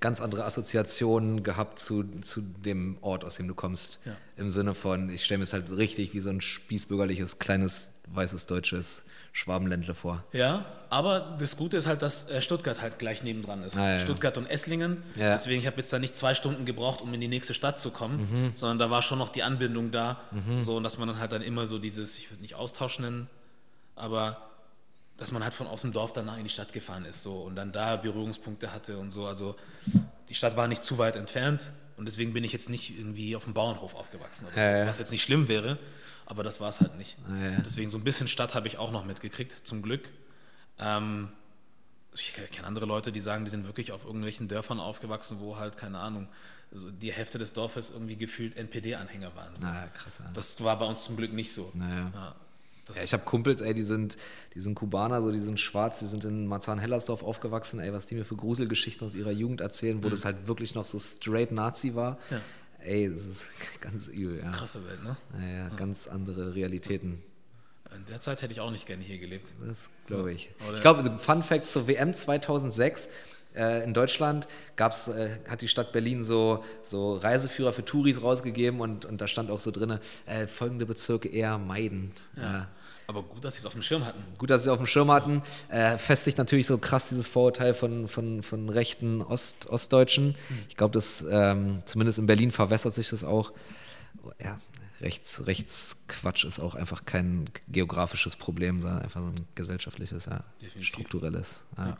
ganz 0.00 0.20
andere 0.20 0.44
Assoziationen 0.44 1.42
gehabt 1.42 1.78
zu, 1.78 2.02
zu 2.20 2.40
dem 2.40 2.96
Ort, 3.02 3.24
aus 3.24 3.36
dem 3.36 3.46
du 3.48 3.54
kommst. 3.54 3.98
Ja. 4.04 4.16
Im 4.36 4.50
Sinne 4.50 4.74
von, 4.74 5.10
ich 5.10 5.24
stelle 5.24 5.38
mir 5.38 5.44
es 5.44 5.52
halt 5.52 5.70
richtig 5.70 6.14
wie 6.14 6.20
so 6.20 6.30
ein 6.30 6.40
spießbürgerliches, 6.40 7.38
kleines, 7.38 7.90
weißes, 8.08 8.46
deutsches 8.46 9.04
Schwabenländle 9.32 9.94
vor. 9.94 10.22
ja, 10.32 10.64
aber 10.90 11.36
das 11.40 11.56
Gute 11.56 11.76
ist 11.76 11.88
halt, 11.88 12.02
dass 12.02 12.30
äh, 12.30 12.40
Stuttgart 12.40 12.80
halt 12.80 13.00
gleich 13.00 13.24
nebendran 13.24 13.64
ist. 13.64 13.76
Ah, 13.76 13.94
ja. 13.96 14.00
Stuttgart 14.00 14.38
und 14.38 14.46
Esslingen. 14.46 15.02
Ja. 15.16 15.32
Deswegen, 15.32 15.58
ich 15.60 15.66
habe 15.66 15.78
jetzt 15.78 15.92
da 15.92 15.98
nicht 15.98 16.14
zwei 16.14 16.34
Stunden 16.34 16.64
gebraucht, 16.66 17.00
um 17.02 17.12
in 17.12 17.20
die 17.20 17.26
nächste 17.26 17.52
Stadt 17.52 17.80
zu 17.80 17.90
kommen, 17.90 18.18
Mhm. 18.30 18.52
sondern 18.54 18.78
da 18.78 18.90
war 18.90 19.02
schon 19.02 19.18
noch 19.18 19.30
die 19.30 19.42
Anbindung 19.42 19.90
da. 19.90 20.20
So, 20.60 20.76
und 20.76 20.84
dass 20.84 20.96
man 20.98 21.08
dann 21.08 21.18
halt 21.18 21.32
dann 21.32 21.42
immer 21.42 21.66
so 21.66 21.80
dieses, 21.80 22.16
ich 22.18 22.30
würde 22.30 22.42
nicht 22.42 22.54
Austausch 22.54 23.00
nennen, 23.00 23.28
aber 23.96 24.40
dass 25.16 25.30
man 25.32 25.44
halt 25.44 25.54
von 25.54 25.66
aus 25.66 25.82
dem 25.82 25.92
Dorf 25.92 26.12
danach 26.12 26.36
in 26.38 26.44
die 26.44 26.50
Stadt 26.50 26.72
gefahren 26.72 27.04
ist 27.04 27.22
so 27.22 27.42
und 27.42 27.54
dann 27.56 27.70
da 27.72 27.96
Berührungspunkte 27.96 28.72
hatte 28.72 28.98
und 28.98 29.10
so. 29.10 29.26
Also 29.26 29.56
die 30.28 30.34
Stadt 30.34 30.56
war 30.56 30.66
nicht 30.68 30.82
zu 30.82 30.98
weit 30.98 31.16
entfernt 31.16 31.70
und 31.96 32.06
deswegen 32.06 32.32
bin 32.32 32.42
ich 32.44 32.52
jetzt 32.52 32.68
nicht 32.68 32.98
irgendwie 32.98 33.36
auf 33.36 33.44
dem 33.44 33.54
Bauernhof 33.54 33.94
aufgewachsen, 33.94 34.46
oder 34.46 34.56
Ja, 34.56 34.72
so, 34.72 34.78
ja. 34.82 34.86
was 34.88 34.98
jetzt 34.98 35.12
nicht 35.12 35.22
schlimm 35.22 35.46
wäre, 35.48 35.78
aber 36.26 36.42
das 36.42 36.60
war 36.60 36.68
es 36.68 36.80
halt 36.80 36.96
nicht. 36.96 37.16
Ja, 37.28 37.50
ja. 37.52 37.60
Deswegen 37.60 37.90
so 37.90 37.98
ein 37.98 38.04
bisschen 38.04 38.26
Stadt 38.26 38.54
habe 38.54 38.66
ich 38.66 38.78
auch 38.78 38.90
noch 38.90 39.04
mitgekriegt, 39.04 39.66
zum 39.66 39.82
Glück. 39.82 40.08
Ähm, 40.78 41.30
ich 42.16 42.32
kenne 42.32 42.66
andere 42.66 42.86
Leute, 42.86 43.12
die 43.12 43.20
sagen, 43.20 43.44
die 43.44 43.50
sind 43.50 43.66
wirklich 43.66 43.92
auf 43.92 44.04
irgendwelchen 44.04 44.48
Dörfern 44.48 44.80
aufgewachsen, 44.80 45.38
wo 45.40 45.56
halt, 45.56 45.76
keine 45.76 45.98
Ahnung, 45.98 46.28
also 46.72 46.90
die 46.90 47.12
Hälfte 47.12 47.38
des 47.38 47.52
Dorfes 47.52 47.90
irgendwie 47.90 48.16
gefühlt 48.16 48.56
NPD-Anhänger 48.56 49.34
waren. 49.36 49.54
So. 49.54 49.62
Na, 49.62 49.86
krass. 49.88 50.18
Ja. 50.18 50.30
Das 50.32 50.62
war 50.62 50.78
bei 50.78 50.86
uns 50.86 51.04
zum 51.04 51.16
Glück 51.16 51.32
nicht 51.32 51.52
so. 51.52 51.72
Ja, 52.88 52.94
Ja, 52.96 53.02
ich 53.04 53.12
habe 53.12 53.24
Kumpels, 53.24 53.60
ey, 53.60 53.74
die 53.74 53.82
sind, 53.84 54.16
die 54.54 54.60
sind 54.60 54.74
Kubaner, 54.74 55.22
so, 55.22 55.30
die 55.32 55.38
sind 55.38 55.58
schwarz, 55.60 55.98
die 56.00 56.06
sind 56.06 56.24
in 56.24 56.46
Marzahn-Hellersdorf 56.46 57.22
aufgewachsen, 57.22 57.80
ey, 57.80 57.92
was 57.92 58.06
die 58.06 58.14
mir 58.14 58.24
für 58.24 58.36
Gruselgeschichten 58.36 59.06
aus 59.06 59.14
ihrer 59.14 59.30
Jugend 59.32 59.60
erzählen, 59.60 60.02
wo 60.04 60.08
das 60.10 60.24
halt 60.24 60.46
wirklich 60.46 60.74
noch 60.74 60.84
so 60.84 60.98
straight 60.98 61.52
Nazi 61.52 61.94
war. 61.94 62.18
Ja. 62.30 62.40
Ey, 62.80 63.10
das 63.12 63.24
ist 63.24 63.46
ganz 63.80 64.08
übel, 64.08 64.40
ja. 64.44 64.50
krasse 64.50 64.86
Welt, 64.86 65.02
ne? 65.02 65.16
Naja, 65.38 65.68
ganz 65.76 66.06
andere 66.06 66.54
Realitäten. 66.54 67.22
In 67.96 68.04
der 68.06 68.20
Zeit 68.20 68.42
hätte 68.42 68.52
ich 68.52 68.60
auch 68.60 68.72
nicht 68.72 68.86
gerne 68.86 69.04
hier 69.04 69.18
gelebt. 69.18 69.52
Das 69.64 69.88
glaube 70.06 70.32
ich. 70.32 70.50
Oder- 70.66 70.74
Ich 70.76 70.80
glaube, 70.80 71.18
Fun 71.18 71.42
Fact 71.44 71.68
zur 71.68 71.86
WM 71.86 72.12
2006 72.12 73.08
äh, 73.54 73.84
in 73.84 73.94
Deutschland 73.94 74.48
gab's, 74.76 75.08
äh, 75.08 75.30
hat 75.48 75.62
die 75.62 75.68
Stadt 75.68 75.92
Berlin 75.92 76.22
so, 76.22 76.64
so 76.82 77.16
Reiseführer 77.16 77.72
für 77.72 77.84
Touris 77.84 78.22
rausgegeben 78.22 78.80
und, 78.80 79.04
und 79.04 79.20
da 79.20 79.28
stand 79.28 79.50
auch 79.50 79.60
so 79.60 79.70
drin, 79.70 79.98
äh, 80.26 80.46
folgende 80.46 80.86
Bezirke 80.86 81.28
eher 81.28 81.58
meiden. 81.58 82.12
Ja. 82.36 82.68
Aber 83.06 83.22
gut, 83.22 83.44
dass 83.44 83.54
sie 83.54 83.58
es 83.58 83.66
auf 83.66 83.74
dem 83.74 83.82
Schirm 83.82 84.04
hatten. 84.06 84.22
Gut, 84.38 84.48
dass 84.48 84.64
sie 84.64 84.70
es 84.70 84.72
auf 84.72 84.78
dem 84.78 84.86
Schirm 84.86 85.10
hatten. 85.10 85.42
Äh, 85.68 85.98
festigt 85.98 86.38
natürlich 86.38 86.66
so 86.66 86.78
krass 86.78 87.10
dieses 87.10 87.26
Vorurteil 87.26 87.74
von, 87.74 88.08
von, 88.08 88.42
von 88.42 88.70
rechten 88.70 89.20
Ost, 89.20 89.66
Ostdeutschen. 89.66 90.34
Ich 90.70 90.76
glaube, 90.76 90.92
das 90.92 91.24
ähm, 91.30 91.82
zumindest 91.84 92.18
in 92.18 92.26
Berlin 92.26 92.50
verwässert 92.50 92.94
sich 92.94 93.10
das 93.10 93.22
auch. 93.22 93.52
Ja, 94.42 94.58
Rechts, 95.00 95.46
Rechtsquatsch 95.46 96.44
ist 96.44 96.60
auch 96.60 96.74
einfach 96.74 97.04
kein 97.04 97.50
geografisches 97.68 98.36
Problem, 98.36 98.80
sondern 98.80 99.02
einfach 99.02 99.20
so 99.20 99.26
ein 99.26 99.46
gesellschaftliches, 99.54 100.26
ja, 100.26 100.42
strukturelles. 100.80 101.62
Ja. 101.76 101.88
ja, 101.88 101.98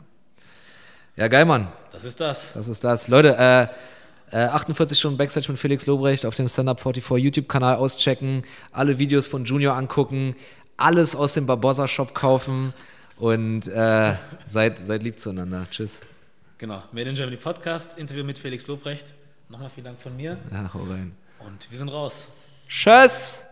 geil, 1.15 1.45
Mann. 1.45 1.67
Das 1.91 2.03
ist 2.03 2.19
das. 2.19 2.53
Das 2.53 2.67
ist 2.67 2.83
das. 2.83 3.07
Leute, 3.07 3.35
äh, 3.37 3.67
äh, 4.35 4.47
48 4.47 4.97
Stunden 4.99 5.17
Backstage 5.17 5.49
mit 5.49 5.59
Felix 5.59 5.85
Lobrecht 5.85 6.25
auf 6.25 6.35
dem 6.35 6.47
Stand 6.47 6.67
Up 6.67 6.81
44 6.81 7.23
YouTube-Kanal 7.23 7.75
auschecken, 7.77 8.43
alle 8.71 8.97
Videos 8.97 9.27
von 9.27 9.45
Junior 9.45 9.75
angucken, 9.75 10.35
alles 10.77 11.15
aus 11.15 11.33
dem 11.33 11.45
Barbossa 11.45 11.87
Shop 11.87 12.13
kaufen 12.13 12.73
und 13.17 13.67
äh, 13.67 14.15
seid, 14.47 14.79
seid 14.79 15.03
lieb 15.03 15.19
zueinander. 15.19 15.67
Tschüss. 15.71 16.01
Genau, 16.57 16.83
Made 16.91 17.09
in 17.09 17.15
Germany 17.15 17.37
Podcast, 17.37 17.97
Interview 17.97 18.23
mit 18.23 18.37
Felix 18.37 18.67
Lobrecht. 18.67 19.13
Nochmal 19.49 19.69
vielen 19.69 19.85
Dank 19.85 20.01
von 20.01 20.15
mir. 20.17 20.37
Ja, 20.51 20.73
hau 20.73 20.83
rein. 20.83 21.15
Und 21.39 21.69
wir 21.69 21.77
sind 21.77 21.89
raus. 21.89 22.27
Tschüss. 22.67 23.43